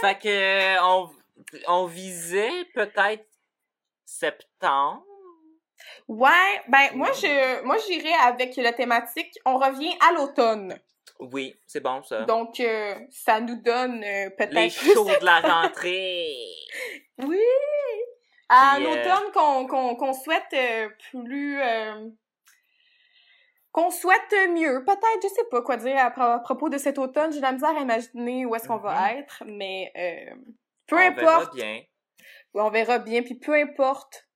Fait 0.00 0.18
que, 0.18 0.82
on, 0.82 1.10
on 1.68 1.86
visait 1.86 2.64
peut-être 2.74 3.26
septembre? 4.04 5.04
Ouais, 6.08 6.60
ben 6.68 6.88
moi 6.94 7.10
je 7.12 7.62
moi 7.62 7.76
j'irais 7.86 8.14
avec 8.24 8.56
la 8.56 8.72
thématique 8.72 9.38
on 9.44 9.56
revient 9.58 9.94
à 10.08 10.12
l'automne. 10.12 10.78
Oui, 11.20 11.54
c'est 11.66 11.80
bon 11.80 12.02
ça. 12.02 12.22
Donc 12.22 12.58
euh, 12.60 12.94
ça 13.10 13.40
nous 13.40 13.56
donne 13.56 14.02
euh, 14.02 14.30
peut-être 14.30 14.54
Les 14.54 14.70
shows 14.70 15.04
de 15.04 15.24
la 15.24 15.40
rentrée. 15.40 16.34
Oui. 17.22 17.38
À 18.48 18.76
Puis, 18.76 18.86
euh, 18.86 18.88
l'automne 18.88 19.32
qu'on 19.32 19.66
qu'on 19.66 19.94
qu'on 19.94 20.12
souhaite 20.14 20.52
euh, 20.54 20.88
plus 21.10 21.60
euh, 21.60 22.08
qu'on 23.72 23.90
souhaite 23.90 24.34
mieux, 24.50 24.84
peut-être, 24.84 25.22
je 25.22 25.28
sais 25.28 25.44
pas 25.50 25.62
quoi 25.62 25.76
dire 25.76 25.96
à, 25.98 26.10
pro- 26.10 26.22
à 26.22 26.40
propos 26.40 26.68
de 26.68 26.78
cet 26.78 26.98
automne, 26.98 27.32
j'ai 27.32 27.40
la 27.40 27.52
misère 27.52 27.76
à 27.76 27.80
imaginer 27.80 28.44
où 28.46 28.54
est-ce 28.54 28.66
qu'on 28.66 28.78
va 28.78 29.12
être, 29.14 29.42
mais 29.46 29.92
euh, 29.96 30.34
peu 30.86 30.96
on 30.96 31.12
verra 31.14 31.36
importe, 31.36 31.54
bien. 31.54 31.82
on 32.54 32.70
verra 32.70 32.98
bien, 32.98 33.22
puis 33.22 33.34
peu 33.36 33.54
importe 33.54 34.28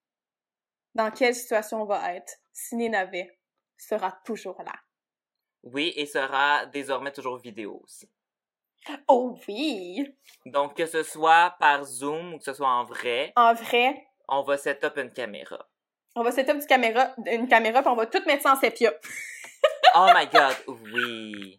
dans 0.94 1.10
quelle 1.10 1.34
situation 1.34 1.82
on 1.82 1.86
va 1.86 2.14
être, 2.14 2.32
Ciné 2.52 2.88
Navet 2.88 3.38
sera 3.76 4.12
toujours 4.24 4.62
là. 4.62 4.72
Oui, 5.64 5.92
et 5.96 6.06
sera 6.06 6.66
désormais 6.66 7.10
toujours 7.10 7.38
vidéo 7.38 7.80
aussi. 7.82 8.08
Oh 9.08 9.36
oui! 9.48 10.14
Donc, 10.44 10.76
que 10.76 10.86
ce 10.86 11.02
soit 11.02 11.56
par 11.58 11.84
Zoom 11.84 12.34
ou 12.34 12.38
que 12.38 12.44
ce 12.44 12.52
soit 12.52 12.68
en 12.68 12.84
vrai, 12.84 13.32
En 13.34 13.54
vrai, 13.54 14.06
on 14.28 14.42
va 14.42 14.58
set 14.58 14.84
up 14.84 14.98
une 14.98 15.10
caméra. 15.12 15.66
On 16.14 16.22
va 16.22 16.32
setup 16.32 16.58
du 16.58 16.66
caméra, 16.66 17.10
une 17.26 17.48
caméra, 17.48 17.82
puis 17.82 17.90
on 17.90 17.96
va 17.96 18.06
tout 18.06 18.22
mettre 18.26 18.42
ça 18.42 18.52
en 18.52 18.56
sépia. 18.56 18.92
Oh 19.96 20.08
my 20.14 20.26
god, 20.26 20.56
oui. 20.66 21.56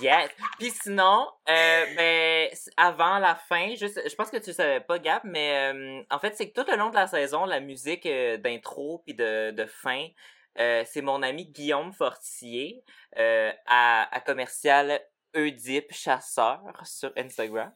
Yes. 0.00 0.30
Puis 0.58 0.70
sinon, 0.70 1.26
euh, 1.48 1.84
ben, 1.96 2.48
avant 2.76 3.18
la 3.18 3.34
fin, 3.34 3.74
juste, 3.74 4.00
je 4.08 4.14
pense 4.14 4.30
que 4.30 4.36
tu 4.36 4.52
savais 4.52 4.80
pas, 4.80 4.98
Gab, 4.98 5.22
mais 5.24 5.72
euh, 5.72 6.02
en 6.10 6.18
fait, 6.18 6.36
c'est 6.36 6.50
que 6.50 6.60
tout 6.60 6.70
le 6.70 6.76
long 6.76 6.90
de 6.90 6.94
la 6.94 7.06
saison, 7.06 7.46
la 7.46 7.60
musique 7.60 8.06
euh, 8.06 8.36
d'intro 8.36 9.02
puis 9.04 9.14
de, 9.14 9.50
de 9.50 9.64
fin, 9.66 10.06
euh, 10.58 10.84
c'est 10.86 11.02
mon 11.02 11.22
ami 11.22 11.46
Guillaume 11.46 11.92
Fortier 11.92 12.84
euh, 13.18 13.50
à, 13.66 14.14
à 14.14 14.20
commercial 14.20 15.00
Oedipe 15.34 15.92
Chasseur 15.92 16.60
sur 16.84 17.12
Instagram. 17.16 17.72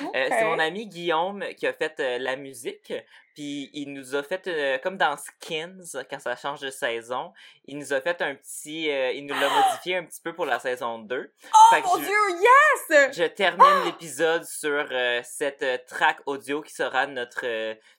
Euh, 0.00 0.28
c'est 0.28 0.44
mon 0.44 0.58
ami 0.58 0.86
Guillaume 0.86 1.44
qui 1.56 1.66
a 1.66 1.72
fait 1.72 1.98
euh, 2.00 2.18
la 2.18 2.36
musique, 2.36 2.92
puis 3.40 3.70
il 3.72 3.94
nous 3.94 4.14
a 4.14 4.22
fait, 4.22 4.46
euh, 4.48 4.76
comme 4.82 4.98
dans 4.98 5.16
Skins, 5.16 5.96
quand 6.10 6.18
ça 6.18 6.36
change 6.36 6.60
de 6.60 6.68
saison, 6.68 7.32
il 7.64 7.78
nous 7.78 7.94
a 7.94 8.00
fait 8.02 8.20
un 8.20 8.34
petit... 8.34 8.90
euh, 8.90 9.12
il 9.12 9.24
nous 9.24 9.34
l'a 9.34 9.48
modifié 9.48 9.96
un 9.96 10.04
petit 10.04 10.20
peu 10.20 10.34
pour 10.34 10.44
la 10.44 10.58
saison 10.58 10.98
2. 10.98 11.32
Oh 11.42 11.56
Fait 11.74 11.80
que 11.80 11.86
mon 11.86 11.96
je- 11.96 12.04
dieu, 12.04 12.98
yes! 12.98 13.16
Je 13.16 13.24
termine 13.24 13.84
l'épisode 13.86 14.44
sur 14.44 14.86
euh, 14.92 15.22
cette 15.24 15.86
track 15.86 16.18
audio 16.26 16.60
qui 16.60 16.74
sera 16.74 17.06
notre 17.06 17.46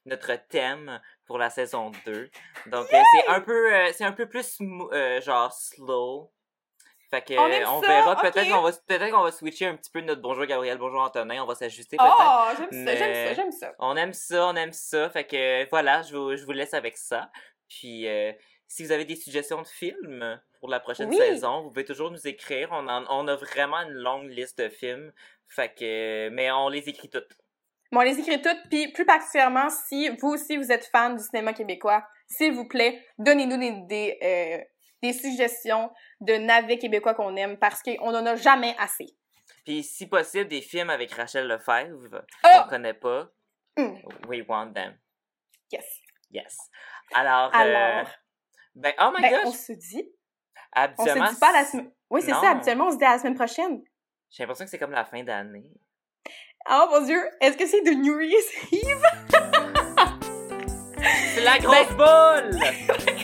notre 0.06 0.36
thème 0.48 1.02
pour 1.26 1.40
la 1.40 1.50
saison 1.50 1.92
2. 2.06 2.30
Donc 2.68 2.88
c'est 2.92 3.28
un 3.28 3.42
peu 3.42 3.72
c'est 3.94 4.04
un 4.04 4.12
peu 4.12 4.28
plus 4.30 4.60
genre 5.26 5.52
slow. 5.54 6.32
Fait 7.12 7.22
que 7.22 7.34
On 7.38 7.46
euh, 7.46 7.88
verra 7.88 8.16
peut-être 8.16 8.50
qu'on 8.50 8.62
va 8.62 8.72
peut-être 8.72 9.12
qu'on 9.12 9.24
va 9.24 9.32
switcher 9.34 9.66
un 9.66 9.76
petit 9.76 9.92
peu 9.92 10.00
notre 10.00 10.22
bonjour 10.22 10.46
Gabriel, 10.46 10.78
bonjour 10.78 11.02
Antonin, 11.02 11.44
on 11.44 11.46
va 11.46 11.56
s'ajuster 11.56 11.98
peut-être. 11.98 12.16
Oh, 12.18 12.56
j'aime 12.58 12.86
ça, 12.86 12.96
j'aime 12.96 13.14
ça, 13.14 13.34
j'aime 13.34 13.52
ça. 13.52 13.76
On 13.80 13.98
aime 13.98 14.14
ça, 14.14 14.48
on 14.48 14.56
aime 14.56 14.72
ça. 14.72 15.10
Fait 15.10 15.26
que 15.26 15.70
voilà, 15.70 16.04
je 16.04 16.16
vous, 16.16 16.36
je 16.38 16.46
vous 16.46 16.54
laisse 16.54 16.74
avec 16.74 16.96
ça. 16.98 17.30
Puis 17.68 18.08
euh, 18.08 18.32
si 18.68 18.86
vous 18.86 18.94
avez 18.94 19.04
des 19.04 19.18
suggestions 19.18 19.62
de 19.62 19.68
films 19.68 20.42
pour 20.62 20.70
la 20.70 20.80
prochaine 20.80 21.10
Oui. 21.10 21.18
saison, 21.18 21.64
vous 21.64 21.70
pouvez 21.70 21.84
toujours 21.84 22.12
nous 22.12 22.28
écrire. 22.28 22.70
On, 22.72 22.88
en- 22.88 23.06
on 23.10 23.28
a 23.28 23.36
vraiment 23.36 23.82
une 23.82 23.92
longue 23.94 24.30
liste 24.30 24.60
de 24.62 24.70
films. 24.70 25.12
Fait 25.50 25.74
que 25.78 26.30
mais 26.30 26.50
on 26.52 26.70
les 26.70 26.88
écrit 26.88 27.10
toutes. 27.10 27.34
Bon, 27.92 28.00
on 28.00 28.04
les 28.04 28.18
écrit 28.18 28.42
toutes, 28.42 28.70
puis 28.70 28.90
plus 28.94 29.06
particulièrement, 29.06 29.68
si 29.70 30.08
vous 30.22 30.30
aussi 30.30 30.56
vous 30.56 30.72
êtes 30.72 30.86
fan 30.86 31.18
du 31.18 31.22
cinéma 31.24 31.52
québécois, 31.52 32.08
s'il 32.26 32.54
vous 32.54 32.66
plaît, 32.66 33.06
donnez-nous 33.18 33.58
des, 33.58 33.72
des, 33.82 34.18
euh, 34.24 34.64
des 35.02 35.14
suggestions 35.14 35.92
de 36.20 36.34
navets 36.36 36.78
québécois 36.78 37.14
qu'on 37.14 37.36
aime, 37.36 37.58
parce 37.58 37.82
qu'on 37.82 38.14
en 38.14 38.26
a 38.26 38.36
jamais 38.36 38.76
assez. 38.78 39.08
Puis 39.66 39.84
si 39.84 40.08
possible 40.08 40.48
des 40.48 40.62
films 40.62 40.90
avec 40.90 41.12
Rachel 41.12 41.48
Lefebvre 41.48 42.24
Oh! 42.44 42.48
qu'on 42.64 42.70
connaît 42.70 42.94
pas. 42.94 43.30
Mm. 43.78 43.96
We 44.28 44.42
want 44.48 44.74
them. 44.74 44.98
Yes. 45.72 45.86
Yes. 46.32 46.58
Alors, 47.14 47.54
Alors, 47.56 48.06
euh, 48.08 48.10
ben 48.76 48.94
oh 49.00 49.12
my 49.16 49.22
ben, 49.22 49.32
gosh, 49.32 49.46
on 49.46 49.52
se 49.52 49.74
dit, 49.74 50.10
on 50.76 50.82
habituellement 50.82 51.28
se 51.28 51.34
dit 51.34 51.40
pas 51.40 51.52
la 51.52 51.66
semaine... 51.66 51.92
Oui, 52.10 52.22
c'est 52.22 52.32
ça, 52.32 52.52
habituellement, 52.52 52.88
on 52.88 52.92
se 52.92 52.98
dit 52.98 53.06
à 53.06 53.14
la 53.14 53.20
semaine 53.20 53.36
prochaine. 53.36 53.82
j'ai 54.30 54.44
l'impression 54.44 54.66
que 54.66 54.72
c'est 54.72 54.80
comme 54.80 54.92
la 54.92 55.06
fin 55.06 55.24
d'année. 55.24 55.72
Oh 56.70 56.88
mon 56.92 57.02
dieu, 57.06 57.22
est-ce 57.42 57.58
que 57.58 57.66
c'est 57.66 57.82
de 57.82 57.92
New 57.92 58.20
Year's 58.20 58.46
Eve? 58.72 59.04
C'est 61.34 61.42
la 61.44 61.58
grosse 61.58 61.90
boule! 61.96 62.60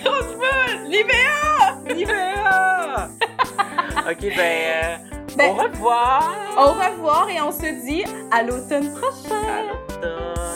Grosse 0.02 0.34
boule! 0.36 0.90
Libéa! 0.90 1.57
Ok, 4.10 4.22
ben, 4.22 4.40
euh, 4.40 4.98
Ben, 5.38 5.50
Au 5.50 5.54
revoir! 5.54 6.24
Au 6.58 6.72
revoir 6.74 7.30
et 7.30 7.42
on 7.42 7.52
se 7.52 7.86
dit 7.86 8.04
à 8.32 8.44
l'automne 8.44 8.92
prochain! 8.94 9.36
À 9.36 9.64
l'automne. 9.64 10.47